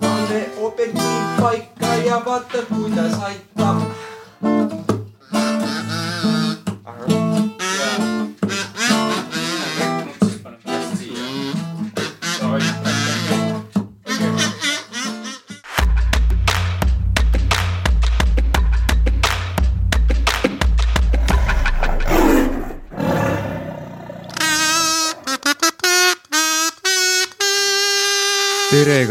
[0.00, 3.49] pane objektiiv paika ja vaata, kuidas aitab.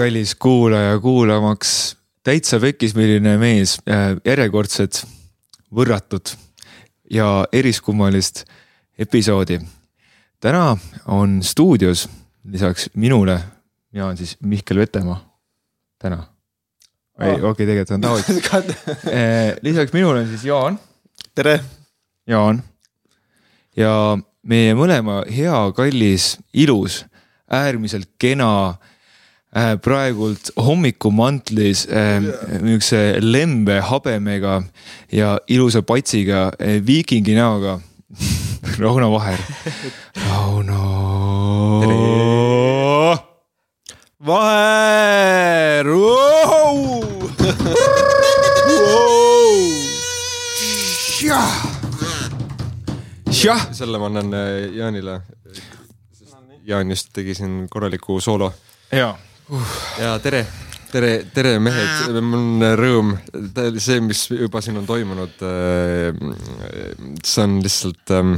[0.09, 3.75] tere, kallis kuulaja, kuulamaks täitsa pekkis, milline mees,
[4.25, 5.03] järjekordset
[5.69, 6.31] võrratut
[7.13, 8.41] ja eriskummalist
[8.97, 9.59] episoodi.
[10.41, 12.09] täna on stuudios
[12.43, 13.39] lisaks minule,
[13.91, 15.21] mina olen siis Mihkel Vetemaa,
[15.99, 16.23] täna.
[17.21, 18.73] ei, okei okay,, tegelikult on David.
[19.69, 20.79] lisaks minule on siis Jaan,
[21.35, 21.59] tere,
[22.27, 22.63] Jaan
[23.77, 27.05] ja meie mõlema hea, kallis, ilus,
[27.45, 28.95] äärmiselt kena äh,
[29.81, 32.21] praegult hommikumantlis äh,
[32.61, 34.61] niisuguse lembe habemega
[35.11, 37.79] ja ilusa patsiga äh, viikingi näoga
[38.79, 39.39] Rauno Vaher.
[40.15, 40.81] Rauno.
[44.19, 45.85] Vaher.
[53.39, 55.21] jah, selle ma annan äh, Jaanile.
[56.67, 58.51] Jaan just tegi siin korraliku soolo
[59.49, 59.59] ja
[59.99, 60.43] ja tere,
[60.91, 63.13] tere, tere mehed, mul on rõõm,
[63.81, 65.41] see, mis juba siin on toimunud.
[67.25, 68.35] see on lihtsalt ähm,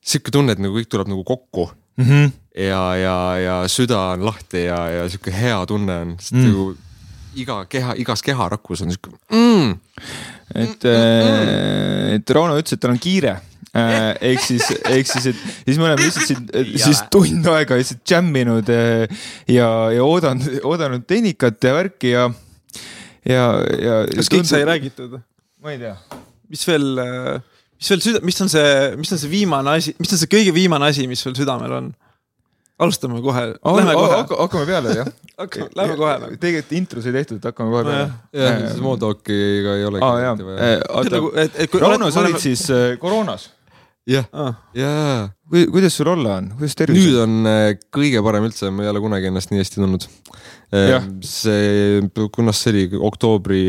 [0.00, 1.68] sihuke tunne, et nagu kõik tuleb nagu kokku
[1.98, 2.04] mm.
[2.04, 2.32] -hmm.
[2.62, 6.48] ja, ja, ja süda on lahti ja, ja sihuke hea tunne on, sest mm.
[6.48, 6.76] nagu
[7.36, 9.74] iga keha, igas keharakus on sihuke mm,.
[10.54, 10.88] et,
[12.16, 13.36] et Rauno ütles, et tal on kiire.
[13.76, 18.70] Ehk siis, ehk siis, et siis me oleme lihtsalt siin siis tund aega lihtsalt džämminud
[18.72, 19.18] eh,
[19.52, 22.30] ja, ja oodanud, oodanud tehnikat ja värki ja,
[23.26, 23.44] ja,
[23.82, 24.00] ja.
[24.14, 24.64] kas kõik sai?
[24.68, 25.18] räägitud?
[25.62, 25.94] ma ei tea.
[26.52, 26.88] mis veel,
[27.76, 30.54] mis veel süda-, mis on see, mis on see viimane asi, mis on see kõige
[30.56, 31.94] viimane asi, mis sul südamel on?
[32.78, 35.08] alustame kohe, lähme kohe, hakkame peale jah.
[35.40, 38.08] hakkame, lähme kohe tegelikult intros ei tehtud, hakkame kohe peale.
[38.36, 40.34] jah, small talk'iga ei olegi aa jaa,
[40.98, 43.48] oota et, kui Rauno, sa olid siis äh, koroonas.
[44.10, 44.54] jah, ah,.
[44.76, 47.38] jaa kuidas sul olla on, kuidas tervis nüüd on?
[47.50, 50.06] äh, kõige parem üldse, ma ei ole kunagi ennast nii hästi tundnud
[50.74, 51.04] Jah..
[51.22, 52.02] see,
[52.34, 53.64] kunas see oli, oktoobri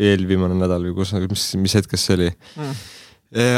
[0.00, 2.64] eelviimane nädal või kus, mis, mis hetkest see oli Mm.
[2.64, 2.82] mm.?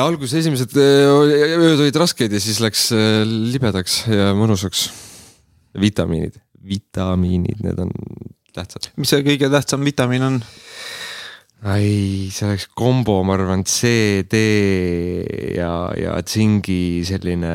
[0.05, 1.11] alguses esimesed äh,
[1.59, 4.87] ööd olid rasked ja siis läks äh, libedaks ja mõnusaks.
[5.75, 7.91] vitamiinid, vitamiinid, need on
[8.55, 8.93] tähtsad.
[8.97, 10.39] mis see kõige tähtsam vitamiin on?
[11.65, 14.37] ai, see oleks kombo, ma arvan, C, D
[15.57, 17.55] ja, ja tsingi selline.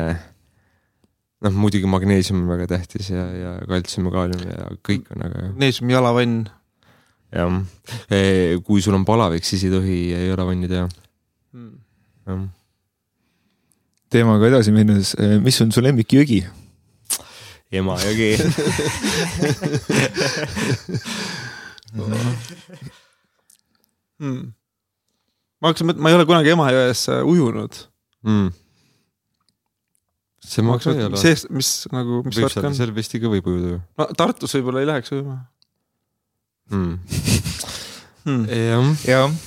[1.40, 5.44] noh, muidugi magneesium on väga tähtis ja, ja kaltsium ja kaalium ja kõik on väga
[5.44, 5.52] hea.
[5.62, 6.34] Neesiumi jalavann.
[7.30, 7.54] jah,
[8.66, 10.86] kui sul on palavik, siis ei tohi jalavanni teha.
[12.26, 12.40] jah,
[14.10, 16.40] teemaga edasi minnes, mis on su lemmikjõgi?
[17.70, 18.34] Emajõgi.
[24.20, 24.48] mm..
[25.60, 27.84] ma hakkasin mõtlema, ma ei ole kunagi Emajões äh, ujunud.
[28.28, 28.50] Mm.
[30.44, 32.76] see ma ka ei mõtlema, ole mis, mis nagu, mis värk on?
[32.76, 35.38] seal vist ikka võib ujuda ju no Tartus võib-olla ei läheks ujuma
[36.72, 36.94] mm..
[38.24, 38.44] hmm.
[38.68, 39.40] jah, jah,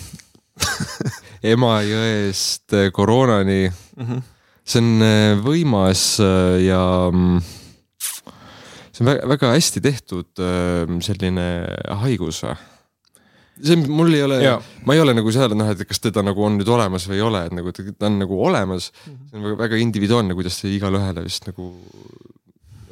[1.54, 3.62] Emajõest eh, koroonani
[3.98, 4.22] Mm -hmm.
[4.66, 7.42] see on äh, võimas äh, ja mm,
[8.92, 11.68] see on väga, väga hästi tehtud äh, selline
[12.02, 12.56] haigus või?
[13.62, 14.38] See on- mul ei ole
[14.86, 17.26] ma ei ole nagu seal, noh, et kas teda nagu on nüüd olemas või ei
[17.26, 18.92] ole, et nagu ta ta on nagu olemas.
[19.06, 21.68] see on väga, väga individuaalne, kuidas see igale ühele vist nagu,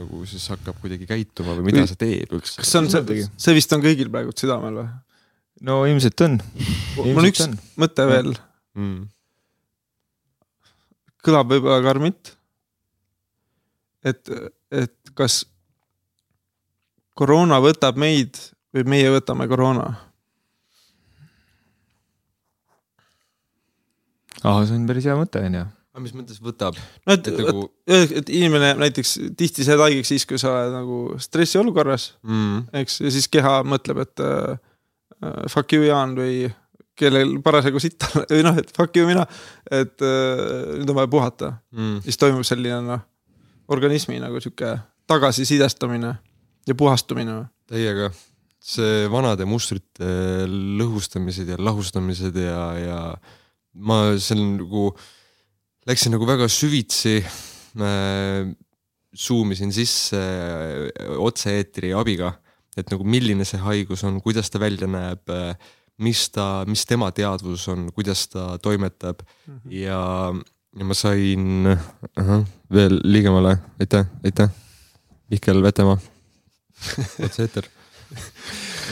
[0.01, 2.59] nagu siis hakkab kuidagi käituma või mida Või- see teeb üldse.
[2.61, 4.91] kas see on see, see vist on kõigil praegu südamel või?
[5.61, 6.37] no ilmselt on.
[6.97, 7.47] mul on üks
[7.81, 8.35] mõte veel,
[8.77, 9.01] mm.?
[11.25, 12.35] kõlab võib-olla karmilt.
[14.05, 14.29] et,
[14.71, 15.43] et kas
[17.17, 18.37] koroona võtab meid
[18.73, 19.89] või meie võtame koroona?
[24.43, 25.65] ahah, see on päris hea mõte, onju.
[25.91, 26.77] aga mis mõttes võtab?
[27.05, 30.53] no et, Et et, nagu- et, et inimene näiteks tihti saad haigeks siis, kui sa
[30.55, 32.65] oled nagu stressiolukorras, Mm.
[32.81, 34.57] eks, ja siis keha mõtleb, et äh,
[35.23, 36.49] äh, fuck you Jaan või
[37.01, 39.25] kellel parasjagu sitta või noh, et fuck you mina,
[39.71, 41.53] et äh, nüüd on vaja puhata.
[41.75, 42.01] Mm.
[42.05, 43.01] siis toimub selline noh,
[43.71, 44.75] organismi nagu sihuke
[45.07, 46.15] tagasisidestamine
[46.67, 47.45] ja puhastumine.
[47.71, 48.09] täiega,
[48.61, 50.07] see vanade mustrite
[50.77, 52.97] lõhustamised ja lahustamised ja, ja
[53.73, 54.91] ma seal nagu
[55.87, 57.21] läksin nagu väga süvitsi.
[59.11, 62.31] zoom isin sisse äh, otse-eetri abiga,
[62.79, 65.27] et nagu milline see haigus on, kuidas ta välja näeb,
[66.01, 69.21] mis ta, mis tema teadvus on, kuidas ta toimetab
[69.69, 69.99] ja,
[70.77, 74.49] ja ma sain ahah, veel ligemale, aitäh, aitäh,
[75.31, 75.99] Mihkel Vetemaa,
[77.25, 77.67] otse-eeter.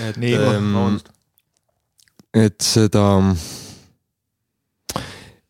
[0.03, 0.99] et Nii, ähm,
[2.35, 3.05] et seda,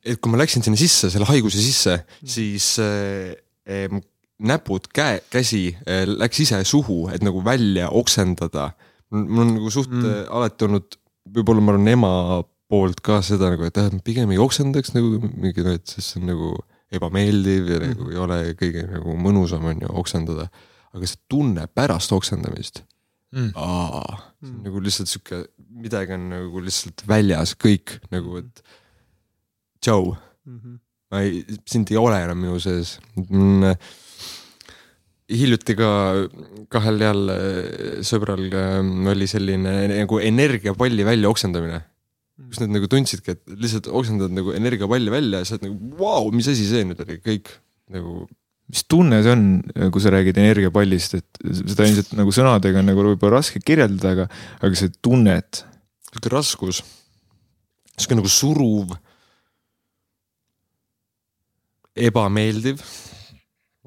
[0.05, 3.97] et kui ma läksin sinna sisse, selle haiguse sisse, siis äh,
[4.39, 8.71] näpud, käe, käsi äh, läks ise suhu, et nagu välja oksendada.
[9.11, 10.03] mul on nagu suht Mm.
[10.05, 10.25] mm.
[10.29, 10.97] alati olnud,
[11.33, 12.11] võib-olla ma arvan ema
[12.69, 16.29] poolt ka seda nagu, et äh, pigem ei oksendaks nagu mingi, et sest see on
[16.29, 16.51] nagu
[16.93, 20.49] ebameeldiv ja nagu ei ole kõige nagu mõnusam on ju oksendada.
[20.93, 22.83] aga see tunne pärast oksendamist
[23.29, 23.51] Mm.
[23.53, 28.63] aa, see on nagu lihtsalt sihuke, midagi on nagu lihtsalt väljas, kõik nagu, et
[29.83, 30.13] tšau,
[31.09, 32.97] ma ei, sind ei ole enam minu sees.
[35.29, 35.89] hiljuti ka
[36.73, 38.79] kahel heal äh, sõbral äh,
[39.11, 41.83] oli selline nagu energiapalli välja oksendamine.
[42.49, 46.29] kus nad nagu tundsidki, et lihtsalt oksendad nagu energiapalli välja ja sa oled nagu vau,
[46.31, 47.51] mis asi see nüüd oli, kõik
[47.91, 48.23] nagu
[48.69, 49.43] mis tunne see on,
[49.93, 54.25] kui sa räägid energiapallist, et seda ilmselt nagu sõnadega on nagu võib-olla raske kirjeldada, aga,
[54.61, 55.63] aga see tunnet.
[56.09, 56.83] sihuke raskus,
[57.97, 58.93] sihuke nagu suruv,
[62.07, 62.81] ebameeldiv.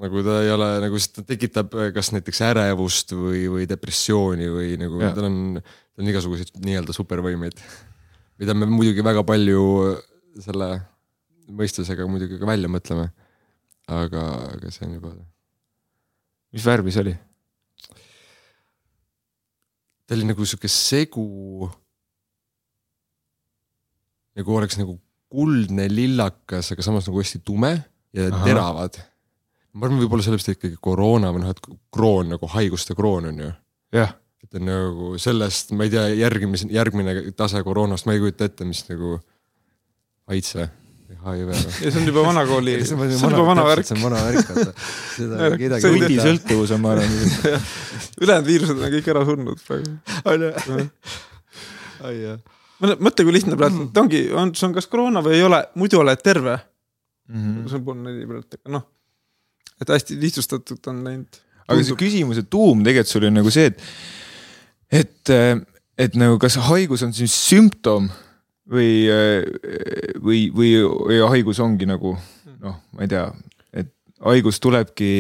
[0.03, 5.03] nagu ta ei ole nagu, ta tekitab kas näiteks ärevust või, või depressiooni või nagu
[5.03, 5.13] Jaa.
[5.15, 7.61] tal on, tal on igasuguseid nii-öelda supervõimeid.
[8.43, 9.67] mida me muidugi väga palju
[10.41, 10.71] selle
[11.53, 13.11] mõistusega muidugi ka välja mõtleme.
[13.89, 14.25] aga,
[14.57, 15.13] aga see on juba,
[16.55, 17.15] mis värvi see oli?
[20.07, 21.71] ta oli nagu sihuke segu.
[24.37, 24.99] nagu oleks nagu
[25.33, 27.77] kuldne lillakas, aga samas nagu hästi tume
[28.13, 28.29] ja.
[28.29, 28.45] Aha.
[28.45, 28.99] teravad.
[29.73, 33.53] ma arvan, võib-olla sellepärast ikkagi koroona või noh, et kroon nagu haiguste kroon on ju.
[33.97, 34.15] jah,
[34.45, 38.69] et on nagu sellest, ma ei tea, järgmise, järgmine tase koroonast, ma ei kujuta ette,
[38.69, 39.19] mis nagu
[40.29, 40.69] või
[41.23, 41.73] HIV või.
[41.77, 43.97] see on juba vanakooli, see on juba vana värk see.
[43.99, 44.73] on vana värk, vaata.
[45.17, 46.09] seda kedagi ei on huvita.
[46.09, 47.15] hundisõltuvus on, ma arvan.
[48.23, 49.95] ülejäänud viirused on kõik ära surnud praegu.
[50.33, 50.89] on ju?
[52.09, 52.43] ai jah.
[52.83, 56.03] mõtle, kui lihtne praegu, ta ongi, on, see on kas koroona või ei ole, muidu
[56.03, 56.59] oled terve.
[57.33, 57.69] Mhm.
[57.69, 58.85] see on pool neli aga noh.
[59.81, 61.41] et hästi lihtsustatud on läinud.
[61.67, 63.81] aga see küsimuse tuum tegelikult sul on nagu see, et,
[65.03, 65.33] et,
[65.99, 68.11] et nagu kas haigus on siis sümptom
[68.69, 69.09] või,
[70.21, 72.17] või, või, või haigus ongi nagu
[72.63, 73.25] noh, ma ei tea,
[73.75, 73.91] et
[74.23, 75.13] haigus tulebki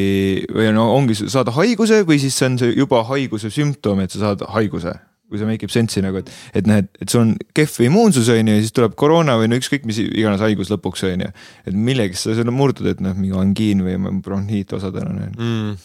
[0.53, 4.29] või no ongi, saada haiguse või siis see on see juba haiguse sümptom, et sa
[4.29, 4.95] saad haiguse
[5.33, 6.29] kui see make ib sense'i nagu, et,
[6.61, 9.59] et näed, et sul on kehv immuunsus on ju ja siis tuleb koroona või no
[9.61, 11.31] ükskõik mis iganes haigus lõpuks on ju.
[11.67, 15.31] et millegist sa selle murdud, et noh, mingi angiin või bronhiit osadel on ju.
[15.39, 15.77] Mm.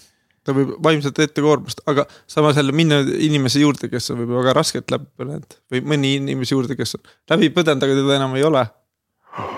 [0.47, 4.55] ta võib vaimselt ette koormust, aga samas jälle minna inimese juurde, kes on võib-olla väga
[4.59, 8.45] raskelt läbi põdenud või mõni inimese juurde, kes on läbi põdenud, aga teda enam ei
[8.47, 8.63] ole.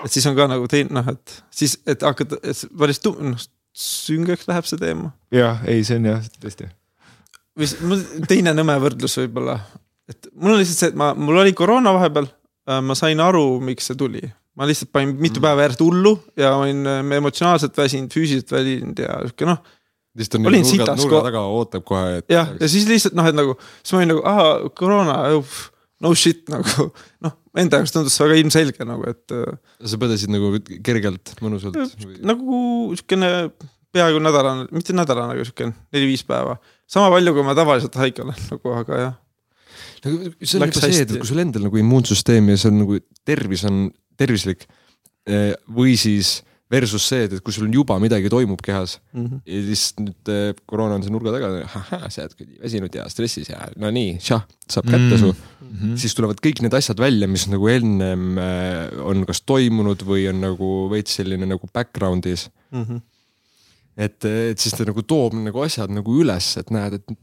[0.04, 3.38] et siis on ka nagu teine noh, et siis, et hakata, et päris tu- noh,
[3.76, 5.12] süngeks läheb see teema.
[5.34, 6.70] jah, ei, see on jah, tõesti.
[7.60, 9.56] Või teine nõme võrdlus võib-olla,
[10.10, 12.28] et mul on lihtsalt see, et ma, mul oli koroona vahepeal,
[12.86, 14.22] ma sain aru, miks see tuli.
[14.58, 19.14] ma lihtsalt panin mitu päeva järjest hullu ja olin äh, emotsionaalselt väsinud, füüsiliselt väsinud ja
[19.22, 19.60] sihuke noh,
[20.18, 22.26] lihtsalt on Olin nagu nurga, sitas nurga taga ootab kohe, et.
[22.34, 25.16] jah, ja siis lihtsalt noh, et nagu, siis ma olin nagu, ahah, koroona,
[26.04, 26.88] no shit nagu
[27.24, 29.60] noh, enda jaoks tundus see väga ilmselge nagu, et äh,
[29.92, 30.52] sa põdesid nagu
[30.86, 31.78] kergelt, mõnusalt
[32.26, 32.64] nagu
[32.98, 33.30] siukene
[33.94, 36.58] peaaegu nädalane, mitte nädalane, aga siukene neli-viis päeva.
[36.90, 39.16] Sama palju, kui ma tavaliselt haige olen nagu, aga jah.
[40.04, 43.00] nagu see on ikka see, et kui sul endal nagu immuunsüsteem ja see on nagu
[43.28, 43.82] tervis on
[44.20, 44.66] tervislik
[45.30, 49.40] eh, või siis versus see, et, et kui sul on juba midagi toimub kehas Mhm.
[49.46, 51.48] ja siis nüüd eh, koroona on see nurga taga,
[52.14, 55.18] sa oled väsinud ja stressis ja no nii, šah, saab kätte Mm.
[55.18, 55.96] su mm..
[55.98, 60.38] siis tulevad kõik need asjad välja, mis nagu ennem eh, on kas toimunud või on
[60.46, 63.02] nagu veits selline nagu background'is Mhm.
[63.96, 67.14] et, et siis ta nagu toob nagu asjad nagu üles, et näed, et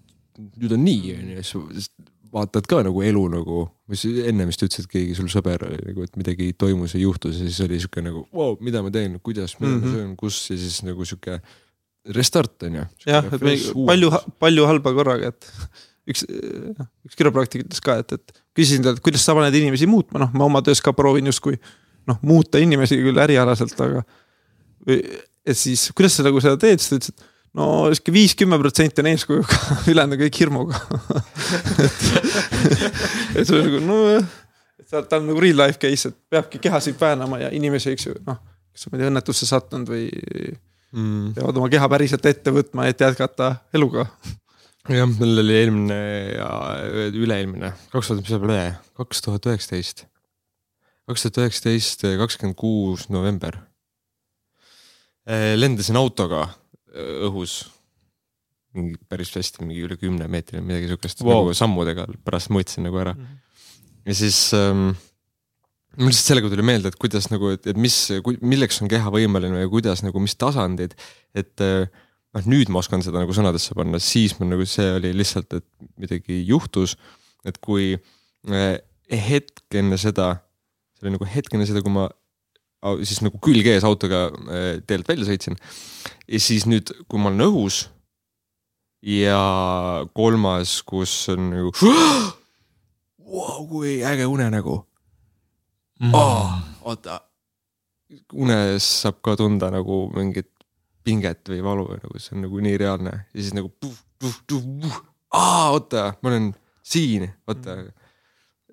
[0.61, 1.91] nüüd on nii, onju, siis
[2.33, 6.03] vaatad ka nagu elu nagu, mis enne vist ütlesid, et keegi sul sõber oli nagu,
[6.05, 9.55] et midagi toimus ja juhtus ja siis oli sihuke nagu wow,, mida ma teen, kuidas,
[9.59, 9.87] mida mm -hmm.
[9.87, 11.39] Ma söön, kus ja siis nagu sihuke
[12.15, 12.85] restart onju.
[13.05, 13.55] jah, et me
[13.87, 15.51] palju, palju halba korraga, et
[16.11, 16.23] üks,
[17.07, 20.45] üks kiropraktik ütles ka, et, et küsisin talt, kuidas sa paned inimesi muutma, noh, ma
[20.45, 21.59] oma töös ka proovin justkui
[22.07, 24.03] noh, muuta inimesi küll ärialaselt, aga.
[24.87, 29.03] Et siis, kuidas sa nagu seda teed, siis ta ütles, et no sihuke viis-kümme protsenti
[29.03, 30.75] on eeskujuga, ülejäänud on kõik hirmuga.
[33.37, 34.29] et see on nagu nojah,
[34.81, 38.09] et ta ta on nagu real life case, et peabki kehasid väänama ja inimesi, eks
[38.09, 38.41] ju, noh,
[38.73, 40.07] kes on ma ei tea õnnetusse sattunud või
[40.93, 41.37] mm..
[41.37, 44.07] peavad oma keha päriselt ette võtma, et jätkata eluga.
[44.87, 46.01] jah, mul oli eelmine
[46.37, 46.51] ja
[47.09, 48.61] üle-eelmine, kaks tuhat, mis see üle,
[48.99, 50.05] kaks tuhat üheksateist.
[51.09, 53.59] kaks tuhat üheksateist, kakskümmend kuus november.
[55.57, 57.65] Lendasin autoga äh, õhus.
[58.77, 61.47] mingi päris hästi, mingi üle kümne meetri, midagi siukest Wow.
[61.47, 63.15] nagu sammudega, pärast mõõtsin nagu ära.
[64.05, 64.91] ja siis ähm,
[65.97, 67.95] mul lihtsalt sellega tuli meelde, et kuidas nagu, et, et mis,
[68.41, 70.93] milleks on keha võimeline ja kuidas nagu, mis tasandid,
[71.33, 71.87] et äh,
[72.37, 75.65] noh, nüüd ma oskan seda nagu sõnadesse panna, siis mul nagu see oli lihtsalt, et
[75.97, 76.97] midagi juhtus,
[77.47, 78.77] et kui äh,
[79.09, 80.35] hetk enne seda,
[80.97, 82.07] see oli nagu hetk enne seda, kui ma
[83.03, 85.57] siis nagu külg ees autoga äh, teelt välja sõitsin
[86.27, 87.85] ja siis nüüd, kui ma olen õhus
[89.05, 89.39] ja
[90.17, 91.71] kolmas, kus on nagu
[93.27, 94.77] wow,, kui äge unenägu
[96.13, 96.53] oh,.
[96.87, 97.21] oota,
[98.33, 100.51] unes saab ka tunda nagu mingit
[101.07, 104.41] pinget või valu või nagu see on nagu nii reaalne ja siis nagu puh, puh,
[104.49, 104.97] puh, puh.
[105.35, 106.51] aa, oota, ma olen
[106.87, 107.77] siin, oota.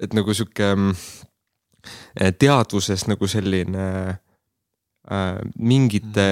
[0.01, 0.97] et nagu sihuke mm,
[2.39, 3.87] teadvuses nagu selline
[5.11, 6.27] äh, mingite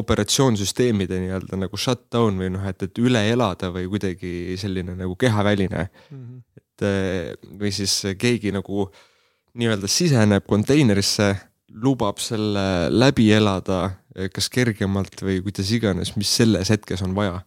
[0.00, 5.88] operatsioonsüsteemide nii-öelda nagu shutdown või noh, et, et üle elada või kuidagi selline nagu kehaväline.
[6.58, 8.88] Et eh, või siis keegi nagu
[9.58, 11.34] nii-öelda siseneb konteinerisse,
[11.82, 13.90] lubab selle läbi elada,
[14.34, 17.42] kas kergemalt või kuidas iganes, mis selles hetkes on vaja.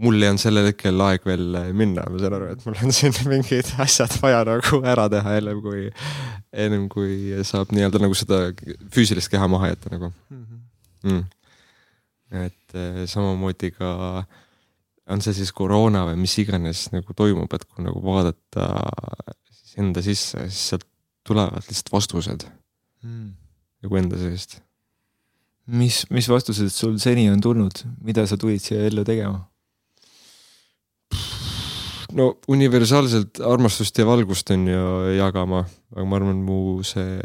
[0.00, 3.16] Mul ei olnud sellel hetkel aeg veel minna, ma saan aru, et mul on siin
[3.30, 5.88] mingid asjad vaja nagu ära teha ennem kui,
[6.66, 8.42] ennem kui saab nii-öelda nagu seda
[8.94, 10.12] füüsilist keha maha jätta nagu
[11.04, 11.24] mm..
[12.44, 13.90] et eh, samamoodi ka
[15.10, 18.70] on see siis koroona või mis iganes nagu toimub, et kui nagu vaadata
[19.50, 20.86] siis enda sisse, siis sealt
[21.26, 22.46] tulevad lihtsalt vastused
[23.80, 24.60] nagu enda seest.
[25.66, 29.49] mis, mis vastused sul seni on tulnud, mida sa tulid siia ellu tegema?
[32.16, 35.64] No universaalselt armastust ja valgust on ju jagama,
[35.94, 37.20] aga ma arvan, mu see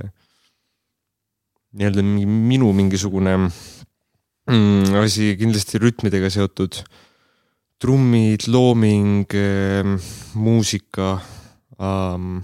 [1.75, 3.35] nii-öelda mingi minu mingisugune
[4.49, 6.83] mm, asi kindlasti rütmidega seotud.
[7.79, 9.27] trummid, looming,
[10.33, 11.19] muusika
[11.75, 12.37] ähm,,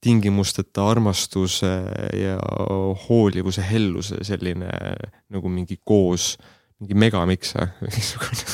[0.00, 1.70] tingimusteta armastuse
[2.16, 2.36] ja
[3.08, 4.68] hoolivuse, helluse selline
[5.32, 6.34] nagu mingi koos,
[6.80, 8.44] mingi megamiks mingisugune.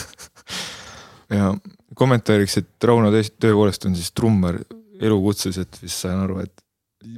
[1.39, 1.51] ja
[1.97, 4.61] kommentaariks, et Rauno tõepoolest on siis trummar
[4.97, 6.67] elukutseliselt vist saan aru, et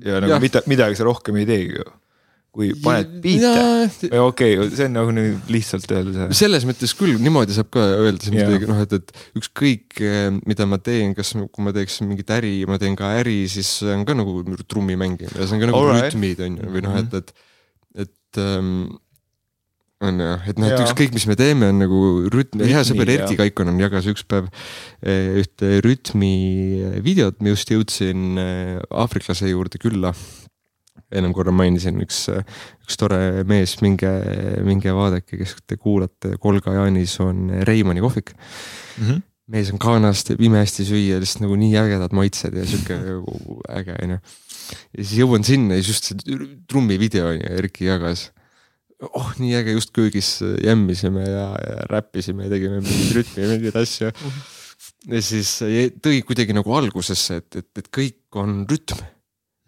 [0.04, 0.42] ja nagu Jah.
[0.42, 1.88] mida, midagi sa rohkem ei teegi ju.
[2.58, 3.50] kui paned biite,
[4.18, 8.24] okei okay,, see on nagu nüüd lihtsalt öelda selles mõttes küll niimoodi saab ka öelda
[8.24, 10.00] siin midagi, noh, et, et ükskõik,
[10.48, 13.92] mida ma teen, kas, kui ma teeks mingit äri, ma teen ka äri, siis see
[13.94, 16.08] on ka nagu trummi mängimine ja see on ka nagu Alright.
[16.08, 17.46] rütmid on ju, või noh, et, et,
[18.08, 18.72] et ähm,
[20.04, 23.10] on ju, et noh, et ükskõik, mis me teeme, on nagu rütm, hea sõber.
[23.16, 24.46] Erki Kaikonen jagas üks päev
[25.02, 26.34] eh, ühte rütmi
[27.04, 30.14] videot, ma just jõudsin eh, aafriklase juurde külla
[31.14, 32.26] ennem korra mainisin, üks,
[32.84, 34.10] üks tore mees, minge,
[34.66, 38.34] minge vaadake, kes te kuulate, Kolga Jaanis on Reimanni kohvik.
[38.98, 39.24] Mhm.
[39.48, 42.98] mees on Ghanast, teeb imehästi süüa, lihtsalt nagu nii ägedad maitsed ja sihuke
[43.78, 44.18] äge onju.
[44.20, 46.36] ja siis jõuan sinna ja siis just see
[46.68, 48.26] trummivideo on ju, Erki jagas.
[49.06, 53.78] oh, nii äge, just köögis jämmisime ja, ja räppisime ja tegime mingeid rütmi ja mingeid
[53.82, 54.10] asju.
[55.14, 59.04] ja siis jäi- tõi kuidagi nagu algusesse, et, et, et kõik on rütm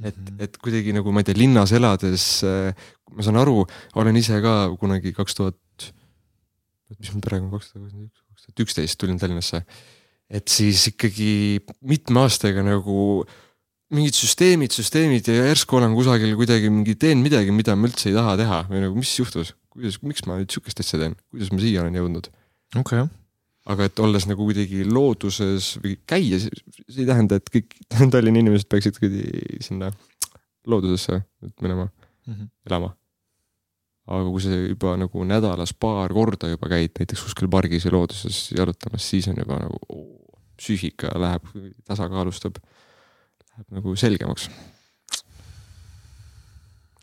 [0.07, 2.73] et, et kuidagi nagu ma ei tea, linnas elades äh,
[3.13, 3.65] ma saan aru,
[4.01, 5.91] olen ise ka kunagi kaks tuhat,
[6.99, 9.63] mis mul praegu kaks tuhat üks, kaks tuhat üksteist tulin Tallinnasse.
[10.31, 13.25] et siis ikkagi mitme aastaga nagu
[13.91, 18.17] mingid süsteemid, süsteemid ja järsku olen kusagil kuidagi mingi teen midagi, mida ma üldse ei
[18.17, 18.61] taha teha.
[18.71, 21.99] Või nagu mis juhtus, kuidas, miks ma nüüd sihukest asja teen, kuidas ma siia olen
[21.99, 22.31] jõudnud?
[22.79, 23.03] Okei,
[23.71, 27.77] aga et olles nagu kuidagi looduses või käia, see ei tähenda, et kõik
[28.15, 29.91] Tallinna inimesed peaksid kuidagi sinna
[30.71, 31.21] loodusesse
[31.63, 31.89] minema
[32.69, 32.93] elama.
[34.11, 38.51] aga kui sa juba nagu nädalas paar korda juba käid näiteks kuskil pargis ja looduses
[38.57, 40.07] jalutamas, siis on juba nagu oo,
[40.61, 41.47] psüühika läheb,
[41.89, 42.59] tasakaalustab,
[43.69, 44.49] nagu selgemaks.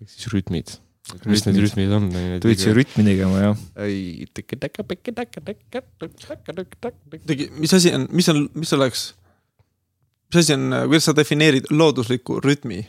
[0.02, 0.74] ehk siis rütmid.
[1.26, 1.94] mis need Rütmid.
[1.96, 2.10] on?
[2.44, 3.62] tulid siia rütmi tegema jah?
[3.86, 4.26] ei.
[7.58, 9.08] mis asi on, mis on, mis oleks,
[10.28, 12.82] mis asi on, kuidas sa defineerid loodusliku rütmi?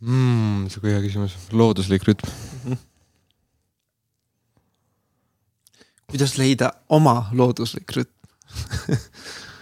[0.00, 0.66] mm,.
[0.72, 2.76] sihuke hea küsimus, looduslik rütm.
[6.10, 8.12] kuidas leida oma looduslik rütm?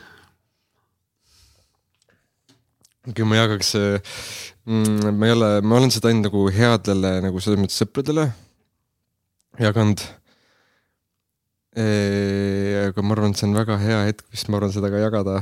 [3.11, 3.75] okei, ma jagaks,
[4.65, 5.15] mm,.
[5.19, 8.29] ma ei ole, ma olen seda ainult nagu headele nagu selles mõttes sõpradele
[9.61, 10.03] jaganud.
[11.75, 15.41] aga ma arvan, et see on väga hea hetk, vist ma arvan seda ka jagada.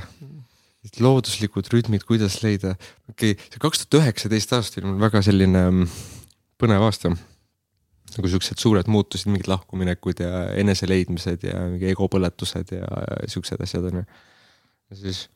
[0.99, 2.75] looduslikud rütmid, kuidas leida,
[3.07, 5.93] okei okay,, see kaks tuhat üheksateist aasta oli mul väga selline mm,
[6.59, 7.13] põnev aasta.
[8.13, 12.89] nagu siuksed suured muutused, mingid lahkuminekud ja eneseleidmised ja mingi egopõletused ja,
[13.31, 14.03] siuksed asjad onju.
[14.03, 15.29] ja siis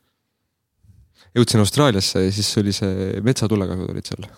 [1.37, 4.29] jõudsin Austraaliasse ja siis oli see metsatulekahjud olid seal.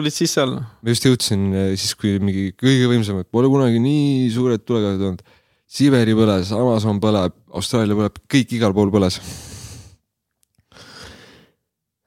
[0.00, 0.56] olid siis seal?
[0.58, 5.36] ma just jõudsin eh, siis, kui mingi kõige võimsamad, pole kunagi nii suured tulekahjud olnud.
[5.68, 9.18] Siberi põles, Amazon põleb, Austraalia põleb, kõik igal pool põles.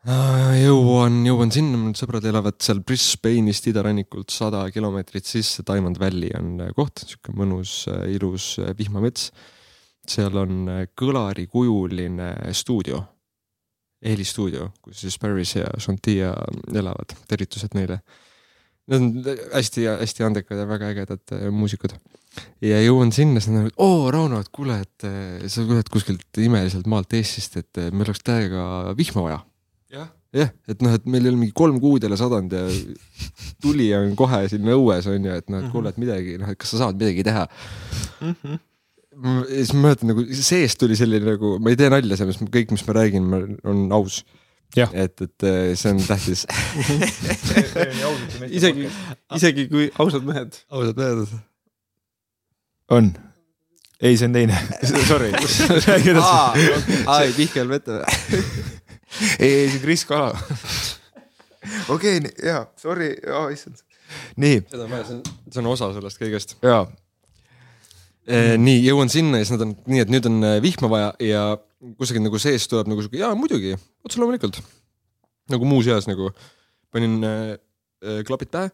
[0.02, 6.56] jõuan, jõuan sinna, mul sõbrad elavad seal Brisbane'ist idarannikult sada kilomeetrit sisse, Diamond Valley on
[6.66, 9.30] eh, koht, sihuke mõnus, ilus eh, vihmamets.
[10.10, 10.66] seal on
[10.98, 13.04] kõlarikujuline stuudio,
[14.06, 16.34] helistuudio, kus siis Paris ja Chantia
[16.74, 18.02] elavad, tervitused neile.
[18.92, 19.12] Nad on
[19.54, 21.94] hästi-hästi andekad ja väga ägedad eh, muusikud.
[22.64, 26.42] ja jõuan sinna, siis nad on, oo Rauno, et kuule, et eh, sa tuled kuskilt
[26.42, 29.40] imeliselt maalt Eestist, et eh, meil oleks täiega vihma vaja.
[29.94, 32.66] jah, jah, et noh, et meil ei ole mingi kolm kuud jälle sadanud ja
[33.62, 36.60] tuli on kohe siin õues on ju, et noh, et kuule, et midagi, noh, et
[36.60, 37.46] kas sa saad midagi teha.
[38.26, 38.58] ja
[39.48, 42.86] siis ma mäletan nagu seest tuli selline nagu, ma ei tee nalja sellest, kõik, mis
[42.88, 43.28] ma räägin,
[43.68, 44.22] on aus.
[44.72, 46.46] Et, et eh, see on tähtis.
[48.58, 48.88] isegi,
[49.36, 50.62] isegi kui ausad mehed.
[50.72, 51.34] ausad mehed.
[52.96, 53.12] on.
[54.00, 54.62] ei, see on teine.
[55.10, 55.34] Sorry,
[55.88, 56.70] räägi edasi.
[57.06, 58.46] ai, Mihkel Vete või?
[59.40, 60.32] ei, ei see Kris Kala.
[61.92, 63.12] okei, jaa, sorry,
[63.52, 63.84] issand.
[64.40, 66.56] nii, seda on vaja, see on, see on osa sellest kõigest.
[66.64, 66.86] jaa,
[68.30, 71.46] nii jõuan sinna ja siis nad on nii, et nüüd on eh, vihma vaja ja
[71.98, 73.74] kusagil nagu sees tuleb nagu sihuke, jaa muidugi,
[74.06, 74.60] otse loomulikult.
[75.52, 76.30] nagu muuseas nagu
[76.94, 77.56] panin äh,
[78.06, 78.70] äh, klapid pähe,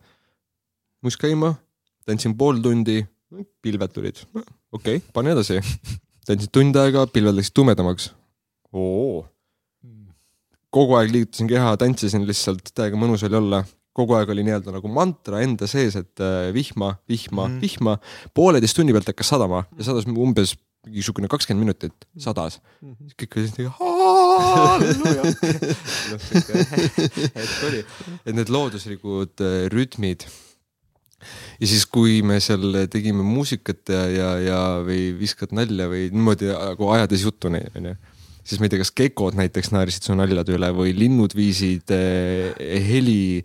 [1.06, 1.54] muist käima,
[2.06, 3.00] tantsin pool tundi,
[3.63, 5.62] pilved tulid, okei okay,, pane edasi.
[6.27, 8.12] tantsin tund aega, pilved läksid tumedamaks.
[8.74, 9.26] oo.
[10.69, 13.63] kogu aeg liigutasin keha, tantsisin lihtsalt, täiega mõnus oli olla
[13.98, 17.98] kogu aeg oli nii-öelda nagu mantra enda sees, et äh, vihma, vihma mm., vihma.
[18.38, 20.56] pooleteist tunni pealt hakkas sadama ja sadas umbes
[20.88, 22.60] mingisugune kakskümmend minutit sadas.
[23.20, 25.24] kõik olid nagu halleluuja.
[27.38, 27.82] hetk oli,
[28.24, 30.28] et need looduslikud äh, rütmid.
[31.58, 36.54] ja siis, kui me seal tegime muusikat ja, ja, ja või viskad nalja või niimoodi
[36.54, 37.98] nagu ajades juttu, onju
[38.48, 42.56] siis ma ei tea, kas gekod näiteks naersid su naljade üle või linnud viisid eh,
[42.88, 43.44] heli,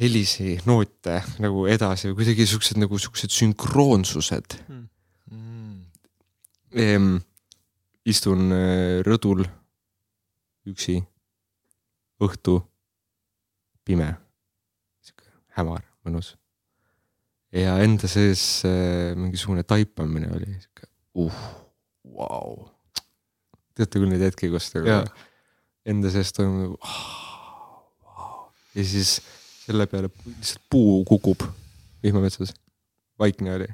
[0.00, 4.60] helisi noote nagu edasi või kuidagi siuksed nagu siuksed sünkroonsused
[5.30, 5.84] Mm.
[6.74, 7.16] ehm,.
[8.04, 9.44] istun eh, rõdul
[10.66, 10.96] üksi,
[12.18, 12.56] õhtu,
[13.86, 14.08] pime,
[15.04, 16.34] sihuke hämar, mõnus.
[17.54, 21.40] ja enda sees eh, mingisugune taipamine oli sihuke uh,
[22.04, 22.69] vau.
[23.78, 25.04] Teate küll neid hetki, kus nagu Jaa.
[25.88, 28.40] enda sees toimub nagu ah, vau.
[28.76, 29.18] ja siis
[29.64, 31.44] selle peale lihtsalt puu kukub
[32.04, 32.54] vihmametsas,
[33.20, 33.68] vaikne oli,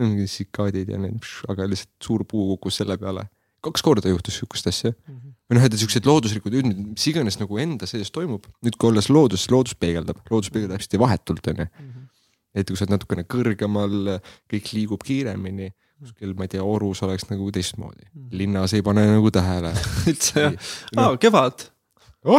[0.00, 3.26] mingi sikaadid ja need, aga lihtsalt suur puu kukkus selle peale.
[3.62, 4.90] kaks korda juhtus sihukest asja
[5.52, 9.10] või noh, et siuksed looduslikud üldid, mis iganes nagu enda sees toimub, nüüd kui olles
[9.12, 11.68] looduses, loodus peegeldab, loodus peegeldab hästi vahetult onju.
[12.52, 14.18] et kui sa oled natukene kõrgemal,
[14.50, 15.70] kõik liigub kiiremini,
[16.02, 19.70] kuskil ma ei tea, orus oleks nagu teistmoodi, linnas ei pane nagu tähele.
[20.10, 21.68] üldse jah, aa kevad.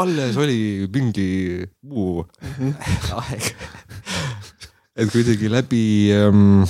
[0.00, 2.24] alles oli mingi muu
[3.20, 3.52] aeg.
[4.96, 5.84] et kuidagi läbi
[6.16, 6.66] ähm,.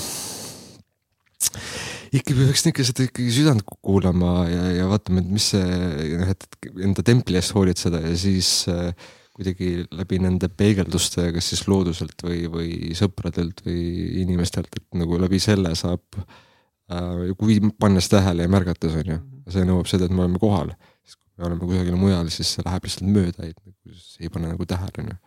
[2.13, 6.71] ikkagi peaks ikka seda ikkagi südant kuulama ja, ja vaatama, et mis see noh, et
[6.77, 8.93] enda templi eest hoolitseda ja siis äh,
[9.37, 13.83] kuidagi läbi nende peegelduste, kas siis looduselt või, või sõpradelt või
[14.23, 19.19] inimestelt, et nagu läbi selle saab äh,, kui pannes tähele ja märgates on ju,
[19.53, 20.73] see nõuab seda, et me oleme kohal.
[21.05, 24.53] siis kui me oleme kusagil mujal, siis see läheb lihtsalt mööda, et nagu ei pane
[24.55, 25.19] nagu tähele on ju.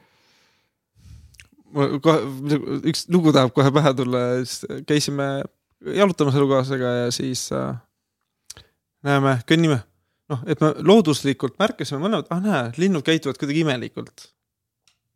[1.78, 2.58] ma kohe,
[2.90, 5.30] üks lugu tahab kohe pähe tulla, siis käisime
[5.86, 7.78] jalutamas elukaaslasega ja siis äh,
[9.06, 9.80] näeme, kõnnime,
[10.30, 14.30] noh, et me looduslikult märkasime mõlemad, ah näe, linnud käituvad kuidagi imelikult.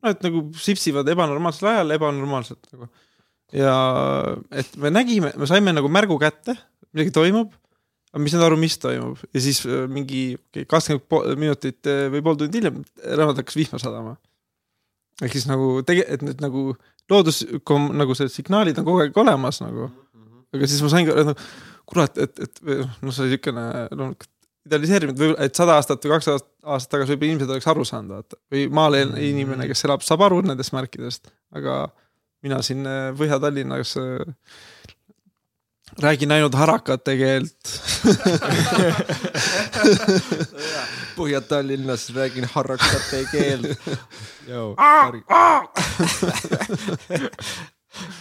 [0.03, 2.89] no et nagu sipsivad ebanormaalsel ajal ebanormaalselt nagu.
[3.53, 3.75] ja
[4.51, 6.57] et me nägime, me saime nagu märgu kätte,
[6.91, 7.53] midagi toimub,
[8.11, 10.23] aga me ei saanud aru, mis toimub ja siis äh, mingi
[10.67, 14.17] kakskümmend po- minutit äh, või pool tundi hiljem reaalselt hakkas vihma sadama.
[15.21, 16.71] ehk siis nagu tege-, et need nagu
[17.11, 17.43] loodus,
[17.93, 19.91] nagu see signaalid on kogu aeg olemas nagu.
[20.53, 21.49] aga siis ma sain ka nagu,
[21.89, 24.32] kurat, et, et noh, see oli siukene loomulikult
[24.67, 28.39] idealiseerinud või et sada aastat või kaks aastat, tagasi võib-olla inimesed oleks aru saanud, vaata.
[28.53, 31.73] või maal elanud inimene, kes elab, saab aru nendest märkidest, aga
[32.43, 34.33] mina siin äh, Põhja-Tallinnas äh,
[36.01, 37.81] räägin ainult harakate keelt.
[41.17, 43.79] Põhja-Tallinnas räägin harrakate keelt.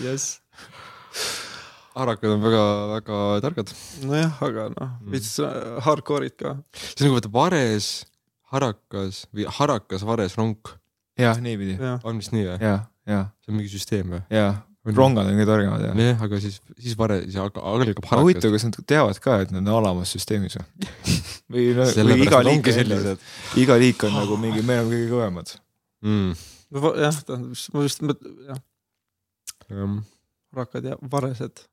[0.00, 0.40] jess.
[1.96, 3.74] Harrakad on väga-väga targad.
[4.08, 5.52] nojah, aga noh, veits äh,
[5.86, 6.56] hardcore'id ka.
[6.72, 7.92] see on nagu vaata vares,
[8.52, 10.74] harakas või harakas, vares, ronk.
[11.20, 11.78] jah, niipidi.
[11.80, 12.58] jah, on vist nii või?
[12.64, 12.76] ja,
[13.08, 14.22] ja, see on mingi süsteem või?
[14.32, 14.52] ja
[14.90, 15.92] rongad on kõige targemad ja.
[16.08, 18.56] jah, aga siis, siis vare, siis algab aga huvitav, harakas.
[18.56, 20.88] kas nad teavad ka, et nad on alamas süsteemis või?
[21.54, 23.28] või, või iga liik on sellised.
[23.62, 25.54] iga liik on nagu mingi, me oleme kõige kõvemad.
[26.08, 26.32] mm..
[27.04, 28.02] jah, tähendab, ma just
[28.48, 28.64] jah,
[30.52, 31.66] harakad ja varesed.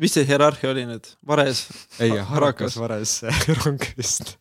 [0.00, 1.62] Mis see hierarhia oli nüüd, vares,
[2.00, 2.30] ei, Harakas.
[2.32, 3.12] harakas, vares,
[3.60, 4.34] rong vist.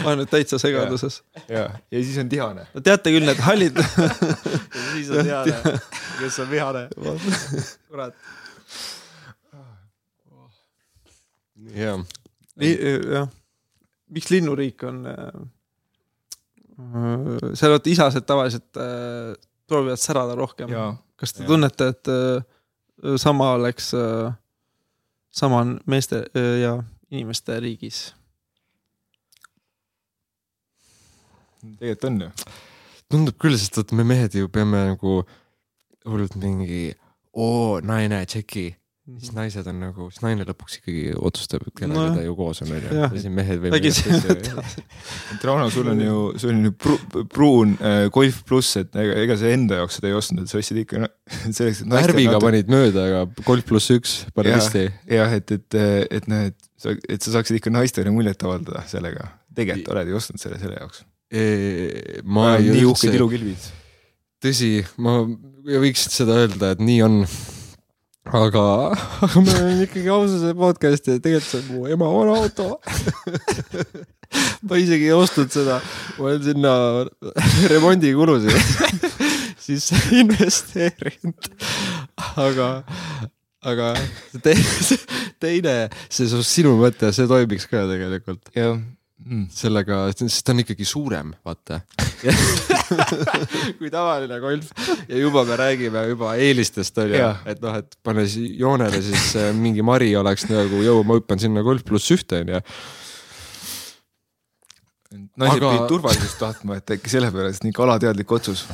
[0.00, 1.20] ma olen nüüd täitsa segaduses.
[1.44, 2.64] ja, ja siis on tihane.
[2.72, 3.80] no teate küll, need hallid,
[4.94, 5.74] siis on teada,
[6.20, 6.86] kes on vihane.
[7.88, 8.16] kurat,
[11.74, 12.04] jah,
[12.56, 13.26] jah,
[14.14, 15.42] miks linnuriik on äh,,
[17.54, 19.34] seal vaata isased tavaliselt äh,
[19.68, 20.72] proovivad särada rohkem.
[20.72, 21.50] ja, kas te Jah.
[21.52, 24.32] tunnete, et äh, sama oleks äh,,
[25.34, 26.24] sama on meeste
[26.62, 26.76] ja
[27.10, 28.14] inimeste riigis?
[31.78, 32.30] tegelikult on ju.
[33.10, 35.22] tundub küll, sest vaata me mehed ju peame nagu
[36.04, 36.94] hullult mingi
[37.34, 38.66] oo naine, tšeki.
[39.04, 42.14] Siis naised on nagu, siis naine lõpuks ikkagi otsustab, et kellega Nojah.
[42.16, 42.92] ta ju koos on, onju.
[42.96, 43.72] Ja siis mehed võime.
[43.74, 44.14] vägisi
[45.44, 46.96] Rauno, sul on ju, sul on ju pru,
[47.32, 50.60] pruun äh, Golf pluss, et ega, ega sa enda jaoks seda ei ostnud, et sa
[50.60, 51.10] ostsid ikka no,
[51.58, 54.48] selleks, et värviga panid mööda, aga Golf pluss üks Jah.
[54.48, 54.86] risti.
[55.12, 59.34] jah, et, et, et noh, et sa, et sa saaksid ikka naistele muljet avaldada sellega.
[59.54, 61.04] tegelikult oled ju ostnud selle selle jaoks.
[62.24, 63.68] ma ei nii uhked ilukilbid.
[64.44, 65.20] tõsi, ma
[65.84, 67.20] võiks seda öelda, et nii on.
[68.24, 68.64] Aga,
[69.24, 72.68] aga me oleme ikkagi aususe podcast ja tegelikult see on mu ema vana auto.
[74.68, 75.80] ma isegi ei ostnud seda,
[76.18, 76.74] ma olen sinna
[77.72, 78.56] remondikulusid
[79.64, 81.52] siis investeerinud.
[82.40, 82.70] aga,
[83.64, 83.92] aga
[84.32, 85.00] see te-
[85.44, 85.76] teine,
[86.08, 88.78] see sinu mõte, see toimiks ka tegelikult jah
[89.24, 89.44] mm..
[89.52, 91.80] sellega, sest ta on ikkagi suurem, vaata.
[93.78, 94.70] kui tavaline golf
[95.08, 99.26] ja juba me räägime juba eelistest onju Jah., et noh, et pane si- joonele siis
[99.40, 102.60] äh, mingi mari oleks nagu jõu, ma hüppan sinna golf pluss ühte onju.
[105.40, 108.60] naised Aga- pidid turvalisust tahtma, et äkki sellepärast niisugune alateadlik otsus.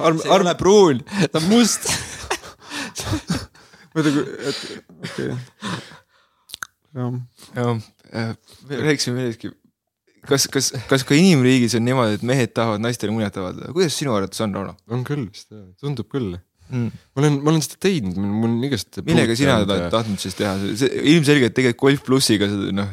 [0.00, 1.88] arm, see ei ole arm, pruun, ta on must.
[3.94, 4.60] muidugi, et
[5.04, 5.36] okei okay..
[6.96, 7.10] jah,
[7.58, 8.36] jah,
[8.70, 9.52] rääkisime millestki.
[10.28, 14.14] kas, kas, kas ka inimriigis on niimoodi, et mehed tahavad naistele muljet avaldada, kuidas sinu
[14.16, 15.50] arvates on, Rauno on küll vist,
[15.82, 16.38] tundub küll.
[16.70, 16.88] mm.?
[16.88, 19.02] ma olen, ma olen seda teinud, mul on igast.
[19.04, 22.88] millega sina oled tahtnud siis teha, see ilmselgelt tegelikult Golf plussiga seda noh,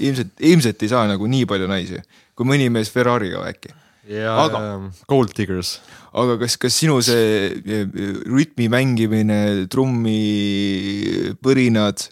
[0.00, 2.02] ilmselt, ilmselt ei saa nagu nii palju naisi,
[2.36, 3.72] kui mõni mees Ferrari'ga äkki.
[4.10, 5.76] ja Aga-, Gold Diggers.
[6.12, 7.84] aga kas, kas sinu see eh,
[8.26, 12.08] rütmi mängimine, trummi põrinad,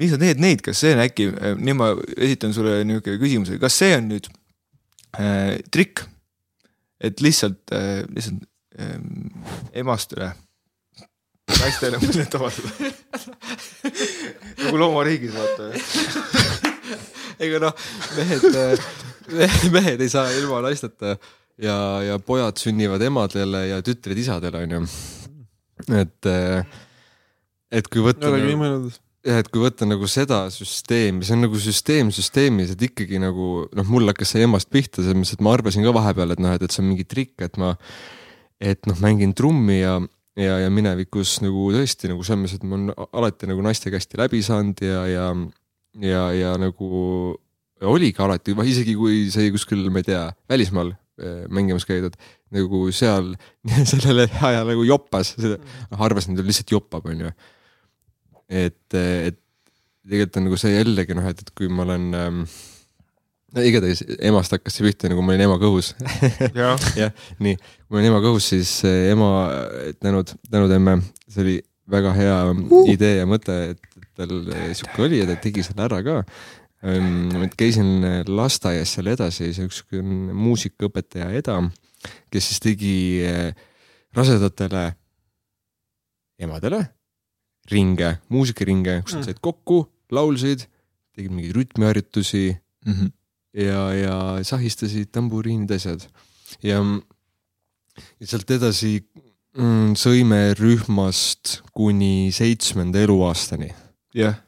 [0.00, 1.28] mis on need, neid, kas see on äkki,
[1.60, 4.30] nüüd ma esitan sulle niisugune küsimuse, kas see on nüüd
[5.18, 6.06] äh, trikk,
[7.02, 8.96] et lihtsalt äh,, lihtsalt äh,
[9.82, 10.32] emastele,
[11.52, 12.92] naistele muljet avaldada?
[14.62, 16.68] nagu loomariigis vaata.
[17.42, 18.82] ega noh, mehed,
[19.76, 21.16] mehed ei saa ilma naisteta
[21.62, 21.76] ja,
[22.06, 24.82] ja pojad sünnivad emadele ja tütred isadele, onju.
[25.98, 26.30] et,
[27.72, 29.02] et kui võtta nii nagu, mõelnud.
[29.28, 33.66] jah, et kui võtta nagu seda süsteemi, see on nagu süsteem süsteemis, et ikkagi nagu
[33.66, 36.56] noh, mul hakkas see emast pihta, selles mõttes, et ma arvasin ka vahepeal, et noh,
[36.56, 37.74] et, et see on mingi trikk, et ma,
[38.62, 40.00] et noh, mängin trummi ja
[40.38, 44.20] ja, ja minevikus nagu tõesti nagu selles mõttes, et ma olen alati nagu naistega hästi
[44.20, 45.26] läbi saanud ja, ja
[46.00, 46.88] ja, ja nagu
[47.82, 52.16] oligi alati, isegi kui sai kuskil, ma ei tea, välismaal eh, mängimas käidud,
[52.54, 53.32] nagu seal
[53.90, 57.32] sellel ajal nagu joppas, noh arvasin, et ta lihtsalt joppab, onju.
[58.48, 59.40] et, et
[60.02, 62.44] tegelikult on nagu see jällegi noh, et, et kui ma olen ähm,
[63.52, 65.92] no igatahes emast hakkas see pihta nagu ma olin ema kõhus
[66.58, 69.28] jah, nii, kui ma olin ema kõhus, siis ema,
[70.02, 71.56] tänud, tänud emme, see oli
[71.92, 72.84] väga hea uh.
[72.90, 73.91] idee ja mõte, et et
[74.30, 76.22] tal eh, sihuke oli ja ta tegi selle ära ka.
[76.82, 79.84] et käisin lasteaias seal edasi, üks
[80.34, 81.60] muusikaõpetaja Eda,
[82.32, 83.52] kes siis tegi eh,
[84.16, 84.88] rasedatele
[86.42, 86.82] emadele
[87.70, 89.26] ringe, muusikaringe, kus nad Mm.
[89.28, 90.66] said kokku, laulsid,
[91.14, 93.06] tegid mingeid rütmiharjutusi Mhm.
[93.54, 96.02] ja, ja sahistasid tamburiinid, asjad.
[96.62, 96.80] ja,
[98.18, 99.04] ja sealt edasi
[99.54, 103.70] mm, sõime rühmast kuni seitsmenda eluaastani.
[104.16, 104.38] jah,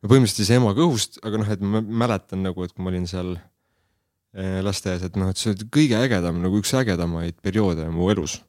[0.00, 3.06] no põhimõtteliselt siis ema kõhust, aga noh, et ma mäletan nagu, et kui ma olin
[3.10, 8.10] seal eh, lasteaias, et noh, et see oli kõige ägedam nagu üks ägedamaid perioode mu
[8.12, 8.40] elus.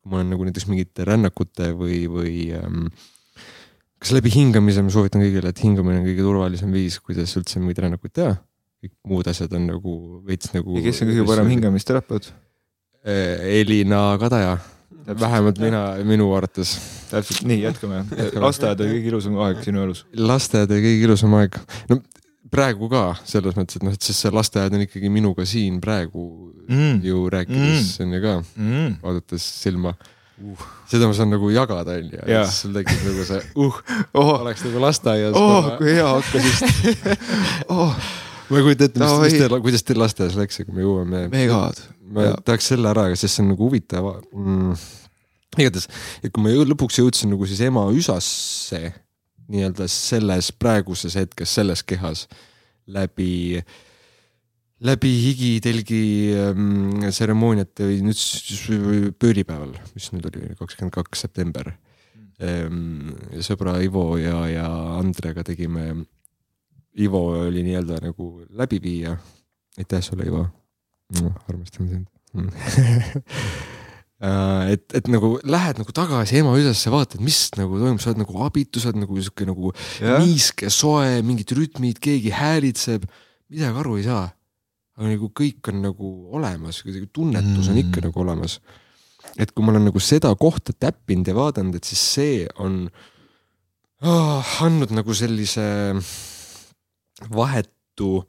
[0.00, 2.86] kui ma olen nagu näiteks mingite rännakute või, või ähm,
[4.00, 7.84] kas läbi hingamise ma soovitan kõigile, et hingamine on kõige turvalisem viis, kuidas üldse mingeid
[7.86, 8.38] rännakuid teha.
[8.80, 10.78] kõik muud asjad on nagu veits nagu.
[10.78, 11.52] ja kes on kõige parem?
[11.52, 12.32] hingamisterapeut?
[13.00, 14.58] Elina Kadaja,
[15.06, 16.76] vähemalt mina, minu arvates
[17.10, 18.04] täpselt nii, jätkame.
[18.40, 20.04] lasteaed oli kõige ilusam aeg sinu elus.
[20.14, 21.58] lasteaed oli kõige ilusam aeg.
[21.90, 22.00] no
[22.50, 26.28] praegu ka selles mõttes, et noh, et sest see lasteaed on ikkagi minuga siin praegu
[26.70, 27.00] Mm.
[27.02, 28.96] ju rääkides on ju ka, Mm.
[29.02, 29.94] vaadates silma
[30.44, 30.66] uh..
[30.86, 33.80] seda ma saan nagu jagada, on ju, et sul tekib nagu see uh,
[34.14, 36.62] oh, oleks nagu lasteaias oh, kui hea hakkas just
[37.74, 37.94] oh,.
[38.50, 41.24] ma ei kujuta ette, mis, mis teil, kuidas teil lasteaias läks, aga me jõuame.
[41.32, 41.82] megad.
[42.10, 42.40] Ma Jaa.
[42.46, 44.74] tahaks selle ära, sest see on nagu huvitav mm..
[45.58, 45.88] igatahes,
[46.22, 48.82] et kui ma jõu- lõpuks jõudsin nagu siis ema üsasse
[49.50, 52.26] nii-öelda selles praeguses hetkes, selles kehas
[52.90, 53.58] läbi,
[54.86, 56.02] läbi higitelgi
[56.38, 61.74] ähm, tseremooniate või nüüd pööripäeval, mis nüüd oli kakskümmend kaks september
[62.42, 63.10] ähm,.
[63.42, 65.92] sõbra Ivo ja, ja Andrega tegime,
[66.98, 69.18] Ivo oli nii-öelda nagu läbiviija.
[69.78, 70.48] aitäh sulle, Ivo
[71.18, 71.34] no,.
[71.48, 72.06] armastame sind
[74.20, 78.20] Äh, et, et nagu lähed nagu tagasi ema üsasse, vaatad, mis nagu toimub, sa oled
[78.20, 83.06] nagu abitu, sa oled nagu sihuke nagu jah, niiske, soe, mingid rütmid, keegi häälitseb,
[83.48, 84.26] midagi aru ei saa.
[85.00, 87.80] aga nagu kõik on nagu olemas, tunnetus on Mm.
[87.80, 88.60] ikka nagu olemas.
[89.38, 92.90] et kui ma olen nagu seda kohta täppinud ja vaadanud, et siis see on
[94.02, 95.96] oh, andnud nagu sellise
[97.30, 98.26] vahetu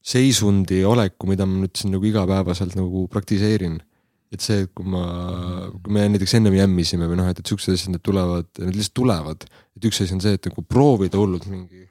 [0.00, 3.80] seisundi oleku, mida ma nüüd siin nagu igapäevaselt nagu praktiseerin
[4.30, 5.02] et see, et kui ma,
[5.82, 8.96] kui me näiteks ennem jämmisime või noh, et, et siuksed asjad, need tulevad, need lihtsalt
[9.00, 9.46] tulevad.
[9.76, 11.88] et üks asi on see, et nagu proovida hullult mingi.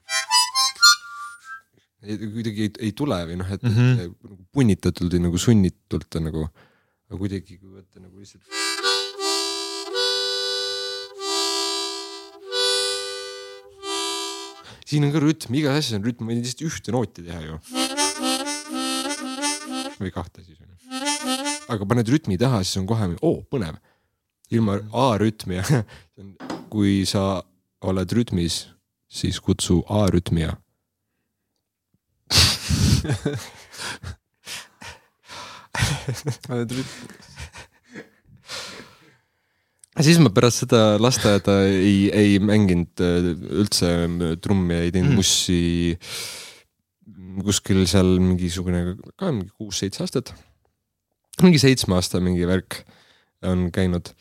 [2.00, 3.76] kuidagi ei, ei tule või noh, et mm.
[3.76, 4.16] -hmm.
[4.32, 6.48] nagu punnitatult või nagu sunnitult nagu,
[7.10, 8.48] aga kuidagi kui võtta nagu lihtsalt.
[14.90, 17.60] siin on ka rütm, igas asjas on rütm, ma ei lihtsalt ühte nooti teha ju.
[20.00, 20.80] Või kahte siis on ju
[21.70, 23.78] aga paned rütmi taha, siis on kohe, oo põnev.
[24.50, 25.62] ilma A-rütmia,
[26.72, 27.42] kui sa
[27.86, 28.66] oled rütmis,
[29.06, 30.56] siis kutsu A-rütmia.
[40.00, 43.30] siis ma pärast seda lasteaeda ei, ei mänginud äh,
[43.62, 43.88] üldse
[44.42, 45.18] trummi, ei teinud mm.
[45.20, 45.98] mussi.
[47.44, 50.32] Kuskil seal mingisugune ka mingi kuus-seitse aastat.
[51.44, 52.82] mingi seitsme aasta mingi värk
[53.48, 54.12] on käinud.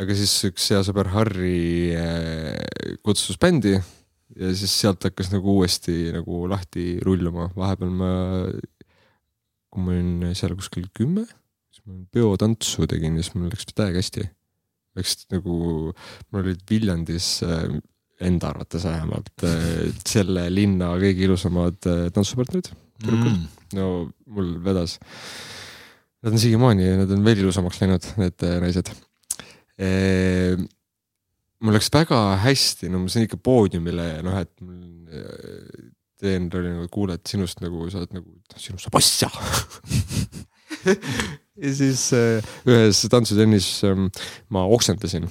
[0.00, 6.10] aga siis üks hea sõber Harri äh, kutsus bändi ja siis sealt hakkas nagu uuesti
[6.14, 8.12] nagu lahti rulluma, vahepeal ma,
[9.70, 11.28] kui ma olin seal kuskil kümme,
[11.70, 14.26] siis ma peotantsu tegin ja siis mul läks täiega hästi
[14.98, 15.56] läks nagu,
[16.30, 17.66] mul olid Viljandis äh,
[18.22, 22.70] enda arvates vähemalt äh, selle linna kõige ilusamad äh, tantsupartnerid.
[23.04, 23.40] Mm.
[23.74, 23.88] no
[24.30, 24.98] mul vedas.
[26.24, 28.92] Nad on siiamaani, nad on veel ilusamaks läinud, need äh, naised.
[31.64, 35.88] mul läks väga hästi, no ma sain ikka poodiumile ja noh, et äh,
[36.22, 39.30] treener oli nagu, kuule, et sinust nagu sa oled nagu, sinust saab asja
[41.64, 44.06] ja siis ühes tantsutennis ähm,
[44.54, 45.26] ma oksendasin.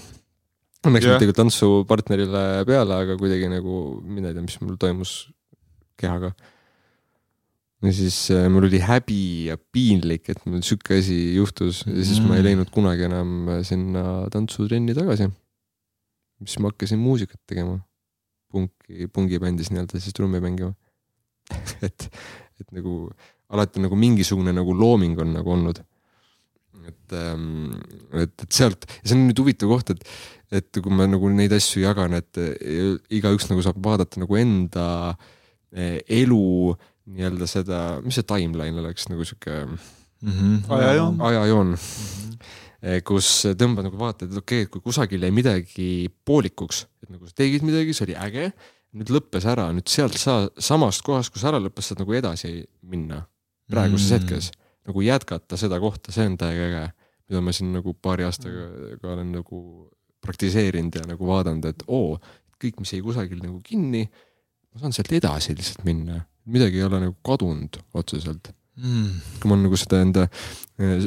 [1.03, 1.15] Jah.
[1.15, 5.13] mitte küll tantsupartnerile peale, aga kuidagi nagu mina ei tea, mis mul toimus
[5.99, 6.33] kehaga.
[7.83, 12.19] ja siis äh, mul oli häbi ja piinlik, et mul sihuke asi juhtus ja siis
[12.23, 12.47] ma ei Mm.
[12.47, 15.29] läinud kunagi enam äh, sinna tantsutrenni tagasi.
[16.43, 17.79] siis ma hakkasin muusikat tegema.
[18.53, 20.75] punki, pungibändis nii-öelda siis trummi mängima.
[21.87, 22.09] et,
[22.61, 23.09] et nagu
[23.49, 25.79] alati nagu mingisugune nagu looming on nagu olnud.
[26.89, 27.17] et,
[28.23, 30.03] et, et sealt ja see on nüüd huvitav koht, et,
[30.53, 32.41] et kui ma nagu neid asju jagan, et
[33.13, 34.87] igaüks nagu saab vaadata nagu enda
[35.73, 36.75] eh, elu
[37.13, 39.65] nii-öelda seda, mis see timeline oleks nagu sihuke
[40.23, 40.71] Mhm.
[40.71, 41.17] Ajajoon.
[41.19, 41.73] ajajoon,
[43.03, 45.87] kus tõmbad nagu vaatad, et okei okay,, et kui kusagil jäi midagi
[46.23, 48.45] poolikuks, et nagu sa tegid midagi, see oli äge,
[48.95, 53.25] nüüd lõppes ära, nüüd sealt sa samast kohast, kus ära lõppes, saad nagu edasi minna
[53.71, 54.15] praeguses Mm.
[54.15, 54.21] mm.
[54.21, 54.51] hetkes.
[54.89, 56.85] Nagu jätkata seda kohta, see on täiega äge,
[57.29, 59.59] mida ma siin nagu paari aastaga ka olen nagu
[60.23, 62.17] praktiseerinud ja nagu vaadanud, et oo,
[62.61, 64.05] kõik, mis jäi kusagil nagu kinni,
[64.73, 69.09] ma saan sealt edasi lihtsalt minna, midagi ei ole nagu kadunud otseselt mm..
[69.39, 71.05] kui ma olen nagu seda enda eh,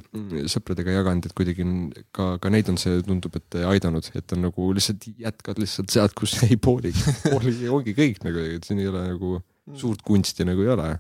[0.53, 1.67] sõpradega jaganud, et kuidagi
[2.15, 6.17] ka, ka neid on see, tundub, et aidanud, et on nagu lihtsalt jätkad lihtsalt sealt,
[6.19, 9.41] kus jäi pooligi, pooligi ongi kõik nagu, et siin ei ole nagu
[9.77, 10.93] suurt kunsti nagu ei ole.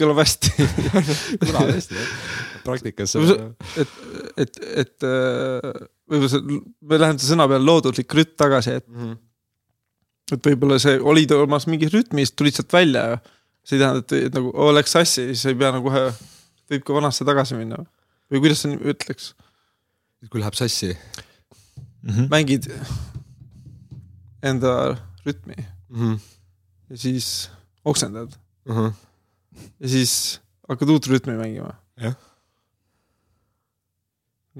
[0.00, 0.50] Kõlab hästi.
[1.44, 2.12] kõlab hästi jah,
[2.66, 3.12] praktikas.
[3.16, 3.92] See- et,
[4.44, 6.60] et, et äh, võib-olla see,
[6.90, 9.14] me läheme sõna peale looduslik rütm tagasi, et, Mhm.
[10.36, 13.20] et võib-olla see olid omas mingis rütmis, tulid sealt välja ja
[13.64, 16.04] see ei tähenda, et, nagu oo, läks sassi, siis ei pea nagu kohe,
[16.70, 17.84] võib ka vanasse tagasi minna.
[18.30, 19.32] või kuidas sa ütleks,
[20.30, 20.94] kui läheb sassi
[22.02, 22.28] Mm -hmm.
[22.32, 22.64] mängid
[24.42, 25.54] enda rütmi
[25.88, 25.96] mm.
[26.00, 26.18] -hmm.
[26.90, 27.50] ja siis
[27.84, 28.32] oksendad
[28.68, 28.92] Uh -huh.
[29.80, 31.74] Ja siis hakkad uut rütmi mängima.
[32.00, 32.14] Jah.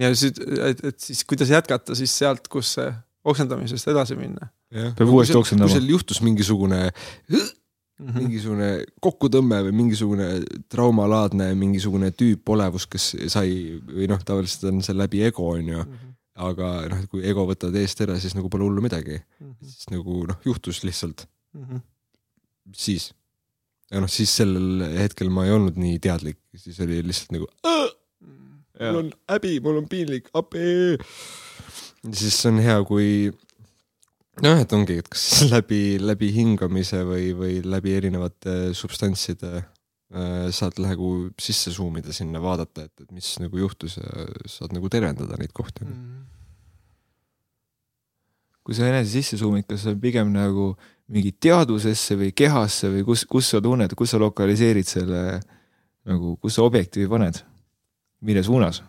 [0.01, 2.91] ja siis, et, et siis kuidas jätkata siis sealt, kus see
[3.25, 5.67] oksendamisest edasi minna Peab uuesti oksendama.
[5.67, 6.79] kui seal juhtus mingisugune,
[7.29, 7.39] mm.
[7.39, 8.19] -hmm.
[8.21, 8.69] mingisugune
[9.03, 10.29] kokkutõmme või mingisugune
[10.71, 15.85] traumalaadne mingisugune tüüp olevus, kes sai või noh, tavaliselt on see läbi ego on ju,
[16.47, 19.19] aga noh, kui ego võtad eest ära, siis nagu pole hullu midagi,
[19.63, 21.27] siis nagu noh, juhtus lihtsalt,
[22.73, 23.11] siis.
[23.91, 27.51] Ja noh, siis sellel hetkel ma ei olnud nii teadlik, siis oli lihtsalt nagu
[28.81, 30.97] mul on häbi, mul on piinlik, appi.
[32.17, 33.31] siis on hea, kui
[34.45, 40.81] noh, et ongi, et kas läbi, läbi hingamise või, või läbi erinevate substantside äh, saad
[40.83, 45.39] nagu sisse zoom ida sinna, vaadata, et, et mis nagu juhtus ja saad nagu tervendada
[45.41, 45.89] neid kohti.
[48.65, 50.73] kui sa enese sisse suumid, kas see on pigem nagu
[51.11, 55.41] mingi teadvusesse või kehasse või kus, kus sa tunned, kus sa lokaliseerid selle
[56.07, 57.43] nagu, kus sa objektiivi paned,
[58.27, 58.83] mille suunas?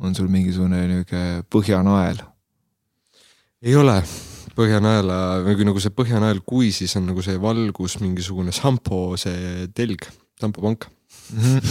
[0.00, 2.22] on sul mingisugune niisugune põhjanael?
[3.62, 4.00] ei ole
[4.50, 9.68] Põhjanaela või kui nagu see Põhjanael, kui siis on nagu see valgus, mingisugune Sampo see
[9.76, 10.04] telg,
[10.40, 10.64] Sampo
[11.38, 11.62] pank.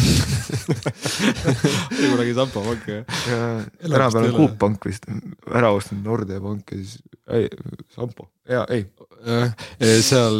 [2.00, 3.04] kunagi Sampo pank jah.
[3.82, 4.36] tänapäeval on.
[4.38, 5.04] Coop Pank vist
[5.52, 6.94] ära ostnud Nordea pank ja siis,
[7.36, 7.46] ei,
[7.96, 8.82] Sampo, jaa, ei.
[10.06, 10.38] seal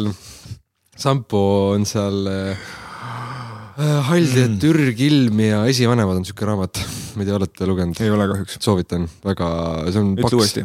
[1.00, 1.40] Sampo
[1.74, 2.56] on seal äh,
[4.10, 4.58] Haldi ja Mm.
[4.60, 6.74] Türgilm ja esivanemad on siuke raamat,
[7.16, 7.96] ma ei tea, olete lugenud?
[8.02, 8.54] ei ole kahjuks.
[8.60, 9.46] soovitan väga,
[9.88, 10.62] see on ütle uuesti.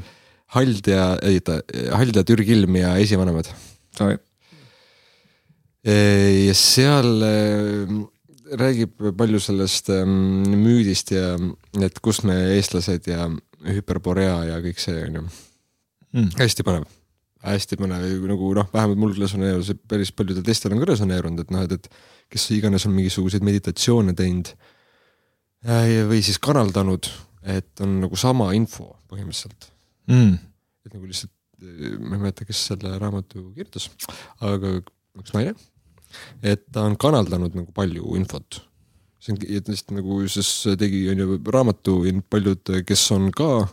[0.55, 1.53] Hald ja, ei ta,
[1.95, 3.45] Hald ja Türgilm ja esivanemad.
[5.85, 7.87] Ja seal äh,
[8.59, 11.33] räägib palju sellest ähm, müüdist ja
[11.85, 13.27] et kust me eestlased ja
[13.65, 15.25] hüperborea ja kõik see on ju
[16.15, 16.29] Mm.
[16.39, 16.85] hästi põnev,
[17.43, 21.65] hästi põnev nagu noh, vähemalt mul resoneerus, päris paljudel teistel on ka resoneerunud, et noh,
[21.65, 21.89] et, et
[22.31, 24.53] kes iganes on mingisuguseid meditatsioone teinud
[25.67, 27.09] äh, või siis kanaldanud,
[27.43, 29.67] et on nagu sama info põhimõtteliselt,
[30.07, 30.37] Mm.
[30.85, 31.33] et nagu lihtsalt,
[31.99, 33.89] ma ei mäleta, kes selle raamatu kirjutas,
[34.39, 34.77] aga
[35.19, 35.55] üks naine,
[36.43, 38.61] et ta on kanaldanud nagu palju infot.
[39.19, 43.67] see on, et lihtsalt nagu siis tegi, on ju raamatu ja paljud, kes on ka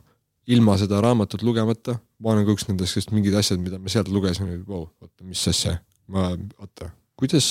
[0.53, 4.11] ilma seda raamatut lugemata, ma olen ka üks nendest, kes mingid asjad, mida ma sealt
[4.13, 5.77] lugesin, vau, oota, mis asja,
[6.13, 6.89] ma, oota,
[7.21, 7.47] kuidas,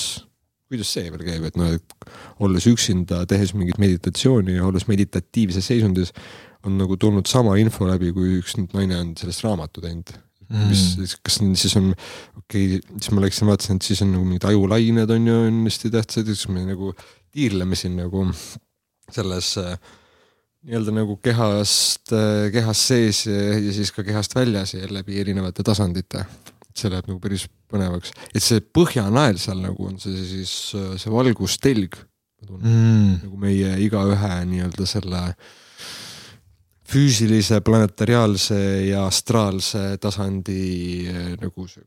[0.68, 2.10] kuidas see veel käib, et noh, et
[2.42, 6.12] olles üksinda, tehes mingit meditatsiooni ja olles meditatiivses seisundis,
[6.66, 10.12] on nagu tulnud sama info läbi, kui üks naine on sellest raamatu teinud
[10.52, 10.68] mm..
[10.70, 11.90] mis, kas siis on,
[12.42, 15.64] okei okay,, siis ma läksin vaatasin, et siis on nagu mingid ajulained on ju on
[15.66, 16.92] hästi tähtsad ja siis me nagu
[17.32, 18.28] tiirleme siin nagu
[19.12, 19.74] selles äh,
[20.62, 22.12] nii-öelda nagu kehast,
[22.54, 26.26] kehast sees ja, ja siis ka kehast väljas ja läbi erinevate tasandite.
[26.72, 31.12] see läheb nagu päris põnevaks, et see põhjanael seal nagu on see siis äh, see
[31.12, 31.98] valgustelg.
[32.42, 33.20] Mm.
[33.22, 35.20] nagu meie igaühe nii-öelda selle
[36.92, 38.58] füüsilise, planetariaalse
[38.90, 40.58] ja astraalse tasandi
[41.08, 41.84] eh, nagu see,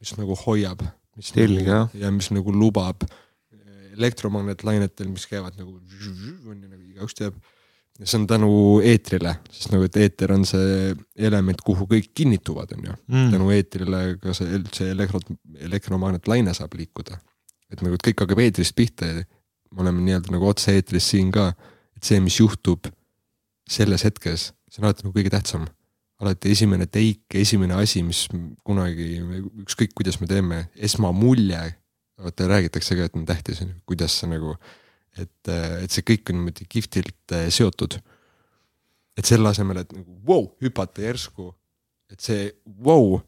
[0.00, 0.84] mis nagu hoiab,
[1.18, 1.86] mis Telg, jah.
[1.88, 7.36] nagu, ja mis nagu lubab eh, elektromagnetlainetel, mis käivad nagu on ju nagu igaüks teab.
[8.00, 8.48] ja see on tänu
[8.82, 10.94] eetrile, sest nagu, et eeter on see
[11.28, 13.30] element, kuhu kõik kinnituvad, on ju Mm.
[13.36, 15.20] tänu eetrile ka see üldse elektro,
[15.60, 17.18] elektromagnetlaine saab liikuda.
[17.70, 19.22] et nagu, et kõik hakkab eetrist pihta ja
[19.74, 21.48] me oleme nii-öelda nagu otse-eetris siin ka,
[21.96, 22.86] et see, mis juhtub
[23.70, 25.66] selles hetkes, see on alati nagu kõige tähtsam.
[26.22, 28.22] alati esimene teik, esimene asi, mis
[28.64, 29.18] kunagi,
[29.64, 31.58] ükskõik kuidas me teeme, esmamulje,
[32.22, 34.54] vaata räägitakse ka, et on tähtis, kuidas see nagu,
[35.18, 37.98] et, et see kõik on niimoodi kihvtilt eh, seotud.
[39.18, 41.52] et selle asemel, et nagu vau wow,, hüpata järsku
[42.14, 43.22] et see vau wow,,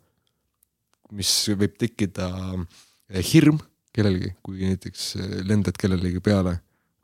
[1.17, 2.29] mis võib tekkida
[3.11, 3.61] eh, hirm
[3.95, 6.57] kellelgi, kui näiteks eh, lendad kellelegi peale,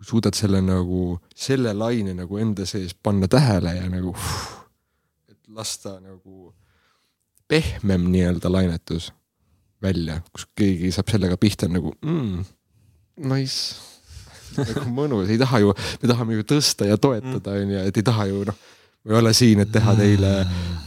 [0.03, 4.15] suudad selle nagu, selle laine nagu enda sees panna tähele ja nagu
[5.31, 6.53] et lasta nagu
[7.49, 9.13] pehmem nii-öelda lainetus
[9.83, 12.45] välja, kus keegi saab sellega pihta nagu mm,
[13.29, 13.91] nice
[14.59, 18.29] nagu mõnus, ei taha ju, me tahame ju tõsta ja toetada, onju, et ei taha
[18.31, 18.59] ju noh,
[19.03, 20.33] me ei ole siin, et teha teile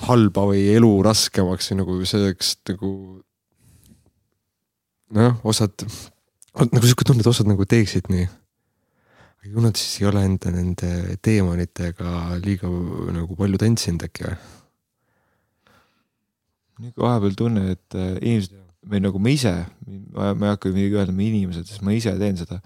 [0.05, 2.91] halba või elu raskemaks või nagu selleks nagu.
[5.16, 5.86] noh, osad,
[6.61, 8.28] nagu sihuke tunne, et osad nagu teeksid nii.
[9.46, 12.70] Ju nad siis ei ole enda nende teemonitega liiga
[13.16, 14.38] nagu palju tantsinud äkki või?
[16.86, 19.54] nüüd vahepeal tunnen, et äh, inimesed või nagu ma ise,
[20.12, 22.60] ma ei hakka midagi öelda, me inimesed, sest ma ise teen seda.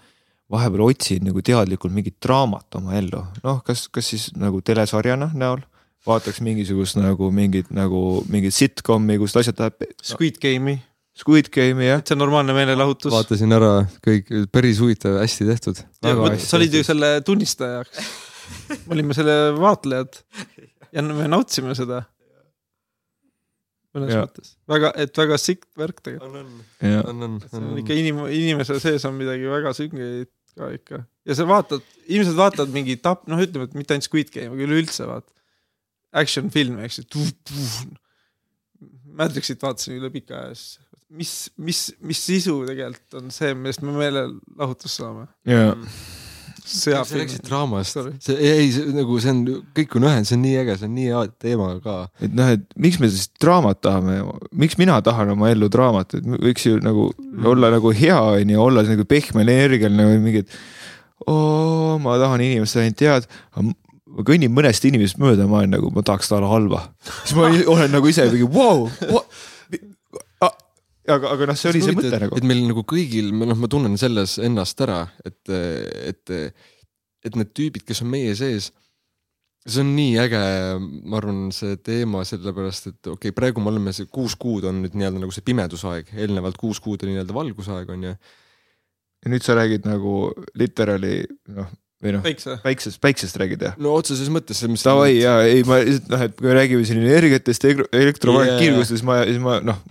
[0.50, 5.62] vahepeal otsin nagu teadlikult mingit draamat oma ellu, noh, kas, kas siis nagu telesarjana näol,
[6.10, 10.80] vaataks mingisugust nagu mingit nagu mingit sitcom'i, kust asjad läheb no, Squid Game'i,
[11.18, 12.04] Squid Game'i jah.
[12.06, 13.12] see on normaalne meelelahutus.
[13.14, 13.74] vaatasin ära
[14.06, 15.82] kõik, päris huvitav, hästi tehtud.
[16.44, 18.14] sa olid ju selle tunnistajaks.
[18.88, 20.22] me olime selle vaatlejad
[20.96, 22.04] ja me nautisime seda.
[23.96, 24.26] mõnes Jaa.
[24.26, 26.30] mõttes väga, et väga sitt värk tegelikult.
[26.30, 29.74] on, on, ja on, on, see on on, ikka inim-, inimese sees on midagi väga
[29.78, 34.08] süngeid ka ikka ja sa vaatad, inimesed vaatavad mingi tap-, noh, ütleme, et mitte ainult
[34.08, 35.28] Squid Game, aga üleüldse vaat.
[36.20, 37.26] Action filme, eks ju.
[39.20, 40.80] Matrixit vaatasin üle pika aja siis,
[41.10, 45.28] mis, mis, mis sisu tegelikult on see, millest me meelelahutust saame.
[45.50, 45.74] ja
[46.70, 47.42] sa rääkisid.
[47.48, 49.42] draamast see ei, see nagu see on,
[49.78, 51.96] kõik on ühend, see on nii äge, see on nii hea teema ka.
[52.22, 54.20] et noh, et miks me siis draamat tahame,
[54.64, 57.10] miks mina tahan oma ellu draamat, et võiks ju nagu
[57.54, 60.58] olla nagu hea on ju, olla nagu pehmel energial nagu mingid.
[61.26, 63.30] oo, ma tahan inimest ainult head,
[64.10, 66.86] ma kõnnin mõnest inimesest mööda, ma olen nagu, ma tahaks talle halba.
[67.24, 68.90] siis ma olen nagu ise mingi vau,
[71.16, 72.46] aga, aga noh, see oli see mõte nagu et.
[72.48, 76.36] meil nagu kõigil, noh, ma tunnen selles ennast ära, et, et,
[77.26, 78.70] et need tüübid, kes on meie sees.
[79.70, 80.44] see on nii äge,
[80.80, 84.84] ma arvan, see teema sellepärast, et okei okay,, praegu me oleme see kuus kuud on
[84.84, 88.16] nüüd nii-öelda nagu see pimedusaeg, eelnevalt kuus kuud oli nii-öelda valgusaeg on ju.
[89.20, 91.22] ja nüüd sa räägid nagu literaali
[91.58, 92.56] noh, või noh, päikse.
[92.64, 93.78] päiksest, päiksest räägid jah?
[93.82, 94.64] no otseses mõttes.
[94.84, 99.08] Davai ja ei, ma lihtsalt noh, et kui me räägime siin energiatest, elektromagnetkiirgustest yeah., siis
[99.08, 99.82] ma, siis ma noh,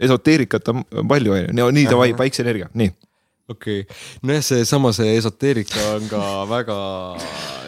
[0.00, 2.92] esoteerikat on palju on ju, nii davai, päikseenergia, nii.
[3.48, 6.78] okei okay., nojah, seesama see esoteerika on ka väga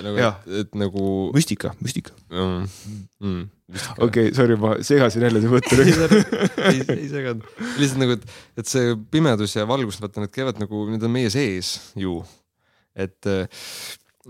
[0.05, 1.05] nagu, et, et nagu
[1.35, 2.15] müstika, müstika.
[2.31, 2.67] mm,.
[3.21, 3.47] Mm,
[3.99, 5.79] okei okay,, sorry, ma segasin jälle su mõtte.
[5.85, 7.47] ei, ei seganud,
[7.79, 11.33] lihtsalt nagu, et, et see pimedus ja valgus, vaata need käivad nagu, need on meie
[11.33, 12.21] sees ju.
[12.97, 13.31] et,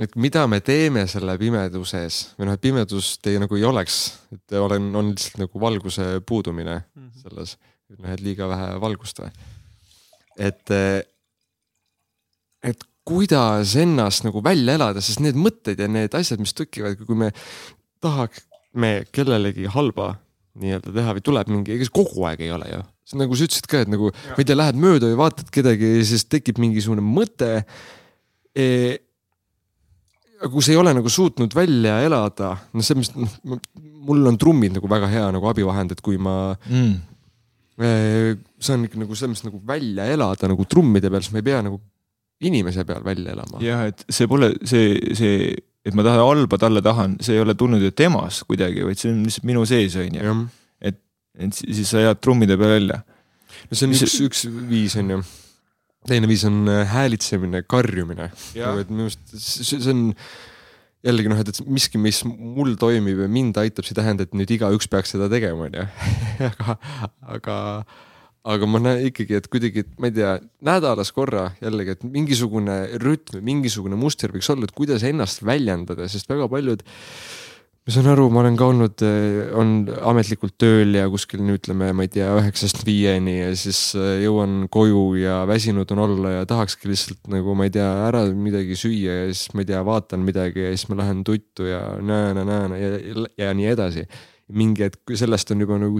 [0.01, 4.01] et mida me teeme selle pimeduses või noh, et pimedust ei nagu ei oleks,
[4.34, 6.82] et olen, on lihtsalt nagu valguse puudumine
[7.22, 7.57] selles,
[7.99, 9.32] noh, et liiga vähe valgust või.
[10.38, 10.74] et,
[12.70, 17.18] et kuidas ennast nagu välja elada, sest need mõtted ja need asjad, mis tekivad, kui
[17.18, 17.30] me
[18.05, 20.14] tahaksime kellelegi halba
[20.61, 22.80] nii-öelda teha või tuleb mingi, ega see kogu aeg ei ole ju.
[23.20, 26.03] nagu sa ütlesid ka, et nagu ma ei tea, lähed mööda või vaatad kedagi ja
[26.07, 27.53] siis tekib mingisugune mõte
[28.55, 28.66] e,.
[30.41, 33.62] kui sa ei ole nagu suutnud välja elada, noh, selles mõttes, noh,
[34.09, 36.99] mul on trummid nagu väga hea nagu abivahend, et kui ma Mm.
[37.80, 41.46] Eh, saan ikka nagu selles mõttes nagu välja elada nagu trummide peal, siis ma ei
[41.50, 41.80] pea nagu
[42.40, 43.60] inimese peal välja elama.
[43.64, 45.50] jah, et see pole see, see,
[45.84, 49.12] et ma tahan halba talle tahan, see ei ole tulnud ju temast kuidagi, vaid see
[49.12, 50.36] on lihtsalt minu sees on ju.
[51.40, 53.02] et si- siis sa jääd trummide peale välja.
[53.70, 55.20] no see on Mis- üks, üks viis on ju.
[56.08, 58.30] teine viis on äh, häälitsemine, karjumine.
[58.56, 60.14] Nagu et minu arust see see on
[61.07, 64.36] jällegi noh, et, et miski, mis mul toimib ja mind aitab, see ei tähenda, et
[64.36, 65.86] nüüd igaüks peaks seda tegema, onju.
[66.51, 66.76] aga,
[67.36, 67.57] aga,
[68.55, 70.34] aga ma näen ikkagi, et kuidagi, et ma ei tea,
[70.66, 76.28] nädalas korra jällegi, et mingisugune rütm, mingisugune muster võiks olla, et kuidas ennast väljendada, sest
[76.30, 76.84] väga paljud
[77.91, 79.03] ma saan aru, ma olen ka olnud,
[79.59, 79.70] on
[80.12, 85.16] ametlikult tööl ja kuskil ütleme, ma ei tea, üheksast viieni ja siis äh, jõuan koju
[85.18, 89.32] ja väsinud on olla ja tahakski lihtsalt nagu ma ei tea, ära midagi süüa ja
[89.32, 93.24] siis ma ei tea, vaatan midagi ja siis ma lähen tuttu ja näe-näe-näe ja, ja,
[93.43, 94.07] ja nii edasi.
[94.55, 95.99] mingi hetk, sellest on juba nagu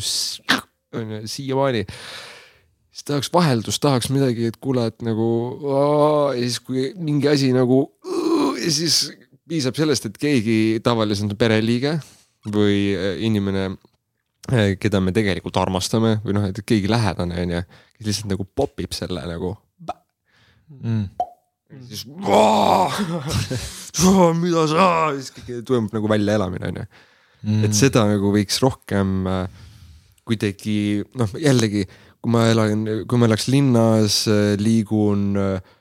[1.34, 5.26] siiamaani siis tahaks vaheldust, tahaks midagi, et kuule, et nagu
[5.74, 7.88] aa, ja siis, kui mingi asi nagu
[8.62, 9.09] ja siis
[9.51, 11.98] piisab sellest, et keegi tavaliselt pereliige
[12.51, 13.72] või äh, inimene,
[14.80, 17.64] keda me tegelikult armastame või noh, et keegi lähedane on ju,
[17.98, 19.57] kes lihtsalt nagu popib selle nagu
[20.70, 21.09] Mm.
[21.82, 22.05] siis
[24.38, 24.84] mida sa,
[25.18, 25.32] siis
[25.66, 26.84] toimub nagu väljaelamine onju.
[27.40, 27.64] Mm.
[27.66, 29.61] et seda nagu võiks rohkem äh,
[30.28, 31.86] kuidagi noh, jällegi
[32.20, 34.22] kui ma elan, kui ma elaks linnas,
[34.61, 35.72] liigun äh,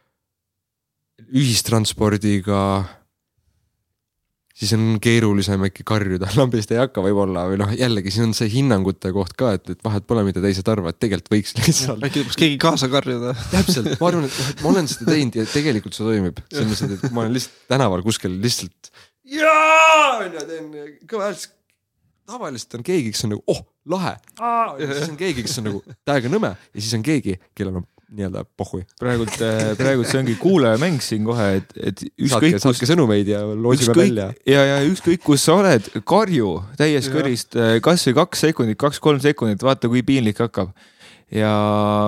[1.36, 2.62] ühistranspordiga
[4.60, 8.50] siis on keerulisem äkki karjuda, lambist ei hakka võib-olla või noh, jällegi siin on see
[8.52, 12.04] hinnangute koht ka, et, et vahet pole, mida teised arvavad, tegelikult võiks lihtsalt.
[12.08, 13.36] äkki peaks keegi kaasa karjuda.
[13.54, 16.84] täpselt, ma arvan, et noh, et ma olen seda teinud ja tegelikult see toimib, selles
[16.84, 18.92] mõttes, et ma olen lihtsalt tänaval kuskil lihtsalt.
[19.38, 20.74] jaa, onju, teen
[21.10, 21.48] kõva häält.
[22.30, 24.18] tavaliselt on keegi, kes on nagu, oh, lahe.
[24.82, 28.44] siis on keegi, kes on nagu täiega nõme ja siis on keegi, kellel on nii-öelda
[28.58, 28.84] pohhui.
[29.00, 29.36] praegult,
[29.78, 32.66] praegult see ongi kuulajamäng siin kohe, et, et ükskõik kus.
[32.66, 34.30] saatke sõnumeid ja loosime välja.
[34.50, 39.92] ja, ja ükskõik, kus sa oled, karju täies kõrist kasvõi kaks sekundit, kaks-kolm sekundit, vaata,
[39.92, 40.74] kui piinlik hakkab.
[41.30, 41.52] ja,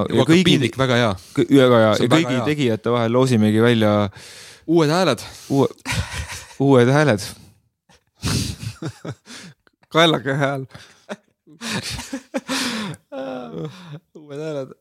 [0.10, 0.46] ja kõigi.
[0.48, 1.12] piinlik, väga hea.
[1.44, 2.48] väga hea ja kõigi hea.
[2.50, 3.94] tegijate vahel loosimegi välja.
[4.68, 5.28] uued hääled.
[5.50, 5.70] uue,
[6.60, 7.30] uued hääled
[9.94, 10.66] kaelake hääl
[14.22, 14.72] uued hääled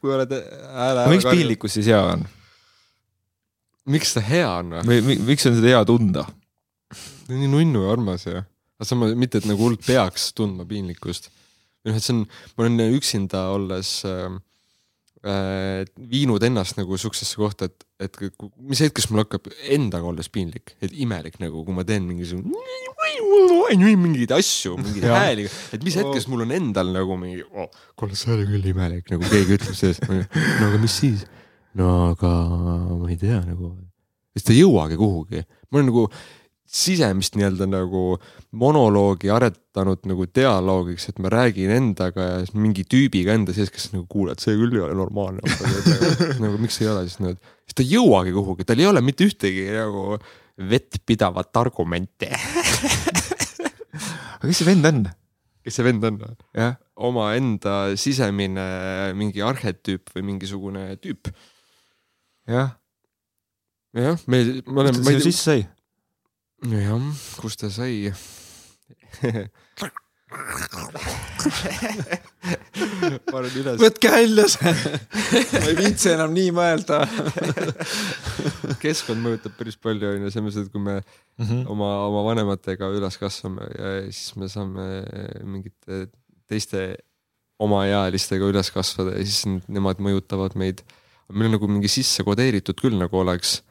[0.00, 0.32] kui oled
[0.74, 1.06] hääle.
[1.12, 2.26] miks piinlikkus siis hea on?
[3.92, 5.00] miks ta hea on või?
[5.06, 6.26] või miks on seda hea tunda?
[7.30, 8.42] nii nunnu ja armas ja,
[8.78, 11.30] aga samas mitte, et nagu hullult peaks tundma piinlikkust.
[11.84, 12.20] või noh, et see on,
[12.56, 14.28] ma olen üksinda olles äh,
[15.24, 18.18] viinud ennast nagu siuksesse kohta, et, et
[18.60, 22.52] mis hetkest mul hakkab endaga olles piinlik, et imelik nagu, kui ma teen mingisugune
[23.98, 28.34] mingeid asju, mingeid hääli, et mis hetkest mul on endal nagu mingi oh,, kuule, see
[28.36, 30.06] oli küll imelik, nagu keegi ütleb sellest,
[30.60, 31.26] no aga mis siis?
[31.76, 32.32] no aga
[33.02, 33.72] ma ei tea nagu,
[34.36, 36.06] sest ei jõuagi kuhugi, ma olen nagu
[36.66, 38.16] sisemist nii-öelda nagu
[38.56, 44.06] monoloogi aretanud nagu dialoogiks, et ma räägin endaga ja mingi tüübiga enda sees, kes nagu
[44.10, 45.40] kuuleb, see küll ei ole normaalne
[46.42, 49.28] nagu miks ei ole siis need, siis ta ei jõuagi kuhugi, tal ei ole mitte
[49.28, 50.18] ühtegi nagu
[50.56, 52.30] vettpidavat argumenti
[54.36, 55.04] aga kes see vend on?
[55.66, 56.18] kes see vend on?
[56.96, 58.66] omaenda sisemine
[59.18, 61.30] mingi arhetüüp või mingisugune tüüp.
[62.48, 62.76] jah.
[63.96, 64.96] jah, me, me oleme.
[64.96, 65.66] kust ta siia sisse sai?
[66.64, 67.00] Jah,
[67.36, 68.08] kust ta sai
[73.30, 73.78] panen üles.
[73.78, 74.72] võtke välja see
[75.52, 77.02] ma ei viitsi enam nii mõelda
[78.82, 81.62] keskkond mõjutab päris palju onju, selles mõttes, et kui me mm -hmm.
[81.72, 84.86] oma, oma vanematega üles kasvame ja siis me saame
[85.44, 86.08] mingite
[86.50, 86.96] teiste
[87.62, 90.82] omaealistega üles kasvada ja siis nemad mõjutavad meid.
[91.32, 93.62] meil on nagu mingi sisse kodeeritud küll nagu oleks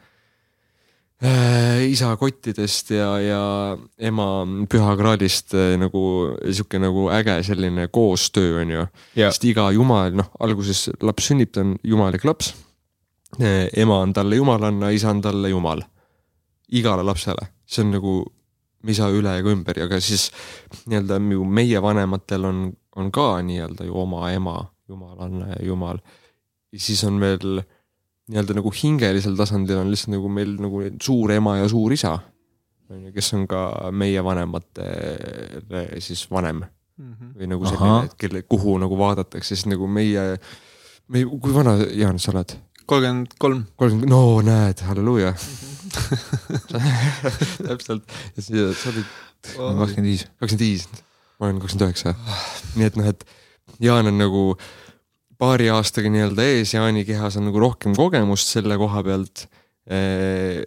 [1.90, 3.42] isa kottidest ja, ja
[3.98, 4.28] ema
[4.70, 6.02] pühakraadist äh, nagu
[6.44, 8.86] sihuke nagu äge selline koostöö on ju.
[9.16, 12.54] sest iga jumal, noh, alguses laps sünnib, ta on jumalik laps.
[13.40, 15.82] Äh, ema on talle jumalanna, isa on talle jumal.
[16.72, 18.14] igale lapsele, see on nagu,
[18.84, 20.32] me ei saa üle ega ümber ja ka siis
[20.90, 22.62] nii-öelda ju meie vanematel on,
[22.98, 24.58] on ka nii-öelda ju oma ema,
[24.90, 26.02] jumalanna ja jumal.
[26.76, 27.62] siis on veel
[28.32, 32.18] nii-öelda nagu hingelisel tasandil on lihtsalt nagu meil nagu suur ema ja suur isa.
[32.90, 37.14] on ju, kes on ka meie vanematele siis vanem mm.
[37.14, 37.32] -hmm.
[37.40, 40.38] või nagu selline, et kelle, kuhu nagu vaadatakse, siis nagu meie,
[41.08, 42.58] me, kui vana, Jaan, sa oled?
[42.86, 43.66] kolmkümmend kolm.
[43.76, 45.34] kolmkümmend, no näed, halleluuja
[47.68, 48.04] täpselt,
[48.36, 49.06] ja siis sa olid.
[49.56, 50.28] kakskümmend viis.
[50.40, 50.88] kakskümmend viis,
[51.40, 52.16] ma olen kakskümmend üheksa.
[52.76, 53.26] nii et noh, et
[53.82, 54.85] Jaan on nagu äh,
[55.42, 59.46] paari aastaga nii-öelda ees Jaani kehas on nagu rohkem kogemust selle koha pealt
[59.88, 60.64] eh,.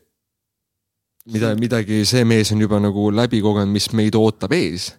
[1.32, 4.92] mida, midagi, see mees on juba nagu läbi kogenud, mis meid ootab ees.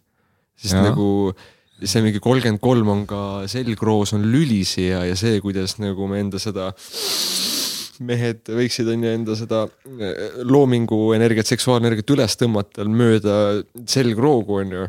[0.59, 0.84] sest ja.
[0.89, 1.34] nagu
[1.80, 6.20] see mingi kolmkümmend kolm on ka selgroos on lülisi ja, ja see, kuidas nagu me
[6.26, 6.74] enda seda
[8.03, 13.38] mehed võiksid on ju enda seda eh, loomingu energiat, seksuaalenergiat üles tõmmata mööda
[13.88, 14.86] selgroogu on ju.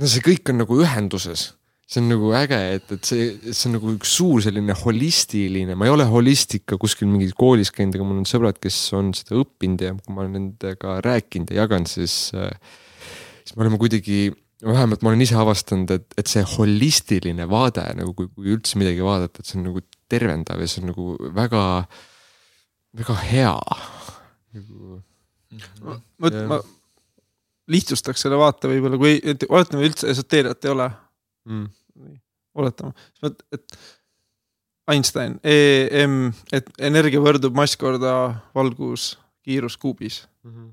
[0.00, 1.50] no see kõik on nagu ühenduses
[1.90, 5.88] see on nagu äge, et, et see, see on nagu üks suur selline holistiline, ma
[5.88, 9.82] ei ole holistika kuskil mingis koolis käinud, aga mul on sõbrad, kes on seda õppinud
[9.82, 14.28] ja kui ma olen nendega rääkinud ja jaganud, siis, siis me oleme kuidagi,
[14.62, 19.02] vähemalt ma olen ise avastanud, et, et see holistiline vaade nagu, kui, kui üldse midagi
[19.02, 21.08] vaadata, et see on nagu tervendav ja see on nagu
[21.40, 21.64] väga,
[23.02, 23.56] väga hea.
[24.60, 25.00] Nagu....
[26.22, 26.62] vot ma
[27.70, 29.18] lihtsustaks selle vaate võib-olla, kui,
[29.50, 30.90] oletame üldse esoteeriat ei ole.
[31.50, 31.68] Mm
[32.54, 32.92] oletama,
[33.22, 33.78] et
[34.90, 38.14] Einstein, EM, et energia võrdub mass korda
[38.56, 39.12] valgus
[39.46, 40.50] kiirus kuubis mm.
[40.50, 40.70] -hmm.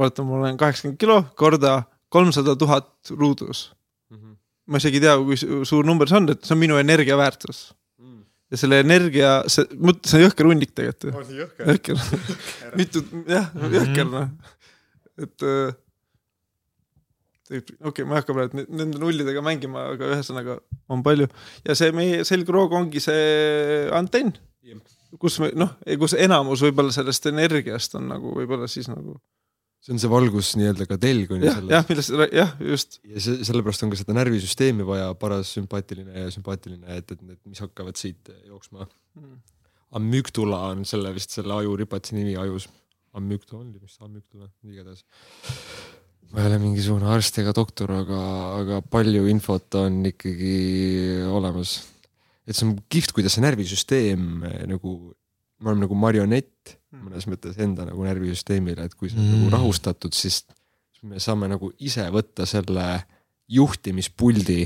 [0.00, 3.72] oletame, ma olen kaheksakümmend kilo korda kolmsada tuhat ruudus
[4.10, 4.16] mm.
[4.16, 4.36] -hmm.
[4.66, 7.74] ma isegi ei tea, kui suur number see on, et see on minu energia väärtus
[7.98, 8.24] mm.
[8.50, 9.66] ja selle energia, see,
[10.06, 11.46] see on jõhker hunnik tegelikult ju.
[11.70, 12.02] jõhker,
[12.76, 14.28] mitu, jah, jõhker noh,
[15.18, 15.74] et äh,
[17.50, 20.58] okei okay,, ma ei hakka praegu nende nullidega mängima, aga ühesõnaga
[20.92, 21.28] on palju
[21.66, 24.34] ja see meie selgroog ongi see antenn,
[25.20, 29.18] kus me noh, kus enamus võib-olla sellest energiast on nagu võib-olla siis nagu
[29.82, 33.00] see on see valgus nii-öelda ka telg on ju jah, selle jah, millest, jah, just
[33.02, 37.62] ja see, sellepärast on ka seda närvisüsteemi vaja, parasümpaatiline ja sümpaatiline, et, et need, mis
[37.62, 38.86] hakkavad siit jooksma.
[39.98, 42.68] Amygdula on selle vist selle ajuripatsi nimi ajus.
[43.18, 45.02] Amygdala oli vist amygdala, igatahes.
[46.32, 48.20] Ma ei ole mingisugune arst ega doktor, aga,
[48.60, 50.56] aga palju infot on ikkagi
[51.28, 51.80] olemas.
[52.46, 54.96] et see on kihvt, kuidas see närvisüsteem eh, nagu,
[55.60, 59.34] me oleme nagu marionett mõnes mõttes enda nagu närvisüsteemile, et kui see on mm.
[59.38, 60.42] nagu rahustatud, siis
[61.08, 62.86] me saame nagu ise võtta selle
[63.52, 64.60] juhtimispuldi.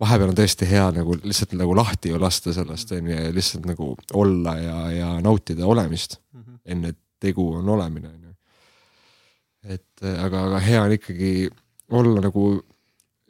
[0.00, 3.92] vahepeal on tõesti hea nagu lihtsalt nagu lahti ju lasta sellest onju ja lihtsalt nagu
[4.14, 6.20] olla ja, ja nautida olemist
[6.64, 8.12] enne tegu on olemine.
[9.64, 11.32] Et äh, aga, aga hea on ikkagi
[11.96, 12.50] olla nagu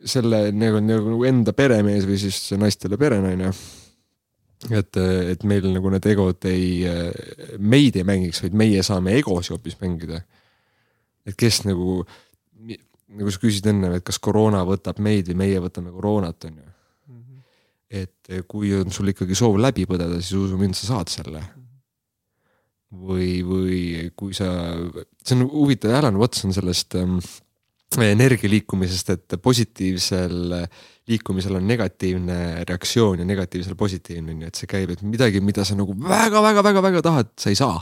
[0.06, 3.50] selle nagu, nagu enda peremees või siis naistele perenaine.
[4.70, 6.84] et, et meil nagu need egod ei,
[7.58, 10.22] meid ei mängiks, vaid meie saame egosi hoopis mängida.
[11.26, 12.04] et kes nagu,
[13.08, 16.68] nagu sa küsisid enne, et kas koroona võtab meid või meie võtame koroonat, onju.
[17.90, 21.44] et kui on sul ikkagi soov läbi põdeda, siis usu mind, sa saad selle.
[22.90, 23.80] või, või
[24.18, 24.50] kui sa,
[25.22, 27.18] see on huvitav, Alan Watson sellest ähm,
[28.02, 30.54] energia liikumisest, et positiivsel
[31.10, 35.78] liikumisel on negatiivne reaktsioon ja negatiivsel positiivne, nii et see käib, et midagi, mida sa
[35.78, 37.80] nagu väga-väga-väga-väga tahad, sa ei saa.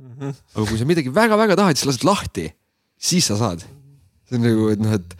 [0.00, 2.46] aga kui sa midagi väga-väga tahad, siis lased lahti,
[2.96, 3.66] siis sa saad.
[4.28, 5.14] see on nagu, et noh, et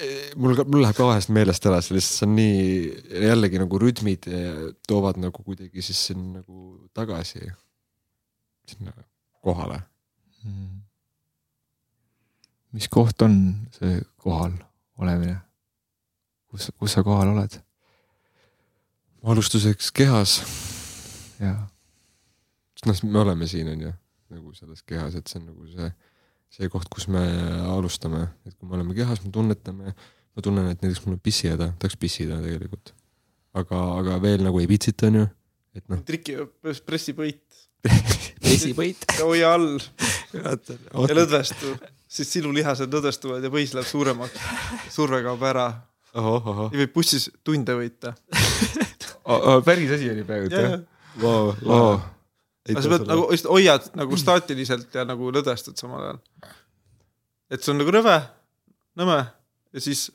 [0.00, 3.80] eh, mul, mul läheb ka vahest meelest ära, see lihtsalt, see on nii jällegi nagu
[3.82, 4.58] rütmid eh,
[4.88, 7.44] toovad nagu kuidagi siis sinna nagu tagasi
[8.68, 8.92] sinna
[9.42, 9.80] kohale.
[12.72, 13.36] mis koht on
[13.78, 14.52] see kohal
[14.98, 15.38] olemine?
[16.50, 17.60] kus, kus sa kohal oled?
[19.26, 20.40] alustuseks kehas,
[21.42, 21.66] jaa,
[22.86, 23.94] noh, me oleme siin on ju
[24.30, 25.88] nagu selles kehas, et see on nagu see,
[26.58, 27.22] see koht, kus me
[27.70, 31.72] alustame, et kui me oleme kehas, me tunnetame, ma tunnen, et näiteks mul on pissihäda,
[31.80, 32.94] tahaks pissida tegelikult.
[33.56, 35.28] aga, aga veel nagu ei pitsita, on ju,
[35.78, 36.02] et noh.
[36.06, 37.65] triki, pressipõit vesipõit.
[39.18, 39.76] ja hoia all
[40.34, 41.74] ja lõdvestu,
[42.08, 44.40] siis silulihased lõdvestuvad ja põis läheb suuremaks.
[44.92, 45.68] surve kaob ära
[46.72, 48.14] ja võib bussis tunde võita.
[49.66, 50.78] päris asi oli praegu, jah?
[51.20, 51.96] Vau, Vau.
[52.68, 56.20] aga sa pead nagu, lihtsalt hoiad nagu staatiliselt ja nagu lõdvestud samal ajal.
[57.50, 58.16] et see on nagu rõve,
[59.00, 60.08] nõme ja siis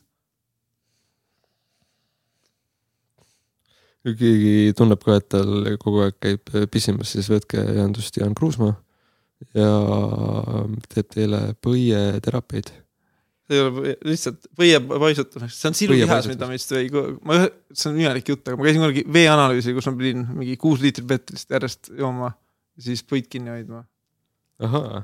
[4.01, 8.73] kui keegi tunneb ka, et tal kogu aeg käib pissimas, siis võtke ühendust Jaan Kruusmaa
[9.57, 9.69] ja
[10.91, 12.71] teeb teile põieterapiaid.
[13.47, 16.27] see ei ole põie- lihtsalt põie paisutamine, see on paisutus.
[16.31, 16.89] mida ma vist ei,
[17.25, 17.39] ma,
[17.73, 21.09] see on imelik jutt, aga ma käisin kunagi veeanalüüsil, kus ma pidin mingi kuus liitrit
[21.09, 22.31] vett lihtsalt järjest jooma
[22.79, 23.83] siis põid kinni hoidma
[24.61, 25.03] ahaa.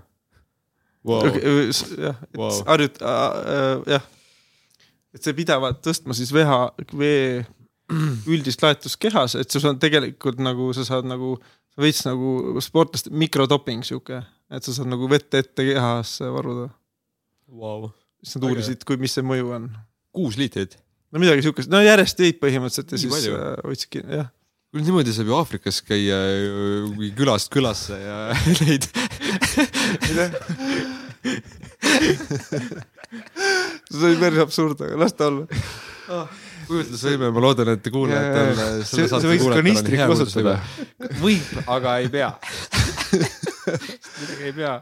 [1.07, 2.51] jah, et Vau.
[2.69, 3.01] harjut-,
[3.87, 4.07] jah.
[5.13, 6.67] et see pidevalt tõstma siis veha,
[6.97, 7.43] vee
[8.33, 11.35] üldist laetust kehas, et sul on tegelikult nagu sa saad nagu
[11.79, 14.21] veits nagu sportlaste mikrodoping sihuke,
[14.51, 16.69] et sa saad nagu vett ette kehasse varuda.
[17.47, 17.91] Vau.
[18.19, 19.69] siis nad uurisid, kui, mis see mõju on.
[20.15, 20.75] kuus liitrit.
[21.13, 24.27] no midagi siukest, no järjest jõid põhimõtteliselt ja Nii siis äh, hoidsid kinni, jah.
[24.67, 26.17] kuule niimoodi saab ju Aafrikas käia
[26.89, 28.17] mingi külast külasse ja
[28.65, 28.89] neid.
[33.87, 35.47] see oli päris absurd, aga las ta olla.
[36.67, 38.83] kujutlusvõime, ma loodan, et kuulajatel.
[38.87, 40.57] See- see võiks kanistrit kasutada..
[41.21, 41.47] võib,
[41.77, 42.29] aga ei pea.
[44.21, 44.75] midagi ei pea.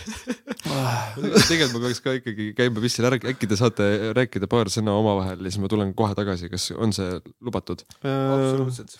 [0.00, 3.86] tegelikult ma peaks ka ikkagi käima pissil ära, äkki te saate
[4.16, 7.84] rääkida paar sõna omavahel ja siis ma tulen kohe tagasi, kas on see lubatud?
[8.00, 8.96] absoluutselt.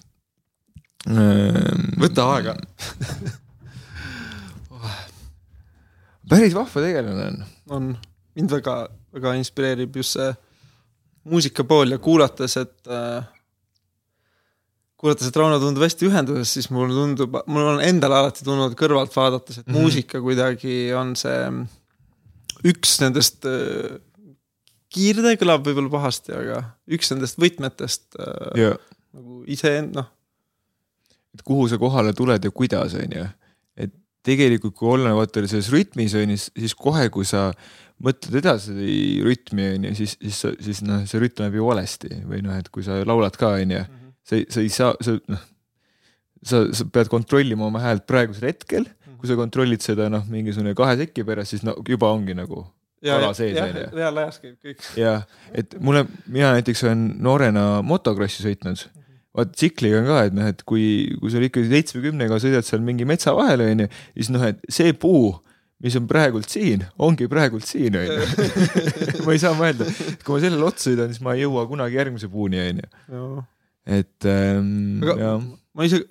[2.00, 2.56] võta aega.
[6.30, 7.40] päris vahva tegelane on.
[7.76, 7.90] on,
[8.36, 8.76] mind väga,
[9.16, 10.30] väga inspireerib just see
[11.24, 13.24] muusika pool ja kuulates, et äh,
[15.00, 19.16] kuulates, et Rauno tundub hästi ühenduses, siis mulle tundub, mul on endal alati tundunud kõrvalt
[19.16, 19.80] vaadates, et mm -hmm.
[19.80, 21.40] muusika kuidagi on see
[22.70, 23.98] üks nendest äh,
[24.90, 28.72] kiirde kõlab võib-olla pahasti, aga üks nendest võtmetest äh, ja
[29.16, 30.08] nagu iseend-, noh,
[31.34, 33.26] et kuhu sa kohale tuled ja kuidas, on ju.
[34.26, 37.48] tegelikult, kui olla vaata selles rütmis on ju, siis kohe, kui sa
[38.04, 38.74] mõtled edasi
[39.24, 42.68] rütmi on ju, siis, siis, siis noh, see rütm läheb ju valesti või noh, et
[42.72, 43.84] kui sa laulad ka on ju,
[44.26, 45.46] sa ei, sa ei saa, sa noh,
[46.42, 48.88] sa, sa pead kontrollima oma häält praegusel hetkel,
[49.20, 52.64] kui sa kontrollid seda noh, mingisugune kahe seki pärast, siis no juba ongi nagu
[53.04, 53.84] kala sees onju.
[53.96, 54.86] reaalajas käib kõik.
[55.00, 55.24] jah,
[55.56, 58.86] et mulle, mina näiteks olen noorena motokrossi sõitnud.
[59.36, 60.84] Vaat tsikliga on ka, et noh, et kui,
[61.20, 65.30] kui sul ikkagi seitsmekümnega sõidad seal mingi metsa vahel onju, siis noh, et see puu,
[65.80, 68.26] mis on praegult siin, ongi praegult siin onju.
[69.24, 71.96] ma ei saa mõelda, et kui ma sellele otsa sõidan, siis ma ei jõua kunagi
[72.00, 72.90] järgmise puuni onju,
[74.00, 75.46] et ähm, Aga- jah,
[75.78, 76.02] ma ise,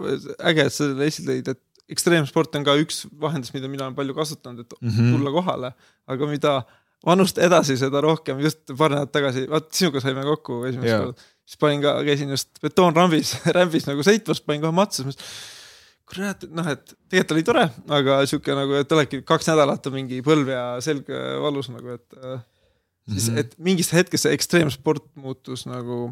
[0.49, 3.95] äge, et sa selle esile tõid, et ekstreemsport on ka üks vahendus, mida mina olen
[3.97, 5.11] palju kasutanud, et Mhm.
[5.15, 5.71] tulla kohale,
[6.07, 6.53] aga mida
[7.05, 11.57] vanust edasi, seda rohkem, just paar nädalat tagasi, vaat sinuga saime kokku esimest korda, siis
[11.61, 15.57] panin ka, käisin just betoonrambis, rämbis nagu sõitmas, panin kohe matsa, siis mõtlesin,
[16.09, 17.65] kurat, noh, et tegelikult oli tore,
[17.99, 21.97] aga sihuke nagu, et oledki kaks nädalat on mingi põlv ja selg äh, valus nagu,
[21.97, 22.41] et äh,
[23.13, 26.07] siis, et mingist hetkest see ekstreemsport muutus nagu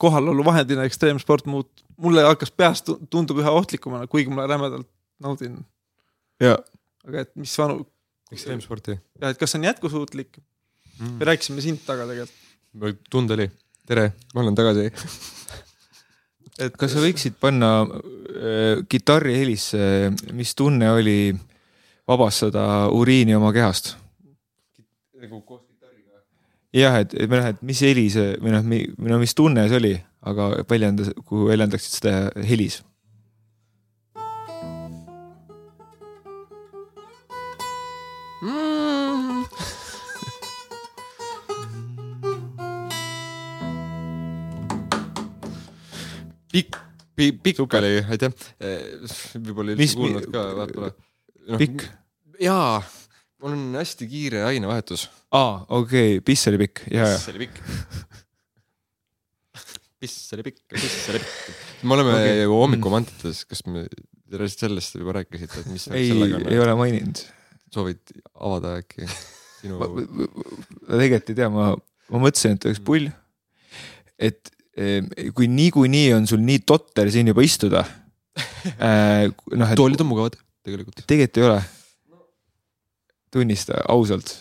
[0.00, 4.88] kohalolu vahendina ekstreemsport muut-, mulle hakkas peas, tundub üha ohtlikumana, kuigi ma rämedalt
[5.22, 5.60] naudin.
[6.42, 6.58] ja
[7.06, 7.84] aga et mis vanu,
[8.32, 10.40] ekstreemsporti ja et kas see on jätkusuutlik,
[10.98, 11.18] mm.
[11.18, 11.30] me.
[11.30, 13.04] rääkisime sind taga tegelikult.
[13.10, 13.46] tunda oli,
[13.90, 14.86] tere, ma olen tagasi.
[16.62, 21.32] et kas sa võiksid panna äh, kitarri helisse, mis tunne oli
[22.08, 22.64] vabastada
[22.94, 23.96] uriini oma kehast?
[25.20, 26.22] nagu koos kitarriga.
[26.76, 29.66] jah, et, et või noh, et mis heli see või noh, või noh, mis tunne
[29.68, 29.96] see oli,
[30.30, 32.80] aga väljenda, kui väljendaksid seda helis.
[46.52, 46.78] pikk,
[47.16, 48.34] pikk oli, aitäh.
[49.36, 50.92] võib-olla Mis- üldse kuulnud ka, vaat pole.
[51.60, 51.86] pikk?
[52.42, 52.80] jaa,
[53.42, 55.08] mul on hästi kiire ainevahetus.
[55.30, 57.60] aa, okei okay., piss oli pikk ja, ja piss oli pikk.
[60.00, 61.58] piss oli pikk, piss oli pikk.
[61.82, 62.38] me oleme okay.
[62.44, 63.86] ju hommikumantites, kas me
[64.30, 67.26] sellest juba rääkisite, et mis ei, ei ole maininud.
[67.74, 69.06] soovid avada äkki
[69.60, 71.72] sinu ma tegelikult ei tea, ma,
[72.10, 73.10] ma mõtlesin, et oleks pull.
[74.20, 74.52] et
[75.36, 77.84] kui niikuinii on sul nii totter siin juba istuda.
[79.60, 81.04] noh, et toolid on mugavad tegelikult.
[81.06, 81.60] tegelikult ei ole.
[83.30, 84.32] tunnista ausalt.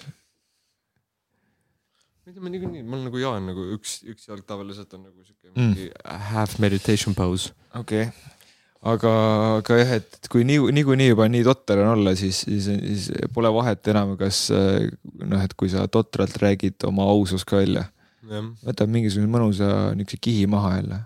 [2.26, 5.24] ma ei tea, ma niikuinii, ma nagu Jaan nagu üks, üks jalg tavaliselt on nagu
[5.24, 5.74] siuke Mm.
[5.74, 5.90] mingi
[6.30, 7.54] half meditation pose.
[7.74, 8.36] okei okay.,
[8.82, 9.14] aga,
[9.60, 13.52] aga jah, et kui nii, niikuinii juba nii totter on olla, siis, siis, siis pole
[13.54, 14.90] vahet enam, kas eh,
[15.26, 17.88] noh, et kui sa totralt räägid oma ausust ka välja,
[18.30, 21.00] võtab mingisuguse mõnusa niisuguse kihi maha jälle.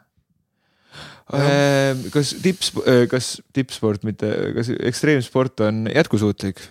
[2.14, 2.74] kas tips,
[3.10, 6.62] kas tippsport, mitte, kas ekstreemsport on jätkusuutlik?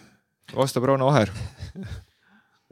[0.56, 1.32] vastab Rauno Vaher.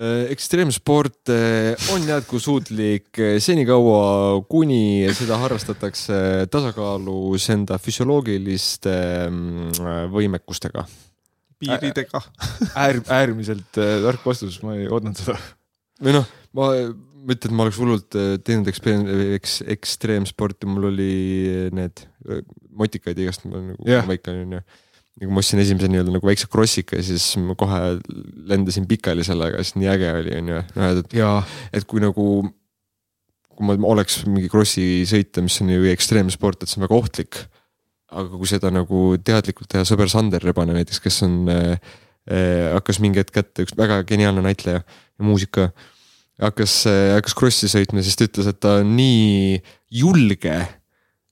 [0.01, 8.95] Äh, ekstreemsport äh, on jätkusuutlik äh, senikaua, kuni seda harrastatakse tasakaalus enda füsioloogiliste
[10.15, 10.87] võimekustega.
[11.61, 12.23] piiridega.
[12.81, 15.37] äär-, äärmiselt äh, tark vastus, ma ei oodanud seda.
[16.01, 16.71] või noh, ma
[17.27, 21.11] mitte, et ma oleks hullult äh, teinud eks, ekstreemsporti, mul oli
[21.77, 22.45] need äh,
[22.77, 24.01] motikaid igast nagu Jah.
[24.01, 24.09] yeah.
[24.09, 24.63] väike onju.
[25.21, 27.99] nagu ma ostsin esimese nii-öelda nagu väikse krossika ja siis ma kohe
[28.49, 30.65] lendasin pikali sellega, siis nii äge oli onju.
[30.79, 31.37] noh, et, jaa,
[31.77, 32.27] et kui nagu,
[33.53, 37.43] kui ma oleks mingi krossi sõita, mis on ju ekstreemsport, et see on väga ohtlik.
[38.11, 41.77] aga kui seda nagu teadlikult teha, sõber Sander Rebane näiteks, kes on äh,,
[42.27, 45.71] äh, hakkas mingi hetk kätte, üks väga geniaalne näitleja ja muusik ka.
[46.41, 49.61] Hakkas äh,, hakkas krossi sõitma, siis ta ütles, et ta on nii
[50.01, 50.59] julge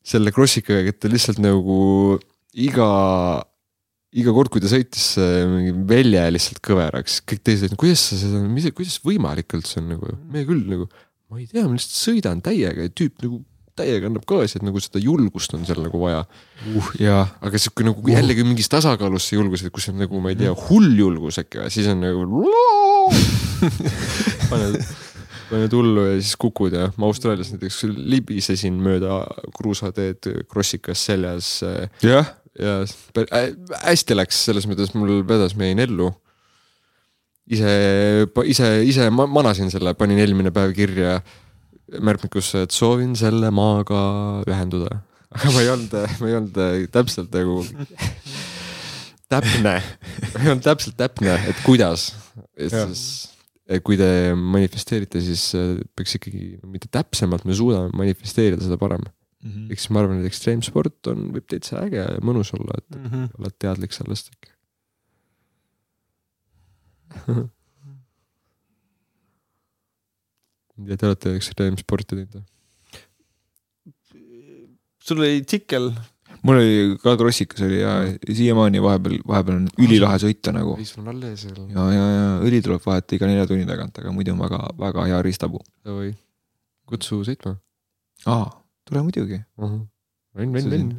[0.09, 2.19] selle krossikaga, et ta lihtsalt nagu
[2.57, 2.89] iga
[4.17, 5.11] iga kord, kui ta sõitis,
[5.51, 8.41] mingi velje lihtsalt kõveraks, kõik teised, kuidas sa seda,
[8.73, 10.89] kuidas võimalik üldse on nagu, me küll nagu,
[11.29, 13.43] ma ei tea, ma lihtsalt sõidan täiega ja tüüp nagu
[13.79, 17.87] täiega annab gaasi, et nagu seda julgust on seal nagu vaja uh, jaa, aga sihuke
[17.87, 18.12] nagu uh.
[18.12, 21.41] jällegi mingis tasakaalus see julgus, et kui see on nagu, ma ei tea, hull julgus
[21.43, 22.26] äkki või, siis on nagu
[24.51, 24.81] paned,
[25.49, 29.22] paned hullu ja siis kukud ja ma Austraalias näiteks libisesin mööda
[29.57, 32.81] kruusateed krossikas seljas äh, jah, ja
[33.85, 36.11] hästi läks selles mõttes, mul vedas, ma jäin ellu.
[37.49, 37.70] ise,
[38.45, 41.20] ise, ise ma manasin selle, panin eelmine päev kirja
[41.97, 44.01] märkmikusse, et soovin selle maaga
[44.49, 45.01] ühenduda.
[45.34, 46.61] aga ma ei olnud, ma ei olnud
[46.95, 47.62] täpselt nagu
[49.32, 52.11] täpne, ma ei olnud täpselt täpne, et kuidas.
[52.57, 53.03] et siis,
[53.84, 59.05] kui te manifesteerite, siis äh, peaks ikkagi, mida täpsemalt me suudame manifesteerida, seda parem.
[59.45, 62.97] ehk siis ma arvan, et ekstreemsport on, võib täitsa äge ja mõnus olla, et
[63.39, 64.57] oled teadlik sellest ikka.
[70.87, 72.47] ja te olete ekstreemsporti teinud või?
[75.09, 75.91] sul oli tsikkel,
[76.45, 77.95] mul oli ka krossikas oli ja
[78.26, 80.76] siiamaani vahepeal, vahepeal on ülilahe sõita nagu.
[80.83, 81.59] seisma on alles seal.
[81.72, 85.09] ja, ja, ja õli tuleb vahet iga nelja tunni tagant, aga muidu on väga, väga
[85.09, 85.62] hea riistapuu.
[85.87, 86.12] Davai,
[86.89, 87.57] kutsu sõitma.
[88.29, 88.49] aa,
[88.89, 89.41] tule muidugi.
[89.59, 90.97] venn, venn, venn.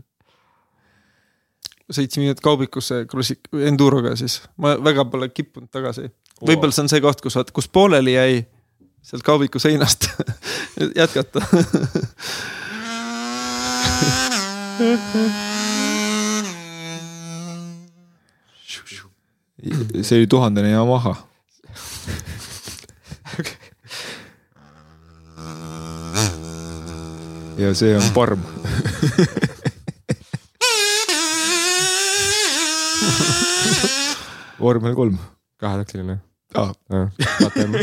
[1.90, 6.10] sõitsime nii, et kaubikusse krossik-, enduroga siis, ma väga pole kippunud tagasi.
[6.42, 8.42] võib-olla see on see koht, kus kus pooleli jäi
[9.02, 10.08] sealt kaubiku seinast
[11.00, 11.42] jätkata.
[20.02, 21.16] see oli tuhandene Yamaha.
[27.58, 28.40] ja see on parm.
[34.60, 35.18] vormel kolm.
[35.58, 36.18] kahetaktiline.
[36.56, 36.74] aa,
[37.44, 37.74] KTM.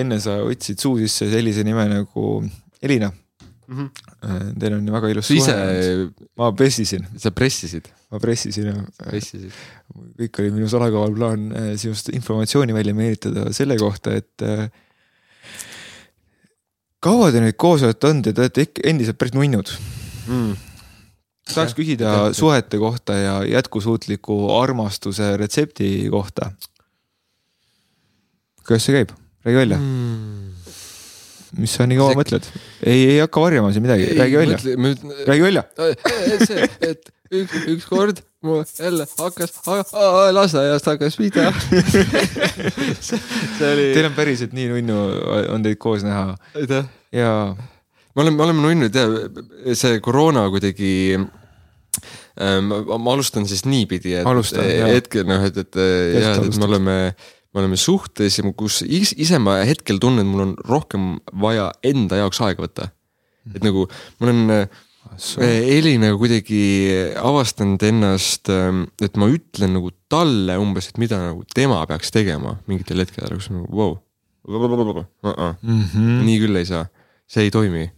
[0.00, 2.42] Enne sa võtsid suu sisse sellise nime nagu
[2.82, 3.10] Elina.
[3.68, 5.54] Teil on väga ilus ise,
[6.40, 9.52] ma pressisin, sa pressisid, ma pressisin ja pressisid.
[10.16, 14.46] kõik oli minu salakaval plaan äh, sinust informatsiooni välja meelitada selle kohta, et
[17.04, 19.70] kaua te nüüd koos olete olnud ja te olete endiselt päris nunnud.
[20.28, 20.56] Mm.
[21.48, 26.50] tahaks küsida suhete kohta ja jätkusuutliku armastuse retsepti kohta.
[28.68, 29.14] Kuidas see käib,
[29.46, 30.52] räägi välja, Mm.
[31.58, 32.48] mis sa nii kaua See- mõtled?
[32.84, 34.58] ei, ei hakka varjama siin midagi, räägi välja,
[35.28, 35.62] räägi välja.
[36.44, 39.54] see, et üks, ükskord mul jälle hakkas,
[40.36, 41.48] lasteaiast hakkas pihta.
[43.08, 44.98] see oli, Teil on päriselt nii nunnu,
[45.54, 46.86] on teid koos näha aitäh.
[47.12, 52.68] ja me oleme, me oleme nunnud ja see koroona kuidagi ähm,.
[52.70, 54.92] ma alustan siis niipidi, et Alusta, jaa.
[54.92, 55.80] hetkel noh, et, et
[56.20, 56.96] jah, et me oleme,
[57.54, 61.70] me oleme suhtes ja kus is, ise ma hetkel tunnen, et mul on rohkem vaja
[61.86, 62.90] enda jaoks aega võtta.
[63.54, 63.86] et nagu
[64.18, 64.68] ma olen
[65.48, 68.50] Elina kuidagi avastanud ennast,
[69.00, 73.48] et ma ütlen nagu talle umbes, et mida nagu tema peaks tegema mingitel hetkedel, kus
[73.54, 73.96] nagu vau
[75.24, 75.54] wow..
[75.92, 76.24] -hmm.
[76.24, 76.86] nii küll ei saa,
[77.26, 77.90] see ei toimi.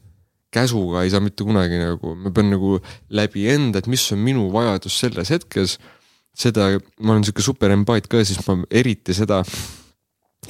[0.51, 4.49] käsuga ei saa mitte kunagi nagu, ma pean nagu läbi enda, et mis on minu
[4.53, 5.79] vajadus selles hetkes.
[6.37, 6.71] seda,
[7.01, 9.43] ma olen sihuke super empaat ka, siis ma eriti seda,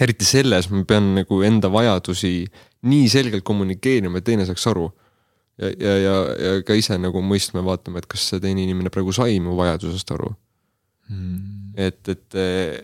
[0.01, 2.35] eriti selles ma pean nagu enda vajadusi
[2.91, 4.91] nii selgelt kommunikeerima, et teine saaks aru.
[5.61, 9.12] ja, ja, ja, ja ka ise nagu mõistma, vaatama, et kas see teine inimene praegu
[9.12, 10.31] sai mu vajadusest aru.
[11.76, 12.78] et, et eh,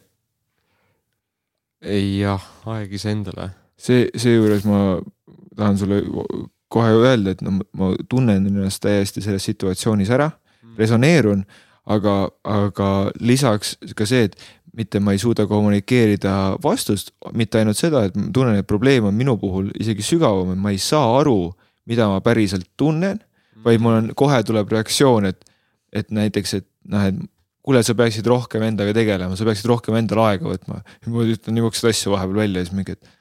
[1.87, 4.81] ei jah, aeg iseendale see, seejuures ma
[5.57, 6.01] tahan sulle
[6.73, 10.31] kohe öelda, et no ma tunnen ennast täiesti selles situatsioonis ära,
[10.77, 11.45] resoneerun,
[11.87, 12.91] aga, aga
[13.23, 14.37] lisaks ka see, et
[14.77, 16.35] mitte ma ei suuda kommunikeerida
[16.65, 20.61] vastust, mitte ainult seda, et ma tunnen, et probleem on minu puhul isegi sügavam, et
[20.61, 21.55] ma ei saa aru,
[21.89, 23.23] mida ma päriselt tunnen,
[23.65, 25.41] vaid mul on, kohe tuleb reaktsioon, et,
[25.97, 27.23] et näiteks, et noh, et
[27.67, 30.83] kuule, sa peaksid rohkem endaga tegelema, sa peaksid rohkem endale aega võtma.
[31.11, 33.17] ma ütlen niisuguseid asju vahepeal välja ja siis mingi, et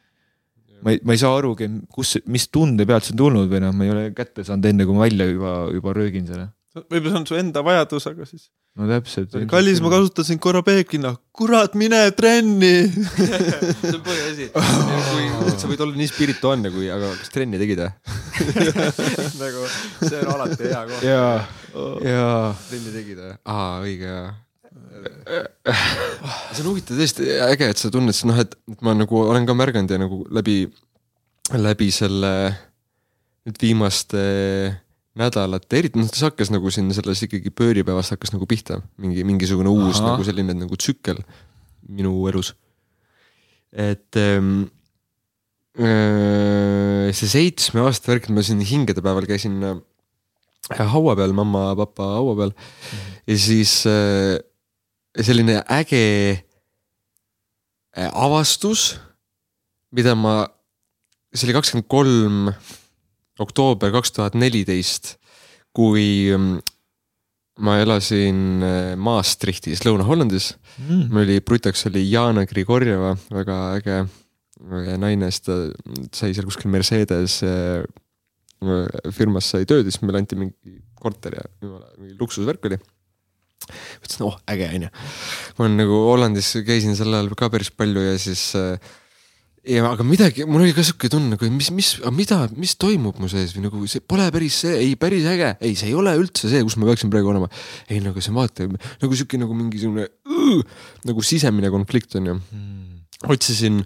[0.86, 3.74] ma ei, ma ei saa arugi, kus, mis tunde pealt see on tulnud või noh,
[3.74, 6.49] ma ei ole kätte saanud enne, kui ma välja juba, juba röögin selle.
[6.76, 8.47] Võib-olla see on su enda vajadus, aga siis.
[8.76, 9.36] no täpselt.
[9.51, 12.73] kallis, ma kasutasin korra peeglina, kurat, mine trenni.
[12.91, 17.91] see on põhiasi, kui sa võid olla nii spirituaalne, kui, aga kas trenni tegid või?
[19.43, 19.67] nagu
[20.03, 21.05] see on alati hea koht.
[21.07, 21.26] ja,
[22.03, 22.30] ja
[22.67, 23.34] trenni tegid või?
[23.55, 24.30] aa, õige jaa.
[26.51, 29.55] see on huvitav, tõesti äge, et sa tunned, sest noh, et ma nagu olen ka
[29.57, 30.65] märganud ja nagu läbi,
[31.55, 32.34] läbi selle
[33.45, 34.26] nüüd viimaste
[35.16, 39.72] nädalate, eriti noh, see hakkas nagu siin selles ikkagi pööripäevast hakkas nagu pihta mingi mingisugune
[39.72, 40.13] uus Ahah.
[40.13, 41.22] nagu selline nagu tsükkel
[41.88, 42.53] minu elus.
[43.72, 44.68] et ähm,
[45.80, 49.80] äh, see seitsme aasta värk, ma siin hingedepäeval käisin äh,
[50.91, 52.55] haua peal, mamma-papa haua peal
[53.28, 54.36] ja siis äh,
[55.16, 56.03] selline äge
[57.95, 58.97] äh, avastus,
[59.95, 60.41] mida ma,
[61.32, 62.49] see oli kakskümmend kolm
[63.43, 65.15] oktoober kaks tuhat neliteist,
[65.75, 66.59] kui mm,
[67.65, 70.53] ma elasin äh, Maastrichtis, Lõuna-Hollandis.
[70.81, 71.07] mm.
[71.11, 73.99] mul oli brutaks oli Jana Grigorjeva, väga äge
[74.55, 75.55] äge naine, siis ta
[76.15, 77.83] sai seal kuskil Mercedes äh,
[79.13, 82.79] firmas sai tööd ja siis meile anti mingi korter ja jumala mingi luksusvärk oli.
[84.01, 84.91] mõtlesin, oh äge onju.
[85.57, 88.95] ma olen nagu Hollandis käisin sel ajal ka päris palju ja siis äh,
[89.70, 93.30] ja aga midagi, mul oli ka siuke tunne nagu, mis, mis, mida, mis toimub mu
[93.32, 96.49] sees või nagu see pole päris see, ei päris äge, ei, see ei ole üldse
[96.51, 97.49] see, kus ma peaksin praegu olema.
[97.89, 100.07] ei nagu see vaata nagu siuke nagu mingisugune
[101.09, 102.36] nagu sisemine konflikt on ju.
[103.32, 103.82] otsisin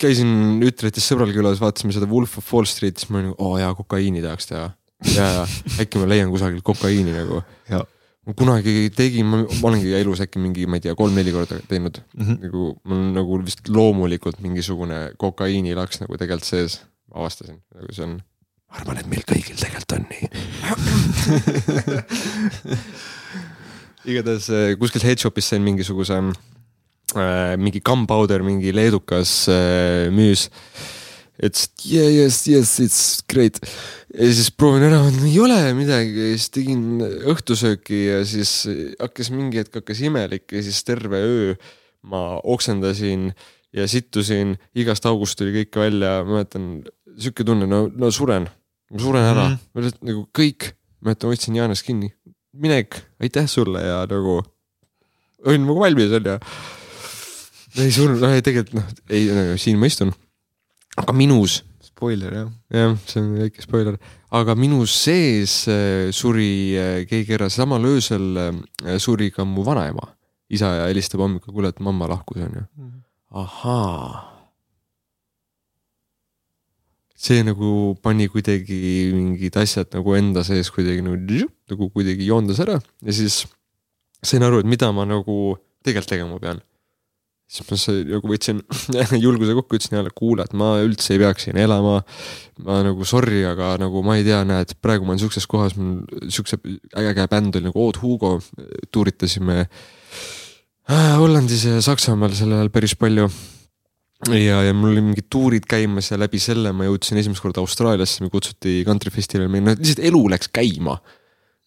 [0.00, 3.60] käisin Ütretis sõbral külas, vaatasime seda Wolf of Wall Street, siis ma olin nagu, oo
[3.60, 4.70] jaa, kokaiini tahaks teha.
[5.14, 5.46] ja, ja
[5.84, 7.42] äkki ma leian kusagilt kokaiini nagu.
[8.36, 12.24] Kunagi tegin, ma olengi elus äkki mingi, ma ei tea, kolm-neli korda teinud mm.
[12.24, 12.36] -hmm.
[12.44, 16.72] nagu mul nagu vist loomulikult mingisugune kokaiinilaks nagu tegelikult sees,
[17.14, 18.20] avastasin, nagu see on.
[18.68, 20.28] arvan, et meil kõigil tegelikult on nii.
[24.12, 30.48] igatahes äh, kuskil headshop'is sain mingisuguse äh, mingi gunpowder, mingi leedukas äh, müüs.
[31.38, 33.60] ütles, yeah, yes, yes, it's great.
[34.14, 38.62] Ja siis proovin ära, ei ole midagi ja siis tegin õhtusööki ja siis
[39.00, 41.58] hakkas mingi hetk hakkas imelik ja siis terve öö
[42.06, 43.32] ma oksendasin
[43.74, 46.68] ja sittusin, igast august tuli kõike välja, mäletan
[47.18, 48.48] sihuke tunne, no, no suren,
[48.92, 49.58] ma suren ära mm.
[49.74, 49.98] -hmm.
[50.08, 50.72] nagu kõik,
[51.04, 52.12] mäletan, hoidsin Jaanest kinni,
[52.52, 54.40] minek, aitäh sulle ja nagu
[55.44, 56.38] olin nagu valmis onju.
[57.78, 60.12] ei surnud, no ei tegelikult noh, ei no, siin ma istun.
[60.96, 61.62] aga minus,
[61.98, 62.50] spoiler jah.
[62.70, 63.98] jah, see on väike spoiler,
[64.38, 70.14] aga minus sees äh, suri äh, keegi ära, samal öösel äh, suri ka mu vanaema.
[70.48, 72.64] isa ja helistab hommikul, kuule, et mamma lahkus onju.
[73.42, 74.24] ahaa.
[77.18, 82.78] see nagu pani kuidagi mingid asjad nagu enda sees kuidagi nagu, nagu kuidagi joondas ära
[82.78, 83.42] ja siis
[84.22, 86.62] sain aru, et mida ma nagu tegelikult tegema pean.
[87.48, 88.60] Siis ma sai, nagu võtsin
[89.24, 92.02] julguse kokku, ütlesin jälle, kuule, et ma üldse ei peaks siin elama.
[92.66, 96.02] ma nagu sorry, aga nagu ma ei tea, näed, praegu ma olen siukses kohas, mul
[96.32, 96.60] siukse
[97.00, 98.36] äge bänd oli nagu Oud Hugo,
[98.92, 103.30] tuuritasime äh, Hollandis ja Saksamaal sel ajal päris palju
[104.26, 108.24] ja, ja mul oli mingid tuurid käimas ja läbi selle ma jõudsin esimest korda Austraaliasse,
[108.24, 110.98] mind kutsuti kantrifestivalile, meil noh, lihtsalt elu läks käima.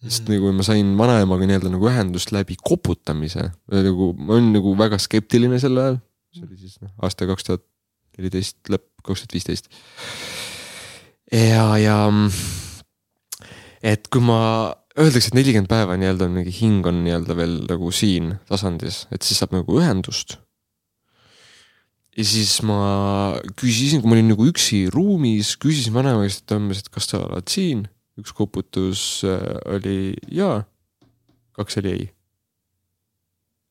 [0.02, 5.00] Sest nagu ma sain vanaemaga nii-öelda nagu ühendust läbi koputamise, nagu ma olin nagu väga
[5.02, 6.00] skeptiline sel ajal.
[6.34, 7.66] see oli siis noh, aasta kaks tuhat
[8.18, 9.72] neliteist lõpp, kaks tuhat viisteist.
[11.32, 11.98] ja, ja
[13.82, 14.40] et kui ma,
[14.98, 19.22] öeldakse, et nelikümmend päeva nii-öelda on mingi hing on nii-öelda veel nagu siin tasandis, et
[19.28, 20.40] siis saab nagu ühendust
[22.18, 22.82] ja siis ma
[23.60, 27.48] küsisin, kui ma olin nagu üksi ruumis, küsisin vanema käest, umbes, et kas sa oled
[27.52, 27.86] siin.
[28.22, 29.40] Üks koputus äh,
[29.76, 30.62] oli jaa,
[31.58, 32.10] kaks oli ei.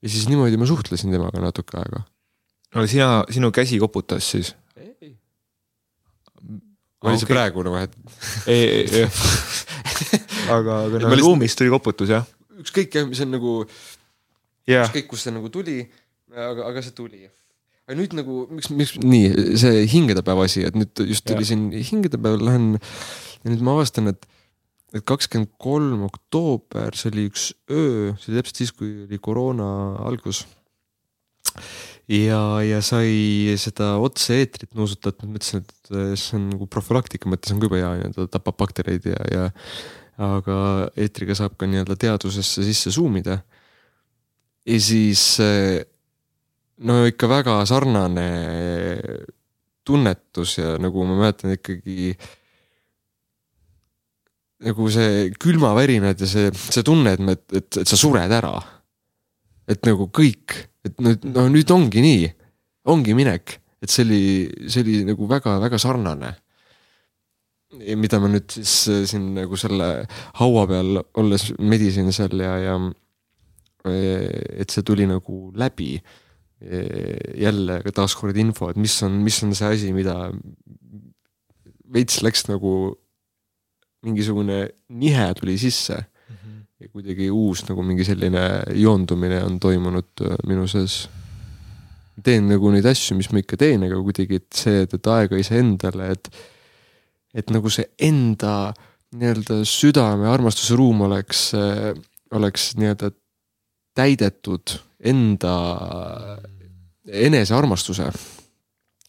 [0.03, 2.03] ja siis niimoodi ma suhtlesin temaga natuke aega.
[2.75, 4.55] no sina, sinu käsi koputas siis?
[7.01, 7.35] oli see Okei.
[7.35, 7.95] praegu nagu, et
[8.47, 9.09] ei, ei, ei.
[10.53, 12.27] aga, aga lihtsalt- ruumist tuli koputus jah?
[12.61, 13.53] ükskõik jah, mis on nagu,
[14.69, 15.79] jah, ükskõik kust see nagu tuli,
[16.35, 17.25] aga, aga see tuli.
[17.87, 21.53] aga nüüd nagu, miks, miks nii, see hingedepäeva asi, et nüüd just tuli Jah.
[21.55, 24.29] siin hingedepäeval lähen ja nüüd ma avastan, et
[24.95, 29.69] et kakskümmend kolm oktoober, see oli üks öö, see oli täpselt siis, kui oli koroona
[30.07, 30.45] algus.
[32.11, 37.71] ja, ja sai seda otse-eetrit nuusutatud, mõtlesin, et see on nagu profülaktika mõttes on ka
[37.71, 39.47] juba hea nii-öelda, tapab baktereid ja, ja
[40.21, 40.57] aga
[41.01, 43.41] eetriga saab ka nii-öelda teadusesse sisse zoom ida.
[44.67, 45.81] ja siis eh,
[46.85, 48.29] no ikka väga sarnane
[49.85, 52.13] tunnetus ja nagu ma mäletan ikkagi
[54.65, 58.59] nagu see külmavärinad ja see, see tunne, et me, et, et sa sured ära.
[59.71, 62.31] et nagu kõik, et nüüd, no nüüd ongi nii,
[62.91, 64.23] ongi minek, et see oli,
[64.67, 66.35] see oli nagu väga-väga sarnane.
[67.97, 70.05] mida ma nüüd siis äh, siin nagu selle
[70.41, 72.75] haua peal olles medisin seal ja, ja
[73.87, 74.27] eh,
[74.65, 76.01] et see tuli nagu läbi.
[77.41, 80.29] jälle taaskord info, et mis on, mis on see asi, mida
[81.89, 82.99] veits läks nagu
[84.07, 84.63] mingisugune
[84.97, 85.99] nihe tuli sisse
[86.81, 88.45] ja kuidagi uus nagu mingi selline
[88.79, 91.03] joondumine on toimunud äh, minu sees.
[92.25, 95.39] teen nagu neid asju, mis ma ikka teen, aga kuidagi, et see, et, et aega
[95.41, 96.29] iseendale, et,
[97.33, 98.75] et nagu see enda
[99.17, 101.47] nii-öelda südame armastuse ruum oleks,
[102.37, 103.09] oleks nii-öelda
[103.97, 105.55] täidetud enda
[107.11, 108.11] enesearmastuse.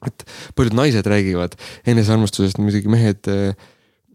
[0.08, 0.24] et
[0.56, 1.54] paljud naised räägivad
[1.86, 3.54] enesearmastusest, muidugi mehed eh,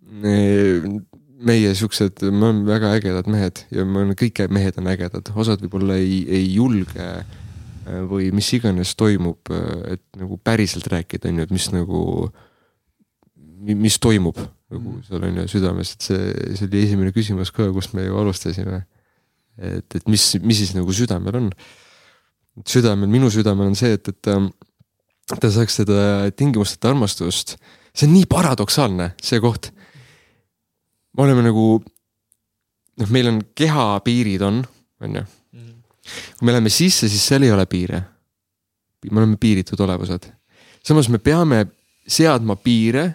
[0.06, 5.62] meie siuksed, me oleme väga ägedad mehed ja me oleme, kõik mehed on ägedad, osad
[5.64, 9.52] võib-olla ei, ei julge äh, või mis iganes toimub,
[9.90, 12.02] et nagu päriselt rääkida, on ju, et mis nagu,
[13.66, 14.40] mis toimub
[14.72, 16.22] nagu seal on ju südames, et see,
[16.58, 18.82] see oli esimene küsimus ka, kust me ju alustasime.
[19.56, 21.50] et, et mis, mis siis nagu südamel on.
[22.66, 24.50] südamel, minu südamel on see, et, et ähm,
[25.30, 27.56] ta saaks seda tingimusteta armastust,
[27.94, 29.70] see on nii paradoksaalne, see koht
[31.16, 31.66] me oleme nagu,
[33.00, 34.60] noh, meil on kehapiirid on,
[35.00, 35.24] on ju.
[36.38, 38.02] kui me läheme sisse, siis seal ei ole piire.
[39.10, 40.28] me oleme piiritud olevused.
[40.82, 41.66] samas me peame
[42.06, 43.14] seadma piire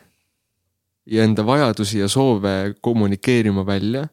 [1.06, 4.08] ja enda vajadusi ja soove kommunikeerima välja.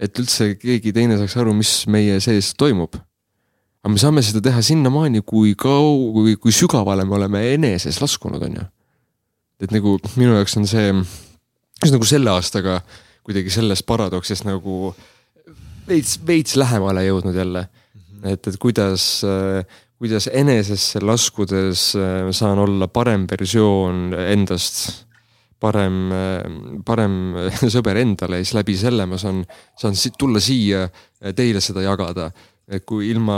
[0.00, 2.96] et üldse keegi teine saaks aru, mis meie sees toimub.
[3.84, 8.42] aga me saame seda teha sinnamaani, kui kau-, kui, kui sügavale me oleme eneses laskunud,
[8.42, 8.68] on ju.
[9.60, 10.94] et nagu minu jaoks on see,
[11.80, 12.80] just nagu selle aastaga
[13.26, 14.94] kuidagi sellest paradoksist nagu
[15.88, 17.66] veits, veits lähemale jõudnud jälle.
[18.22, 19.22] et, et kuidas,
[20.00, 25.06] kuidas enesesse laskudes äh, saan olla parem versioon endast
[25.60, 26.08] parem,
[26.86, 27.16] parem
[27.74, 29.42] sõber endale ja siis läbi selle ma saan,
[29.78, 30.86] saan tulla siia
[31.36, 32.30] teile seda jagada.
[32.70, 33.36] et kui ilma,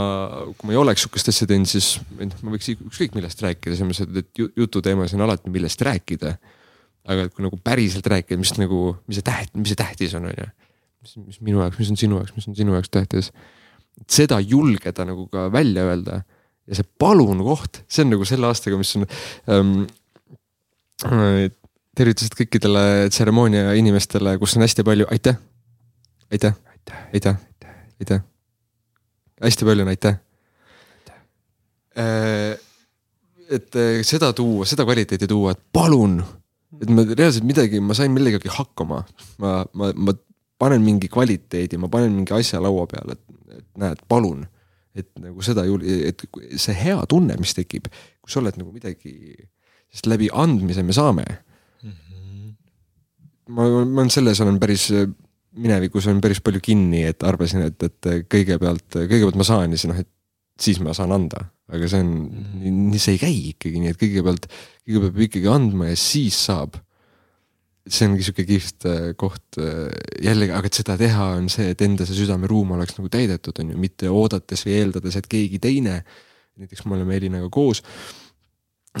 [0.57, 1.95] kui ma ei oleks sihukest asja teinud, siis
[2.45, 6.35] ma võiks ükskõik millest rääkida, selles mõttes, et jututeemas on alati millest rääkida.
[7.09, 10.37] Aga kui nagu päriselt rääkida, mis nagu, mis see täht, mis see tähtis on, on
[10.37, 10.47] ju.
[11.03, 13.31] mis, mis minu jaoks, mis on sinu jaoks, mis on sinu jaoks tähtis.
[14.09, 16.21] seda julgeda nagu ka välja öelda
[16.67, 19.05] ja see palun koht, see on nagu selle aastaga, mis on
[19.51, 19.73] ähm,
[21.97, 25.39] tervitused kõikidele tseremoonia inimestele, kus on hästi palju aitäh,
[26.31, 26.55] aitäh,
[27.13, 27.41] aitäh,
[27.99, 28.21] aitäh.
[29.43, 30.21] hästi palju on aitäh.
[31.99, 32.55] Äh,
[33.49, 36.21] et äh, seda tuua, seda kvaliteeti tuua, et palun,
[36.81, 39.03] et ma reaalselt midagi, ma sain millegagi hakkama,
[39.43, 40.15] ma, ma, ma
[40.61, 44.45] panen mingi kvaliteedi, ma panen mingi asja laua peale, et, näed, palun.
[44.93, 46.21] et nagu seda jul-, et
[46.61, 47.87] see hea tunne, mis tekib,
[48.21, 49.33] kui sa oled nagu midagi,
[49.89, 51.25] sest läbi andmise me saame.
[53.53, 54.85] Ma, ma selles olen päris,
[55.59, 59.89] minevikus olen päris palju kinni, et arvasin, et, et kõigepealt, kõigepealt ma saan ja siis
[59.89, 60.09] noh, et
[60.59, 61.49] siis ma saan anda.
[61.73, 64.49] aga see on mm., nii see ei käi ikkagi nii, et kõigepealt,
[64.83, 66.75] kõigepealt peab ikkagi andma ja siis saab.
[67.83, 69.89] see ongi sihuke kihvt äh, koht äh,
[70.23, 73.73] jällegi, aga et seda teha, on see, et enda see südameruum oleks nagu täidetud, on
[73.73, 76.03] ju, mitte oodates või eeldades, et keegi teine.
[76.59, 77.81] näiteks me oleme Elinaga koos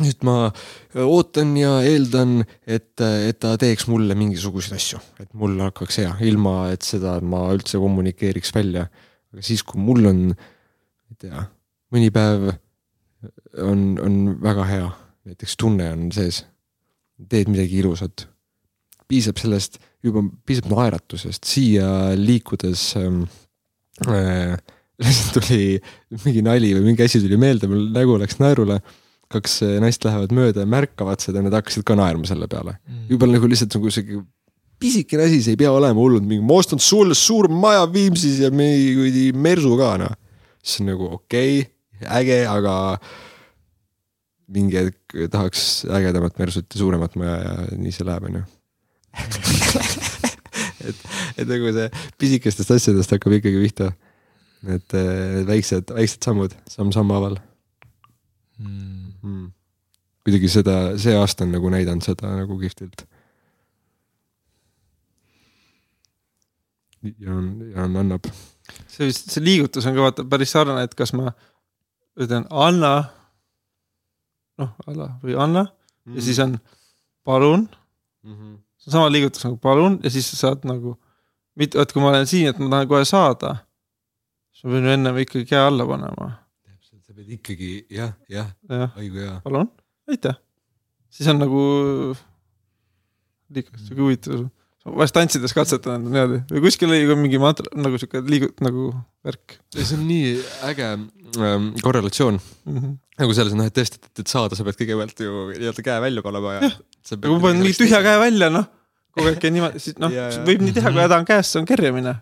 [0.01, 5.59] nüüd ma äh, ootan ja eeldan, et, et ta teeks mulle mingisuguseid asju, et mul
[5.61, 8.87] hakkaks hea, ilma et seda ma üldse kommunikeeriks välja.
[9.33, 10.52] aga siis, kui mul on, ei
[11.23, 11.45] tea,
[11.93, 12.49] mõni päev
[13.63, 14.89] on, on väga hea,
[15.29, 16.43] näiteks tunne on sees,
[17.29, 18.27] teed midagi ilusat.
[19.07, 23.23] piisab sellest, juba piisab naeratusest, siia liikudes ähm,
[24.07, 24.57] äh,
[25.35, 25.79] tuli
[26.23, 28.81] mingi nali või mingi asi tuli meelde, mul nägu läks naerule.
[29.33, 32.75] kaks naist lähevad mööda ja märkavad seda nad hakkasid ka naerma selle peale.
[32.85, 33.05] Mm..
[33.09, 34.21] juba nagu lihtsalt nagu sihuke
[34.83, 38.51] pisikene asi, see ei pea olema hullult mingi, ma ostan sulle suur maja Viimsis ja
[38.53, 40.13] mingi kuradi mersu ka noh.
[40.63, 42.75] Siis on nagu okei okay,, äge, aga
[44.53, 48.43] mingi hetk tahaks ägedamat mersut ja suuremat maja ja nii see läheb, onju.
[50.87, 51.05] et,
[51.37, 51.87] et nagu see
[52.21, 53.93] pisikestest asjadest hakkab ikkagi pihta.
[54.63, 54.95] et
[55.47, 57.39] väiksed, väiksed sammud, samm-sammu haaval
[58.59, 59.49] mm mm..
[60.23, 63.05] kuidagi seda, see aasta on nagu näidanud seda nagu kihvtilt.
[67.03, 68.29] ja on, ja on, annab.
[68.93, 71.33] See vist, see liigutus on ka vaata päris sarnane, et kas ma
[72.19, 72.93] ütlen anna.
[74.61, 76.17] noh, alla või anna mm.
[76.17, 76.59] ja siis on
[77.25, 78.35] palun mm.
[78.35, 78.53] -hmm.
[78.77, 80.93] see on sama liigutus nagu palun ja siis sa saad nagu,
[81.57, 83.55] mitte, et kui ma olen siin, et ma tahan kohe saada.
[84.53, 86.31] siis ma pean ju ennem ikkagi käe alla panema
[87.13, 89.35] sa pead ikkagi jah, jah ja., õigu hea.
[89.45, 89.67] palun,
[90.09, 90.37] aitäh.
[91.13, 91.61] siis on nagu
[93.53, 94.47] liiga sihuke huvitav,
[94.83, 98.91] vahest tantsides katsetan niimoodi või kuskil oli ka mingi mantra nagu sihuke liigut nagu
[99.25, 99.57] värk.
[99.75, 100.35] see on nii
[100.69, 102.77] äge ähm, korrelatsioon mm.
[102.77, 102.95] -hmm.
[103.23, 106.57] nagu selles noh, et tõesti, et saada, sa pead kõigepealt ju nii-öelda käe välja panema
[106.59, 106.71] ja.
[107.15, 108.67] aga ma panen mingi tühja käe välja, noh
[109.13, 110.13] kogu aeg käin niimoodi, siis noh,
[110.47, 112.15] võib nii teha, kui häda on käes, see on kerjamine.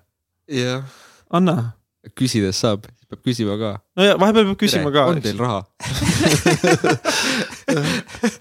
[0.52, 0.84] jah.
[1.32, 1.72] anna.
[2.18, 3.72] Küsides saab peab küsima ka.
[3.98, 5.02] no ja vahepeal peab küsima Tere, ka.
[5.12, 5.62] on teil raha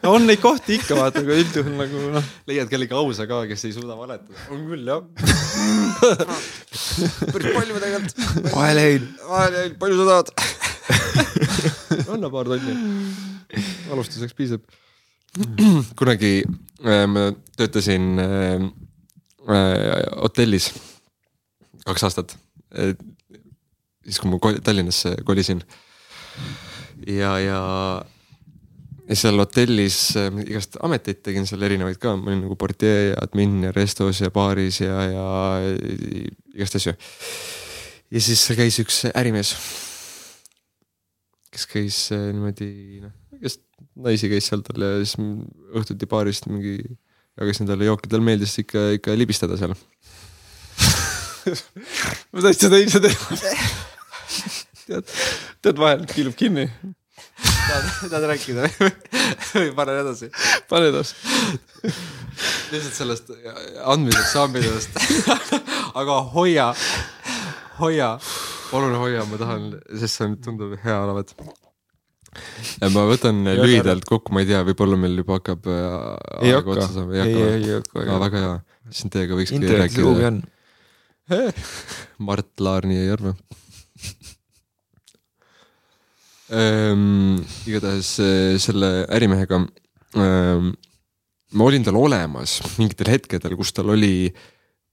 [0.04, 2.24] no on neid kohti ikka vaata, aga üldjuhul nagu noh.
[2.50, 4.34] leiad kellegi ausa ka, kes ei suuda valetada.
[4.54, 5.00] on küll jah
[7.32, 8.16] päris palju tegelikult.
[8.54, 9.02] vahelein.
[9.28, 10.28] vahelein, palju sa tahad
[12.14, 12.72] anna paar tonni.
[13.92, 14.62] alustuseks piisab.
[15.98, 16.34] kunagi
[16.84, 17.22] äh, ma
[17.58, 18.28] töötasin äh,
[19.50, 20.66] äh, hotellis
[21.86, 22.28] kaks aastat
[24.04, 25.62] siis kui ma Tallinnasse kolisin.
[27.06, 27.60] ja, ja,
[29.08, 33.20] ja seal hotellis äh, igast ameteid tegin seal erinevaid ka, ma olin nagu portjee ja
[33.24, 35.26] admin ja restos ja baaris ja, ja
[36.54, 36.96] igast asju.
[38.10, 39.54] ja siis seal käis üks ärimees,
[41.50, 42.70] kes käis äh, niimoodi
[43.04, 43.64] noh, igast
[44.00, 45.16] naisi käis seal tal ja siis
[45.76, 46.78] õhtuti baarist mingi
[47.40, 49.76] jagasin talle jooki, tal meeldis ikka, ikka libistada seal
[52.32, 53.12] ma täitsa tõin seda
[54.90, 55.12] tead,
[55.64, 56.66] tead vahel kilub kinni.
[58.08, 58.68] tahad rääkida
[59.60, 60.30] või panen edasi?
[60.70, 61.14] pane edasi.
[62.72, 63.32] lihtsalt sellest
[63.84, 65.00] andmisest, saamisest.
[66.00, 66.70] aga hoia,
[67.80, 68.12] hoia,
[68.70, 71.34] palun hoia, ma tahan, sest see tundub hea olevat.
[72.94, 75.76] ma võtan lühidalt kokku, ma ei tea, võib-olla meil juba hakkab äh,
[76.46, 76.78] ei hakka
[77.18, 78.56] ei, ei ei hakka aa, väga hea,
[78.90, 80.32] siis teiega võikski rääkida.
[82.26, 83.36] Mart Laar nii ei arva
[86.50, 87.40] ähm,.
[87.66, 89.62] igatahes äh, selle ärimehega
[90.18, 90.72] ähm,
[91.56, 94.30] ma olin tal olemas mingitel hetkedel, kus tal oli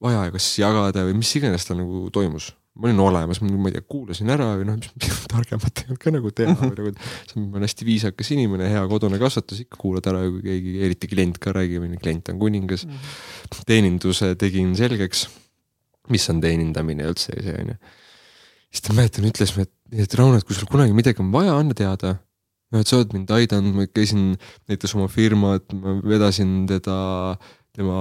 [0.04, 2.52] vaja kas jagada või mis iganes tal nagu toimus.
[2.78, 6.12] ma olin olemas, ma ei tea, kuulasin ära või noh, mis targemat ei olnud ka
[6.14, 6.92] nagu teha või nagu,
[7.26, 11.40] see on hästi viisakas inimene, hea kodune kasvatus, ikka kuulad ära, kui keegi, eriti klient
[11.42, 12.86] ka räägib, klient on kuningas.
[13.66, 15.26] teeninduse tegin selgeks,
[16.14, 17.80] mis on teenindamine üldse ja see onju.
[18.70, 21.76] siis ta mäletan, ütles, et, et Rauno, et kui sul kunagi midagi on vaja, anna
[21.78, 22.18] teada.
[22.74, 24.34] no et sa oled mind aidanud, ma käisin
[24.68, 26.98] näitas oma firmat, ma vedasin teda
[27.78, 28.00] tema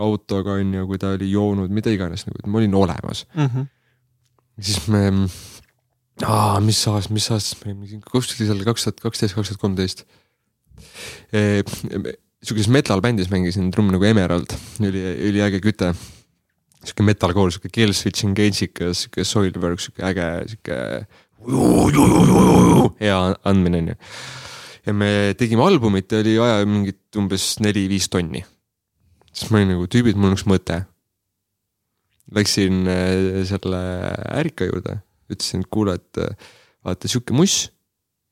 [0.00, 3.24] autoga onju, kui ta oli joonud, mida iganes nagu, et ma olin olemas.
[4.60, 5.10] siis me,
[6.64, 10.04] mis aast-, mis aastast me mingi, kus oli seal kaks tuhat kaksteist, kaks tuhat kolmteist.
[12.44, 15.92] sihukeses metal bändis mängisin trumm nagu Emerald, oli, üliäge küte.
[16.84, 20.78] Sihuke metalcore, sihuke kill switch engage'ikas, sihuke Soilwork, sihuke äge, sihuke
[23.00, 23.94] hea andmine onju.
[24.86, 28.44] ja me tegime albumit ja oli vaja mingit umbes neli-viis tonni.
[29.32, 30.84] siis ma olin nagu tüübid, mul on üks mõte.
[32.34, 33.80] Läksin äh, selle
[34.32, 36.52] ärika juurde, ütlesin, et kuule, et äh,
[36.84, 37.66] vaata sihuke muss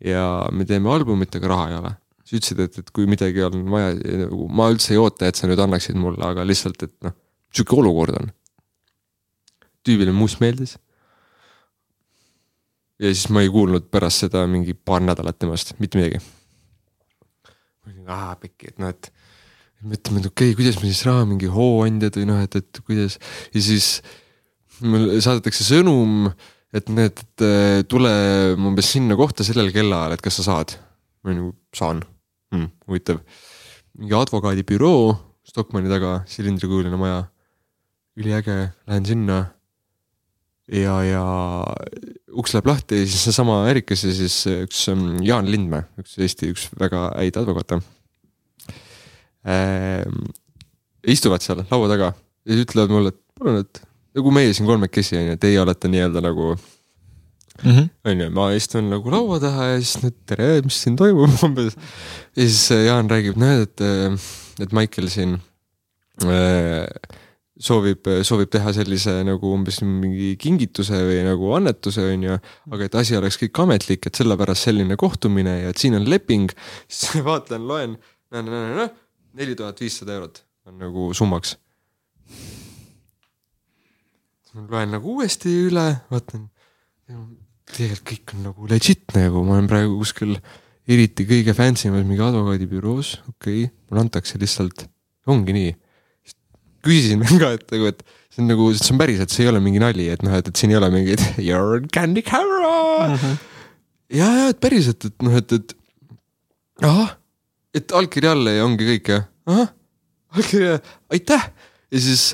[0.03, 1.93] ja me teeme albumit, aga raha ei ole.
[2.24, 3.93] siis ütlesid, et, et kui midagi on vaja,
[4.24, 7.15] nagu ma üldse ei oota, et sa nüüd annaksid mulle, aga lihtsalt, et noh,
[7.53, 8.31] sihuke olukord on.
[9.87, 10.77] Tüübile muss meeldis.
[13.03, 16.23] ja siis ma ei kuulnud pärast seda mingi paar nädalat temast mitte midagi.
[18.07, 19.13] aa pekki, et noh, et
[19.83, 23.19] mõtleme, et okei okay,, kuidas me siis raha, mingi hooandjad või noh, et, et kuidas
[23.55, 23.97] ja siis
[24.83, 26.31] mulle saadetakse sõnum,
[26.75, 28.13] et näed, et äh, tule
[28.57, 30.79] umbes sinna kohta sellel kellaajal, et kas sa saad.
[31.23, 32.01] ma nagu saan
[32.51, 33.21] hmm,, huvitav.
[33.99, 37.25] mingi advokaadibüroo Stockmanni taga, silindrikujuline maja.
[38.17, 39.39] üliäge, lähen sinna.
[40.70, 41.22] ja, ja
[42.39, 46.52] uks läheb lahti ja siis seesama ärikas ja siis üks ähm, Jaan Lindmäe, üks Eesti
[46.55, 47.80] üks väga häid advokaate
[49.48, 50.20] ähm,.
[51.02, 53.82] istuvad seal laua taga ja siis ütlevad mulle, et palun, et
[54.16, 56.52] nagu meie siin kolmekesi on ju, teie olete nii-öelda nagu
[58.09, 61.76] on ju, ma istun nagu laua taha ja siis nüüd tere, mis siin toimub umbes.
[62.36, 64.22] ja siis äh, Jaan räägib, näed, et,
[64.62, 65.36] et Maicel siin
[66.22, 66.86] äh,
[67.62, 72.39] soovib, soovib teha sellise nagu umbes mingi kingituse või nagu annetuse on ju,
[72.74, 76.52] aga et asi oleks kõik ametlik, et sellepärast selline kohtumine ja et siin on leping.
[76.89, 77.98] siis vaatan, loen,
[78.32, 81.56] neli tuhat viissada eurot on nagu summaks.
[84.52, 86.51] ma loen nagu uuesti üle, vaatan
[87.72, 90.34] tegelikult kõik on nagu legit nagu, ma olen praegu kuskil
[90.90, 94.86] eriti kõige fancy mas mingi advokaadibüroos, okei okay,, mulle antakse lihtsalt,
[95.30, 95.72] ongi nii.
[96.85, 98.03] Küsisin ka, et nagu, et
[98.33, 100.59] see on nagu, see on päriselt, see ei ole mingi nali, et noh, et, et
[100.63, 103.19] siin ei ole mingid you are candy camera mm.
[103.19, 103.37] -hmm.
[104.19, 105.77] ja, ja et päriselt, et noh, et, et
[106.83, 107.15] ahah,
[107.75, 109.71] et allkiri alla ja ongi kõik jah, ahah,
[110.37, 110.75] allkiri,
[111.13, 111.47] aitäh
[111.93, 112.33] ja siis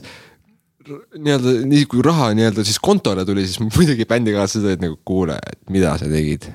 [0.88, 5.60] nii-öelda nii kui raha nii-öelda siis kontole tuli, siis muidugi bändikaaslased olid nagu kuule, et
[5.72, 6.48] mida sa tegid,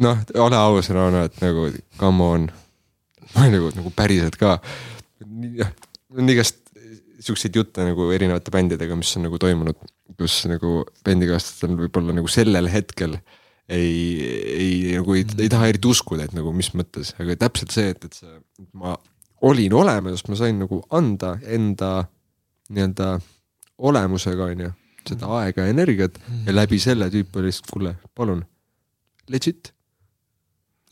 [0.00, 1.68] noh, ole aus, Rauno, et nagu
[2.00, 2.48] come on.
[3.34, 4.58] ma olin nagu, nagu päriselt ka.
[5.24, 6.62] On igast
[7.20, 9.78] siukseid jutte nagu erinevate bändidega, mis on nagu toimunud,
[10.18, 13.18] kus nagu bändikaaslastel võib-olla nagu sellel hetkel
[13.70, 14.26] ei,
[14.56, 18.06] ei nagu ei, ei taha eriti uskuda, et nagu mis mõttes, aga täpselt see, et,
[18.08, 18.38] et see,
[18.78, 18.96] ma
[19.46, 21.92] olin olemas, ma sain nagu anda enda
[22.70, 23.12] nii-öelda
[23.90, 24.70] olemusega, onju,
[25.08, 28.42] seda aega ja energiat ja läbi selle tüüp oli lihtsalt, kuule, palun,
[29.32, 29.72] legit.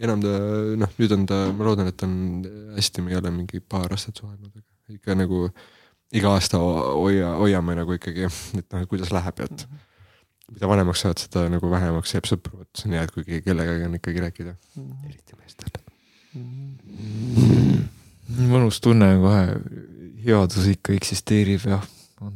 [0.01, 0.33] Enam ta,
[0.79, 2.15] noh, nüüd on ta, ma loodan, et on
[2.77, 5.49] hästi, me ei ole mingi paar aastat suhelnud, aga ikka nagu
[6.17, 8.29] iga aasta ho- hoia, hoiame nagu ikkagi,
[8.61, 9.67] et noh, et kuidas läheb et
[10.49, 13.45] mida vanemaks saad, seda nagu vähemaks jääb sõpru, et see on hea, et kui keegi-
[13.51, 14.55] kellegagi on ikkagi rääkida,
[15.11, 15.75] eriti meestel.
[18.49, 19.45] mõnus tunne on kohe,
[20.25, 21.79] headus ikka eksisteerib ja
[22.25, 22.33] on,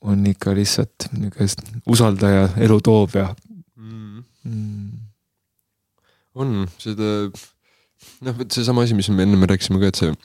[0.00, 3.26] on ikka lihtsalt niisugust usaldaja elu toob ja
[3.76, 4.24] mm..
[6.38, 6.58] On.
[6.80, 7.12] Seda,
[8.24, 10.16] noh, vot seesama asi, mis me ennem rääkisime ka, et see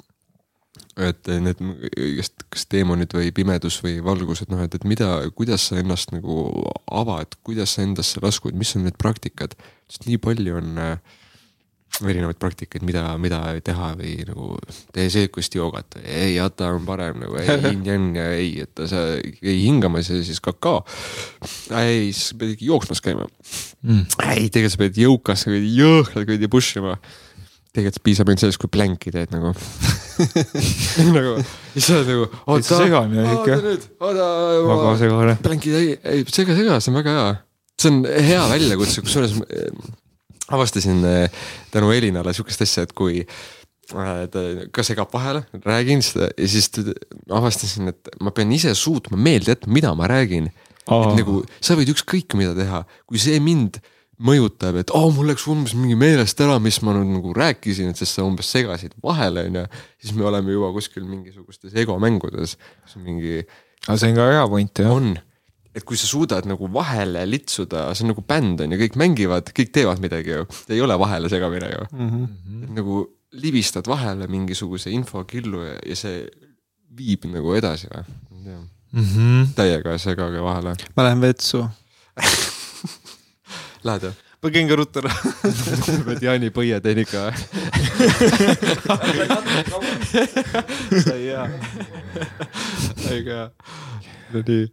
[1.01, 1.61] et need
[1.97, 6.13] igast, kas teemonid või pimedus või valgus, et noh, et, et mida, kuidas sa ennast
[6.13, 6.45] nagu
[6.93, 9.55] avad, kuidas sa endasse laskud, mis on need praktikad,
[9.89, 11.17] sest nii palju on äh,
[12.01, 14.47] erinevaid praktikaid, mida, mida teha või nagu
[14.95, 19.59] tee seekust joogat, ei, jata on parem nagu ei, yin-yang ja ei, et sa ei
[19.61, 20.81] hingamas ja siis kakao.
[21.77, 24.07] ei, siis pead ikka jooksmas käima mm..
[24.31, 26.97] ei, tegelikult sa pead jõukas, jõhkralt kuradi push ima
[27.73, 29.53] tegelikult piisab ainult sellest, kui plänki teed nagu
[31.15, 31.37] nagu,
[31.73, 32.27] siis sa oled nagu.
[32.45, 33.57] täitsa segane on ikka.
[34.05, 35.37] oota, segane.
[35.45, 37.33] plänki, ei, ei sega, sega, see on väga hea.
[37.81, 39.37] see on hea väljakutse, kusjuures
[40.51, 44.43] avastasin äh, tänu Elinale sihukest asja, et kui äh, ta
[44.75, 46.69] ka segab vahele, räägin seda ja siis
[47.29, 50.51] avastasin, et ma pean ise suutma meelde jätma, mida ma räägin.
[50.83, 53.79] et nagu sa võid ükskõik mida teha, kui see mind
[54.23, 57.99] mõjutab, et oh, mul läks umbes mingi meelest ära, mis ma nüüd nagu rääkisin, et
[57.99, 59.63] sest sa umbes segasid vahele, onju.
[60.03, 62.57] siis me oleme juba kuskil mingisugustes egomängudes,
[62.93, 63.41] on mingi.
[63.87, 64.93] aga see on ka hea point jah.
[64.93, 65.15] on,
[65.73, 69.49] et kui sa suudad nagu vahele litsuda, see on nagu bänd on ju, kõik mängivad,
[69.57, 72.09] kõik teevad midagi ju, ei ole vahele segamine ju mm.
[72.09, 72.63] -hmm.
[72.63, 73.07] et nagu
[73.41, 76.27] libistad vahele mingisuguse infokillu ja, ja see
[76.93, 78.03] viib nagu edasi või,
[78.43, 78.67] mm
[79.01, 79.47] -hmm.
[79.55, 80.75] täiega segage vahele.
[80.95, 81.65] ma lähen vetsu
[83.83, 84.13] Lähed jah?
[84.43, 85.11] ma käin ka ruttu ära
[86.07, 87.31] pead Jaani põie teen ikka
[91.03, 91.43] sai hea.
[93.09, 93.49] õige hea.
[94.33, 94.63] no nii.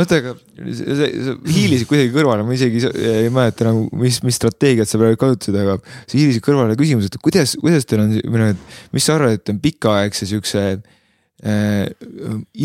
[0.00, 4.88] oota, aga sa, sa hiilisid kuidagi kõrvale, ma isegi ei mäleta nagu, mis, mis strateegiat
[4.90, 8.48] sa praegu kasutasid, aga sa hiilisid kõrvale küsimus, et kuidas, kuidas teil on, või noh,
[8.54, 8.60] et
[8.96, 11.86] mis sa arvad, et on pikaaegse siukse äh,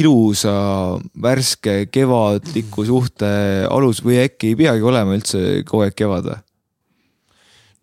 [0.01, 0.57] ilusa,
[1.21, 3.31] värske, kevadliku suhte
[3.69, 6.39] alus või äkki ei peagi olema üldse kogu aeg kevad või?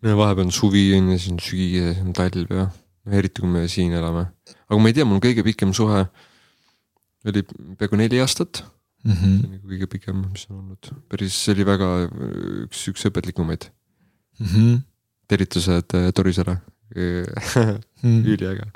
[0.03, 2.67] Vahepeal on suvi on ju, siis on sügis, siis on talv ja
[3.17, 4.27] eriti kui me siin elame.
[4.67, 6.05] aga ma ei tea, mul kõige pikem suhe
[7.27, 7.43] oli
[7.79, 8.63] peaaegu neli aastat
[9.03, 9.11] mm.
[9.11, 9.35] -hmm.
[9.39, 11.89] see on nagu kõige pikem, mis on olnud, päris, see oli väga
[12.65, 13.69] üks, üks õpetlikumaid
[14.39, 14.47] mm.
[14.47, 14.79] -hmm.
[15.27, 16.57] tervitused äh, Torisele
[16.95, 18.23] mm.
[18.33, 18.71] üliäge.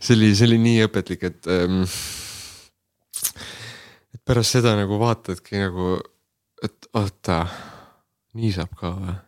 [0.00, 1.82] see oli, see oli nii õpetlik, et ähm,.
[4.14, 5.98] et pärast seda nagu vaatadki nagu,
[6.62, 7.44] et oota,
[8.34, 9.18] nii saab ka või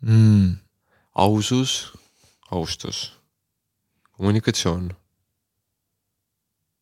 [0.00, 0.58] mm.?
[1.20, 1.92] ausus,
[2.50, 3.12] austus,
[4.16, 4.90] kommunikatsioon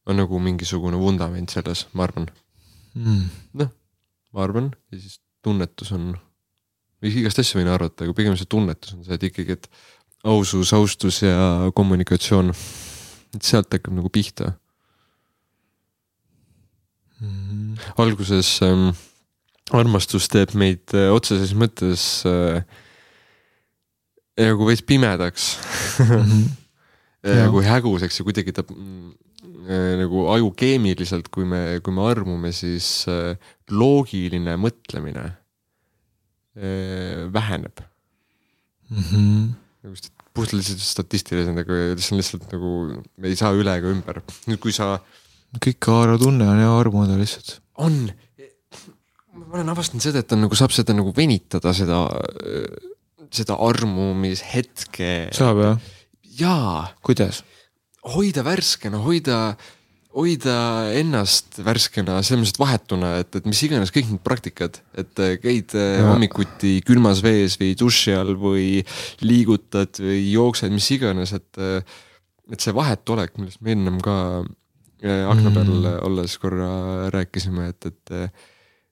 [0.09, 2.29] on nagu mingisugune vundament selles, ma arvan
[2.99, 3.29] Mm.
[3.55, 3.69] noh,
[4.33, 6.17] ma arvan ja siis tunnetus on,
[7.05, 9.69] igast asju võin arvata, aga pigem see tunnetus on see, et ikkagi, et
[10.27, 12.51] ausus, austus ja kommunikatsioon,
[13.37, 14.55] et sealt hakkab nagu pihta
[17.19, 17.75] Mm.
[17.99, 18.93] alguses ähm,
[19.75, 22.61] armastus teeb meid äh, otseses mõttes äh,
[24.39, 25.49] nagu veits pimedaks
[27.53, 29.11] kui häguseks ja kuidagi ta mm,
[29.67, 33.35] äh, nagu aju keemiliselt, kui me, kui me armume, siis äh,
[33.71, 35.27] loogiline mõtlemine
[36.57, 37.85] äh, väheneb
[38.89, 39.49] Mm -hmm.
[39.83, 44.23] nagu st- puhtalt statistiliselt nagu, see on lihtsalt nagu, me ei saa üle ega ümber.
[44.47, 44.99] nüüd, kui sa,
[45.65, 47.61] kõik haarav tunne on ja armuda lihtsalt.
[47.85, 48.11] on,
[49.35, 52.07] ma olen avastanud seda, et on nagu saab seda nagu venitada, seda,
[53.35, 55.13] seda armumishetke.
[55.37, 55.87] saab jah?
[56.39, 57.43] jaa, kuidas?
[58.09, 59.39] hoida värskena, hoida,
[60.17, 60.57] hoida
[60.97, 65.35] ennast värskena, selles mõttes, et vahetuna, et, et mis iganes kõik need praktikad, et äh,
[65.43, 66.07] käid ja.
[66.13, 68.69] hommikuti külmas vees või duši all või
[69.25, 71.99] liigutad või jooksed, mis iganes, et, äh,
[72.53, 75.99] et see vahetulek, millest me ennem ka äh, akna peal mm.
[76.09, 76.71] olles korra
[77.15, 78.17] rääkisime, et, et,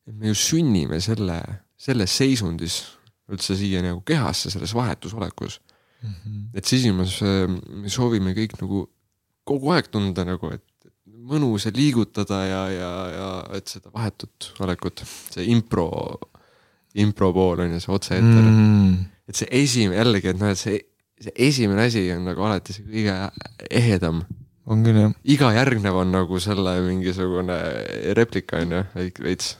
[0.07, 1.41] et me ju sünnime selle,
[1.81, 2.83] selles seisundis
[3.33, 5.61] üldse siia nagu kehasse, selles vahetusolekus
[6.03, 6.43] Mm -hmm.
[6.55, 7.21] et sisimas
[7.83, 8.83] me soovime kõik nagu
[9.49, 10.65] kogu aeg tunda nagu, et
[11.27, 13.29] mõnus ja liigutada ja, ja, ja
[13.59, 15.03] et seda vahetut olekut,
[15.35, 15.89] see impro,
[16.95, 18.95] impro pool on ju see otse-eeter mm..
[19.31, 20.81] et see esimene, jällegi, et noh, et see,
[21.23, 23.17] see esimene asi on nagu alati see kõige
[23.71, 24.23] ehedam.
[24.67, 25.17] on küll jah.
[25.37, 27.59] iga järgnev on nagu selle mingisugune
[28.19, 28.87] replika on ju,
[29.25, 29.57] veits.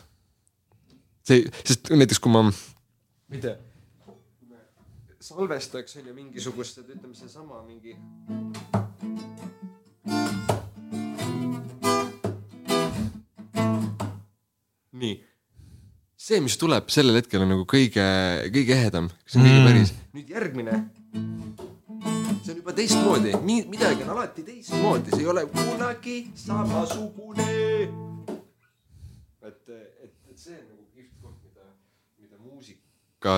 [1.27, 2.47] see, sest näiteks kui ma,
[3.31, 3.57] tea,
[5.21, 7.97] salvestaks on ju mingisugust, et ütleme seesama mingi
[14.97, 15.15] nii,
[16.17, 18.05] see, mis tuleb sellel hetkel on nagu kõige,
[18.55, 19.67] kõige ehedam, see on kõige Mm.
[19.71, 19.93] päris.
[20.15, 20.77] nüüd järgmine.
[22.45, 27.49] see on juba teistmoodi, midagi on alati teistmoodi, see ei ole kunagi samasugune.
[29.43, 31.67] et, et, et see on nagu kihvt koht, mida,
[32.19, 32.83] mida muusika,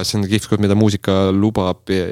[0.04, 2.06] see on kihvt mida muusika lubab ja,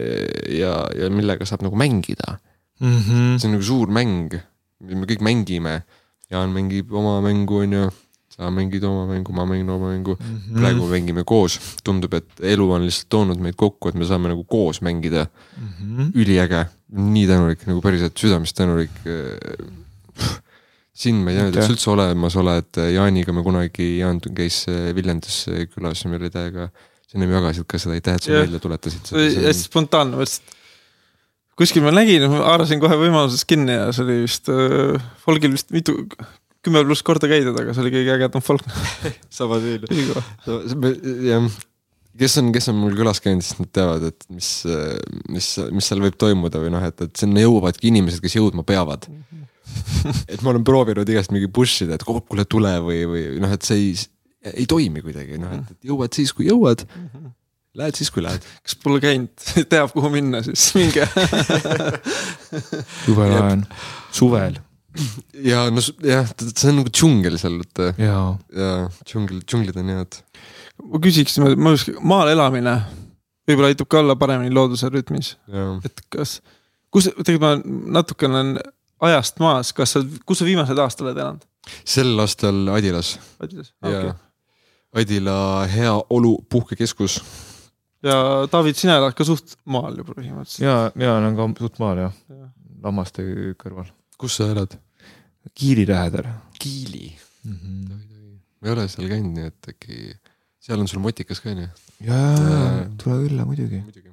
[0.49, 2.39] ja, ja millega saab nagu mängida.
[2.81, 3.39] Mm -hmm.
[3.39, 4.37] see on nagu suur mäng
[4.81, 5.81] me kõik mängime.
[6.33, 7.87] Jaan mängib oma mängu, onju.
[8.37, 10.27] sa mängid oma mängu, ma mängin oma mängu mm.
[10.27, 10.59] -hmm.
[10.61, 14.29] praegu me mängime koos, tundub, et elu on lihtsalt toonud meid kokku, et me saame
[14.29, 15.69] nagu koos mängida mm.
[15.69, 16.11] -hmm.
[16.13, 18.91] üliäge, nii tänulik, nagu päriselt südamest tänulik.
[20.93, 25.47] sind ma ei teadnud, et sa üldse olemas oled, Jaaniga me kunagi, Jaan käis Viljandis
[25.73, 26.69] külas ja meil oli täiega,
[27.17, 30.57] sa ennem jagasid ka seda, aitäh, et sa meelde tuletasid oli hästi spontaanne, mõtlesin, et
[31.57, 35.97] kuskil ma nägin, haarasin kohe võimalusest kinni ja see oli vist äh, folgil vist mitu,
[36.67, 38.67] kümme pluss korda käidud, aga see oli kõige ägedam folk.
[39.39, 39.61] sama.
[39.63, 40.21] Ülikool.
[41.27, 41.47] jah,
[42.19, 44.51] kes on, kes on mul külas käinud, siis nad teavad, et mis,
[45.33, 49.09] mis, mis seal võib toimuda või noh, et, et sinna jõuavadki inimesed, kes jõudma peavad.
[50.33, 53.67] et ma olen proovinud igast mingi push ida, et kuule, tule või, või noh, et
[53.67, 53.97] see ei,
[54.53, 56.87] ei toimi kuidagi noh, et, et jõuad siis, kui jõuad.
[57.77, 58.45] Lähed siis, kui lähed.
[58.65, 59.33] kes pole käinud,
[59.73, 61.05] teab, kuhu minna, siis minge.
[63.09, 63.67] jube lahe on,
[64.17, 64.63] suvel
[65.45, 68.21] ja no jah, see on nagu džungel seal, et ja
[68.55, 68.71] ja
[69.07, 70.21] džungel, džunglid on head.
[70.83, 72.77] ma küsiks niimoodi, ma just, maal elamine
[73.47, 75.35] võib-olla aitab ka olla paremini looduse rütmis,
[75.87, 76.39] et kas,
[76.95, 78.55] kus, tegelikult ma natukene olen
[79.11, 81.45] ajast maas, kas sa, kus sa viimased aastad oled elanud?
[81.83, 84.15] sel aastal Adilas Adidas, ja okei.
[84.97, 87.19] Adila heaolu puhkekeskus.
[88.07, 88.17] ja
[88.53, 90.65] David, sina elad ka suht maal ju põhimõtteliselt.
[90.65, 92.51] ja, ja olen ka suht maal jah Jah.,
[92.85, 93.25] lammaste
[93.61, 93.89] kõrval,
[94.21, 94.77] kus sa elad?
[95.57, 96.29] Kiili lähedal
[96.59, 97.13] Kiili.
[97.45, 97.59] mm.
[97.59, 98.39] -hmm.
[98.61, 100.15] ma ei ole seal käinud, nii et äkki
[100.67, 101.69] seal on sul motikas ka onju?
[102.07, 104.11] ja, ja tule külla muidugi, muidugi.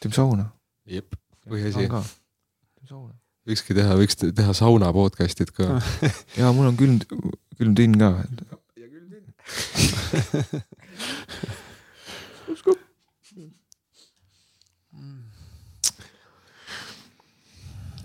[0.00, 0.48] teeme sauna.
[0.86, 1.14] jep,
[1.48, 1.86] põhiasi.
[3.46, 5.68] võikski teha, võiks te- teha sauna podcast'id ka.
[6.40, 6.98] ja mul on külm,
[7.58, 8.12] külm tünn ka.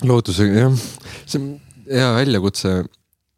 [0.06, 0.76] Loodusega jah,
[1.26, 1.48] see on
[1.88, 2.74] hea väljakutse.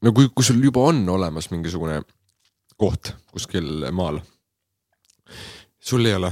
[0.04, 2.02] no kui, kui sul juba on olemas mingisugune
[2.80, 4.20] koht kuskil maal.
[5.80, 6.32] sul ei ole,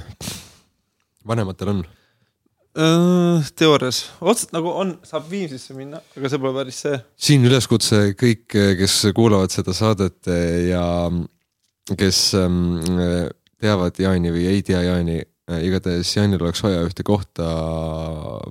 [1.28, 1.86] vanematel on.
[2.78, 7.00] Äh, teoorias, otseselt nagu on, saab Viimsisse minna, aga see pole päris see.
[7.30, 10.30] siin üleskutse kõik, kes kuulavad seda saadet
[10.68, 10.84] ja
[11.96, 12.78] kes ähm,
[13.62, 15.22] teavad Jaani või ei tea Jaani,
[15.64, 17.48] igatahes Jaanil oleks vaja ühte kohta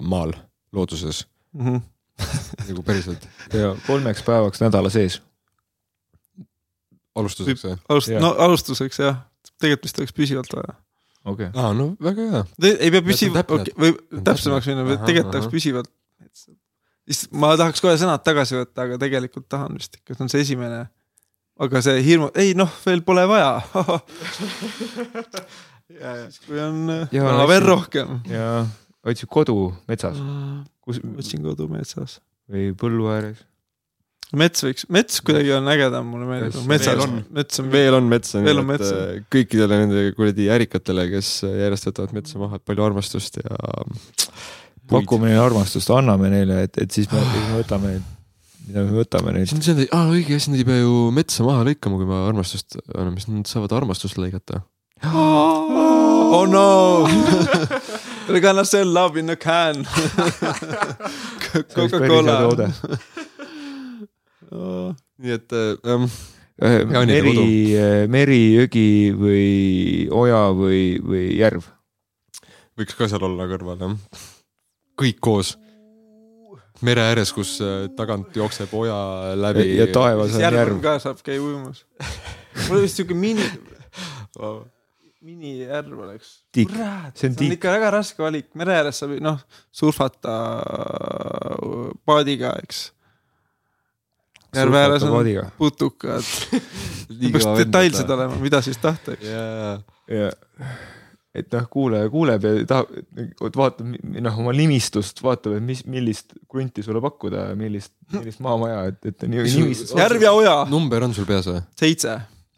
[0.01, 0.33] maal,
[0.73, 1.27] looduses,
[1.57, 1.77] Mhm.
[2.69, 3.29] nagu päriselt.
[3.53, 5.21] ja kolmeks päevaks nädala sees.
[7.17, 7.77] alustuseks või?
[7.93, 9.19] alust-, no alustuseks jah,
[9.61, 10.77] tegelikult vist oleks püsivalt vaja.
[11.25, 11.63] okei okay..
[11.63, 12.43] aa, no väga hea.
[12.73, 13.61] ei pea täpne.
[13.61, 15.93] okay,, või täpsemaks minna, tegelikult tahaks püsivalt.
[17.09, 20.45] lihtsalt ma tahaks kohe sõnad tagasi võtta, aga tegelikult tahan vist ikka, see on see
[20.49, 20.87] esimene.
[21.57, 23.53] Aga see hirmu, ei noh, veel pole vaja.
[26.27, 28.21] siis kui on äh, raha veel rohkem.
[28.31, 28.65] ja
[29.07, 30.19] otsid kodu metsas,
[30.85, 32.21] kus otsin kodu metsas.
[32.51, 33.39] või põllu ääres.
[34.37, 38.43] mets võiks, mets kuidagi on ägedam, mulle meeldib metsas on?, mets on veel on metsa,
[38.43, 38.99] nii on et metsa.
[39.05, 43.63] äh, kõikidele nende kuradi ärikatele, kes järjest võtavad metsa maha, palju armastust ja.
[44.91, 47.97] pakume neile armastust, anname neile, et, et siis me, siis me võtame,
[48.67, 49.69] mida me võtame neilt siis.
[49.73, 53.23] nad, aa õige, siis nad ei pea ju metsa maha lõikama, kui me armastust anname,
[53.23, 54.63] siis nad saavad armastust lõigata.
[55.07, 56.67] oh no
[58.27, 59.85] They're gonna sell love in a can
[61.77, 62.41] Coca-Cola
[65.17, 66.11] nii et äh, ähm,
[66.57, 67.77] Äh, meri,
[68.09, 71.67] meri, jõgi või oja või, või järv.
[72.81, 74.23] võiks ka seal olla kõrval jah.
[74.97, 75.59] kõik koos.
[76.85, 78.97] Mere ääres, kus äh, tagant jookseb oja
[79.39, 79.69] läbi.
[79.77, 80.81] ja taevas on järv järv.
[80.85, 81.85] ka saab käia ujumas.
[82.69, 83.47] Mul vist siuke mini
[85.27, 86.43] minijärv oleks.
[86.55, 87.57] See on see on tiik.
[87.59, 88.51] ikka väga raske valik.
[88.59, 89.41] Mere ääres saab noh
[89.75, 90.37] surfata
[92.07, 92.91] paadiga eks.
[94.57, 95.49] Järve ääres on paadiga.
[95.59, 96.35] putukad.
[97.33, 99.27] Peaks detailsed olema mida siis tahta eks.
[99.31, 99.81] Jaa,
[100.13, 100.31] ja
[101.37, 102.93] et noh, kuulaja kuuleb ja tahab,
[103.57, 103.91] vaatab
[104.25, 109.29] noh oma nimistust, vaatab, et mis, millist krunti sulle pakkuda millist, millist maamaja, et, et
[109.29, 109.97] nii nimistust.
[110.01, 111.61] järv ja oja number on sul peas või?
[111.79, 112.17] seitse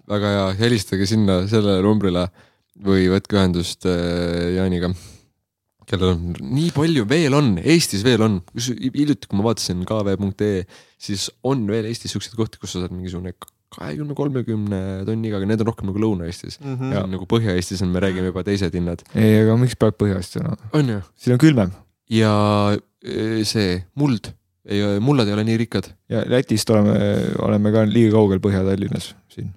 [0.09, 2.26] väga hea, helistage sinna sellele numbrile
[2.84, 4.92] või võtke ühendust äh, Jaaniga.
[5.88, 10.64] kellel on nii palju, veel on, Eestis veel on, hiljuti, kui ma vaatasin kv.ee,
[11.00, 13.32] siis on veel Eestis siukseid kohti, kus sa saad mingisugune
[13.76, 16.92] kahekümne, kolmekümne tonniga, aga need on rohkem nagu Lõuna-Eestis mm.
[16.94, 17.12] ja -hmm.
[17.12, 19.02] nagu Põhja-Eestis on, me räägime juba teised hinnad.
[19.14, 20.56] ei, aga miks peab põhjast olema?
[20.72, 21.72] on ju, siin on külmem
[22.12, 22.32] ja
[22.72, 24.32] äh, see muld,
[24.64, 25.90] ei, mullad ei ole nii rikkad.
[26.08, 26.96] ja Lätist oleme,
[27.44, 29.52] oleme ka liiga kaugel Põhja-Tallinnas siin,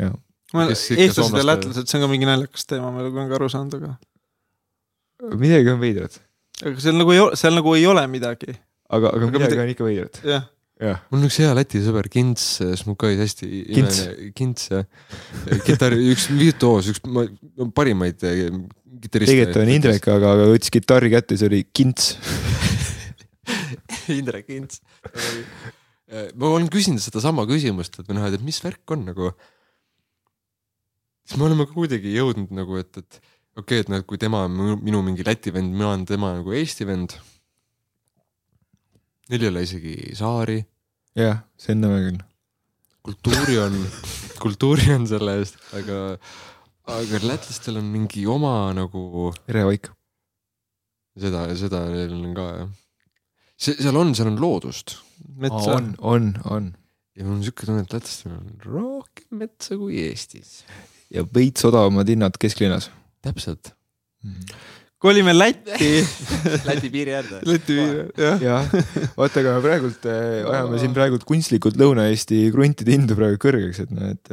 [0.00, 0.16] jah,
[0.54, 3.50] kes ikka eestlased ja lätlased, see on ka mingi naljakas teema, ma olen ka aru
[3.52, 6.18] saanud, aga midagi on veidrat,
[6.62, 8.56] aga seal nagu ei ole, seal nagu ei ole midagi,
[8.88, 10.20] aga, aga Aga midagi mida- on ikka veidrat.
[10.24, 10.48] jah.
[10.82, 14.00] Mul on üks hea Läti sõber, Kints Smukais, hästi Kints.
[14.02, 14.86] imeline, Kints jah.
[15.66, 17.28] kitarri, üks virtuoos, üks ma-
[17.76, 18.48] parimaid eh,
[19.04, 19.32] kitarriste.
[19.32, 22.14] tegelikult on Indrek, aga aga võttis kitarri kätte, see oli kints.
[24.18, 24.80] Indrek Kints.
[26.34, 29.32] ma olen küsinud sedasama küsimust, et või noh, et mis värk on nagu.
[31.24, 33.20] siis me oleme kuidagi jõudnud nagu, et, et
[33.56, 36.34] okei okay,, et noh, et kui tema on minu mingi Läti vend, mina olen tema
[36.38, 37.16] nagu Eesti vend.
[39.32, 40.58] Neil ei ole isegi saari,
[41.16, 41.38] jah,
[41.72, 42.18] nõme küll.
[43.04, 43.76] kultuuri on,
[44.42, 46.00] kultuuri on selle eest, aga,
[46.92, 49.88] aga lätlastel on mingi oma nagu erevaik.
[51.16, 52.72] seda, seda neil on ka jah.
[53.56, 54.98] see, seal on, seal on loodust
[55.40, 55.78] metsa.
[55.78, 56.68] on, on, on.
[57.16, 60.58] ja mul on siuke tunne, et lätlastel on rohkem metsa kui Eestis.
[61.08, 62.90] ja veits odavamad hinnad kesklinnas.
[63.24, 63.72] täpselt.
[65.04, 65.90] Kolime Lätti,
[66.68, 67.40] Läti piiri äärde.
[67.44, 67.76] Läti,
[68.16, 68.40] jah.
[68.42, 68.68] jah,
[69.18, 73.92] vaata, aga me praegult äh, ajame siin praegult kunstlikult Lõuna-Eesti kruntide hindu praegu kõrgeks, et
[73.92, 74.32] näed.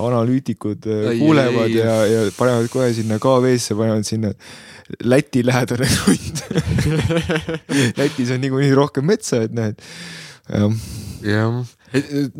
[0.00, 1.80] analüütikud äh, Ai, kuulevad ai, ai.
[1.80, 4.34] ja, ja panevad kohe sinna KV-sse, panevad sinna
[5.06, 6.44] Läti lähedane krunt.
[8.00, 9.80] Lätis on niikuinii rohkem metsa, et näed.
[10.50, 10.80] jah,
[11.24, 11.60] jah,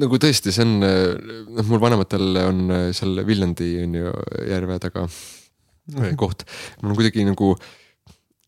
[0.02, 2.64] nagu tõesti, see on, noh, mul vanematel on
[2.96, 4.16] seal Viljandi on ju
[4.50, 5.06] järve taga.
[6.20, 6.44] koht.
[6.82, 7.54] mul on kuidagi nagu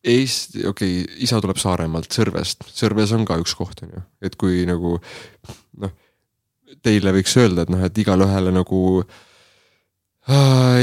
[0.03, 4.35] Eesti, okei okay,, isa tuleb Saaremaalt, Sõrvest, Sõrves on ka üks koht on ju, et
[4.41, 4.97] kui nagu
[5.79, 5.93] noh,
[6.83, 8.81] teile võiks öelda, et noh, et igale ühele nagu
[10.27, 10.83] äh,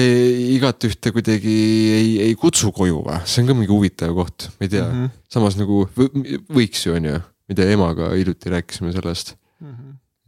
[0.55, 1.57] igat ühte kuidagi
[1.97, 5.03] ei, ei kutsu koju või, see on ka mingi huvitav koht, ma ei tea mm.
[5.03, 5.27] -hmm.
[5.35, 9.35] samas nagu võ- võiks ju on ju, ma ei tea, emaga hiljuti rääkisime sellest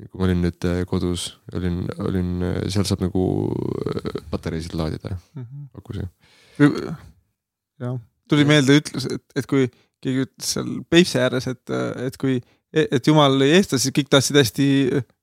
[0.10, 2.32] kui ma olin nüüd äh, kodus, olin, olin,
[2.72, 3.26] seal saab nagu
[3.91, 5.15] äh, patareisid laadida,
[5.78, 6.10] akusid.
[7.82, 7.95] jah,
[8.32, 9.69] tuli meelde ütlus, et, et kui
[10.02, 12.40] keegi ütles seal Peipsi ääres, et, et kui,
[12.73, 14.68] et jumal lõi eestlasi, siis kõik tahtsid hästi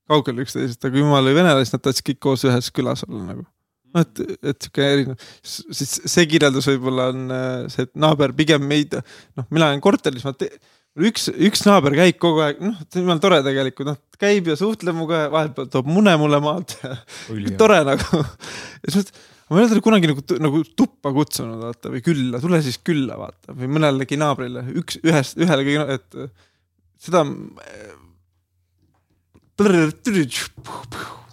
[0.09, 3.45] kaugel üksteisest, aga kui jumal lõi venelasi, nad tahtsid kõik koos ühes külas olla nagu.
[3.89, 4.21] noh, et,
[4.53, 8.99] et sihuke erinev, siis see kirjeldus võib-olla on äh, see, et naaber pigem meid,
[9.39, 10.53] noh, mina olen korteris, ma te-,
[11.07, 14.57] üks, üks naaber käib kogu aeg, noh, see on jumala tore tegelikult, noh, käib ja
[14.59, 16.77] suhtleb minuga, vahepeal toob mune mulle maalt
[17.61, 18.23] tore nagu.
[18.83, 22.43] ja siis mõtled, ma ei ole teda kunagi nagu, nagu tuppa kutsunud, vaata või külla,
[22.43, 26.21] tule siis külla, vaata või mõnelegi naabrile, üks, ühest, ühelegi, et
[27.01, 27.25] seda.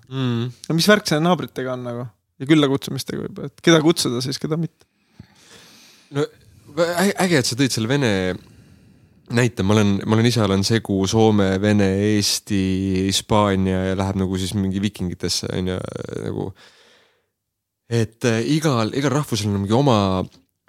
[0.06, 0.52] Mm.
[0.70, 2.06] no mis värk selle naabritega on nagu
[2.40, 4.86] ja külla kutsumistega võib-olla, et keda kutsuda siis, keda mitte.
[6.16, 6.26] no
[6.76, 8.12] äge, et sa tõid selle vene
[9.34, 12.62] näite, ma olen, ma olen ise olen segu Soome, Vene, Eesti,
[13.08, 15.78] Hispaania ja läheb nagu siis mingi vikingitesse on ju
[16.26, 16.54] nagu.
[17.90, 19.98] et äh, igal, igal rahvusel on mingi oma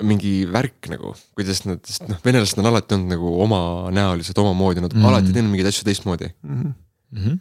[0.05, 4.93] mingi värk nagu, kuidas nad, sest noh, venelased on alati olnud nagu omanäolised, omamoodi, nad
[4.93, 5.01] mm.
[5.01, 5.09] -hmm.
[5.09, 7.39] alati teinud mingeid asju teistmoodi Mhm.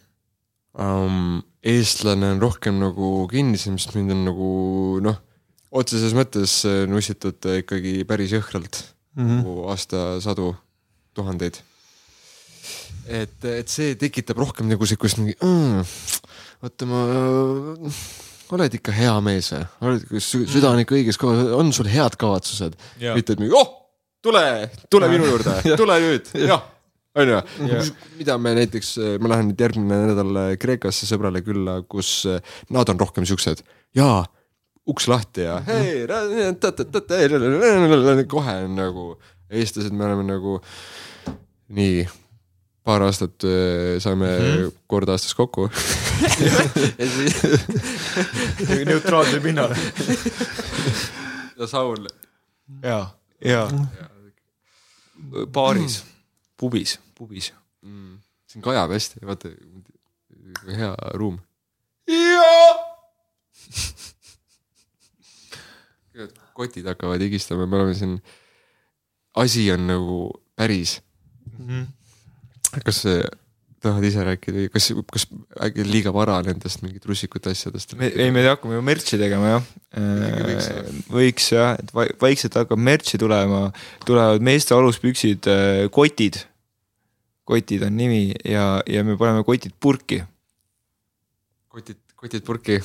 [0.78, 1.42] um,.
[1.66, 4.48] eestlane on rohkem nagu kinnisem, sest mind on nagu
[5.02, 5.16] noh,
[5.70, 8.84] otseses mõttes äh, nussitud äh, ikkagi päris jõhkralt
[9.16, 9.36] Mhm.
[9.40, 10.54] nagu aastasadu,
[11.16, 11.58] tuhandeid.
[13.06, 15.82] et, et see tekitab rohkem nagu siukest mingi mm,,
[16.66, 17.02] oota ma,
[18.56, 21.90] oled ikka hea mees või, oled ikka sü- süda on ikka õiges kohas, on sul
[21.90, 22.78] head kavatsused,
[23.14, 23.68] mitte et mingi oh,
[24.22, 24.42] tule,
[24.90, 26.72] tule minu juurde, tule nüüd, jah
[27.16, 27.40] onju,
[28.18, 33.00] mida me näiteks, ma lähen nüüd järgmine nädal Kreekasse sõbrale külla, kus äh, nad on
[33.00, 33.62] rohkem siuksed,
[33.96, 34.24] jaa,
[34.86, 36.04] uks lahti ja hei,
[38.30, 39.06] kohe on nagu,
[39.50, 40.60] eestlased, me oleme nagu
[41.76, 42.06] nii,
[42.86, 44.72] paar aastat äh, saime mm -hmm.
[44.86, 45.66] kord aastas kokku
[48.68, 49.74] ja neutraalsel pinnal.
[51.58, 52.06] ja Saul,
[52.82, 53.06] ja,
[53.44, 53.70] ja.
[55.46, 56.04] baaris,
[56.56, 57.52] pubis, pubis.
[57.82, 59.48] mm, siin kajab hästi, vaata,
[60.76, 61.40] hea ruum.
[66.56, 68.22] kotid hakkavad higistama, me oleme siin,
[69.36, 70.20] asi on nagu
[70.56, 71.00] päris.
[72.84, 73.12] kas sa
[73.84, 75.26] tahad ise rääkida või kas, kas
[75.66, 77.94] äkki liiga vara nendest mingit russikute asjadest?
[77.98, 80.68] me, ei, me hakkame ju merch'i tegema jah Võiks,.
[81.12, 83.70] võiks jah, et vai- vaikselt hakkab merch'i tulema,
[84.08, 85.48] tulevad meeste aluspüksid,
[85.94, 86.40] kotid.
[87.46, 90.22] kotid on nimi ja, ja me paneme kotid purki.
[91.68, 92.80] kotid, kotid purki.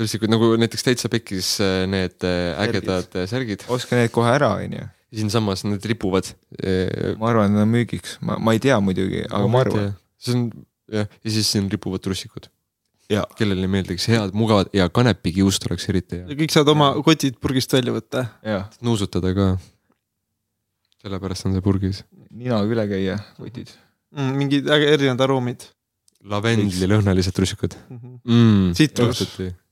[0.00, 4.54] russikud nagu näiteks täitsa pekkis äh, need äh, ägedad äh, särgid, oska need kohe ära,
[4.62, 4.86] onju.
[5.14, 6.28] Siinsamas need ripuvad.
[7.18, 9.92] ma arvan, et need on müügiks, ma, ma ei tea muidugi, aga ma arvan..
[10.20, 10.46] see on
[10.90, 12.48] jah, ja siis siin ripuvad russikud.
[13.10, 13.24] Jaa.
[13.34, 16.28] kellele meeldiks head, mugavad ja kanepikiust oleks eriti hea.
[16.30, 18.26] ja kõik saavad oma kotid purgist välja võtta.
[18.86, 19.48] nuusutada ka.
[21.02, 22.04] sellepärast on see purgis.
[22.30, 23.72] ninaga üle käia, kotid.
[24.14, 24.32] mm,.
[24.38, 25.66] mingid äge- erinevad aroomid
[26.30, 27.98] lavendlilõhnalised trussikud mm.
[27.98, 28.16] -hmm.
[28.28, 28.72] mm,.
[28.76, 29.22] Tsitrus..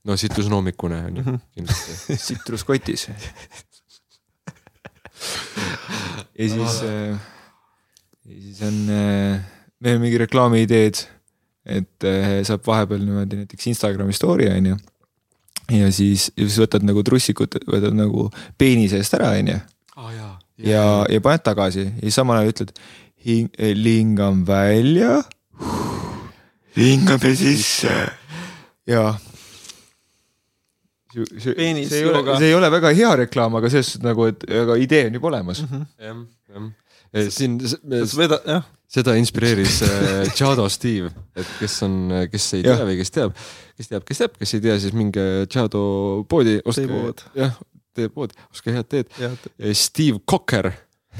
[0.03, 1.35] no tsitrusnoomikune on ju Mhm.
[1.55, 2.15] kindlasti.
[2.25, 3.07] tsitruskotis.
[6.39, 7.15] ja siis äh,,
[8.25, 9.39] ja siis on äh,,
[9.79, 11.01] meil on mingi reklaamiideed,
[11.69, 14.77] et äh, saab vahepeal niimoodi näiteks Instagrami story on ju.
[15.79, 19.59] ja siis, ja siis võtad nagu trussikut, võtad nagu peeni seest ära, on ju.
[19.95, 20.33] aa jaa.
[20.71, 22.73] ja, ja paned tagasi ja siis samal ajal ütled
[23.25, 25.21] hing,, lingam välja,
[26.77, 27.97] hingame sisse
[28.89, 29.13] ja.
[31.57, 34.43] Peenis see ei ole see ei ole väga hea reklaam, aga selles suhtes nagu, et
[34.61, 35.63] aga idee on juba olemas.
[35.65, 36.19] jah,
[36.53, 36.67] jah.
[37.33, 37.79] siin s-
[38.17, 41.95] veda, jah, seda inspireeris äh, Chado Steve, et kes on,
[42.31, 42.83] kes ei tea Jah.
[42.85, 43.33] või kes teab,
[43.77, 45.81] kes teab, kes teab, kes ei tea, siis minge Chado
[46.29, 46.85] poodi, ostke
[47.37, 47.57] jah,
[47.97, 49.09] teepood, ostke head teed.
[49.77, 50.69] Steve Cocker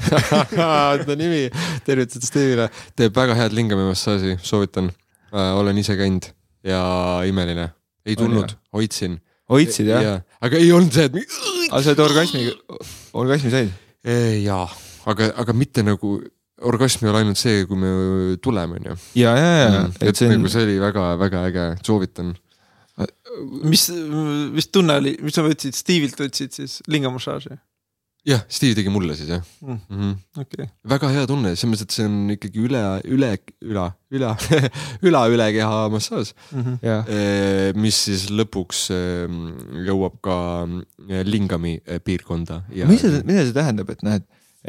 [0.00, 1.48] ta nimi,
[1.84, 4.92] tervitused Steve'ile, teeb väga head lingamimassaaži, soovitan.
[5.34, 6.30] olen ise käinud
[6.66, 6.80] ja
[7.26, 7.68] imeline,
[8.06, 9.18] ei tulnud hoidsin.
[9.50, 10.20] Hoidsid jah?
[10.40, 11.16] aga ei olnud see, et
[11.70, 12.44] aga sa oled orgasmi,
[13.22, 13.72] orgasmi said?
[14.04, 14.66] Eh, jaa,
[15.10, 16.18] aga, aga mitte nagu
[16.70, 17.90] orgasm ei ole ainult see, kui me
[18.44, 18.96] tuleme, onju.
[19.16, 22.34] ja, ja, ja, Mm, et et see on nagu, see oli väga-väga äge, soovitan.
[23.64, 23.86] mis,
[24.52, 27.56] mis tunne oli, mis sa võtsid, Steve'ilt võtsid siis lingamassaaži?
[28.28, 29.76] jah, Steve tegi mulle siis jah Mm.
[29.88, 29.98] mm.
[30.00, 30.42] -hmm.
[30.42, 33.30] okei, väga hea tunne, selles mõttes, et see on ikkagi üle, üle,
[33.70, 33.86] üle,
[34.16, 34.30] üle,
[35.08, 36.34] üle ülekeha massaaž,
[36.84, 37.08] jah,
[37.76, 39.40] mis siis lõpuks eh,
[39.88, 40.36] jõuab ka
[41.08, 44.24] eh, lingami eh, piirkonda ja mis see, mida see tähendab, et noh, et,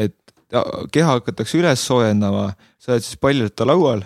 [0.08, 0.16] et
[0.52, 4.04] ta- keha hakatakse üles soojendama, sa oled siis paljalt laual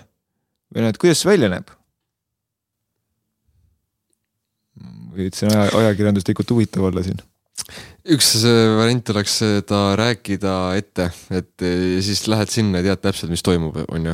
[0.73, 1.69] või noh, et kuidas see välja näeb?
[5.15, 7.22] üritasin aja, ajakirjanduslikult huvitav olla siin.
[8.14, 8.32] Üks
[8.77, 11.65] variant oleks seda rääkida ette, et
[12.06, 14.14] siis lähed sinna ja tead täpselt, mis toimub, onju.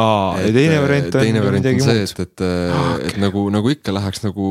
[0.00, 3.10] aa, ja teine variant on teine variant on see, et, et ah,, okay.
[3.10, 4.48] et nagu, nagu ikka läheks nagu,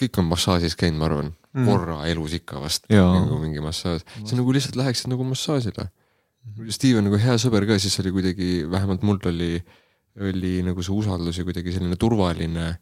[0.00, 3.06] kõik on massaažis käinud, ma arvan mm., korra elus ikka vast Jaa.
[3.20, 5.90] nagu mingi massaaž, sa nagu lihtsalt läheksid nagu massaažile.
[6.70, 9.56] Steve on nagu hea sõber ka, siis oli kuidagi, vähemalt mul oli,
[10.22, 12.76] oli nagu see usaldus ja kuidagi selline turvaline.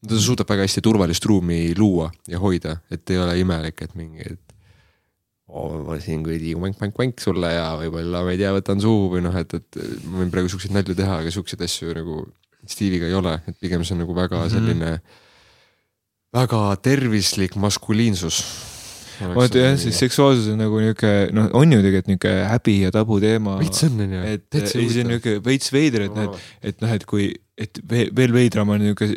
[0.00, 4.24] ta suudab väga hästi turvalist ruumi luua ja hoida, et ei ole imelik, et mingi,
[4.24, 4.54] et
[5.50, 9.36] oo, ma siin kuradi vank-vank-vank sulle ja võib-olla ma ei tea, võtan suhu või noh,
[9.36, 12.22] et, et ma võin praegu siukseid nalju teha, aga siukseid asju nagu
[12.70, 15.22] Steve'iga ei ole, et pigem see on nagu väga selline mm, -hmm.
[16.36, 18.42] väga tervislik maskuliinsus.
[19.20, 23.18] Vot jah, siis seksuaalsus on nagu niuke, noh, on ju tegelikult niuke häbi ja tabu
[23.22, 23.58] teema.
[23.60, 27.04] veits on onju, et ei, see on niuke veits veider, et noh, et, noh, et
[27.08, 27.28] kui,
[27.60, 29.10] et ve- veel veidram on niuke,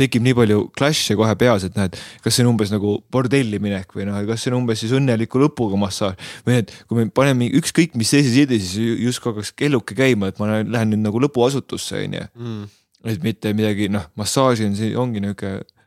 [0.00, 3.94] tekib nii palju clash'e kohe peas, et et kas see on umbes nagu bordelli minek
[3.96, 7.50] või noh, kas see on umbes siis õnneliku lõpuga massaaž või et kui me paneme
[7.60, 12.04] ükskõik mis teises idees, siis justkui hakkaks kelluke käima, et ma lähen nüüd nagu lõpuasutusse
[12.04, 12.28] onju.
[12.34, 12.68] mm..
[13.14, 15.77] et mitte midagi, noh, massaaž on see, ongi niuke noh,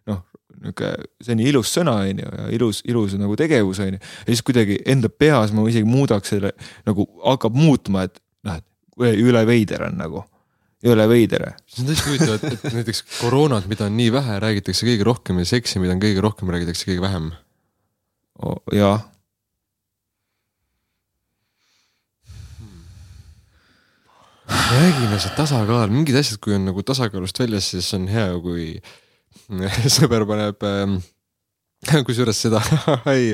[0.61, 3.99] niuke, see on nii ilus sõna onju ja ilus, ilus nagu tegevus onju.
[4.01, 6.53] ja siis kuidagi enda peas ma isegi muudaks selle
[6.87, 10.25] nagu hakkab muutuma, et noh, et üle veider on nagu,
[10.85, 11.47] jõle veider.
[11.67, 15.41] see on tõesti huvitav, et, et näiteks koroonat, mida on nii vähe, räägitakse kõige rohkem
[15.41, 17.31] ja seksi, mida on kõige rohkem, räägitakse kõige vähem.
[18.75, 19.05] jah,
[24.71, 28.65] räägime see tasakaal, mingid asjad, kui on nagu tasakaalust väljas, siis on hea, kui
[29.97, 30.97] sõber paneb ähm,
[32.07, 32.61] kusjuures seda
[33.15, 33.31] ei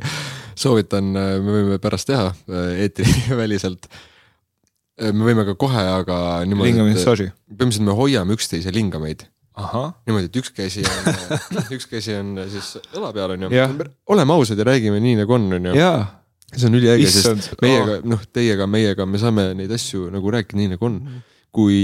[0.58, 3.90] soovitan, me võime pärast teha äh, eetriväliselt.
[5.14, 6.20] me võime ka kohe, aga
[6.50, 7.32] niimoodi, et lingamismassaaži.
[7.52, 9.28] põhimõtteliselt me hoiame üksteise lingameid
[9.58, 13.74] ahah, niimoodi, et üks käsi on, üks käsi on siis õla peal onju Jah..
[14.14, 15.74] oleme ausad ja räägime nii nagu on, onju.
[15.78, 16.04] jaa,
[16.54, 20.74] see on üliäge, sest meiega, noh, teiega, meiega me saame neid asju nagu rääkida nii
[20.76, 21.02] nagu on.
[21.58, 21.78] kui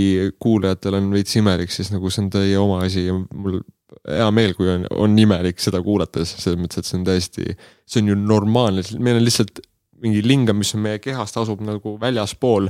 [0.44, 3.62] kuulajatel on veits imelik, siis nagu see on teie oma asi ja mul
[4.10, 7.56] hea meel, kui on, on imelik seda kuulates, selles mõttes, et see on täiesti,
[7.88, 9.64] see on ju normaalne, meil on lihtsalt
[10.04, 12.68] mingi lingam, mis on meie kehast, asub nagu väljaspool,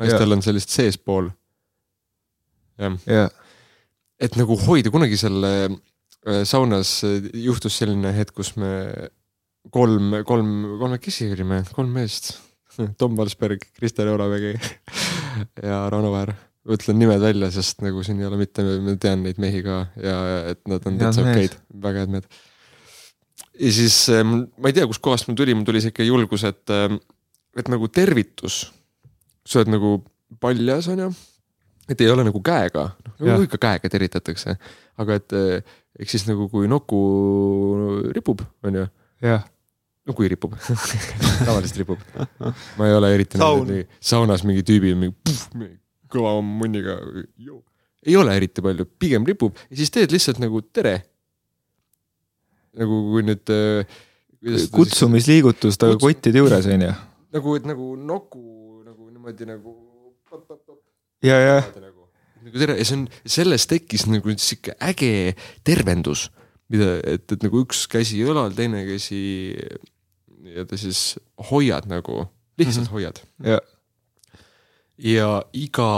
[0.00, 1.30] naistel on sellist seespool.
[2.80, 3.28] jah jaa,
[4.20, 5.68] et nagu hoida, kunagi seal äh,
[6.48, 8.72] saunas äh, juhtus selline hetk, kus me
[9.72, 12.34] kolm, kolm, kolmekesi olime, kolm meest.
[13.00, 14.52] Tom Valsberg, Krister Euromägi
[15.62, 16.34] ja Rauno Väär.
[16.74, 20.16] Ütlen nimed välja, sest nagu siin ei ole mitte, ma tean neid mehi ka ja
[20.52, 22.26] et nad on täitsa okeid, väga head mehed.
[23.60, 26.74] ja siis mul- ma ei tea, kustkohast mul tuli, mul tuli sihuke julgus, et,
[27.56, 28.64] et nagu tervitus,
[29.46, 29.96] sa oled nagu
[30.42, 31.12] paljas, onju.
[31.86, 34.56] Et ei ole nagu käega, noh nagu ikka käega tervitatakse,
[34.98, 36.98] aga et eh, ehk siis nagu kui nuku
[38.16, 38.88] ripub, onju,
[39.22, 39.44] jah,
[40.02, 40.56] no kui ripub.
[41.46, 42.02] Tavaliselt ripub.
[42.78, 43.62] ma ei ole eriti Saun.
[43.62, 45.78] näinud nii saunas mingi tüübi mingi puh, mingi
[46.16, 46.96] kõva munniga.
[48.06, 50.98] ei ole eriti palju, pigem ripub ja siis teed lihtsalt nagu tere.
[52.76, 53.54] nagu kui nüüd.
[54.72, 56.94] kutsumisliigutust, aga Kuts- kottide juures on ju.
[57.32, 58.42] nagu, et nagu noku
[58.86, 59.76] nagu niimoodi nagu.
[61.22, 61.60] ja, ja,
[62.46, 65.34] nagu tere ja see on, sellest tekkis nagu sihuke äge
[65.66, 66.28] tervendus,
[66.72, 69.56] mida, et, et nagu üks käsi õlal, teine käsi
[70.54, 71.16] ja ta siis
[71.50, 72.26] hoiad nagu,
[72.60, 72.92] lihtsalt mm -hmm.
[72.92, 73.20] hoiad.
[74.98, 75.92] ja, iga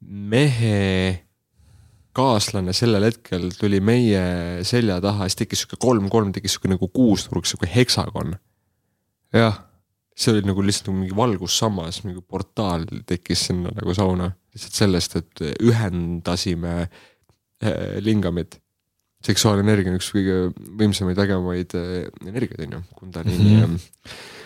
[0.00, 1.26] mehe
[2.16, 4.22] kaaslane sellel hetkel tuli meie
[4.66, 8.34] selja taha, siis tekkis sihuke kolm-kolm, tekkis sihuke nagu kuusnurk, sihuke heksagon.
[9.34, 9.60] jah,
[10.18, 14.32] see oli nagu lihtsalt nagu mingi valgussammas, mingi portaal tekkis sinna nagu sauna.
[14.54, 18.58] lihtsalt sellest, et ühendasime eh, lingamit.
[19.24, 20.36] seksuaalenergia on üks kõige
[20.80, 23.64] võimsamaid, ägemaid eh, energiaid on ju, kundaliini mm.
[23.64, 24.38] -hmm.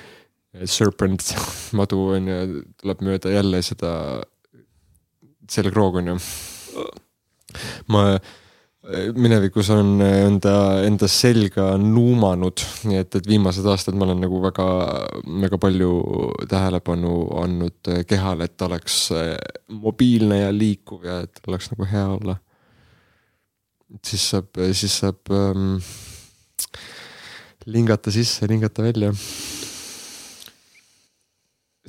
[0.70, 1.34] Serpent
[1.78, 3.92] madu on ju, tuleb mööda jälle seda
[5.50, 6.18] selgroogu on ju.
[7.92, 8.06] ma
[9.16, 10.54] minevikus on enda,
[10.84, 14.66] enda selga nuumanud, nii et, et viimased aastad ma olen nagu väga,
[15.44, 15.92] väga palju
[16.50, 19.36] tähelepanu andnud eh, kehale, et ta oleks eh,
[19.72, 22.36] mobiilne ja liikuv ja et oleks nagu hea olla.
[24.04, 25.76] siis saab, siis saab ähm,
[27.64, 29.14] lingata sisse, lingata välja.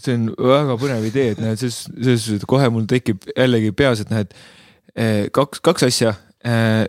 [0.01, 3.71] See on väga põnev idee, et näed, selles, selles suhtes, et kohe mul tekib jällegi
[3.77, 4.33] peas, et näed
[4.95, 6.15] eh, kaks, kaks asja.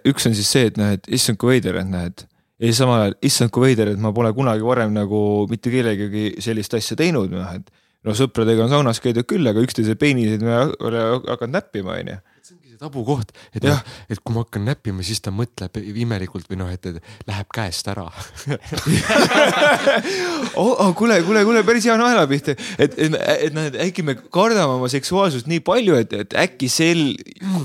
[0.04, 2.26] üks on siis see, et noh, et issand kui veider, et näed.
[2.60, 6.34] ja siis samal ajal, issand kui veider, et ma pole kunagi varem nagu mitte kellegagi
[6.44, 7.70] sellist asja teinud, noh et.
[8.04, 12.18] no sõpradega on saunas käidud küll, aga üksteise peeniseid me ei ole hakanud näppima, onju.
[12.46, 13.78] See ongi see tabukoht, et noh,
[14.12, 17.88] et kui ma hakkan näppima, siis ta mõtleb imelikult või noh, et, et läheb käest
[17.90, 18.04] ära.
[20.60, 23.18] oh, oh, kuule, kuule, kuule, päris hea naelapihta, et, et,
[23.48, 27.08] et noh, et äkki me kardame oma seksuaalsust nii palju, et, et äkki sel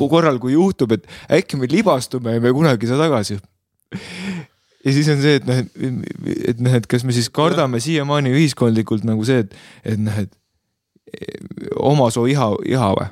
[0.02, 1.06] korral, kui juhtub, et
[1.42, 3.38] äkki me libastume ja me kunagi ei saa tagasi.
[4.82, 6.12] ja siis on see, et noh, et,
[6.56, 9.58] et noh, et kas me siis kardame siiamaani ühiskondlikult nagu see, et,
[9.94, 10.38] et noh, et
[11.14, 11.42] eh,
[11.78, 13.12] omasoo iha, iha või?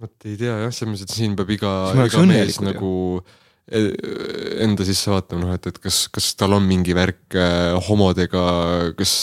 [0.00, 1.70] Vot ei tea jah, selles mõttes, et siin peab iga
[2.06, 2.66] iga mees ju.
[2.66, 2.92] nagu
[3.70, 3.88] eh,
[4.64, 8.44] enda sisse vaatama, noh et, et kas, kas tal on mingi värk äh, homodega,
[8.98, 9.14] kas,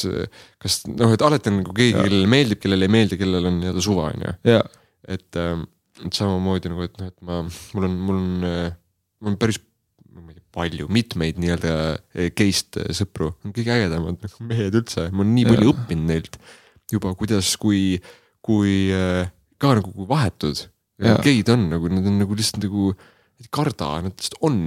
[0.61, 3.85] kas noh, et alati on nagu keegi, kellele meeldib, kellele ei meeldi, kellel on nii-öelda
[3.85, 4.35] suva, on ju.
[4.53, 4.61] ja,
[5.07, 7.41] et, et samamoodi nagu, et noh, et ma,
[7.77, 9.61] mul on, mul on, mul on päris
[10.17, 11.73] ma ei tea, palju, mitmeid nii-öelda
[12.17, 15.73] eh, geist sõpru, kõige ägedamad nagu mehed üldse, ma olen nii palju Jaa.
[15.75, 16.39] õppinud neilt
[16.93, 17.97] juba, kuidas, kui,
[18.45, 19.27] kui äh,
[19.61, 20.65] ka nagu vahetud
[21.25, 22.91] geid on nagu, nad on nagu lihtsalt nagu,
[23.41, 24.59] ei karda, nad lihtsalt on.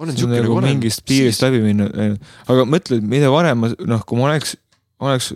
[0.00, 1.88] olen on siuke nagu olen, mingist piirist läbi minna,
[2.48, 4.54] aga mõtle, mida varem ma noh, kui ma oleks,
[5.04, 5.30] oleks.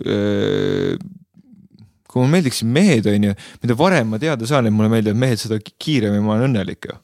[2.09, 5.59] kui mulle meeldiksid mehed, onju, mida varem ma teada saan, et mulle meeldivad mehed, seda
[5.61, 6.97] ki- kiiremini ma olen õnnelik ju.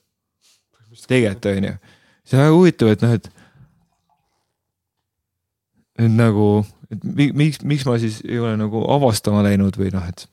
[1.05, 1.75] tegelikult onju,
[2.25, 3.29] see on väga huvitav, et noh, et.
[6.01, 6.47] et nagu,
[6.89, 10.25] et mi- miks, miks ma siis ei ole nagu avastama läinud või noh, et.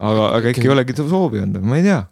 [0.00, 2.02] aga, aga äkki ei olegi soovi olnud, ma ei tea,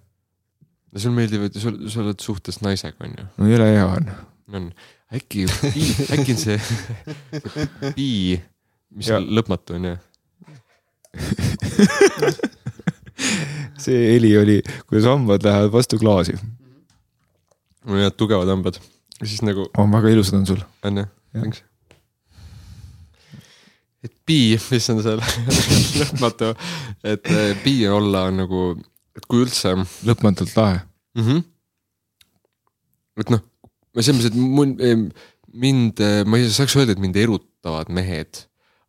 [0.94, 4.10] no sul meeldivad, sul, sa oled suhtes naisega, on ju no jõle hea on.
[4.54, 4.68] on,
[5.14, 5.46] äkki,
[6.14, 8.38] äkki on see, see pii,
[8.94, 9.96] mis on lõpmatu on ju.
[13.84, 14.56] see heli oli,
[14.88, 16.34] kuidas hambad lähevad vastu klaasi.
[17.84, 18.80] mul on head tugevad hambad,
[19.22, 20.62] siis nagu on väga ilusad on sul.
[20.82, 21.64] on Jah., thanks.
[24.04, 25.20] et pii, mis on seal
[26.00, 26.54] lõpmatu,
[27.04, 28.62] et eh, pii olla on nagu,
[29.16, 30.08] et kui üldse mm.
[30.08, 30.80] lõpmatult lahe.
[31.18, 31.44] -hmm.
[33.22, 33.44] et noh,
[33.94, 34.74] selles mõttes, et mul,
[35.54, 38.42] mind, ma ei saaks öelda, et mind erutavad mehed,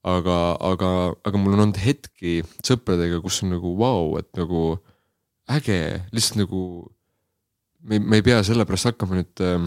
[0.05, 0.39] aga,
[0.71, 0.89] aga,
[1.25, 4.65] aga mul on olnud hetki sõpradega, kus on nagu vau wow,, et nagu
[5.51, 5.79] äge,
[6.15, 6.61] lihtsalt nagu
[7.85, 9.65] me, me ei pea sellepärast hakkama nüüd ähm,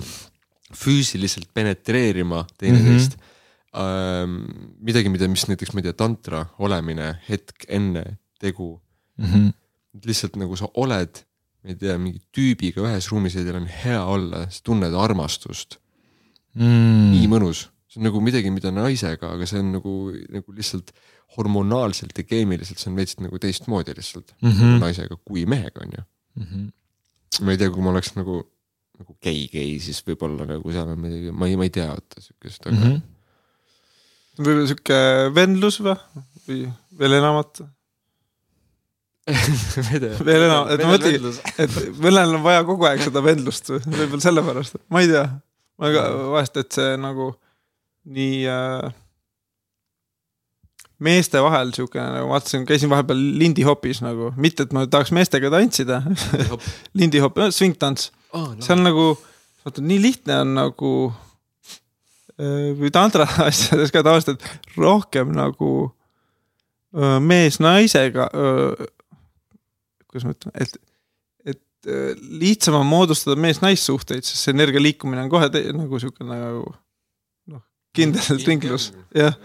[0.75, 3.21] füüsiliselt penetreerima teineteist mm.
[3.21, 3.35] -hmm.
[3.79, 4.39] Ähm,
[4.81, 8.81] midagi, mida, mis näiteks, ma ei tea, tantra olemine hetk enne tegu
[9.19, 9.49] Mhm.
[10.07, 11.25] lihtsalt nagu sa oled,
[11.65, 15.79] ma ei tea, mingi tüübiga ühes ruumis ja teil on hea olla, sa tunned armastust
[16.55, 17.33] mm., nii Mm.
[17.35, 17.65] mõnus.
[17.89, 19.93] see on nagu midagi, mida naisega, aga see on nagu,
[20.31, 20.93] nagu lihtsalt
[21.37, 24.51] hormonaalselt ja keemiliselt, see on veits nagu teistmoodi lihtsalt mm.
[24.53, 24.79] -hmm.
[24.85, 26.03] naisega kui mehega on ju.
[26.45, 26.69] Mhm.
[27.43, 28.43] ma ei tea, kui ma oleks nagu,
[28.99, 32.67] nagu gei-gei, siis võib-olla nagu seal on midagi, ma ei, ma ei tea, vaata siukest,
[32.67, 32.93] aga mm Mhm.
[32.95, 33.03] -hmm.
[34.39, 34.99] võib-olla sihuke
[35.35, 35.97] vendlus või,
[36.49, 37.61] või veel enamat,
[39.29, 44.81] veel enam, et ma mõtlengi, et mõnel on vaja kogu aeg seda vendlust, võib-olla sellepärast,
[44.93, 45.27] ma ei tea.
[45.79, 47.29] ma ka vahest, et see nagu
[48.09, 48.89] nii äh,
[51.05, 56.01] meeste vahel siukene nagu vaatasin, käisin vahepeal lindihopis nagu, mitte et ma tahaks meestega tantsida.
[56.99, 58.11] lindihopp, svingtants,
[58.65, 59.09] see on nagu,
[59.67, 60.93] vaata nii lihtne on nagu.
[62.79, 65.71] või tantra asjades ka tavaliselt, et rohkem nagu
[66.95, 68.29] öö, mees-naisega.
[70.09, 70.77] Kuidas ma ütlen, et,
[71.55, 72.13] et öö,
[72.43, 76.67] lihtsam on moodustada mees-naissuhteid, sest see energia liikumine on kohe nagu siukene nagu
[77.53, 77.65] noh,
[77.97, 79.37] kindel ringlus, jah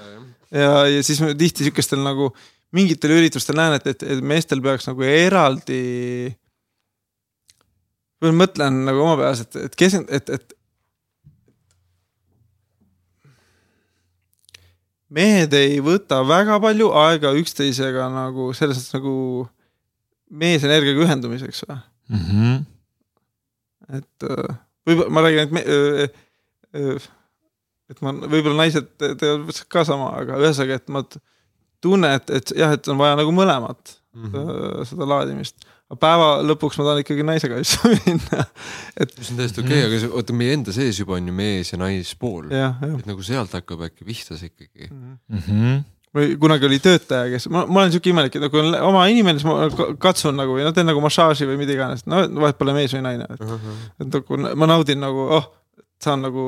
[0.54, 2.32] ja, ja siis ma tihti sihukestel nagu
[2.74, 6.34] mingitel üritustel näen, et, et, et meestel peaks nagu eraldi.
[8.24, 10.60] või mõtlen nagu oma peas, et, et kes, et, et.
[15.14, 19.18] mehed ei võta väga palju aega üksteisega nagu selles mõttes nagu
[20.34, 21.80] meesenergiaga ühendumiseks või?
[22.10, 22.24] mm.
[22.30, 22.62] -hmm.
[24.00, 24.56] et äh,
[24.88, 26.08] võib-olla ma räägin, et me, öö,
[26.76, 26.98] öö,
[27.94, 31.04] et ma võib-olla naised te- teevad ka sama, aga ühesõnaga, et ma
[31.84, 34.26] tunnen, et, et jah, et on vaja nagu mõlemat mm.
[34.32, 34.90] -hmm.
[34.90, 35.66] seda laadimist.
[35.92, 38.46] aga päeva lõpuks ma tahan ikkagi naisega asju minna.
[38.98, 41.36] et mis on täiesti okei okay,, aga see- oota, meie enda sees juba on ju
[41.36, 42.52] mees ja naispool.
[42.52, 44.90] et nagu sealt hakkab äkki pihta see ikkagi.
[44.90, 45.84] Mm -hmm.
[46.14, 49.42] Või kunagi oli töötaja, kes, ma, ma olen siuke imelik, et nagu on oma inimene,
[49.42, 52.60] siis ma ka- katsun nagu või noh, teen nagu massaaži või mida iganes, no vahet
[52.60, 53.42] pole mees või naine, et
[54.06, 55.50] et nagu ma naudin nagu, oh,
[56.04, 56.44] saan nagu,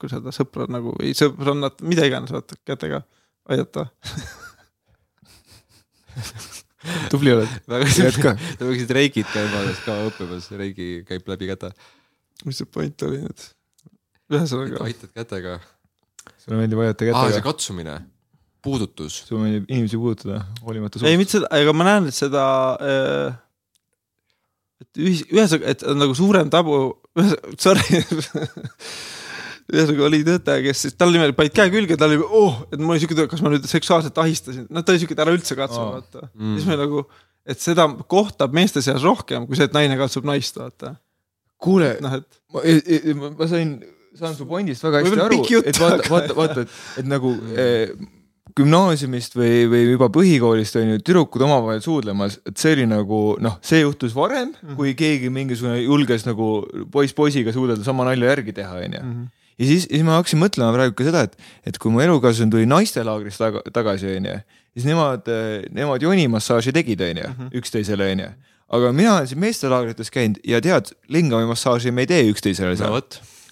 [0.00, 2.98] kuidas öelda, sõpra nagu või sõbrannat, mida iganes, vaata kätega
[3.48, 3.82] aidata.
[7.12, 7.48] tubli oled,
[7.98, 8.34] jätka.
[8.58, 11.68] Te peaksid reigid käima alles ka õppimas, reigi käib läbi käte.
[12.46, 13.40] mis see point oli nüüd?
[14.28, 15.52] ühesõnaga, aitad kätega.
[16.38, 17.94] sulle meeldib aidata aa, see kätega, katsumine,
[18.64, 19.20] puudutus.
[19.28, 21.18] sulle meeldib inimesi puudutada, hoolimata ei suust.
[21.20, 22.44] mitte seda, ega ma näen, et seda
[22.82, 23.36] äh,.
[24.82, 26.80] et ühis-, ühesõnaga, et on nagu suurem tabu,
[27.58, 28.02] sorry.
[29.68, 32.94] ühesõnaga oli töötaja, kes siis, tal niimoodi panid käe külge, tal oli oh, et mul
[32.94, 35.80] oli siuke, kas ma nüüd seksuaalselt ahistasin, noh, ta oli siuke, et ära üldse katsu
[35.82, 35.90] Aa.
[35.98, 36.54] vaata Mm.
[36.56, 37.02] siis me nagu,
[37.48, 40.94] et seda kohtab meeste seas rohkem, kui see, et naine katsub naist, vaata.
[41.60, 42.62] kuule, noh, et ma,
[43.20, 43.74] ma, ma sain,
[44.16, 47.92] saan su pointist väga hästi aru et vaata, aga- vaata, vaata, et, et nagu eh,
[48.58, 53.58] gümnaasiumist või, või juba põhikoolist on ju tüdrukud omavahel suudlemas, et see oli nagu noh,
[53.64, 56.50] see juhtus varem, kui keegi mingisugune julges nagu
[56.92, 59.02] poiss poisiga suudelda sama nalja järgi teha, onju.
[59.58, 61.38] ja siis, siis ma hakkasin mõtlema praegu ka seda, et,
[61.70, 64.36] et kui mu elukaaslane tuli naistelaagrist taga, tagasi, onju,
[64.76, 65.32] siis nemad,
[65.74, 67.32] nemad jonimassaaži tegid, onju,
[67.62, 68.30] üksteisele, onju.
[68.78, 73.02] aga mina olen siin meestelaagrites käinud ja tead, lingamimassaaži me ei tee üksteisele seal no.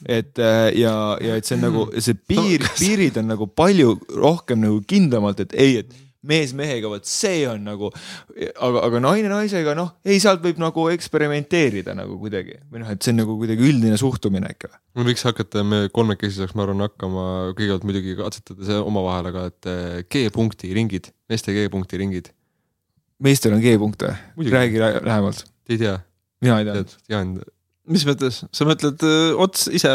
[0.04, 4.60] Et äh, ja, ja et see on nagu see piir, piirid on nagu palju rohkem
[4.66, 5.94] nagu kindlamalt, et ei, et
[6.26, 7.90] mees mehega, vot see on nagu,
[8.34, 13.04] aga, aga naine naisega, noh, ei, sealt võib nagu eksperimenteerida nagu kuidagi või noh, et
[13.04, 14.72] see on nagu kuidagi üldine suhtumine ikka.
[14.98, 17.26] me võiks hakata, me kolmekesi saaks, ma arvan, hakkama
[17.58, 22.32] kõigepealt muidugi katsetada see omavahel, aga et eh, G-punkti ringid, meeste G-punkti ringid,
[23.22, 24.16] meestel on G-punkt või?
[24.40, 24.56] Muidugi.
[24.58, 25.98] räägi lä- lähemalt, ei tea,
[26.42, 26.80] mina ei tea.
[26.80, 27.36] tead, Jaan.
[27.92, 29.92] Mis mõttes, sa mõtled öö, ots ise,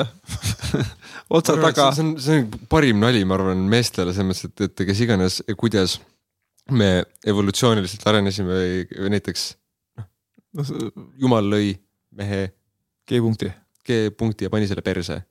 [1.37, 1.89] otsa taga.
[1.95, 5.39] see on, see on parim nali, ma arvan, meestele selles mõttes, et, et kes iganes,
[5.59, 5.97] kuidas
[6.71, 9.47] me evolutsiooniliselt arenesime või, või näiteks
[11.19, 11.73] jumal lõi
[12.17, 12.45] mehe
[13.07, 13.49] G-punkti.
[13.87, 15.21] G-punkti ja pani selle perse.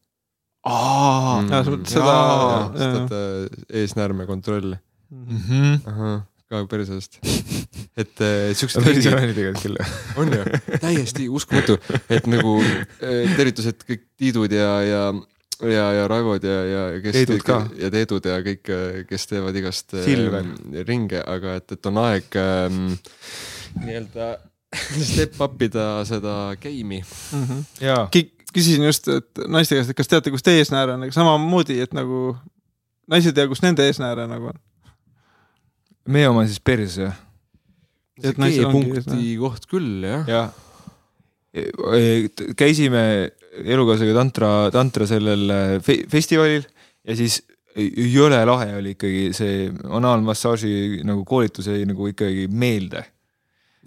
[0.66, 1.48] aa Mm.
[1.48, 4.74] Sa mõtled seda- et eesnäärme kontroll,
[5.10, 6.20] -hmm.
[6.50, 7.18] Ka persest.
[8.00, 9.78] et äh, siuksed päris ringid hea nali tegelikult küll.
[10.20, 11.76] on ju, täiesti uskumatu,
[12.10, 15.04] et nagu äh, tervitused kõik Tiidud ja, ja
[15.60, 17.60] ja, ja Raivod ja, ja kes Teedud ka.
[17.78, 18.70] ja Teedud ja kõik,
[19.08, 20.46] kes teevad igast äh, Silver.
[20.88, 22.86] ringe, aga et, et on aeg ähm,
[23.82, 24.30] nii-öelda
[25.10, 27.02] step up ida seda game'i.
[27.82, 28.06] jaa.
[28.54, 31.94] küsisin just, et naiste käest, et kas teate, kus teie eesnäär on, aga samamoodi, et
[31.96, 32.32] nagu
[33.10, 34.60] naised ei tea, kus nende eesnääre nagu on.
[36.12, 37.18] Meie oma siis pers jah.
[38.20, 40.26] Ongi G-punkti koht küll jah.
[40.28, 40.50] jah.
[42.58, 43.02] käisime
[43.50, 46.66] elukaaslasega tantra, tantra sellel äh, fe festivalil
[47.08, 47.40] ja siis
[47.76, 53.04] jõle lahe oli ikkagi see anaalmassaaži nagu koolitus jäi nagu ikkagi meelde.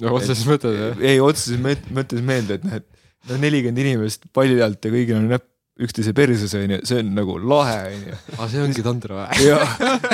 [0.01, 0.99] no otseses mõttes jah.
[1.03, 5.19] ei, otseses mõt- mõttes meelde, et noh, et noh, nelikümmend inimest palli alt ja kõigil
[5.19, 5.47] on näpp
[5.81, 8.17] üksteise perses onju, see on nagu lahe onju.
[8.35, 9.45] aga see ongi tantra või?
[9.47, 9.71] jah,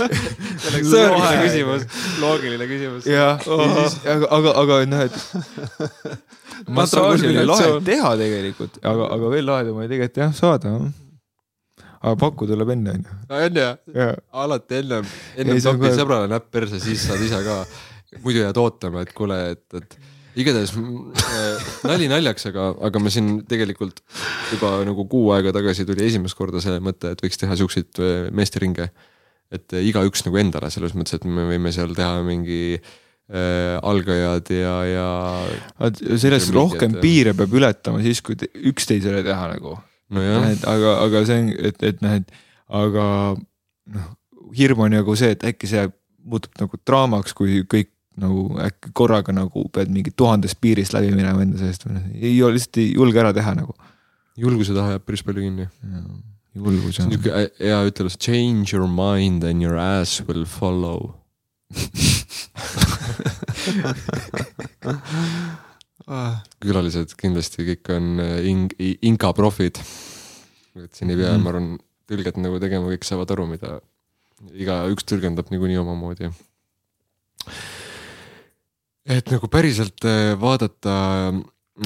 [0.64, 1.84] See ongi see küsimus,
[2.22, 3.10] loogiline küsimus.
[3.10, 5.18] jah, aga, aga, aga noh, et
[6.80, 10.78] massaaži oli lahe teha tegelikult, aga, aga veel lahedam oli tegelikult jah saada.
[12.00, 13.70] aga pakku tuleb enne onju, on ju,
[14.00, 14.14] jaa.
[14.46, 17.60] alati ennem, ennem on topid sõbrale näpp perse, siis saad ise ka.
[18.24, 20.00] muidu jääd ootama, et kuule, et, et
[20.44, 24.02] igatahes äh, nali naljaks, aga, aga me siin tegelikult
[24.54, 28.30] juba nagu kuu aega tagasi tuli esimest korda see mõte, et võiks teha siukseid äh,
[28.36, 28.90] meesteringe.
[29.50, 34.76] et igaüks nagu endale selles mõttes, et me võime seal teha mingi äh, algajad ja,
[34.86, 35.08] ja
[36.22, 37.02] sellest rohkem jah.
[37.02, 39.78] piire peab ületama siis, kui te- üksteisele teha nagu.
[40.14, 42.36] et aga, aga see on, et, et noh, et
[42.70, 43.06] aga
[43.96, 44.12] noh,
[44.58, 45.88] hirm on nagu see, et äkki see
[46.30, 51.42] muutub nagu draamaks, kui kõik nagu äkki korraga nagu pead mingi tuhandest piirist läbi minema
[51.46, 53.74] enda seest või noh, ei ole lihtsalt ei julge ära teha nagu.
[54.40, 55.66] julguse taha jääb päris palju kinni.
[56.56, 57.10] julgus on on.
[57.16, 57.30] niuke
[57.60, 61.00] hea ütelus, change your mind and your ass will follow.
[66.64, 68.74] külalised kindlasti kõik on äh, ing-,
[69.06, 69.76] inka profid.
[70.80, 71.42] et siin ei pea, Mhm.
[71.44, 71.68] ma arvan,
[72.10, 73.70] tõlget nagu tegema, kõik saavad aru, mida
[74.56, 76.30] igaüks tõlgendab niikuinii omamoodi.
[79.10, 80.96] Et nagu päriselt äh, vaadata,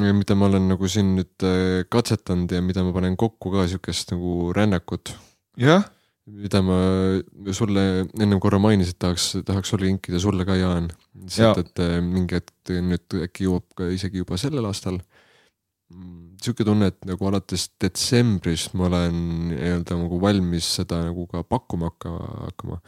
[0.03, 4.11] mida ma olen nagu siin nüüd äh, katsetanud ja mida ma panen kokku ka siukest
[4.15, 5.13] nagu rännakut
[5.59, 5.85] jah,
[6.25, 6.77] mida ma
[7.55, 10.89] sulle ennem korra mainisin, tahaks, tahaks sulle kinkida sulle ka, Jaan.
[10.89, 11.53] Jaa.
[11.53, 14.99] lihtsalt, et äh, mingi hetk nüüd äkki jõuab ka isegi juba sellel aastal.
[16.43, 19.19] Sihuke tunne, et nagu alates detsembrist ma olen
[19.51, 22.11] nii-öelda nagu valmis seda nagu ka pakkuma hakka,
[22.49, 22.79] hakkama.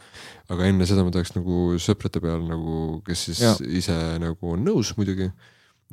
[0.52, 3.54] aga enne seda ma tahaks nagu sõprade peal nagu, kes siis ja.
[3.80, 5.30] ise nagu on nõus muidugi.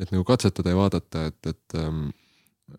[0.01, 2.07] et nagu katsetada ja vaadata, et, et ähm,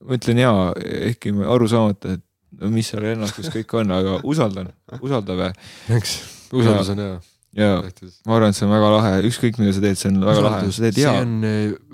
[0.01, 0.71] ma ütlen jaa,
[1.11, 4.71] ehkki aru saamata, et mis seal ennastus kõik on, aga usaldan,
[5.01, 5.53] usaldame
[5.95, 6.19] eks
[6.55, 7.15] usaldus on hea,
[7.57, 8.19] ja tähtis.
[8.27, 10.73] ma arvan, et see on väga lahe, ükskõik mida sa teed, see on väga lahe,
[10.75, 11.21] sa teed see hea.
[11.23, 11.37] on,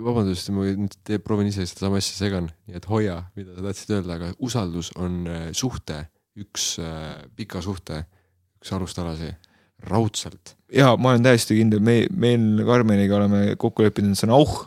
[0.07, 3.95] vabandust, ma nüüd te- proovin ise sedasama asja segan, nii et hoia, mida sa tahtsid
[3.99, 6.05] öelda, aga usaldus on äh, suhte.
[6.41, 8.05] Üks äh, pika suhte.
[8.61, 9.33] Üks alustalasi,
[9.89, 10.55] raudselt.
[10.73, 14.59] ja ma olen täiesti kindel, me, meil Karmeniga oleme kokku leppinud, see on auh,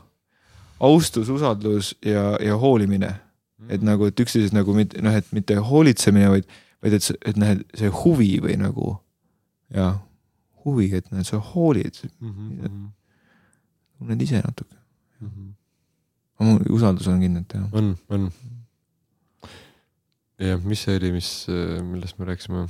[0.84, 3.14] austus, usaldus ja, ja hoolimine.
[3.70, 6.50] et nagu, et üksteisest nagu mitte noh, et mitte hoolitsemine, vaid,
[6.84, 8.98] vaid et, et noh, et see huvi või nagu
[9.72, 9.94] ja
[10.66, 12.88] huvi, et et sa hoolid, Mhm,
[14.00, 14.76] tunned ise natuke.
[16.44, 17.68] mul usaldus on kindlalt jah.
[17.72, 18.26] on, on.
[20.40, 21.30] jah, mis see oli, mis,
[21.88, 22.66] millest me rääkisime?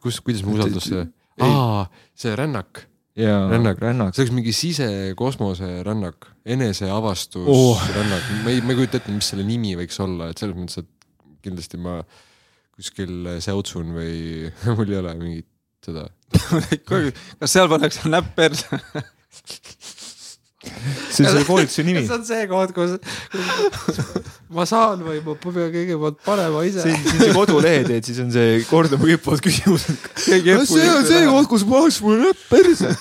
[0.00, 1.02] kus, kuidas me usaldusse,
[1.44, 1.82] aa,
[2.14, 2.84] see rännak,
[3.18, 3.80] ja Rännak.
[3.82, 4.14] rännak.
[4.14, 7.82] see oleks mingi sisekosmose rännak, eneseavastus oh.
[7.96, 10.84] rännak, ma ei, ma ei kujuta ette, mis selle nimi võiks olla, et selles mõttes,
[10.84, 11.98] et kindlasti ma
[12.76, 14.14] kuskil säutsun või
[14.78, 15.48] mul ei ole mingit
[15.86, 16.08] seda.
[17.40, 18.80] kas seal pannakse näpp perse?
[20.60, 22.02] see on selle koolituse nimi.
[22.06, 22.98] see on see koht, kus
[24.52, 26.84] ma saan või ma pean kõigepealt panema ise.
[26.84, 30.04] siin, siin see kodulehe teed, siis on see kordama hüppavad küsimused.
[30.26, 32.92] keegi see on see koht, kus paneks mulle näpp perse.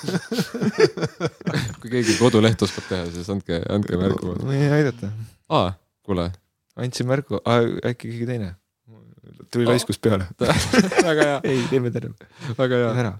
[1.81, 4.37] kui keegi koduleht oskab teha, siis andke, andke märku.
[4.39, 5.11] võin aidata.
[5.59, 5.73] aa,
[6.07, 6.29] kuule,
[6.79, 8.53] andsin märku, äkki keegi teine.
[9.51, 10.27] Tuli laiskus peale.
[11.09, 12.13] väga hea, ei, teeme terve.
[12.57, 13.13] väga hea.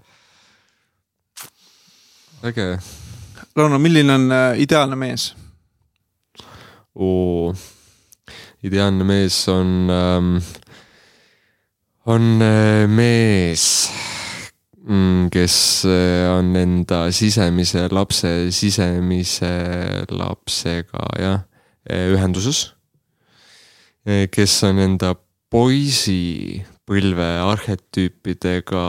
[2.50, 2.78] äge.
[3.56, 5.34] Rauno, milline on äh, ideaalne mees?
[6.94, 7.54] oo,
[8.62, 10.36] ideaalne mees on ähm,,
[12.06, 13.90] on äh, mees,
[15.30, 19.52] kes äh, on enda sisemise lapse sisemise
[20.10, 21.42] lapsega jah,
[21.90, 22.70] ühenduses.
[24.30, 25.14] kes on enda
[25.50, 28.84] poisi põlve arhetüüpidega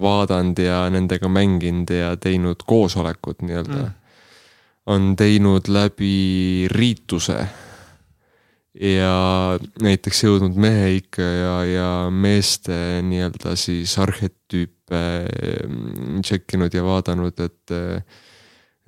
[0.00, 3.94] vaadanud ja nendega mänginud ja teinud koosolekut nii-öelda mm..
[4.92, 7.38] on teinud läbi riituse
[8.78, 15.02] ja näiteks jõudnud mehe ikka ja, ja meeste nii-öelda siis arhetüüpe
[15.66, 17.76] mm, tšekkinud ja vaadanud, et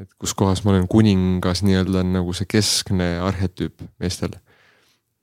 [0.01, 4.33] et kus kohas ma olen kuningas nii-öelda on nagu see keskne arhetüüp meestel.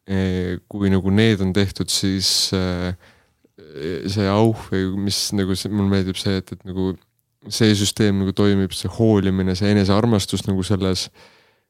[0.08, 2.94] Kui nagu need on tehtud, siis äh,
[4.08, 6.94] see auh või mis nagu see, mulle meeldib see, et, et nagu
[7.52, 11.08] see süsteem nagu toimib, see hoolimine, see enesearmastus nagu selles,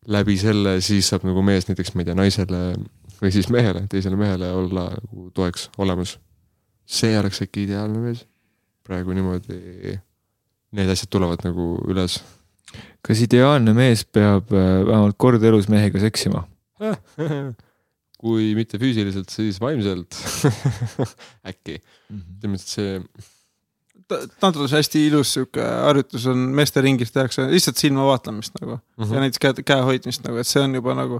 [0.08, 2.62] läbi selle siis saab nagu mees näiteks, ma ei tea, naisele
[3.18, 6.18] või siis mehele, teisele mehele olla nagu toeks olemas.
[6.86, 8.26] see oleks äkki ideaalne mees.
[8.88, 9.98] praegu niimoodi
[10.78, 12.22] need asjad tulevad nagu üles.
[13.02, 16.46] kas ideaalne mees peab äh, vähemalt kord elus mehega seksima?
[18.18, 20.18] kui mitte füüsiliselt, siis vaimselt.
[21.52, 21.80] Äkki,
[22.10, 23.26] selles mõttes, et see
[24.40, 28.80] tantrudes hästi ilus sihuke harjutus on meesteringis tehakse lihtsalt silma vaatlemist nagu.
[28.98, 31.20] Mm ja näiteks käe, käe hoidmist nagu, et see on juba nagu,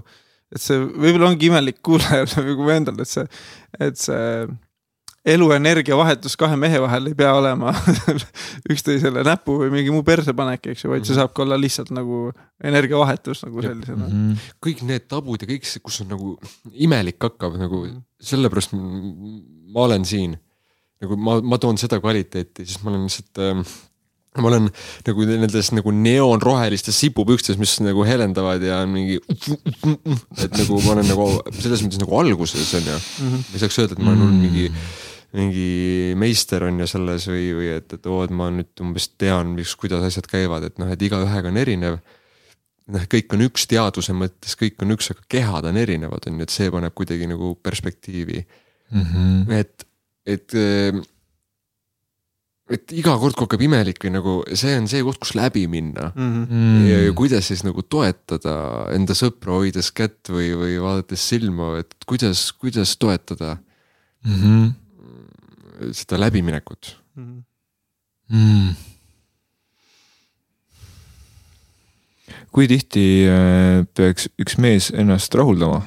[0.54, 3.26] et see võib-olla ongi imelik kuulajale või kui endal, et see,
[3.88, 4.46] et see
[5.28, 7.72] eluenergia vahetus kahe mehe vahel ei pea olema
[8.72, 12.28] üksteisele näpu või mingi muu perse panek, eks ju, vaid see saabki olla lihtsalt nagu
[12.64, 14.08] energiavahetus nagu sellisena.
[14.08, 14.52] -hmm.
[14.64, 16.36] kõik need tabud ja kõik see, kus on nagu
[16.74, 17.84] imelik hakkab nagu
[18.20, 19.42] sellepärast m-
[19.74, 20.38] ma olen siin.
[20.98, 23.76] nagu ma, ma toon seda kvaliteeti, siis ma olen lihtsalt äh,
[24.42, 24.68] ma olen
[25.06, 29.18] nagu nendes nagu neoonrohelistes sipupükstes, mis nagu helendavad ja on mingi.
[30.42, 31.28] et nagu ma olen nagu
[31.58, 32.98] selles mõttes nagu alguses on ju,
[33.54, 34.68] ei saaks öelda, et ma olen olnud mingi,
[35.36, 39.52] mingi meister on ju selles või, või et, et oo, et ma nüüd umbes tean,
[39.56, 41.98] mis, kuidas asjad käivad, et noh, et igaühega on erinev
[42.94, 46.48] noh, kõik on üks teaduse mõttes, kõik on üks, aga kehad on erinevad, on ju,
[46.48, 49.04] et see paneb kuidagi nagu perspektiivi mm.
[49.04, 49.52] -hmm.
[49.58, 49.86] et,
[50.24, 50.56] et,
[52.72, 56.08] et iga kord, kui hakkab imelik või nagu see on see koht, kus läbi minna
[56.16, 56.88] mm..
[56.88, 61.92] ja, ja kuidas siis nagu toetada enda sõpra, hoides kätt või, või vaadates silma, et
[62.08, 63.58] kuidas, kuidas toetada
[64.26, 64.87] Mm -hmm.
[65.92, 66.96] Seda läbiminekut.
[67.16, 68.72] mm..
[72.52, 75.80] kui tihti äh, peaks üks mees ennast rahuldama?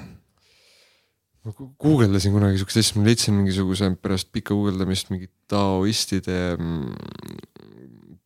[1.42, 6.94] ma gu- guugeldasin kunagi siukest asja, ma leidsin mingisuguse pärast pikka guugeldamist mingi taoistide mm,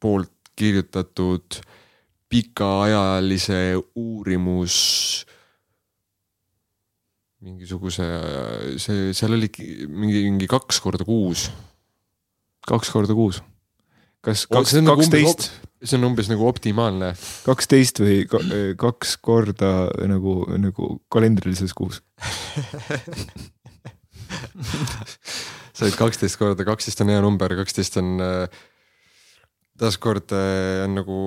[0.04, 1.60] poolt kirjutatud
[2.32, 4.76] pikaajalise uurimus
[7.46, 8.06] mingisuguse,
[8.82, 9.50] see, seal oli
[9.90, 11.50] mingi, mingi kaks korda kuus.
[12.66, 13.42] kaks korda kuus.
[14.26, 15.52] kas kaks see on, nagu kaksteist,
[15.86, 17.14] see on umbes nagu optimaalne.
[17.46, 18.42] kaksteist või ka,
[18.82, 19.72] kaks korda
[20.10, 22.02] nagu, nagu kalendrilises kuus?
[25.76, 28.48] sa olid kaksteist korda, kaksteist on hea number, kaksteist on äh,
[29.80, 31.20] taaskord äh, on nagu,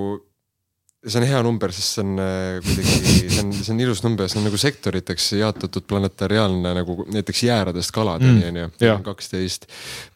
[1.08, 4.28] see on hea number, sest see on äh, kuidagi, see on, see on ilus number,
[4.30, 9.68] see on nagu sektoriteks jaotatud planetariaalne nagu näiteks jääradest kaladeni Mm, on ju kaksteist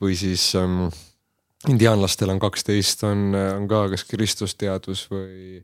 [0.03, 0.87] või siis ähm,
[1.71, 5.63] indiaanlastel on kaksteist, on, on ka kas kristlusteadus või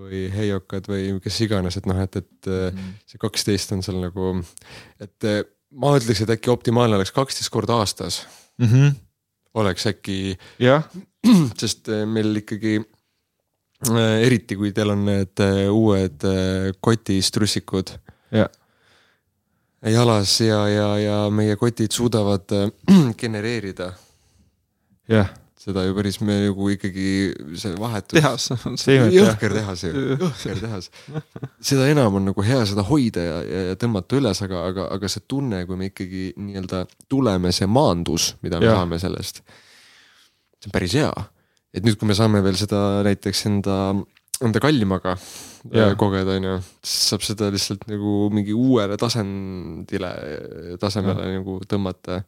[0.00, 2.92] või heiokad või kes iganes, et noh, et, et mm.
[3.10, 4.36] see kaksteist on seal nagu,
[5.02, 5.26] et
[5.76, 8.22] ma ütleks, et äkki optimaalne oleks kaksteist korda aastas
[8.58, 8.66] mm.
[8.66, 8.94] -hmm.
[9.60, 10.38] oleks äkki,
[11.60, 12.78] sest meil ikkagi
[13.88, 17.94] eriti kui teil on need eh, uued eh, kotistrussikud
[18.36, 18.46] ja,
[19.88, 22.44] jalas ja, ja, ja meie kotid suudavad
[23.20, 23.92] genereerida
[25.08, 27.08] jah, seda ju päris me nagu ikkagi
[27.60, 28.16] see vahetus.
[28.16, 28.46] tehas.
[29.16, 30.90] jõhker tehas ju, jõhker tehas.
[31.64, 35.10] seda enam on nagu hea seda hoida ja, ja, ja tõmmata üles, aga, aga, aga
[35.12, 39.44] see tunne, kui me ikkagi nii-öelda tuleme, see maandus, mida me saame sellest.
[40.60, 41.12] see on päris hea,
[41.74, 43.76] et nüüd, kui me saame veel seda näiteks enda,
[44.42, 45.90] enda kallimaga Jah.
[45.90, 50.12] äh, kogeda, onju, siis saab seda lihtsalt nagu mingi uuele tasandile,
[50.82, 52.22] tasemele nagu tõmmata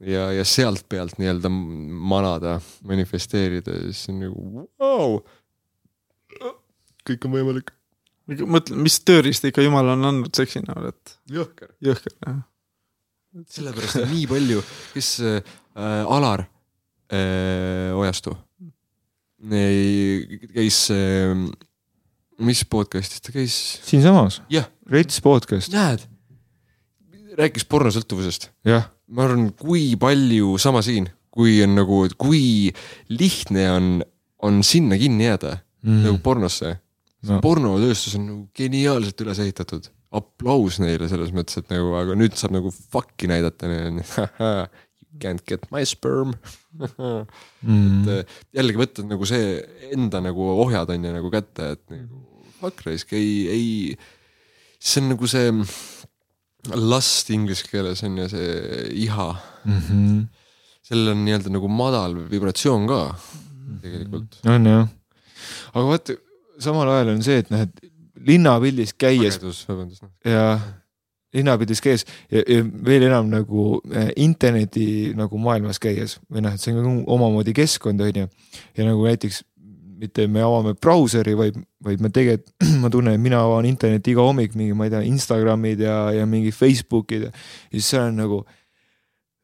[0.00, 2.58] ja, ja sealt pealt nii-öelda manada,
[2.88, 5.18] manifesteerida ja siis on nagu vau.
[7.08, 7.72] kõik on võimalik.
[8.44, 11.74] mõtle, mis tööriista ikka jumal on andnud seksi näol, et jõhker.
[11.84, 12.44] jõhker jah.
[13.50, 14.62] sellepärast on nii palju,
[14.94, 16.46] kes äh, Alar
[17.08, 18.34] Ojastu
[19.54, 21.32] ei, käis äh,,
[22.42, 23.54] mis podcast'is ta käis?
[23.86, 26.02] siinsamas, jah, Rets podcast, näed,
[27.38, 28.50] rääkis pornosõltuvusest
[29.14, 32.74] ma arvan, kui palju sama siin, kui on nagu, kui
[33.14, 33.88] lihtne on,
[34.44, 35.56] on sinna kinni jääda
[35.86, 36.04] mm.
[36.08, 36.76] nagu pornosse
[37.18, 37.34] No.
[37.34, 37.38] no..
[37.42, 42.54] pornotööstus on nagu geniaalselt üles ehitatud, aplaus neile selles mõttes, et nagu, aga nüüd saab
[42.54, 43.66] nagu fuck'i näidata.
[43.66, 44.04] You
[45.22, 46.34] can't get my sperm
[46.78, 48.08] mm.
[48.12, 49.58] et jällegi võtta nagu see
[49.94, 52.24] enda nagu ohjad on ju nagu kätte, et nagu
[52.58, 53.68] fuck raisk, ei, ei.
[54.78, 55.52] see on nagu see
[56.74, 59.30] lust inglise keeles on ju see iha,
[59.68, 60.26] Mm -hmm.
[60.82, 63.00] sellel on nii-öelda nagu madal vibratsioon ka
[63.82, 64.38] tegelikult.
[64.46, 64.88] on jah,
[65.74, 66.14] aga vaata,
[66.58, 67.82] samal ajal on see, et noh, et
[68.28, 69.38] linnapildis käies
[70.24, 70.60] ja
[71.34, 76.62] linnapildis käies ja, ja veel enam nagu äh, interneti nagu maailmas käies või noh, et
[76.62, 78.28] see on ka omamoodi keskkond on ju.
[78.78, 79.42] ja nagu näiteks
[79.98, 84.24] mitte me avame brauseri, vaid, vaid me tegelikult, ma tunnen, et mina avan interneti iga
[84.24, 87.32] hommik mingi, ma ei tea, Instagramid ja, ja mingi Facebookid ja
[87.72, 88.38] siis seal on nagu,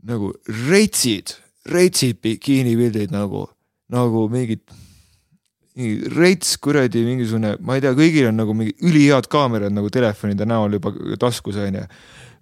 [0.07, 0.31] nagu
[0.69, 1.35] retsid,
[1.75, 3.49] retsid bikiinipildid nagu,
[3.93, 4.63] nagu mingid
[5.75, 10.47] mingi rets kuradi mingisugune, ma ei tea, kõigil on nagu mingi ülihead kaamerad nagu telefonide
[10.47, 11.83] näol juba taskus onju.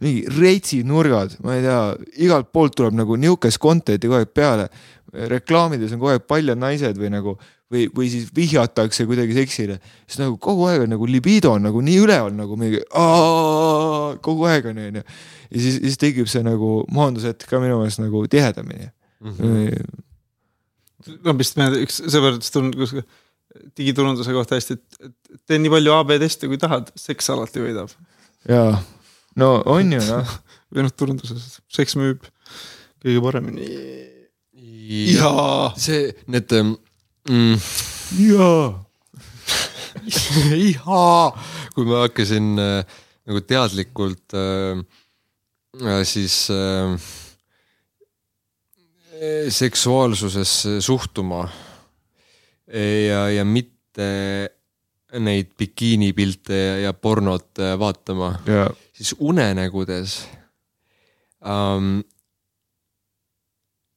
[0.03, 1.81] mingi retsid nurgad, ma ei tea,
[2.27, 4.69] igalt poolt tuleb nagu nihukest content'i kogu aeg peale.
[5.13, 7.37] reklaamides on kogu aeg paljad naised või nagu
[7.73, 11.81] või, või siis vihjatakse kuidagi seksile, siis nagu kogu aeg on nagu libido on nagu
[11.85, 12.83] nii üleval nagu mingi
[14.27, 15.03] kogu aeg on onju.
[15.51, 18.91] ja siis, siis tekib see nagu maandushetk ka minu meelest nagu tihedamini
[19.25, 19.77] mm.
[21.25, 23.07] no vist me üks sõbradest on kuskil
[23.77, 27.93] digiturunduse kohta hästi, et tee nii palju AB teste kui tahad, seks alati võidab.
[28.49, 28.77] jaa,
[29.41, 30.37] no on ju noh,
[30.73, 32.25] või noh, turunduses, seks müüb
[33.03, 33.69] kõige paremini.
[35.13, 35.73] ja jaa.
[35.81, 37.57] see, need mm,,
[38.23, 38.73] jaa.
[40.57, 41.33] ihaa,
[41.75, 44.81] kui ma hakkasin äh, nagu teadlikult äh,
[45.83, 46.97] äh, siis äh,
[49.49, 51.45] seksuaalsusesse suhtuma
[52.73, 54.09] ja, ja mitte
[55.21, 60.29] neid bikiinipilte ja, ja pornot äh, vaatama, ja siis unenägudes
[61.45, 62.01] ähm,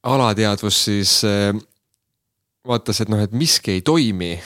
[0.02, 1.54] alateadvus siis äh,
[2.66, 4.36] vaatas, et noh, et miski ei toimi.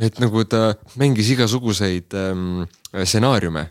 [0.00, 2.62] et nagu ta mängis igasuguseid ähm,
[3.04, 3.66] stsenaariume,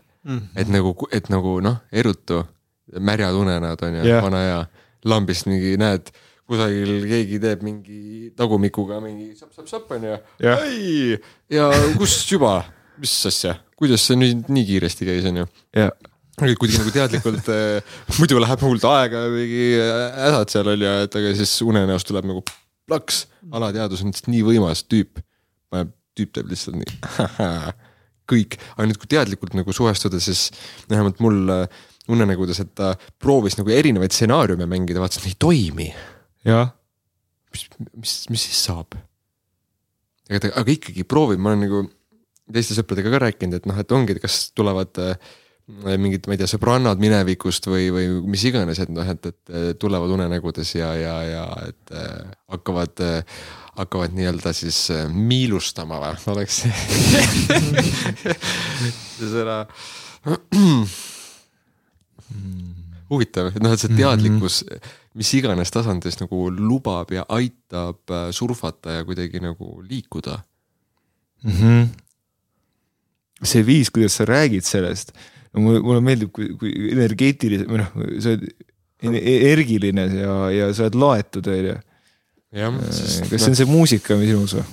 [0.55, 2.43] et nagu, et nagu noh, erutu,
[2.99, 4.59] märjad unenäod on ju yeah., vana hea,
[5.05, 6.11] lambist mingi näed,
[6.49, 10.63] kusagil keegi teeb mingi tagumikuga mingi sapp-sapp-sapp on ju Jah.
[10.67, 11.17] ei,
[11.53, 11.69] ja
[11.99, 12.61] kus juba,
[12.99, 15.91] mis asja, kuidas see nüüd nii kiiresti käis, on ju ja
[16.39, 17.83] kuidagi nagu teadlikult äh,
[18.19, 19.67] muidu läheb hullult aega ja mingi
[20.23, 22.43] hädad seal on ju, et aga siis unenäos tuleb nagu
[22.89, 25.21] plaks, alateadvus on lihtsalt nii võimas tüüp.
[26.17, 26.97] tüüp teeb lihtsalt nii.
[28.29, 30.49] Kõik, aga nüüd, kui teadlikult nagu suhestuda, siis
[30.89, 31.79] vähemalt mul äh,
[32.13, 35.87] unenägudes, et ta proovis nagu erinevaid stsenaariume mängida, vaatas, et ei toimi.
[36.47, 36.71] jah,
[37.53, 38.97] mis, mis, mis siis saab?
[40.29, 41.83] aga aga ikkagi proovib, ma olen nagu
[42.49, 45.15] teiste sõpradega ka rääkinud, et noh, et ongi, et kas tulevad äh,
[45.69, 49.71] mingid, ma ei tea, sõbrannad minevikust või, või mis iganes, et noh, et, et äh,
[49.79, 53.41] tulevad unenägudes ja, ja, ja et äh, hakkavad äh,,
[53.79, 56.73] hakkavad nii-öelda siis äh, miilustama või, oleks see
[59.35, 59.61] sõna.
[63.09, 64.63] Huvitav, et noh, et see teadlikkus
[65.17, 70.39] mis iganes tasandis nagu lubab ja aitab äh, surfata ja kuidagi nagu liikuda.
[71.43, 71.51] mm.
[71.51, 71.87] -hmm.
[73.43, 75.13] see viis, kuidas sa räägid sellest,
[75.53, 78.49] no mulle, mulle meeldib, kui, kui energeetiline või noh, sa oled
[79.03, 81.77] en- energiline ja, ja sa oled laetud, onju.
[82.51, 82.81] jah,
[83.29, 84.67] kas see on see muusika, mis ilus või?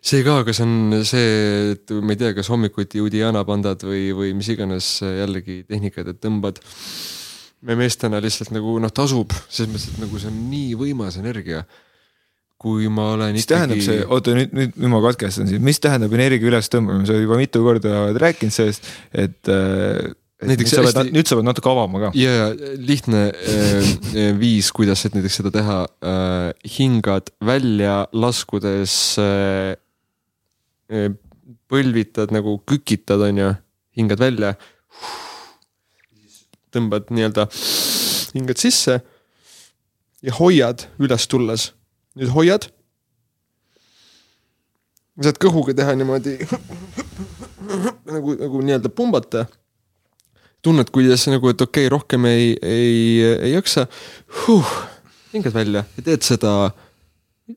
[0.00, 1.30] see ka, aga see on see,
[1.74, 6.20] et ma ei tea, kas hommikuti Udiana pandad või, või mis iganes jällegi tehnikad, et
[6.24, 6.60] tõmbad.
[7.66, 11.64] Me meestena lihtsalt nagu noh, tasub selles mõttes, et nagu see on nii võimas energia.
[12.60, 16.12] kui ma olen mis tähendab see, oota nüüd, nüüd, nüüd ma katkestan sind, mis tähendab
[16.12, 19.38] energia ülestõmbamine, sa juba mitu korda oled rääkinud sellest, et.
[20.40, 22.10] Näiteks nüüd sa pead nüüd sa pead natuke avama ka.
[22.16, 23.88] ja, ja lihtne äh,
[24.40, 29.74] viis, kuidas et näiteks seda teha äh,, hingad välja, laskudes äh,
[30.88, 31.10] äh,
[31.70, 33.50] põlvitad nagu kükitad, on ju,
[34.00, 34.54] hingad välja.
[36.74, 37.46] Tõmbad nii-öelda,
[38.34, 39.00] hingad sisse
[40.22, 41.70] ja hoiad üles tulles.
[42.18, 42.66] nüüd hoiad.
[45.20, 46.38] saad kõhuga teha niimoodi
[48.14, 49.46] nagu, nagu nii-öelda pumbata
[50.62, 53.86] tunned, kuidas nagu, et okei okay,, rohkem ei, ei, ei jaksa
[54.44, 54.72] huh,.
[55.32, 56.54] hingad välja ja teed seda,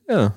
[0.09, 0.29] jaa,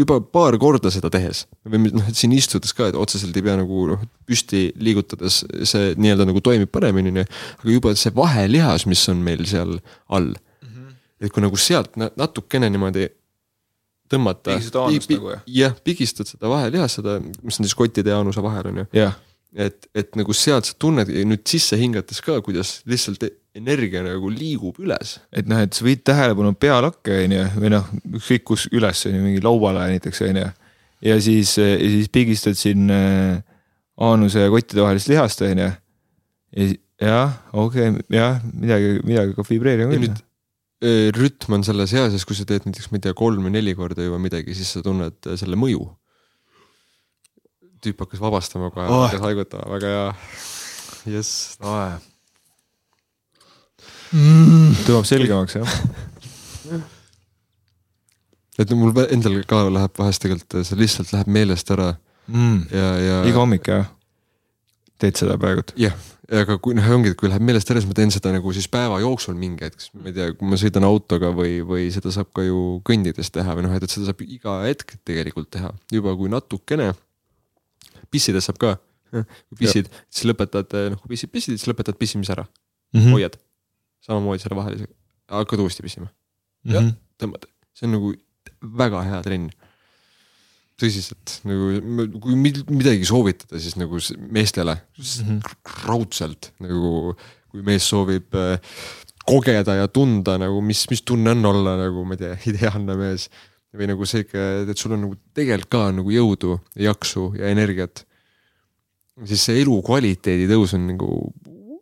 [0.00, 3.56] juba paar korda seda tehes või noh, et siin istudes ka, et otseselt ei pea
[3.60, 7.26] nagu noh, püsti liigutades see nii-öelda nagu toimib paremini, onju.
[7.62, 9.76] aga juba see vahelihas, mis on meil seal
[10.08, 10.68] all mm.
[10.68, 10.92] -hmm.
[11.20, 13.08] et kui nagu sealt na- natukene niimoodi
[14.10, 14.56] tõmmata.
[14.56, 15.42] Pigistad aanust nagu, jah?
[15.46, 19.18] jah, pigistad seda vahelihast, seda, mis on siis kottide ja anuse vahel on ju jah,
[19.54, 24.78] et, et nagu sealt sa tunned nüüd sisse hingates ka, kuidas lihtsalt energia nagu liigub
[24.82, 25.18] üles.
[25.32, 27.88] et noh, et sa viid tähelepanu pealakke, onju, või noh,
[28.20, 30.46] ükskõik kus üles, onju, mingi lauale näiteks, onju.
[31.06, 33.40] ja siis, ja siis pigistad siin äh,
[34.00, 35.70] aanuse ja kottide vahelist lihast, onju.
[35.70, 40.20] ja si- jah, okei okay,, jah, midagi, midagi hakkab vibreerima ja küll nüüd.
[40.84, 43.74] öö, rütm on selles eas, kui sa teed näiteks, ma ei tea, kolm või neli
[43.78, 45.88] korda juba midagi, siis sa tunned äh, selle mõju.
[47.80, 48.98] tüüp hakkas vabastama kohe Oh.
[48.98, 50.08] oh., hakkas haigutama, väga hea.
[51.16, 51.56] jess,
[54.10, 55.74] tõmbab selgemaks jah.
[58.58, 61.94] et mul endal ka läheb vahest tegelikult, see lihtsalt läheb meelest ära
[62.30, 62.66] Mm.
[62.70, 63.16] ja, ja.
[63.26, 63.88] iga hommik jah?
[65.00, 65.72] teed seda praegult?
[65.80, 65.94] jah,
[66.40, 68.68] aga kui noh, ongi, et kui läheb meelest ära, siis ma teen seda nagu siis
[68.70, 72.12] päeva jooksul mingi hetk, siis ma ei tea, kui ma sõidan autoga või, või seda
[72.14, 75.72] saab ka ju kõndides teha või noh, et, et seda saab iga hetk tegelikult teha,
[75.90, 76.92] juba kui natukene.
[78.12, 78.74] pissides saab ka,
[79.10, 83.16] kui pissid, siis lõpetad, noh kui pissid, pissid, siis lõpetad pissimise ära mm, -hmm.
[83.16, 83.40] hoiad.
[84.06, 84.88] Samamoodi selle vahelise,
[85.30, 86.08] hakkad uuesti pissima,
[86.64, 86.82] jah.
[86.82, 86.94] -hmm.
[87.20, 87.46] tõmbad,
[87.76, 88.14] see on nagu
[88.80, 89.50] väga hea trenn.
[90.80, 93.98] tõsiselt nagu, kui mid- midagi soovitada, siis nagu
[94.32, 95.38] meestele Mhm.
[95.84, 97.14] raudselt nagu,
[97.50, 98.56] kui mees soovib äh,
[99.28, 103.28] kogeda ja tunda nagu, mis, mis tunne on olla nagu ma ei tea, ideaalne mees.
[103.76, 108.04] või nagu see, et sul on nagu tegelikult ka nagu jõudu ja jaksu ja energiat.
[109.26, 111.10] siis see elukvaliteedi tõus on nagu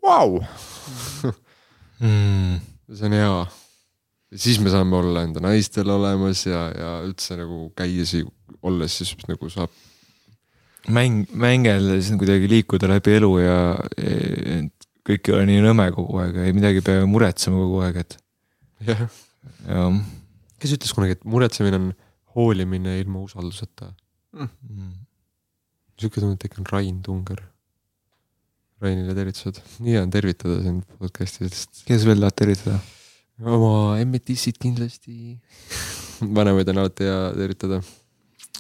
[0.03, 0.45] vau wow..
[2.01, 2.59] mm..
[2.95, 3.45] see on hea.
[4.47, 8.29] siis me saame olla enda naistel olemas ja, ja üldse nagu käia siin
[8.63, 9.73] olles siis nagu saab.
[10.89, 13.59] mäng, mängeldes kuidagi liikuda läbi elu ja
[13.97, 14.63] e,
[15.09, 18.19] kõik ei ole nii nõme kogu aeg, ei midagi pea muretsema kogu aeg, et
[18.89, 19.09] jah,
[19.65, 20.01] jah
[20.63, 21.91] kes ütles kunagi, et muretsemine on
[22.37, 23.93] hoolimine ilma usalduseta.
[24.37, 24.93] mm..
[25.99, 27.43] sihuke tunne, et äkki on Rain Tunger.
[28.79, 31.81] Rainile tervitused, nii hea on tervitada sind podcast'idest.
[31.89, 32.77] kes veel tahad tervitada?
[33.43, 35.35] oma emmetissid kindlasti.
[36.23, 37.81] vanemaid on alati hea tervitada.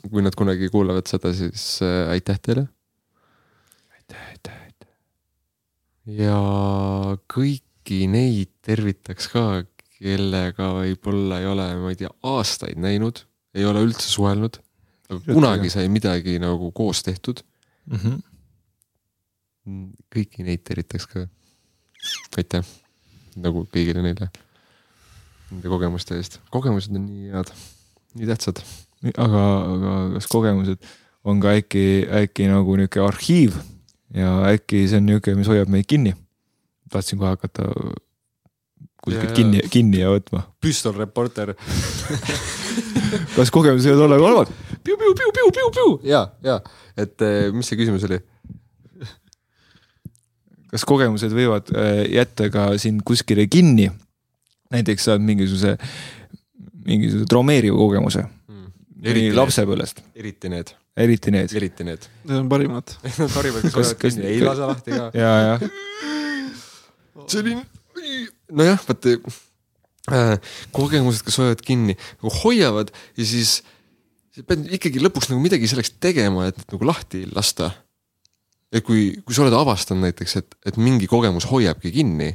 [0.09, 2.66] kui nad kunagi kuulavad seda, siis äh, aitäh teile.
[3.95, 4.93] aitäh, aitäh, aitäh.
[6.19, 6.39] ja
[7.31, 9.45] kõiki neid tervitaks ka,
[10.01, 13.23] kellega võib-olla ei ole, ma ei tea, aastaid näinud,
[13.55, 14.59] ei ole üldse suhelnud.
[15.31, 17.47] kunagi sai midagi nagu koos tehtud.
[17.86, 18.28] Mm -hmm.
[20.12, 21.27] Kõiki neid tervitaks ka.
[22.39, 22.66] aitäh,
[23.36, 24.31] nagu kõigile neile.
[25.49, 27.53] Nende kogemuste eest, kogemused on nii head,
[28.19, 28.62] nii tähtsad.
[29.16, 29.43] aga,
[29.74, 30.89] aga kas kogemused
[31.28, 33.57] on ka äkki, äkki nagu nihuke arhiiv
[34.15, 36.15] ja äkki see on nihuke, mis hoiab meid kinni.
[36.93, 37.69] tahtsin kohe hakata
[39.05, 40.45] kuskilt kinni, kinni ja võtma.
[40.62, 41.55] püstolreporter.
[43.36, 44.55] kas kogemused võivad olla ka halvad?
[46.07, 46.59] ja, ja,
[46.97, 48.20] et eh, mis see küsimus oli?
[50.73, 53.90] Kas kogemused võivad äh, jätta ka sind kuskile kinni?
[54.69, 55.78] näiteks saad mingisuguse,
[56.85, 58.27] mingisuguse traumeeriva kogemuse
[59.03, 61.55] eriti nii lapsepõlvest, eriti need, eriti need.
[61.57, 62.07] eriti need.
[62.27, 62.95] Need on parimad.
[63.20, 65.09] Nad parimad, kes hoiavad kinni, ei lase lahti ka.
[65.16, 65.55] ja, ja
[67.28, 67.57] see oli,
[68.59, 73.61] nojah, vaata äh, kogemused, kes hoiavad kinni, nagu hoiavad ja siis
[74.35, 77.73] sa pead ikkagi lõpuks nagu midagi selleks tegema, et nagu lahti lasta.
[78.73, 82.32] Et kui, kui sa oled avastanud näiteks, et, et mingi kogemus hoiabki kinni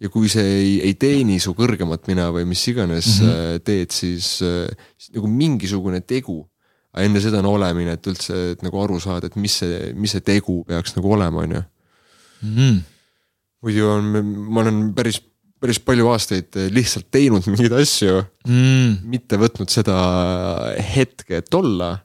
[0.00, 3.64] ja kui see ei, ei teeni su kõrgemat mina või mis iganes mm -hmm.
[3.66, 6.46] teed, siis, äh, siis nagu mingisugune tegu.
[6.92, 10.10] aga enne seda on olemine, et üldse et nagu aru saada, et mis see, mis
[10.10, 11.62] see tegu peaks nagu olema, on ju
[12.42, 12.80] mm..
[13.62, 15.20] muidu on, ma olen päris,
[15.60, 18.96] päris palju aastaid lihtsalt teinud mingeid asju, Mm.
[19.04, 19.94] mitte võtnud seda
[20.96, 22.00] hetke, et olla.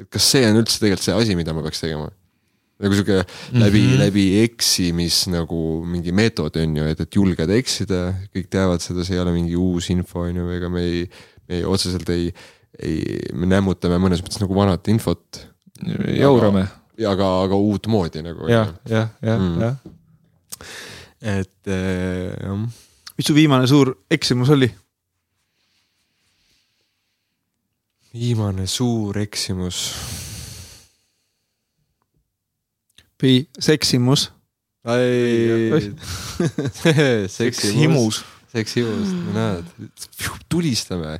[0.00, 2.08] et kas see on üldse tegelikult see asi, mida ma peaks tegema?
[2.82, 3.20] Nagu sihuke
[3.54, 3.98] läbi mm, -hmm.
[4.02, 8.00] läbi eksimis nagu mingi meetod on ju, et, et julgeda eksida,
[8.34, 11.04] kõik teavad seda, see ei ole mingi uus info on ju, ega me ei,
[11.48, 12.32] me ei otseselt ei,
[12.82, 15.44] ei, me nämmutame mõnes mõttes nagu vanat infot,
[16.18, 16.66] jaurame
[17.06, 18.48] aga, aga uutmoodi nagu.
[18.50, 19.60] jah, jah, jah, Mm.
[19.60, 19.76] jah.
[21.22, 22.66] et äh, jah
[23.16, 24.70] mis su viimane suur eksimus oli?
[28.14, 29.78] viimane suur eksimus.
[33.24, 34.28] Või seksimus?
[37.38, 38.20] seksimus,
[38.52, 39.70] seksimus, näed,
[40.52, 41.16] tulistame.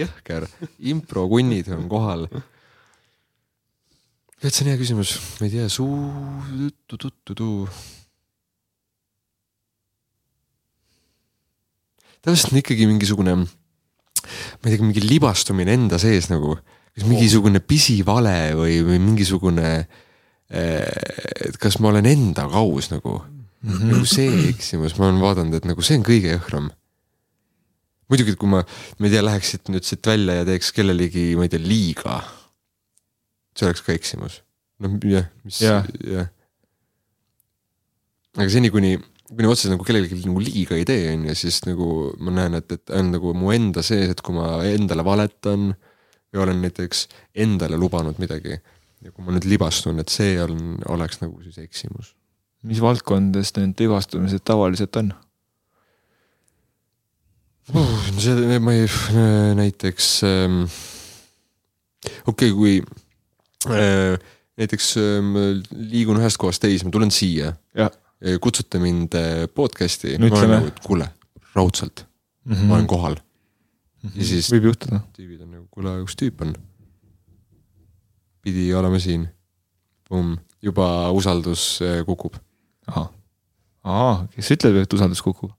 [0.00, 0.48] jõhker,
[0.92, 2.24] improkunnid on kohal.
[4.64, 5.92] on hea küsimus, ma ei tea, suu,
[12.24, 16.56] tavaliselt on ikkagi mingisugune, ma ei tea, mingi libastumine enda sees nagu,
[16.96, 19.68] kas mingisugune pisivale või, või mingisugune
[20.50, 23.92] et kas ma olen endaga aus nagu mm, -hmm.
[23.92, 26.70] nagu see eksimus, ma olen vaadanud, et nagu see on kõige jõhkram.
[28.10, 28.64] muidugi, et kui ma,
[28.98, 32.22] ma ei tea, läheks siit nüüd siit välja ja teeks kellelegi, ma ei tea, liiga.
[33.54, 34.42] see oleks ka eksimus.
[34.80, 35.86] noh, jah, mis Jah.
[38.36, 38.96] aga seni, kuni,
[39.30, 42.72] kuni otseselt nagu kellelegi nagu liiga ei tee, on ju, siis nagu ma näen, et,
[42.72, 45.70] et on nagu mu enda sees, et kui ma endale valetan
[46.30, 48.58] või olen näiteks endale lubanud midagi
[49.00, 52.14] ja kui ma nüüd libastun, et see on, oleks nagu siis eksimus.
[52.62, 55.14] mis valdkondades need vigastumised tavaliselt on?
[57.72, 57.86] no
[58.18, 58.90] see, ma ei,
[59.56, 60.60] näiteks ähm,
[62.26, 64.18] okei okay,, kui äh,
[64.60, 65.34] näiteks ähm,
[65.72, 67.54] liigun ühest kohast teise, ma tulen siia
[68.40, 70.18] kutsute mind äh, podcast'i.
[70.20, 70.58] No ütleme.
[70.58, 71.06] nagu, kuule,
[71.54, 72.04] raudselt
[72.44, 72.64] mm, -hmm.
[72.68, 73.16] ma olen kohal.
[74.14, 75.00] ja siis võib juhtuda.
[75.16, 76.54] tüübid on nagu, kuule, kus tüüp on?
[78.42, 79.28] Pidi olema siin.
[80.62, 82.36] Juba usaldus äh, kukub.
[83.84, 85.54] ahah, kes ütleb, et usaldus kukub?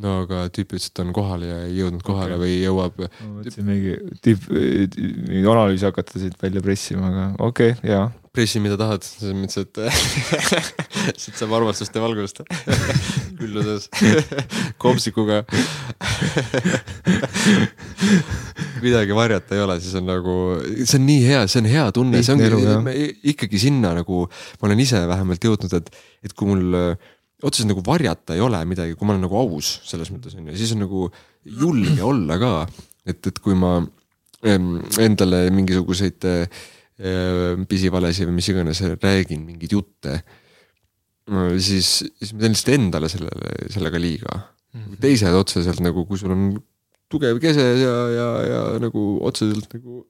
[0.00, 2.42] No aga tüüp ütles, et on kohal ja ei jõudnud kohale okay.
[2.46, 3.92] või jõuab ma mõtlesin mingi
[4.24, 8.06] tipp, mingi analüüsi hakata siit välja pressima, aga okei okay,, jaa.
[8.32, 9.74] pressi, mida tahad, selles mõttes, et
[11.22, 12.40] siit saab armastust ja valgust
[13.38, 13.90] külluses
[14.80, 15.42] kopsikuga.
[18.82, 20.36] midagi varjata ei ole, siis on nagu,
[20.82, 22.94] see on nii hea, see on hea tunne, see ongi me
[23.32, 24.24] ikkagi sinna nagu,
[24.58, 25.92] ma olen ise vähemalt jõudnud, et,
[26.26, 26.78] et kui mul
[27.42, 30.58] otseselt nagu varjata ei ole midagi, kui ma olen nagu aus selles mõttes on ju,
[30.58, 31.08] siis on nagu
[31.62, 32.52] julge olla ka.
[33.06, 33.80] et, et kui ma
[34.42, 36.26] endale mingisuguseid
[37.68, 40.20] pisivalesid või mis iganes räägin, mingeid jutte,
[41.62, 44.40] siis, siis ma teen lihtsalt endale sellele, sellega liiga.
[45.00, 46.46] teised otseselt nagu, kui sul on
[47.12, 50.06] tugev kese ja, ja, ja nagu otseselt nagu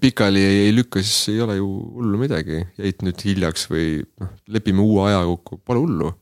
[0.00, 4.30] pikali ei, ei lükka, siis ei ole ju hullu midagi, jäid nüüd hiljaks või noh,
[4.48, 6.12] lepime uue aja kokku, pole hullu.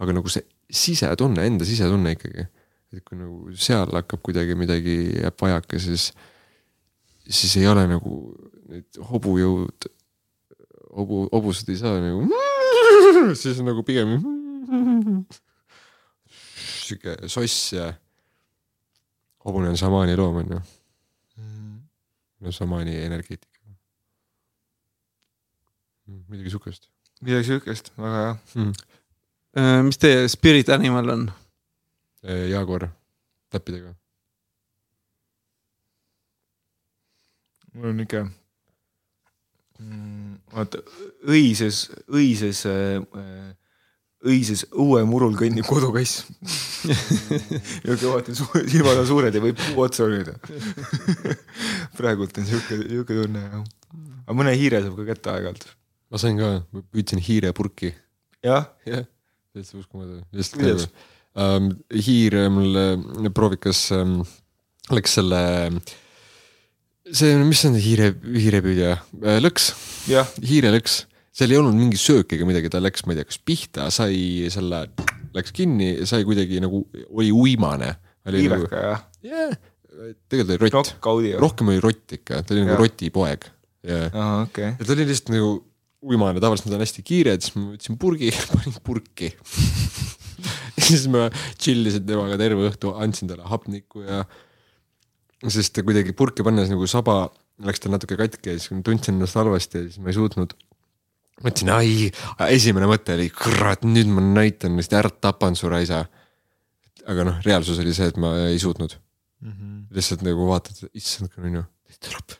[0.00, 2.46] aga nagu see sisetunne, enda sisetunne ikkagi,
[2.92, 6.10] et kui nagu seal hakkab kuidagi midagi jääb vajaka, siis,
[7.24, 8.18] siis ei ole nagu
[8.66, 9.88] neid hobujõud,
[10.96, 12.26] hobu, hobused ei saa nagu,
[13.42, 14.16] siis nagu pigem
[16.86, 17.90] sihuke soss ja
[19.46, 20.60] hobune on šamaani loom on ju,
[22.40, 23.54] no šamaani energeetika.
[26.28, 26.90] midagi sihukest
[27.20, 28.72] midagi siukest, väga hea.
[29.56, 31.30] Äh, mis teie spirit animal on?
[32.50, 32.88] Jaguar
[33.50, 33.94] täppidega.
[37.76, 38.22] mul on niuke,
[40.54, 40.80] vaata
[41.28, 42.62] õises, õises,
[44.24, 46.24] õises õuemurul kõnnib kodukass.
[47.84, 50.36] niuke vaata, silmad on suured ja võib puu otsa olida.
[51.98, 53.66] praegult on siuke, siuke tunne jah.
[54.24, 55.68] aga mõne hiire saab ka kätte aeg-ajalt.
[56.12, 56.54] ma sain ka,
[56.94, 57.92] püüdsin hiirepurki.
[58.46, 59.04] jah, jah,
[59.52, 60.22] täitsa uskumatu.
[60.56, 60.88] Kuidas?
[61.36, 64.22] Ähm, hiir mul äh, proovikas ähm,
[64.94, 65.40] läks selle,
[67.10, 68.94] see, mis on hiire, hiirepüüdja,
[69.42, 69.72] lõks,
[70.08, 71.02] jah, hiirelõks,
[71.36, 74.48] seal ei olnud mingi söök ega midagi, ta läks, ma ei tea, kas pihta, sai
[74.52, 74.86] selle,
[75.36, 77.92] läks kinni, sai kuidagi nagu, oli uimane.
[78.26, 79.52] hiireka jah, jah,
[80.30, 80.94] tegelikult oli rott,
[81.42, 82.80] rohkem oli rott ikka, ta oli nagu Jah.
[82.82, 83.46] rotipoeg
[83.86, 84.16] yeah..
[84.42, 85.52] okei ja ta oli lihtsalt nagu
[86.06, 89.30] uimane, tavaliselt nad on hästi kiired, siis ma võtsin purgi, panin purki.
[90.76, 94.24] ja siis ma chill isin temaga terve õhtu, andsin talle hapnikku ja
[95.52, 97.26] sest kuidagi purki pannes nagu saba
[97.64, 100.52] läks tal natuke katki ja siis tundsin ennast halvasti ja siis ma ei suutnud.
[101.44, 102.10] mõtlesin, ai,
[102.52, 106.06] esimene mõte oli, kurat, nüüd ma näitan, ära tapan su raisa.
[107.06, 108.96] aga noh, reaalsus oli see, et ma ei suutnud.
[109.94, 111.62] lihtsalt nagu vaatad, issand, on ju,
[112.02, 112.38] tuleb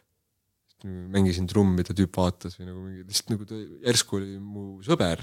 [0.86, 3.58] mängisin trummi, ta tüüp vaatas või nagu mingi, lihtsalt nagu ta
[3.88, 5.22] järsku oli mu sõber,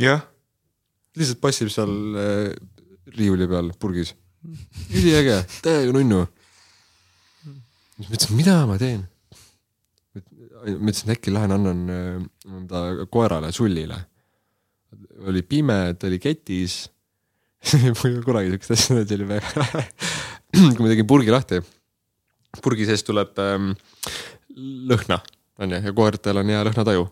[0.00, 0.24] jah,
[1.18, 2.50] lihtsalt passib seal äh,
[3.16, 4.14] riiuli peal purgis.
[4.94, 6.24] üliäge, täiega nunnu.
[7.96, 9.06] siis mõtlesin, mida ma teen.
[10.66, 13.98] mõtlesin, äkki lähen annan äh, ta koerale, sullile.
[15.28, 16.86] oli pime, ta oli ketis.
[17.98, 19.84] mul kunagi siukest asja, see oli väga lahe.
[20.74, 21.60] kui ma tegin purgi lahti,
[22.64, 23.72] purgi sees tuleb ähm,
[24.88, 25.18] lõhna,
[25.60, 27.08] onju, ja koertel on hea lõhnataju.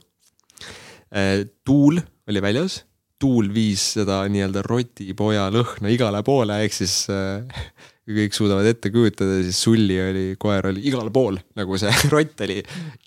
[1.67, 2.81] tuul oli väljas,
[3.19, 7.45] tuul viis seda nii-öelda rotipoja lõhna igale poole, ehk siis äh,
[8.07, 12.43] kui kõik suudavad ette kujutada, siis Sulli oli, koer oli igal pool, nagu see rott
[12.47, 12.61] oli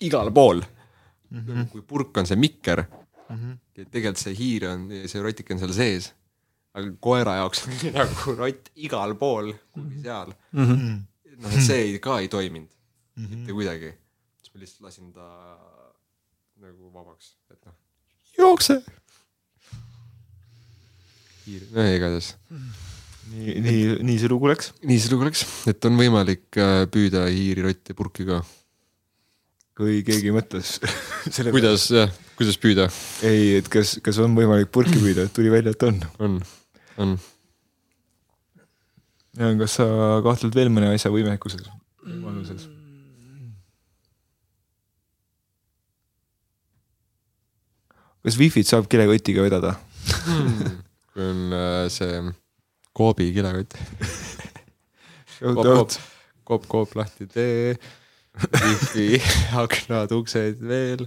[0.04, 1.40] igal pool mm.
[1.40, 1.68] -hmm.
[1.72, 3.54] kui purk on see mikker mm, -hmm.
[3.80, 6.10] tegelikult see hiir on, see rotik on seal sees.
[6.74, 10.68] aga koera jaoks oli nagu rott igal pool, kuhugi seal mm.
[10.68, 11.00] -hmm.
[11.38, 13.36] noh, et see ei, ka ei toiminud mm -hmm.
[13.36, 13.94] mitte kuidagi.
[14.42, 15.26] siis ma lihtsalt lasin ta
[16.60, 17.74] nagu vabaks, et noh,
[18.38, 18.82] jookse.
[21.72, 22.34] no igatahes,
[23.28, 24.72] nii, nii, nii see lugu läks.
[24.86, 28.40] nii see lugu läks, et on võimalik äh, püüda hiiri, rotte, purki ka.
[29.80, 30.78] kui keegi mõtles
[31.34, 32.88] selle kuidas, jah, kuidas püüda,
[33.26, 36.02] ei, et kas, kas on võimalik purki püüda, tuli välja, et on.
[36.26, 36.40] on,
[37.04, 37.14] on.
[39.38, 39.88] ja kas sa
[40.26, 41.64] kahtled veel mõne asja võimekuses,
[42.06, 42.68] võimaluses?
[48.20, 49.78] kas wifi't saab kilekotiga vedada?
[51.10, 52.20] kui on äh, see
[52.96, 53.76] Coobi kilekott,
[55.40, 55.96] koop, koop,
[56.44, 57.76] koop, koop lahti tee,
[58.56, 59.20] wifi,
[59.62, 61.06] aknad, uksed veel.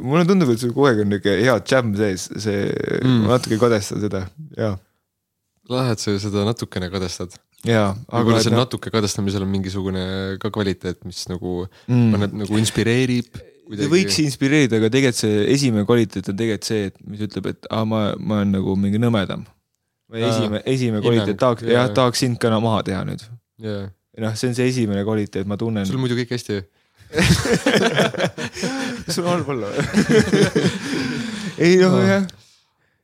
[0.00, 2.64] mulle tundub, et sul kogu aeg on niuke hea džämm sees, see
[3.00, 3.20] Mm.
[3.24, 4.24] ma natuke kadestan seda
[4.58, 4.74] ja,
[5.70, 7.92] Lähed sa seda natukene kadestad, ja.
[8.10, 10.02] võib-olla seal natuke kadestamisel on mingisugune
[10.42, 12.08] ka kvaliteet, mis nagu mm.
[12.10, 13.38] paneb nagu inspireerib.
[13.78, 17.70] See võiks inspireerida, aga tegelikult see esimene kvaliteet on tegelikult see, et mis ütleb, et
[17.70, 19.46] aa, ma, ma olen nagu mingi nõmedam.
[20.10, 21.76] või esimene, esimene kvaliteet, tahaks, jaa.
[21.76, 23.22] jah, tahaks sind ka maha teha nüüd.
[23.62, 23.86] jaa,
[24.24, 25.86] noh, see on see esimene kvaliteet, ma tunnen.
[25.86, 26.60] sul muidu kõik hästi.
[29.10, 29.70] sul on halb olla
[31.64, 32.04] ei noh Aa.
[32.06, 32.28] jah,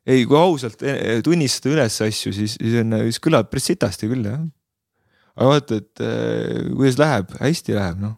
[0.07, 4.29] ei kui ausalt eh, tunnistada üles asju, siis, siis on, siis kõlab päris sitasti küll
[4.29, 4.45] jah.
[5.35, 8.15] aga vaata, et eh, kuidas läheb, hästi läheb noh.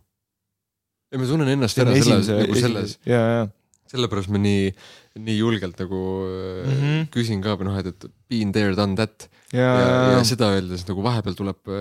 [1.09, 2.97] Ja ma tunnen ennast ära esimese, nagu selles,
[3.89, 4.69] sellepärast ma nii,
[5.25, 6.75] nii julgelt nagu mm.
[6.75, 7.09] -hmm.
[7.15, 9.29] küsin ka, või noh, et, et been there, done that.
[9.53, 11.73] ja, ja, ja, seda öeldes nagu vahepeal tuleb,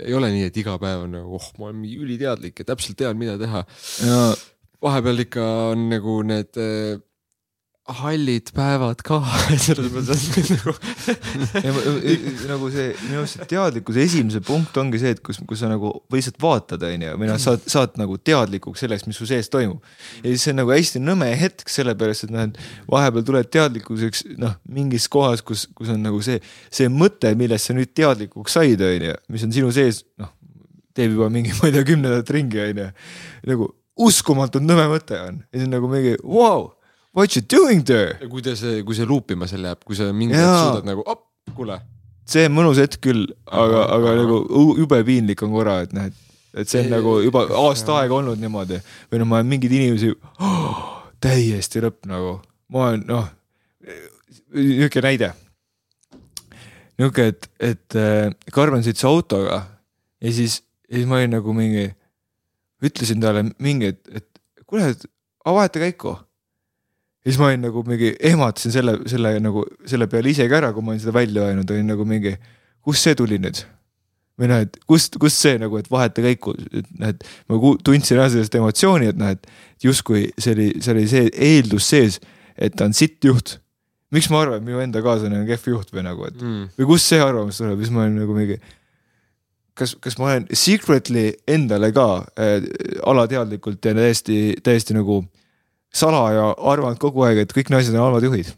[0.00, 3.18] ei ole nii, et iga päev on nagu oh, ma olen üliteadlik ja täpselt tean,
[3.20, 3.64] mida teha.
[4.82, 6.96] vahepeal ikka on nagu need äh,
[7.98, 9.18] hallid päevad ka,
[9.64, 10.74] selles mõttes, et nagu
[12.52, 16.40] nagu see minu arust teadlikkuse esimese punkt ongi see, et kus, kus sa nagu lihtsalt
[16.42, 19.82] vaatad, onju, või noh, saad, saad nagu teadlikuks sellest, mis su sees toimub.
[20.20, 22.60] ja siis see on nagu hästi nõme hetk, sellepärast et noh, et
[22.90, 26.40] vahepeal tuled teadlikkuseks noh, mingis kohas, kus, kus on nagu see,
[26.72, 30.32] see mõte, millest sa nüüd teadlikuks said, onju, mis on sinu sees, noh,
[30.96, 32.90] teeb juba mingi, ma ei tea, kümnendat ringi, onju.
[33.52, 36.70] nagu uskumatult nõme mõte on ja siis on nagu mingi wow,,
[37.14, 38.16] what you doing there?
[38.20, 41.04] ja kui ta see, kui see luupima seal jääb, kui sa mingi hetk suudad nagu,
[41.56, 41.78] kuule,
[42.28, 44.40] see on mõnus hetk küll, aga, Aga- nagu
[44.78, 46.16] jube piinlik on korra, et noh, et,
[46.54, 48.80] et see on See- nagu juba aasta aega olnud niimoodi.
[49.12, 50.82] Või noh, ma olen mingeid inimesi oh,
[51.22, 52.38] täiesti lõpp nagu,
[52.72, 53.28] ma olen noh,
[54.54, 55.32] niisugune näide.
[56.98, 59.62] niisugune, et, et äh, Karmen sõitis autoga
[60.22, 61.88] ja siis, ja siis ma olin nagu mingi,
[62.84, 65.04] ütlesin talle mingi, et, et kuule, et
[65.48, 66.16] avata käiku
[67.22, 70.72] ja siis ma olin nagu mingi, ehmatasin selle, selle nagu selle peale ise ka ära,
[70.74, 72.34] kui ma olin seda välja öelnud, olin nagu mingi,
[72.82, 73.62] kust see tuli nüüd?
[74.40, 78.16] või noh, et kust, kust see nagu, et vaheta käiku, et noh, et ma tundsin
[78.16, 82.16] ära sellest emotsiooni, et noh, et justkui see oli, see oli see eeldus sees,
[82.56, 83.58] et ta on sitt juht.
[84.12, 86.72] miks ma arvan, et minu enda kaaslane on kehv juht või nagu, et mm.
[86.80, 88.58] või kust see arvamus tuleb, siis ma olin nagu mingi.
[89.78, 92.66] kas, kas ma olen secretly endale ka äh,
[93.04, 95.22] alateadlikult ja täiesti, täiesti nagu
[95.92, 98.52] salaja arvanud kogu aeg, et kõik naised on halvad juhid.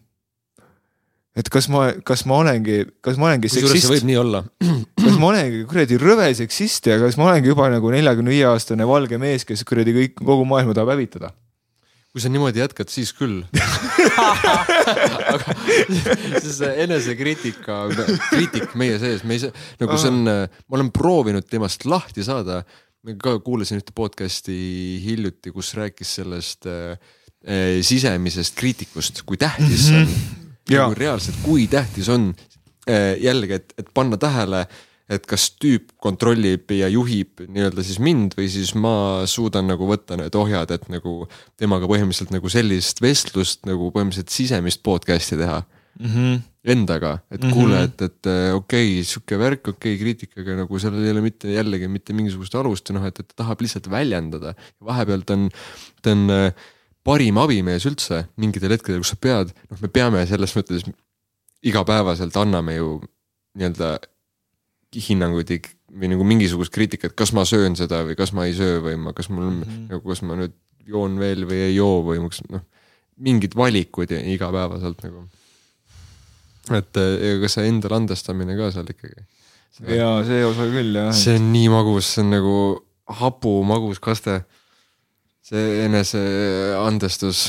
[1.35, 4.43] et kas ma, kas ma olengi, kas ma olengi kusjuures see seksist võib, nii olla.
[5.05, 8.87] kas ma olengi kuradi rõve seksist ja kas ma olengi juba nagu neljakümne viie aastane
[8.87, 11.33] valge mees, kes kuradi kõik, kogu maailma tahab hävitada.
[12.15, 13.41] kui sa niimoodi jätkad, siis küll.
[15.35, 15.57] aga
[16.39, 17.81] siis enesekriitika,
[18.29, 19.51] kriitik meie sees, me ei saa,
[19.83, 22.63] nagu see on, ma olen proovinud temast lahti saada.
[23.19, 24.55] ka kuulasin ühte podcast'i
[25.03, 26.95] hiljuti, kus rääkis sellest äh,
[27.85, 30.17] sisemisest kriitikust, kui tähtis see on.
[30.71, 30.87] Jaa.
[30.87, 32.31] nagu reaalselt, kui tähtis on
[32.89, 34.65] äh, jällegi, et, et panna tähele
[35.13, 40.17] et kas tüüp kontrollib ja juhib nii-öelda siis mind või siis ma suudan nagu võtta
[40.17, 41.27] need ohjad, et nagu
[41.61, 46.09] temaga põhimõtteliselt nagu sellist vestlust nagu põhimõtteliselt sisemist podcast'i teha mm.
[46.09, 46.41] -hmm.
[46.73, 47.53] endaga, et Mhm.
[47.53, 51.27] kuule, et, et äh, okei okay,, sihuke värk, okei okay,, kriitikaga nagu sellel ei ole
[51.29, 54.55] mitte jällegi mitte mingisugust alust ja noh, et, et ta tahab lihtsalt väljendada.
[54.81, 55.51] vahepeal ta on,
[56.01, 56.65] ta on äh,
[57.05, 60.87] parim abimees üldse mingitel hetkedel, kus sa pead, noh, me peame selles mõttes
[61.65, 62.99] igapäevaselt anname ju
[63.59, 63.97] nii-öelda
[64.95, 65.51] hinnanguid
[65.95, 69.15] või nagu mingisugust kriitikat, kas ma söön seda või kas ma ei söö või ma,
[69.17, 69.87] kas mul mm, -hmm.
[69.93, 70.55] nagu kas ma nüüd
[70.87, 72.65] joon veel või ei joo või noh,
[73.17, 75.27] mingid valikud igapäevaselt nagu.
[76.75, 79.27] et eh, ega see endale andestamine ka seal ikkagi.
[79.95, 81.13] ja see osa küll jah.
[81.15, 82.57] see on nii magus, see on nagu
[83.21, 84.43] hapu magus kaste.
[85.45, 87.41] See eneseandestus,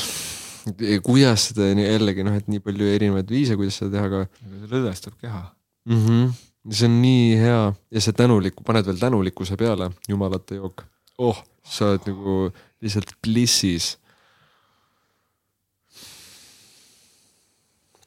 [1.06, 5.14] kuidas seda jällegi noh, et nii palju erinevaid viise, kuidas seda teha, aga see lõdvestab
[5.22, 5.42] keha.
[5.88, 6.02] mm.
[6.02, 6.34] -hmm.
[6.70, 10.84] see on nii hea ja see tänulik, paned veel tänulikkuse peale, jumalate jook.
[11.18, 12.34] oh, sa oled nagu
[12.82, 13.96] lihtsalt plissis.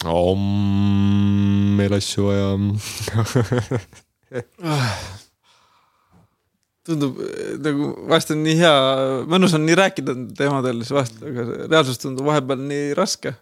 [0.06, 0.44] Om,
[1.76, 2.54] meil asju vaja.
[6.90, 7.20] tundub
[7.64, 8.74] nagu vahest on nii hea,
[9.30, 13.36] mõnus on nii rääkida teemadel, siis vahest, aga reaalsus tundub vahepeal nii raske.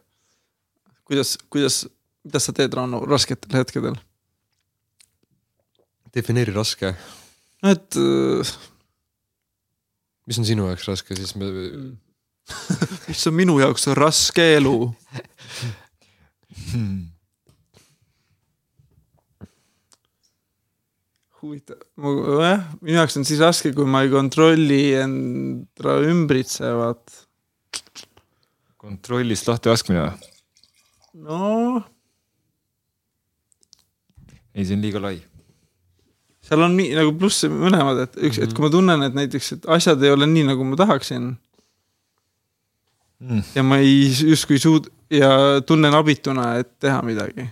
[1.08, 1.86] kuidas, kuidas,
[2.28, 3.96] mida sa teed, Ranno, rasketel hetkedel?
[6.18, 6.94] defineeri raske,
[7.62, 8.56] no et äh,
[10.28, 11.52] mis on sinu jaoks raske, siis me,
[13.10, 14.78] mis on minu jaoks raske elu.
[21.48, 21.80] huvitav,
[22.44, 27.24] jah, minu jaoks on siis raske, kui ma ei kontrolli enda ümbritsevat.
[28.78, 30.30] kontrollist lahtilaskmine või?
[31.28, 31.82] noh,
[34.54, 35.18] ei, see on liiga lai.
[36.46, 39.68] seal on nii nagu plusse mõlemad, et üks, et kui ma tunnen, et näiteks, et
[39.78, 41.36] asjad ei ole nii, nagu ma tahaksin
[43.18, 43.42] Mm.
[43.56, 47.48] ja ma ei justkui suud- ja tunnen abituna, et teha midagi.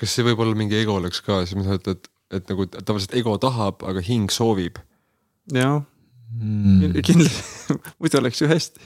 [0.00, 2.10] Kas see võib olla mingi egoleks ka, siis ma saan, et, et,
[2.40, 4.80] et nagu tavaliselt ego tahab, aga hing soovib.
[5.52, 5.82] jah,
[6.30, 6.92] Mm.
[7.02, 8.80] kindlasti, muidu oleks ju hästi.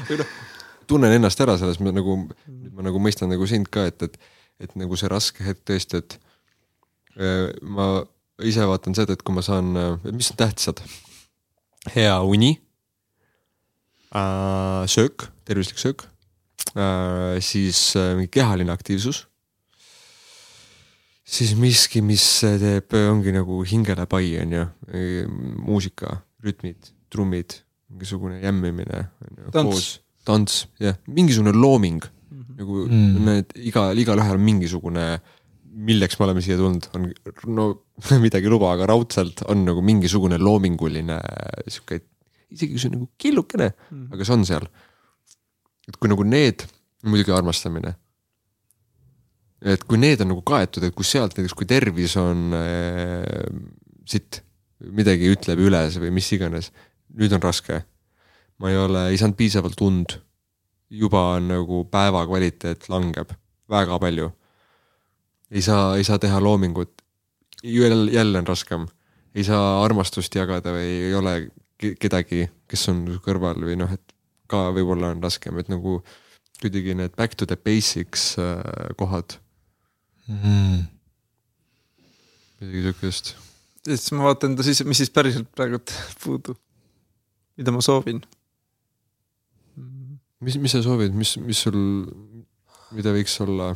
[0.90, 2.16] tunnen ennast ära selles, ma nagu,
[2.70, 4.14] ma nagu mõistan nagu sind ka, et, et,
[4.62, 6.16] et nagu see raske hetk tõesti, et
[7.18, 8.04] äh, ma
[8.46, 9.74] ise vaatan seda, et kui ma saan,
[10.14, 10.84] mis on tähtsad,
[11.96, 12.54] hea uni,
[14.90, 16.06] söök, tervislik söök,
[17.44, 19.24] siis äh, mingi kehaline aktiivsus,
[21.30, 24.64] siis miski, mis teeb, ongi nagu hingele pai, on ju,
[25.62, 29.04] muusika, rütmid, trummid, mingisugune jämmimine,
[29.54, 30.00] Tants.
[30.26, 32.02] tants, jah, mingisugune looming
[32.60, 33.16] nagu Mm.
[33.16, 33.28] mm.
[33.28, 35.04] need iga, igalühel on mingisugune,
[35.70, 37.08] milleks me oleme siia tulnud, on
[37.56, 37.66] no
[38.24, 41.18] midagi luba, aga raudselt on nagu mingisugune loominguline
[41.66, 42.02] sihuke,
[42.50, 44.68] isegi kui see on nagu killukene mm., aga see on seal.
[45.88, 46.66] et kui nagu need,
[47.06, 47.96] muidugi armastamine.
[49.60, 53.24] Et kui need on nagu kaetud, et kui sealt näiteks, kui tervis on äh,
[54.08, 54.42] sitt,
[54.80, 56.70] midagi ütleb üles või mis iganes,
[57.16, 57.82] nüüd on raske.
[58.60, 60.18] ma ei ole, ei saanud piisavalt und
[60.90, 63.32] juba on nagu päeva kvaliteet langeb
[63.70, 64.30] väga palju.
[65.50, 67.02] ei saa, ei saa teha loomingut.
[67.62, 68.86] jälle, jälle on raskem.
[69.34, 74.14] ei saa armastust jagada või ei ole ke- kedagi, kes on kõrval või noh, et
[74.50, 76.00] ka võib-olla on raskem, et nagu
[76.60, 78.60] kuidagi need back to the basics äh,
[78.96, 79.38] kohad,
[80.30, 80.82] mm..
[82.60, 83.32] midagi siukest.
[83.86, 85.92] siis ma vaatan enda siis, mis siis päriselt praegult
[86.22, 86.56] puudu.
[87.58, 88.22] mida ma soovin.
[90.40, 91.80] mis, mis sa soovid, mis, mis sul,
[92.96, 93.72] mida võiks olla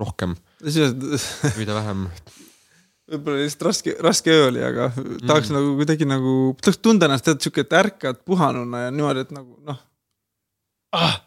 [0.00, 0.34] rohkem,
[1.58, 2.08] mida vähem?
[3.10, 5.56] võib-olla lihtsalt raske, raske öö oli, aga tahaks mm.
[5.58, 9.58] nagu kuidagi nagu, tahaks tunda ennast tead siuke, et ärkad puhanuna ja niimoodi, et nagu
[9.66, 9.80] noh
[10.96, 11.18] ah,.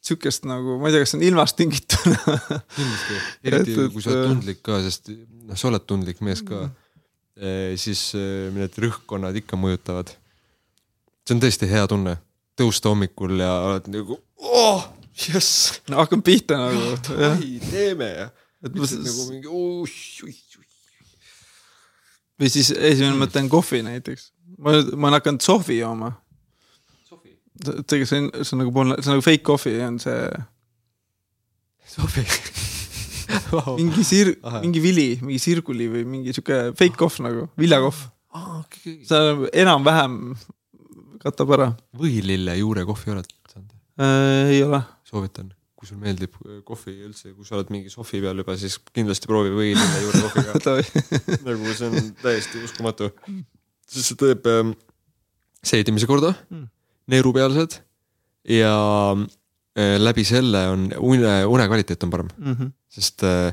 [0.00, 2.06] Sihukest nagu, ma ei tea, kas see on ilmast tingitud
[2.76, 6.40] kindlasti, eriti Et- et- kui sa oled tundlik ka, sest noh, sa oled tundlik mees
[6.46, 6.62] ka,
[7.80, 10.10] siis eh, need rõhkkonnad ikka mõjutavad.
[11.26, 12.16] see on tõesti hea tunne,
[12.58, 16.00] tõusta hommikul ja oled nagu oh, jess, no,.
[16.02, 17.36] hakkab pihta nagu, jah.
[17.36, 18.08] ai teeme
[18.64, 19.94] et ma nagu s- mingi oih,
[20.26, 20.74] oih, oih.
[22.40, 24.30] või siis esimene mõte on kohvi näiteks.
[24.58, 26.12] ma, ma olen hakanud sohvi jooma.
[27.64, 30.22] see, see on, see on nagu poolne, see on nagu fake coffee on see
[31.90, 32.24] sobi.
[33.80, 38.00] mingi sir- mingi vili, mingi sirguli või mingi sihuke fake kohv nagu, viljakohv.
[38.40, 39.20] või see
[39.62, 40.16] enam-vähem
[41.22, 41.68] katab ära
[42.26, 43.72] lille juurekohvi oled saanud?
[44.00, 44.50] äh,.
[44.54, 44.80] ei ole.
[45.06, 48.78] soovitan, kui sul meeldib eh, kohvi üldse, kui sa oled mingi sohvi peal juba, siis
[48.94, 50.58] kindlasti proovi võilille juurekohviga.
[51.50, 53.10] nagu see on täiesti uskumatu.
[53.90, 54.74] sest see teeb ähm,
[55.66, 56.66] seedimise korda Mm.
[57.10, 57.76] mm., neerupealsed
[58.48, 58.72] ja
[59.18, 62.70] äh, läbi selle on une, une kvaliteet on parem, Mhm.
[62.90, 63.52] sest äh,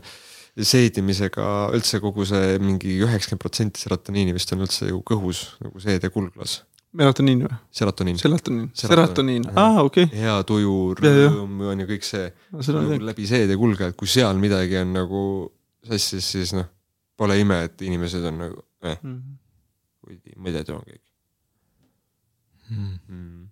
[0.58, 6.10] seedimisega üldse kogu see mingi üheksakümmend protsenti serotoniini vist on üldse ju kõhus nagu seede
[6.10, 6.64] kuldglas,
[6.98, 7.58] melatoniin või?
[7.72, 8.18] serotoniin.
[8.18, 9.06] selatoniin, Seratoniin.
[9.06, 13.58] seratoniin, aa okei hea tuju, rõõm on ju kõik see okay., ma nagu läbi seede
[13.60, 15.22] kulge, et kui seal midagi on nagu
[15.86, 16.66] sassis, siis noh,
[17.18, 18.98] pole ime, et inimesed on nagu eh,,
[20.02, 21.04] kuigi ma ei tea, too on kõik
[22.68, 22.98] Mm.
[23.08, 23.44] mm..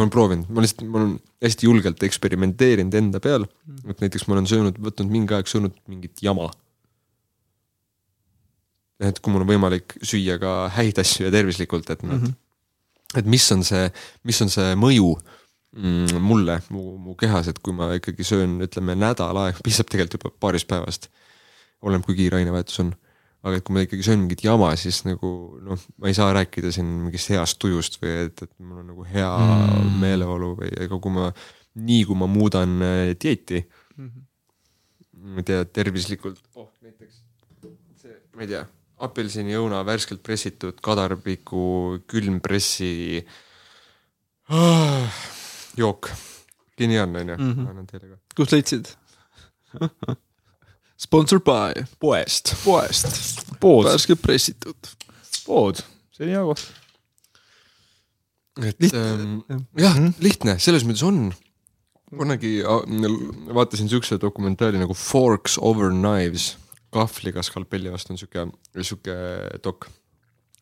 [0.00, 1.14] Ma olen proovinud, ma lihtsalt, ma olen
[1.44, 3.44] hästi julgelt eksperimenteerinud enda peal,
[3.84, 6.48] et näiteks ma olen söönud, võtnud mingi aeg söönud mingit jama.
[9.00, 12.26] et kui mul on võimalik süüa ka häid asju ja tervislikult, et noh,
[13.16, 13.86] et mis on see,
[14.28, 15.14] mis on see mõju
[15.76, 20.20] mm, mulle, mu, mu kehas, et kui ma ikkagi söön, ütleme nädal aega, piisab tegelikult
[20.20, 21.08] juba paarist päevast.
[21.80, 22.92] oleneb, kui kiire ainevahetus on.
[23.42, 25.30] Aga et kui ma ikkagi söön mingit jama, siis nagu
[25.64, 29.06] noh, ma ei saa rääkida siin mingist heast tujust või et, et mul on nagu
[29.08, 29.70] hea Mm.
[29.86, 30.00] mm.
[30.02, 31.30] meeleolu või ega kui ma,
[31.80, 33.62] nii kui ma muudan äh, dieeti,
[35.20, 37.22] ma ei tea, tervislikult, oh näiteks
[38.02, 38.62] see, ma ei tea,
[39.00, 43.22] apelsiniõuna värskelt pressitud kadarpiku külmpressi
[44.52, 45.20] ah,
[45.80, 46.10] jook.
[46.80, 47.66] geniaalne onju, Mhm.
[47.68, 48.16] annan teile ka.
[48.36, 48.92] kus leidsid?
[51.00, 52.52] Sponsor by poest.
[52.64, 54.90] poest, pood, värskelt pressitud.
[55.46, 55.80] pood,
[56.12, 56.64] see on hea koht.
[58.60, 59.96] et Lihtne, ähm, jah.
[59.96, 61.30] Mhm., lihtne, selles mõttes on.
[62.10, 62.58] kunagi
[63.54, 66.56] vaatasin siukse dokumentaali nagu Forks over knives,
[66.92, 68.44] kahvliga skalpelli vastu on siuke,
[68.82, 69.16] siuke
[69.64, 69.88] dok.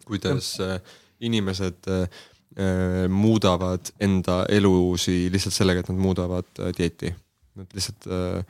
[0.04, 0.78] kuidas äh,
[1.20, 2.06] inimesed äh,
[2.54, 7.10] äh, muudavad enda elusi lihtsalt sellega, et nad muudavad äh, dieeti.
[7.58, 8.44] Nad lihtsalt äh,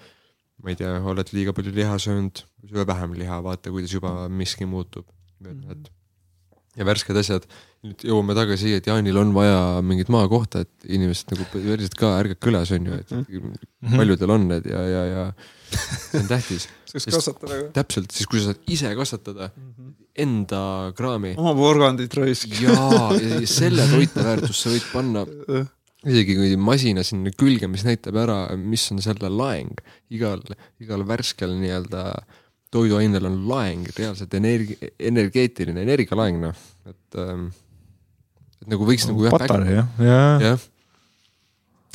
[0.62, 4.66] ma ei tea, oled liiga palju liha söönud, söö vähem liha, vaata, kuidas juba miski
[4.66, 5.06] muutub.
[5.44, 5.92] et
[6.78, 7.46] ja värsked asjad,
[7.86, 12.12] nüüd jõuame tagasi siia, et Jaanil on vaja mingit maakohta, et inimesed nagu päriselt ka
[12.20, 15.24] ärgake üles, on ju, et paljudel on need ja, ja, ja
[15.70, 16.68] see on tähtis.
[16.88, 17.70] saaks kasvatada ka.
[17.80, 19.50] täpselt, siis kui sa saad ise kasvatada
[20.18, 20.60] enda
[20.98, 22.54] kraami oma porgandit raisk.
[22.62, 22.76] ja,
[23.20, 25.26] ja selle toiteväärtust sa võid panna
[26.12, 29.80] isegi kui masina sinna külge, mis näitab ära, mis on selle laeng
[30.14, 30.42] igal,
[30.82, 32.04] igal värskel nii-öelda
[32.74, 34.78] toiduainel on laeng, reaalselt energi-,
[35.10, 37.48] energeetiline energialaeng noh, et ähm,.
[38.58, 40.64] et nagu võiks nagu jah, patarei jah, jah, jah,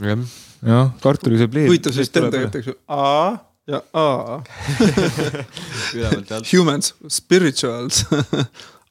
[0.01, 0.29] jah,
[0.65, 1.69] jah, kartulisebleed.
[1.69, 4.41] huvitav süsteem tegelikult, eks ju, A ja A.
[6.51, 8.05] Humans, spirituals.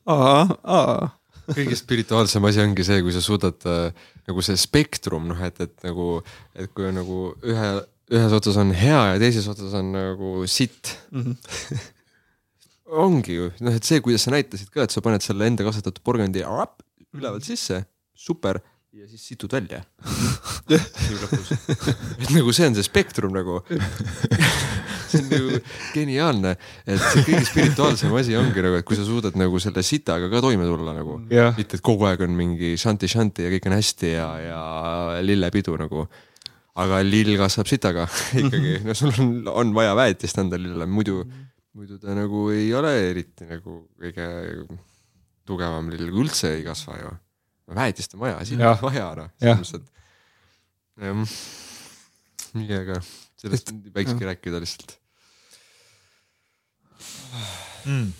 [0.05, 1.09] A, A.
[1.53, 3.93] kõige spirituaalsem asi ongi see, kui sa suudad äh,
[4.29, 6.21] nagu see spektrum noh, et, et nagu,
[6.55, 7.71] et kui on nagu ühe,
[8.13, 10.97] ühes otsas on hea ja teises otsas on nagu sitt.
[11.15, 11.37] Mhm.
[12.93, 16.03] ongi ju, noh, et see, kuidas sa näitasid ka, et sa paned selle enda kasvatatud
[16.05, 18.61] porgandi ülevalt sisse, super,
[18.93, 19.81] ja siis situd välja.
[20.73, 23.63] et nagu see on see spektrum nagu.
[25.13, 25.61] see on nagu
[25.95, 26.53] geniaalne,
[26.85, 30.43] et see kõige spirituaalsem asi ongi nagu, et kui sa suudad nagu selle sitaga ka
[30.45, 31.23] toime tulla nagu.
[31.33, 34.61] jah, mitte, et kogu aeg on mingi šanti-šanti ja kõik on hästi ja, ja
[35.25, 36.07] lillepidu nagu.
[36.85, 38.07] aga lill kasvab sitaga
[38.45, 41.25] ikkagi, no sul on, on vaja väetist anda lillele, muidu,
[41.77, 44.31] muidu ta nagu ei ole eriti nagu kõige
[45.49, 47.19] tugevam lill, kui üldse ei kasva ju.
[47.77, 49.87] Väetist on vaja, siin on vaja noh, selles mõttes, et
[52.59, 52.99] nii aga
[53.41, 54.99] sellest võikski rääkida lihtsalt.
[57.89, 58.11] mm..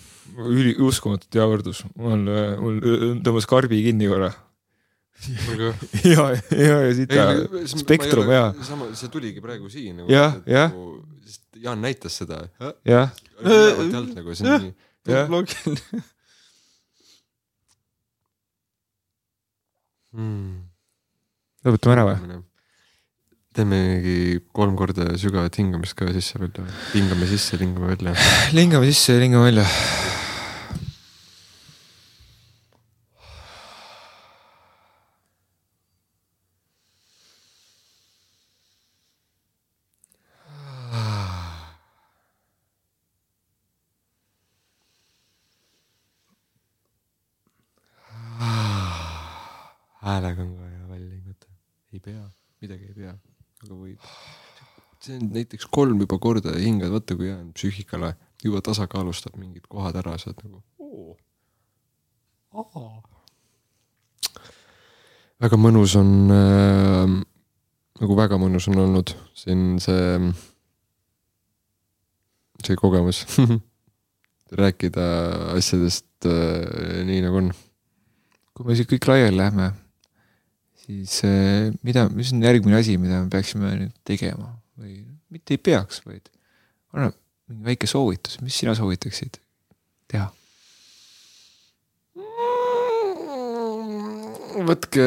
[0.49, 2.25] üli, uskumatult hea võrdlus, mul,
[2.59, 2.81] mul
[3.23, 4.31] tõmbas karbi kinni korra.
[6.03, 7.13] ja, ja, ja siit
[7.71, 10.09] spektrum ja, sama, see tuligi praegu siin nagu,.
[10.11, 10.73] Jah, jah.
[11.23, 12.41] sest Jaan näitas seda.
[12.83, 14.73] jah, alt nagu see on nii.
[15.07, 16.03] jah, loogiline.
[20.13, 20.69] Hmm.
[21.65, 22.41] lõpetame ära või?
[23.53, 26.65] teeme mingi kolm korda sügavat hingamist ka sisse-välja.
[26.93, 28.13] hingame sisse, hingame välja.
[28.57, 29.65] lingame sisse ja lingame välja.
[50.03, 51.47] häälega on ka hea välja hingata.
[51.92, 52.23] ei pea,
[52.63, 53.13] midagi ei pea,
[53.63, 54.11] aga võib.
[55.03, 59.67] see on näiteks kolm juba korda hingad, vaata kui hea on psüühikale, juba tasakaalustab mingid
[59.71, 61.17] kohad ära, sa oled nagu oo.
[65.43, 67.17] väga mõnus on äh,,
[68.01, 70.31] nagu väga mõnus on olnud siin see,
[72.63, 73.25] see kogemus
[74.63, 75.05] rääkida
[75.57, 77.53] asjadest äh, nii nagu on
[78.53, 79.71] kui me siit kõik laiali läheme,
[80.83, 85.03] siis eh, mida, mis on järgmine asi, mida me peaksime nüüd tegema või
[85.33, 86.29] mitte ei peaks, vaid
[86.93, 87.11] anna
[87.49, 89.39] mingi väike soovitus, mis sina soovitaksid
[90.11, 90.29] teha?
[94.63, 95.03] võtke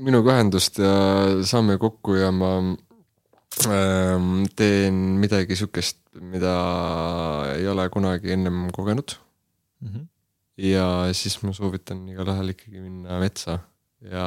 [0.00, 0.92] minuga ühendust ja
[1.46, 2.52] saame kokku ja ma
[3.66, 6.54] ähm, teen midagi siukest, mida
[7.56, 9.16] ei ole kunagi ennem kogenud.
[10.60, 13.58] ja siis ma soovitan igalühel ikkagi minna metsa
[14.06, 14.26] ja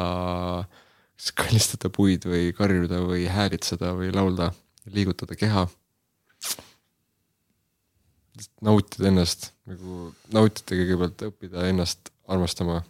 [1.18, 4.52] kas kallistada puid või karjuda või häälitseda või laulda,
[4.86, 5.68] liigutada keha.
[8.62, 12.82] nautida ennast, nagu nautida kõigepealt, õppida ennast armastama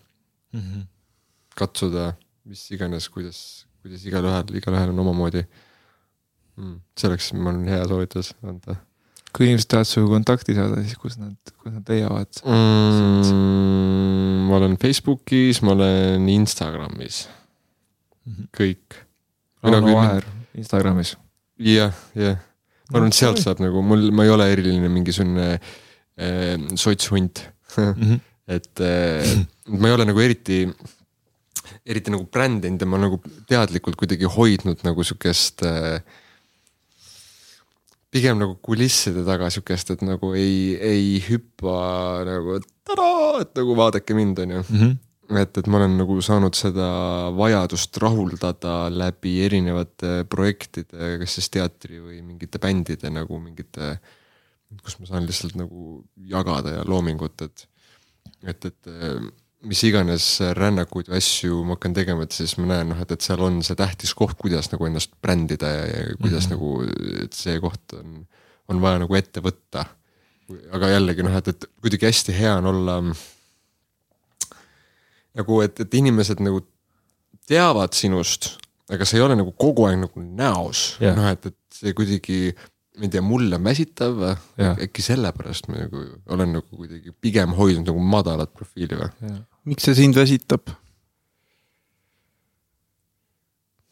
[1.55, 2.13] katsuda,
[2.47, 6.79] mis iganes, kuidas, kuidas igalühel, igalühel on omamoodi mm,.
[6.97, 8.77] see oleks, ma arvan, hea soovitus anda
[9.33, 12.41] kui inimesed tahavad sinuga kontakti saada, siis kus nad, kus nad leiavad?
[12.45, 14.43] mm,.
[14.49, 17.23] ma olen Facebookis, ma olen Instagramis,
[18.53, 18.99] kõik.
[19.63, 20.27] Rauno Mina küll- Vaher
[20.59, 21.15] Instagramis.
[21.63, 22.37] jah, jah,
[22.91, 27.45] ma arvan, et sealt saab nagu mul, ma ei ole eriline mingisugune äh, sotshunt,
[28.57, 29.31] et äh,
[29.71, 30.65] ma ei ole nagu eriti,
[31.87, 33.17] eriti nagu brändinud ja ma nagu
[33.49, 36.03] teadlikult kuidagi hoidnud nagu sihukest äh,
[38.13, 41.77] pigem nagu kulisside taga sihukest, et nagu ei, ei hüppa
[42.27, 44.61] nagu tadaa, et nagu vaadake mind, onju.
[45.39, 46.87] et, et ma olen nagu saanud seda
[47.37, 53.95] vajadust rahuldada läbi erinevate projektide, kas siis teatri või mingite bändide nagu mingite,
[54.83, 57.65] kus ma saan lihtsalt nagu jagada ja loomingut, et,
[58.43, 58.93] et, et
[59.67, 60.25] mis iganes
[60.57, 63.61] rännakuid või asju ma hakkan tegema, et siis ma näen, noh, et, et seal on
[63.65, 66.87] see tähtis koht, kuidas nagu ennast brändida ja, ja kuidas mm -hmm.
[66.89, 68.25] nagu, et see koht on,
[68.71, 69.85] on vaja nagu ette võtta.
[70.71, 72.97] aga jällegi noh, et, et kuidagi hästi hea on olla
[75.33, 76.61] nagu, et, et inimesed nagu
[77.47, 78.57] teavad sinust,
[78.91, 81.15] aga sa ei ole nagu kogu aeg nagu näos Jah.
[81.15, 82.53] noh, et, et see kuidagi,
[82.99, 84.19] ma ei tea, mulle on väsitav
[84.59, 84.77] Jah.
[84.77, 86.03] äkki sellepärast ma nagu
[86.35, 89.09] olen nagu kuidagi pigem hoidnud nagu madalat profiili või
[89.69, 90.71] miks see sind väsitab?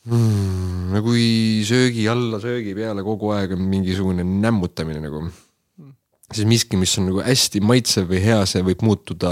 [0.07, 0.97] hmm,?
[1.01, 5.23] kui söögi alla, söögi peale kogu aeg on mingisugune nämmutamine nagu.
[6.31, 9.31] siis miski, mis on nagu hästi maitsev või hea, see võib muutuda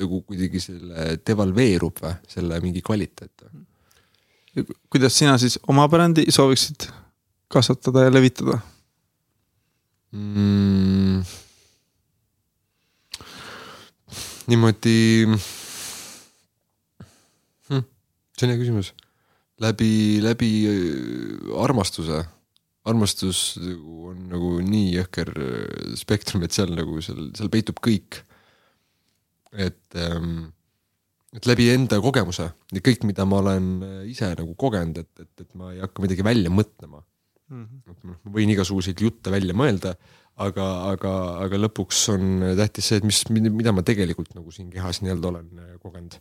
[0.00, 3.66] nagu kuidagi selle devalveerub või selle mingi kvaliteet või?
[4.90, 6.88] kuidas sina siis oma brändi sooviksid
[7.50, 8.58] kasvatada ja levitada?
[10.14, 11.22] mm..
[14.50, 15.26] Niimoodi
[17.68, 17.84] hm,.
[18.36, 18.92] see on hea küsimus.
[19.62, 22.24] läbi, läbi äh, armastuse.
[22.90, 28.22] armastus nagu on nagu nii jõhker äh, spektrum, et seal nagu seal, seal peitub kõik.
[29.52, 30.50] et ähm,
[31.34, 35.44] et läbi enda kogemuse ja kõik, mida ma olen äh, ise nagu kogenud, et, et,
[35.44, 37.04] et ma ei hakka midagi välja mõtlema.
[37.50, 39.96] et noh, ma võin igasuguseid jutte välja mõelda,
[40.40, 41.14] aga, aga,
[41.46, 45.50] aga lõpuks on tähtis see, et mis, mida ma tegelikult nagu siin kehas nii-öelda olen
[45.64, 46.16] äh, kogenud.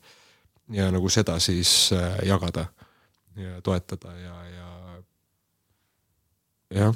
[0.75, 2.67] ja nagu seda siis äh, jagada
[3.39, 4.67] ja toetada ja, ja
[6.81, 6.93] jah,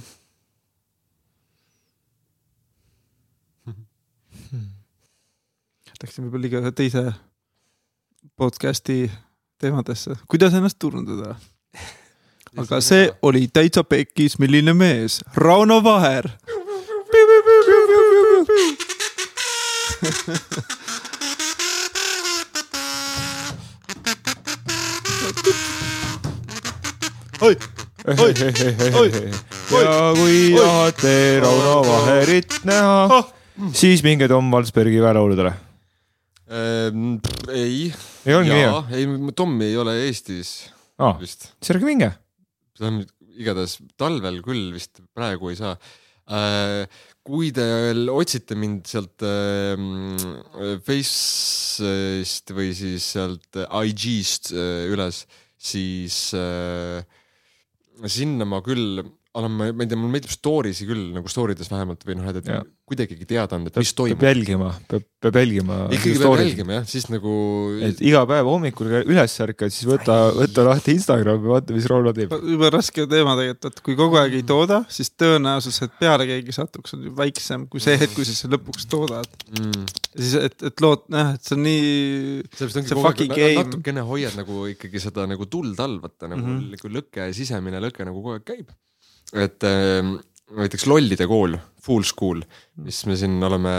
[6.04, 7.02] Läksime võib-olla liiga ühe teise
[8.36, 9.06] podcast'i
[9.64, 11.38] teemadesse, kuidas ennast turundada.
[12.60, 16.28] aga see oli täitsa pekkis, milline mees, Rauno Vaher.
[27.44, 27.56] oi,
[28.04, 28.34] Oi!
[29.00, 29.10] Oi!
[29.72, 30.58] ja kui Oi!
[30.58, 33.22] tahate Rauno Vaherit näha,
[33.76, 35.54] siis minge Tom Valsbergi väelauludele.
[36.52, 37.16] ähm,.
[37.48, 37.94] ei,
[38.26, 40.50] ei olngi nii jaa, ei, Tommi ei ole Eestis
[41.00, 41.16] ah,?
[41.20, 42.12] vist siis ärge minge.
[43.40, 45.78] igatahes talvel küll vist praegu ei saa
[46.28, 46.88] äh,.
[47.24, 47.66] Kui te
[48.12, 49.80] otsite mind sealt äh,
[50.84, 55.24] Face'ist või siis sealt IG-st äh, üles,
[55.56, 57.00] siis äh,
[58.04, 59.06] sinna ma küll
[59.40, 62.18] olen, ma ma ei tea, mulle meeldib story si küll nagu story des vähemalt või
[62.20, 64.26] noh, et, et kuidagigi teada anda, et mis peab toimub.
[64.28, 65.78] jälgima, peab, peab jälgima.
[65.96, 67.34] ikkagi peab jälgima jah, siis nagu
[67.88, 72.14] et iga päev hommikul üles ärkad, siis võta, võta lahti Instagram ja vaata, mis Rauno
[72.14, 72.36] teeb.
[72.54, 76.58] jube raske teema tegelikult, et kui kogu aeg ei tooda, siis tõenäosus, et peale keegi
[76.60, 79.34] satuks, on ju väiksem kui see hetk, kui sa seda lõpuks toodad.
[79.58, 81.92] mm, siis, et, et lood, noh, et see on nii,
[82.54, 83.64] See kogu fucking game.
[83.64, 86.58] natukene hoiad nagu ikkagi seda nagu tuld all, vaata nagu mm.
[86.58, 86.74] -hmm.
[86.78, 88.74] nagu lõke, sisemine lõke nagu kogu aeg käib.
[89.34, 90.14] Et äh,
[90.54, 92.44] näiteks Lollide kool, Fool School,
[92.84, 93.72] mis me siin oleme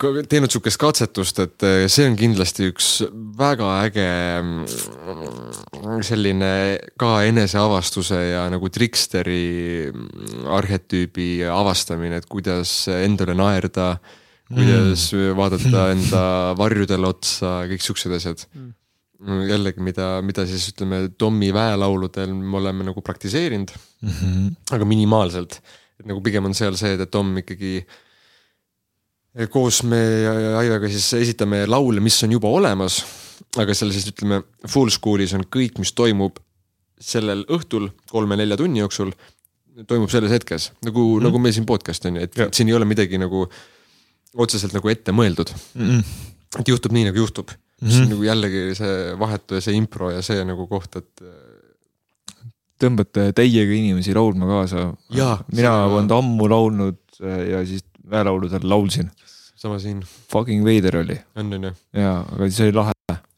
[0.00, 2.88] ko- teinud sihukest katsetust, et äh, see on kindlasti üks
[3.38, 4.06] väga äge
[4.42, 6.50] mm, selline
[7.00, 13.96] ka eneseavastuse ja nagu triksteri mm, arhetüübi avastamine, et kuidas endale naerda,
[14.52, 16.24] kuidas vaadata enda
[16.60, 18.72] varjudele otsa, kõik siuksed asjad Mm.
[19.24, 23.72] jällegi, mida, mida siis ütleme, Tommi väelauludel me oleme nagu praktiseerinud,
[24.74, 25.60] aga minimaalselt.
[26.00, 27.84] et nagu pigem on seal see, et Tom ikkagi
[29.50, 30.00] koos me
[30.58, 33.00] Aivega siis esitame laule, mis on juba olemas,
[33.58, 36.38] aga seal siis ütleme, Full School'is on kõik, mis toimub
[37.00, 39.10] sellel õhtul kolme-nelja tunni jooksul,
[39.90, 40.70] toimub selles hetkes.
[40.86, 41.24] Nagu mm, -hmm.
[41.26, 43.48] nagu meil siin podcast on ju, et siin ei ole midagi nagu
[44.34, 45.50] otseselt nagu ette mõeldud,
[46.58, 47.88] et juhtub nii nagu juhtub mm.
[47.88, 47.92] -hmm.
[47.92, 51.26] see on nagu jällegi see vahetu ja see impro ja see nagu koht, et
[52.80, 54.88] tõmbate täiega inimesi laulma kaasa.
[55.14, 59.10] Jaa, mina see- polnud ammu laulnud äh, ja siis väelauludel laulsin.
[59.64, 61.70] sama siin Fucking veider oli on, on ju.
[61.96, 62.92] ja, aga see oli lahe.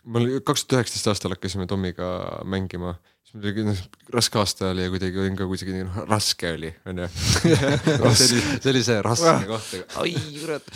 [0.05, 2.08] ma olin kaks tuhat üheksateist aastal hakkasime Tommiga
[2.50, 3.82] mängima, siis muidugi noh,
[4.15, 7.06] raske aasta oli ja kuidagi olin ka kuidagi noh, raske oli, onju.
[7.12, 7.52] see
[8.00, 10.73] oli, see oli see raske koht, ai kurat.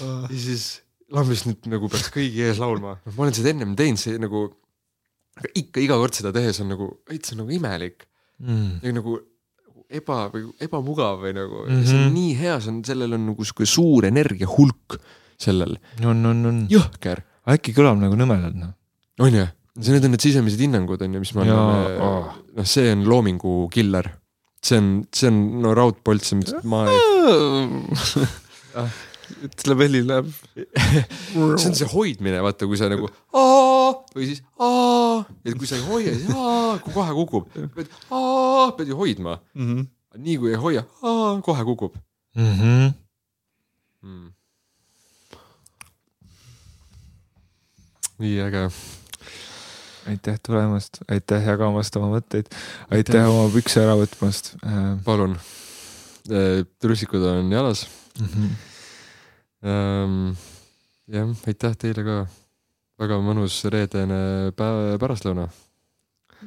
[0.00, 0.70] ja siis
[1.10, 4.44] lambist nüüd nagu peaks kõigi ees laulma, noh ma olen seda ennem teinud, see nagu,
[5.40, 8.06] aga ikka iga kord seda tehes on nagu veits on nagu imelik
[8.40, 8.78] Mm.
[8.80, 9.18] ja nagu
[9.92, 11.80] eba või ebamugav või nagu mm, Mhm.
[11.80, 11.88] -hmm.
[11.90, 14.96] see on nii hea, see on, sellel on nagu sihuke suur energiahulk
[15.36, 16.60] sellel, on, on, on.
[16.72, 17.20] jõhker
[17.52, 18.72] äkki kõlab nagu nõmedalt noh.
[19.20, 19.44] on ju,
[19.80, 23.04] see, need on need sisemised hinnangud on ju, mis me anname aa., noh, see on
[23.04, 24.08] loomingu killer.
[24.64, 26.32] see on, see on no raudpolts,
[26.64, 26.98] ma ei,
[29.46, 30.20] ütleb helile.
[30.56, 35.76] see on see hoidmine, vaata, kui sa nagu aa või siis aa, et kui sa
[35.78, 37.48] ei hoia, siis aa, kohe kukub.
[37.76, 39.86] pead aa, pead ju hoidma, Mhm.
[40.18, 41.94] nii kui ei hoia, aa, kohe kukub
[42.36, 42.54] mm.
[42.60, 42.92] -hmm.
[44.02, 44.32] mm..
[48.20, 48.66] nii äge,
[50.10, 52.50] aitäh tulemast, aitäh jagamast oma mõtteid,
[52.92, 54.98] aitäh oma pükse ära võtmast äh,.
[55.04, 55.38] palun.
[56.80, 57.86] trussikud on jalas
[58.20, 58.48] Mm -hmm.
[59.64, 60.36] ähm,.
[61.10, 62.20] jah, aitäh teile ka.
[63.00, 65.48] väga mõnus reedene päev, pärastlõuna.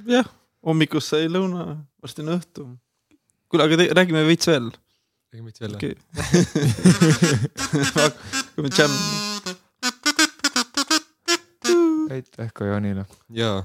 [0.09, 0.29] jah,
[0.65, 2.67] hommikust sai lõuna, varsti on õhtu.
[3.49, 4.71] kuule, aga te, räägime veits veel.
[5.33, 5.77] ega mitte jälle.
[5.77, 5.95] okei.
[7.99, 8.97] hakkame džämm.
[12.13, 13.07] aitäh ka Jaanile.
[13.33, 13.63] jaa,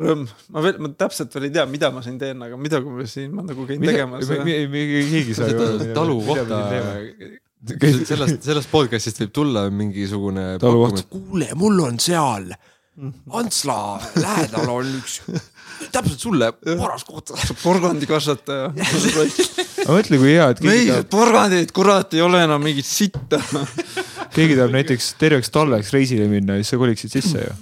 [0.00, 0.22] Rõõm,
[0.54, 3.32] ma veel, ma täpselt veel ei tea, mida ma siin teen, aga midagi ma siin,
[3.36, 4.24] ma nagu käin tegemas.
[4.24, 5.52] keegi sai
[5.92, 6.60] talu kohta,
[7.62, 10.54] sellest, sellest podcast'ist võib tulla mingisugune.
[10.60, 12.52] Kuule, mul on seal
[13.32, 15.14] Antsla lähedal on üks,
[15.94, 17.32] täpselt sulle paras koht.
[17.62, 18.66] porgandikasvataja.
[19.86, 23.40] aga mõtle, kui hea, et meil tahab, porgandid, kurat, ei ole enam mingit sitta.
[24.36, 27.56] keegi tahab näiteks terveks talveks reisile minna ja siis sa koliksid sisse ju.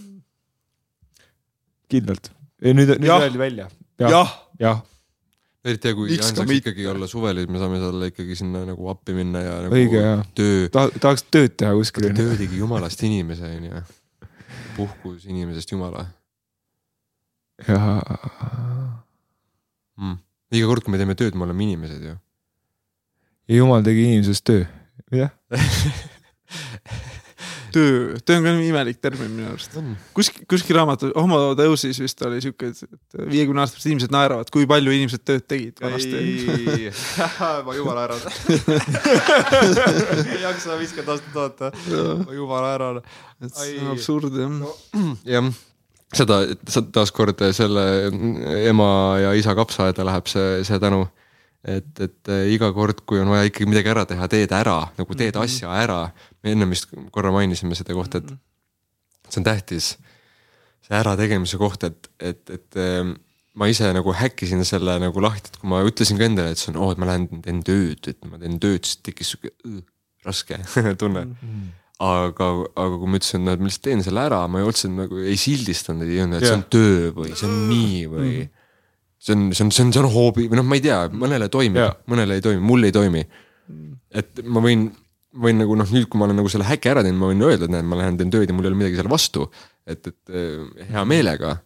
[1.94, 2.32] kindlalt.
[2.66, 3.70] nüüd, nüüd öeldi välja.
[4.02, 4.82] jah, jah,
[5.64, 6.72] eriti hea, kui Miks saaks mitte?
[6.72, 10.04] ikkagi olla suvel, siis me saame talle ikkagi sinna nagu appi minna ja nagu õige
[10.38, 12.08] töö, ta tahaks tööd teha kuskil.
[12.16, 13.82] töö tegi jumalast inimese onju.
[14.78, 16.06] puhkus inimesest jumala
[17.68, 17.78] ja
[20.00, 20.16] mm..
[20.56, 22.16] iga kord, kui me teeme tööd, me oleme inimesed ju.
[23.50, 24.64] ja jumal tegi inimesest töö.
[25.12, 25.34] jah,
[27.74, 29.76] töö, töö on ka nii imelik termin minu arust.
[29.80, 29.92] on.
[30.16, 34.94] kuskil, kuskil raamatus Homo Deusis vist oli siuke, et viiekümne aastased inimesed naeravad, kui palju
[34.96, 36.90] inimesed tööd tegid vanasti.
[37.66, 38.18] ma jumala ära.
[40.34, 41.72] ei jaksa viiskümmend aastat oota,
[42.26, 42.92] ma jumala ära.
[43.40, 44.60] et see on absurd jah.
[45.34, 45.50] jah,
[46.16, 46.42] seda,
[46.94, 47.86] taaskord selle
[48.66, 48.92] ema
[49.22, 51.06] ja isa kapsaaeda läheb see, see tänu.
[51.64, 55.36] et, et iga kord, kui on vaja ikkagi midagi ära teha, teed ära, nagu teed
[55.40, 56.02] asja ära.
[56.42, 58.30] me ennem vist korra mainisime seda kohta, et
[59.28, 59.96] see on tähtis.
[60.80, 63.12] see ärategemise koht, et, et, et em,
[63.60, 66.72] ma ise nagu häkkisin selle nagu lahti, et kui ma ütlesin ka endale, et see
[66.72, 69.52] on, oo, et ma lähen teen tööd, et ma teen tööd, siis tekkis sihuke
[70.24, 70.58] raske
[71.00, 71.26] tunne.
[72.00, 72.46] Aga,
[72.80, 76.08] aga kui ma ütlesin, et ma lihtsalt teen selle ära, ma otseselt nagu ei sildistanud,
[76.08, 78.32] ei öelnud, et see on töö või see on nii või
[79.20, 81.50] see on, see on, see on, see on hoobi või noh, ma ei tea, mõnele
[81.52, 83.24] toimib mõnele ei toimi, mul ei toimi.
[84.16, 84.86] et ma võin,
[85.44, 87.68] võin nagu noh, nüüd, kui ma olen nagu selle häki ära teinud, ma võin öelda,
[87.68, 89.50] et näed, ma lähen teen tööd ja mul ei ole midagi selle vastu.
[89.86, 91.58] et, et eh, hea meelega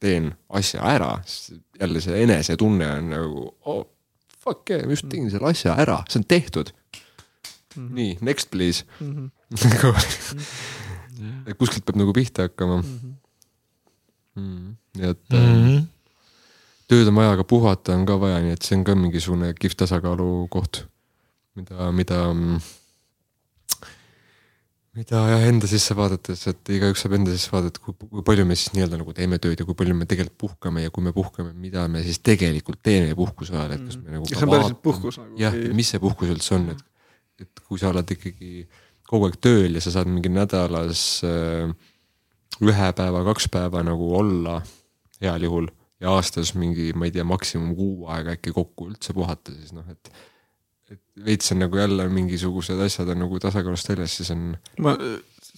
[0.00, 1.12] teen asja ära,
[1.80, 3.82] jälle see enesetunne on nagu oh,
[4.40, 6.72] fuck yeah, ma just tegin selle asja ära, see on tehtud.
[7.76, 8.84] nii, next please.
[9.50, 9.94] nagu,
[11.46, 14.76] et kuskilt peab nagu pihta hakkama mm..
[14.98, 15.84] nii et mm.
[16.90, 19.78] Tööd on vaja, aga puhata on ka vaja, nii et see on ka mingisugune kihvt
[19.84, 20.82] tasakaalu koht,
[21.58, 22.18] mida, mida,
[24.98, 28.58] mida jah, enda sisse vaadates, et igaüks saab enda sisse vaadata, kui, kui palju me
[28.58, 31.54] siis nii-öelda nagu teeme tööd ja kui palju me tegelikult puhkame ja kui me puhkame,
[31.54, 35.20] mida me siis tegelikult teeme puhkuse ajal, et kas me nagu see on päriselt puhkus
[35.22, 35.40] nagu?
[35.40, 36.86] jah, mis see puhkus üldse on, et,
[37.46, 38.66] et kui sa oled ikkagi
[39.10, 41.70] kogu aeg tööl ja sa saad mingi nädalas äh,
[42.60, 44.60] ühe päeva, kaks päeva nagu olla
[45.22, 49.54] heal juhul ja aastas mingi, ma ei tea, maksimum kuu aega äkki kokku üldse puhata,
[49.56, 50.12] siis noh, et
[50.90, 54.48] et veits on nagu jälle mingisugused asjad on nagu tasakaalust väljas, siis on
[54.82, 54.96] ma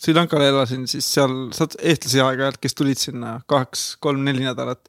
[0.02, 4.80] Sri Lankal elasin, siis seal saad eestlasi aeg-ajalt, kes tulid sinna kaks, kolm-neli nädalat.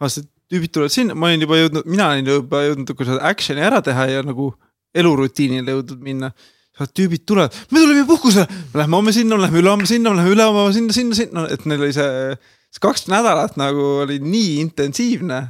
[0.00, 3.22] vaatasin, et tüübid tulevad sinna, ma olin juba jõudnud, mina olin juba jõudnud nagu seda
[3.30, 4.50] action'i ära teha ja nagu
[4.94, 6.32] elurutiinile jõudnud minna.
[6.82, 11.16] tüübid tulevad, me tuleme puhkusele, lähme homme sinna, lähme ülehomme sinna, lähme ülehomme sinna, sinna,
[11.16, 12.36] sinna, et neil oli see,
[12.72, 15.42] see kaks nädalat nagu oli nii intensiivne.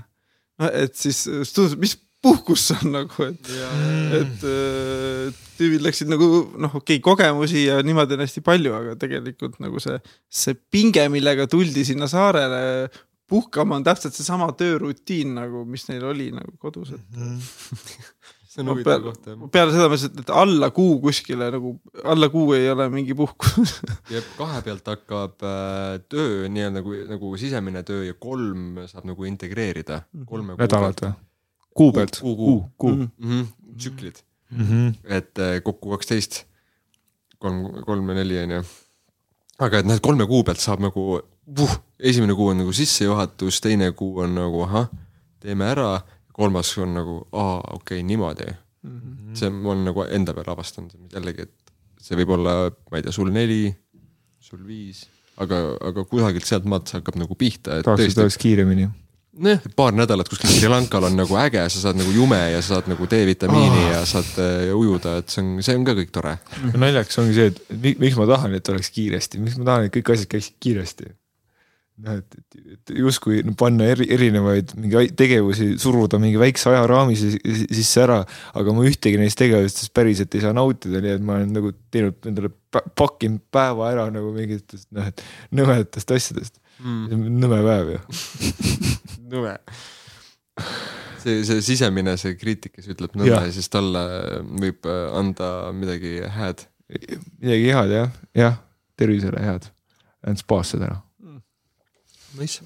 [0.73, 3.49] et siis tundus, mis puhkus see on nagu, et
[4.19, 6.29] et äh, tüübid läksid nagu
[6.61, 9.99] noh, okei okay,, kogemusi ja niimoodi on hästi palju, aga tegelikult nagu see,
[10.31, 12.63] see pinge, millega tuldi sinna saarele
[13.33, 17.07] puhkama, on täpselt seesama töörutiin nagu, mis neil oli nagu kodus, et
[18.53, 19.39] see on Ma huvitav koht jah.
[19.55, 21.71] peale seda ma ütlesin, et alla kuu kuskile nagu,
[22.05, 23.79] alla kuu ei ole mingi puhkus.
[24.15, 29.25] ja kahe pealt hakkab äh, töö nii-öelda nagu, nagu sisemine töö ja kolm saab nagu
[29.31, 30.03] integreerida.
[30.29, 31.13] kolme kuu nädalat või?
[31.73, 32.21] kuu pealt?
[32.21, 32.91] Kuu- kuu- kuu.
[32.93, 33.09] Mhm.
[33.19, 33.41] mm.
[33.41, 34.23] -hmm, tsüklid,
[34.53, 34.89] Mhm.
[35.09, 36.43] et äh, kokku kaksteist.
[37.41, 38.63] kolm, kolm ja neli on ju.
[39.59, 41.21] aga et näed, kolme kuu pealt saab nagu
[41.59, 44.89] vuh,, esimene kuu on nagu sissejuhatus, teine kuu on nagu ahah,
[45.41, 46.03] teeme ära,
[46.33, 48.49] kolmas on nagu aa, okei okay,, niimoodi
[48.83, 49.01] mm.
[49.01, 49.35] -hmm.
[49.39, 52.57] see ma olen nagu enda peal avastanud jällegi, et see võib olla,
[52.91, 53.67] ma ei tea, sul neli,
[54.43, 55.05] sul viis,
[55.43, 58.89] aga, aga kusagilt sealtmaalt see hakkab nagu pihta, et tahaks, et oleks kiiremini.
[59.47, 62.77] noh, paar nädalat kuskil Sri Lankal on nagu äge, sa saad nagu jume ja sa
[62.77, 63.93] saad nagu D-vitamiini oh.
[63.95, 66.37] ja saad äh, ujuda, et see on, see on ka kõik tore.
[66.75, 69.97] naljakas ongi see, et mi- miks ma tahan, et oleks kiiresti, miks ma tahan, et
[69.97, 71.13] kõik asjad käiksid kiiresti.
[72.03, 77.17] noh, et, et, et justkui panna eri, erinevaid mingi ai- tegevusi, suruda mingi väikse ajaraami
[77.19, 78.21] si- si- sisse ära,
[78.59, 82.29] aga ma ühtegi neist tegevustest päriselt ei saa nautida, nii et ma olen nagu teinud
[82.31, 82.51] endale,
[82.99, 85.23] pakkinud päeva ära nagu mingitest noh, et
[85.55, 87.29] nõmedatest asjadest mm..
[87.43, 88.01] nõme päev ju.
[89.33, 89.55] nõme.
[91.23, 93.47] see, see sisemine, see kriitik, kes ütleb nõnda Jah.
[93.49, 94.03] ja siis talle
[94.63, 96.67] võib äh, anda midagi hääd.
[97.41, 98.59] midagi head jah, jah,
[98.99, 99.71] tervisele head.
[100.23, 101.01] Lähen spaasse täna.
[102.39, 102.63] Nice.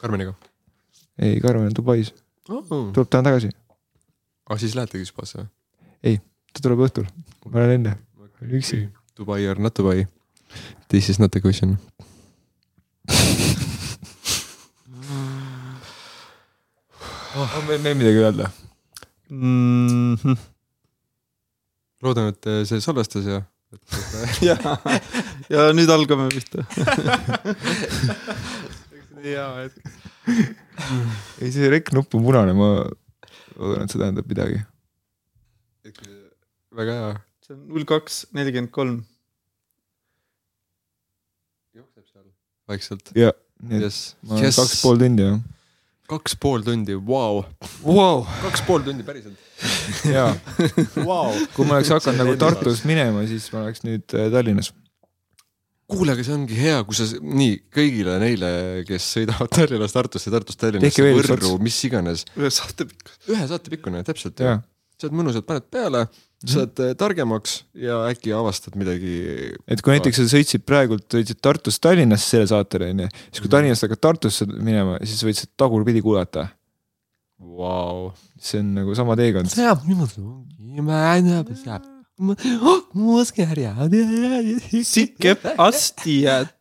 [0.00, 0.34] Karmeniga
[1.18, 2.14] ei, Karmen on Dubais,
[2.48, 2.64] oh..
[2.66, 3.50] tuleb täna tagasi,
[4.50, 6.18] ah siis lähetegi spaasse või?
[6.54, 7.06] ta tuleb õhtul,
[7.46, 7.96] ma olen enne,
[8.50, 8.84] üksi.
[9.14, 10.08] Dubai or not Dubai?
[10.90, 11.78] This is not a question.
[17.34, 18.50] on meil veel midagi öelda?
[19.28, 20.14] mm.
[20.14, 20.36] -hmm.
[22.02, 23.42] loodan, et see salvestas ja.
[24.48, 24.56] ja,
[25.52, 26.64] ja nüüd algame pihta.
[29.24, 29.78] hea hetk.
[31.40, 32.68] ei, see rek nupp on punane, ma
[33.56, 34.60] loodan, et see tähendab midagi.
[36.74, 37.10] väga hea.
[37.46, 39.00] see on null kaks nelikümmend kolm.
[41.76, 42.28] jookseb seal.
[42.70, 43.12] vaikselt.
[43.18, 43.32] ja,
[43.64, 45.40] nii et jess, ma olen kaks pool tundi jah.
[46.10, 47.42] Kaks pool tundi, vau.
[47.84, 48.24] Wow.
[48.42, 49.38] kaks pool tundi päriselt.
[50.14, 50.32] jaa,
[51.06, 51.32] Vau.
[51.54, 54.72] kui ma oleks hakanud nagu Tartus minema, siis ma oleks nüüd äh, Tallinnas.
[55.88, 58.50] kuule, aga see ongi hea, kui sa, nii kõigile neile,
[58.88, 63.18] kes sõidavad Tallinnast Tartusse, Tartust Tallinnasse, Võrru, mis iganes, ühe saate pikkus.
[63.30, 64.44] ühe saate pikkune, täpselt.
[64.44, 64.58] jaa,
[65.00, 66.06] saad mõnusalt paned peale,
[66.50, 69.14] saad äh, targemaks ja äkki avastad midagi.
[69.68, 73.86] et kui näiteks sa sõitsid praegult, sõitsid Tartust Tallinnasse selle saatele onju, siis kui Tallinnast
[73.86, 76.48] hakkad Tartusse minema, siis võid seda tagurpidi kuulata.
[77.38, 78.12] Vau.
[78.40, 79.50] see on nagu sama teekond.
[79.52, 79.84] saab.
[84.86, 86.52] Sikep astijad.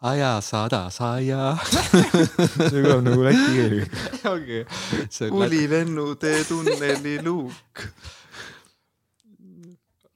[0.00, 1.56] aja sada saia.
[1.60, 3.76] see kõlab nagu läti keel.
[4.34, 4.62] ongi.
[5.08, 7.84] see Kuli lennutee tunneli luuk.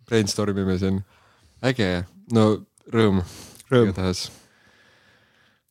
[0.08, 1.02] Brainstorm ime siin.
[1.64, 2.48] äge, no
[2.92, 3.22] rõõm,
[3.70, 3.90] Rõõm.
[3.90, 4.26] igatahes.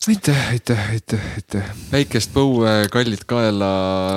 [0.07, 1.69] aitäh, aitäh, aitäh, aitäh.
[1.91, 3.71] päikest põue, kallid kaela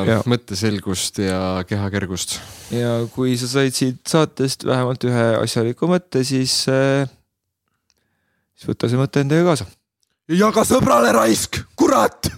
[0.08, 2.38] Jaa., mõtteselgust ja kehakergust.
[2.74, 7.08] ja kui sa said siit saatest vähemalt ühe asjaliku mõtte, siis äh,,
[8.56, 9.68] siis võta see mõte endaga kaasa.
[10.32, 12.32] jaga sõbrale raisk, kurat.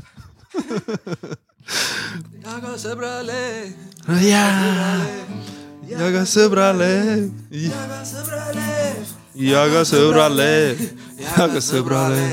[2.49, 3.43] jaga sõbrale,
[5.89, 6.93] jaga sõbrale,
[7.51, 8.67] jaga sõbrale,
[11.25, 12.29] jaga sõbrale,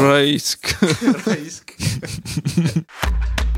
[0.00, 0.72] raisk.
[1.26, 1.76] raisk.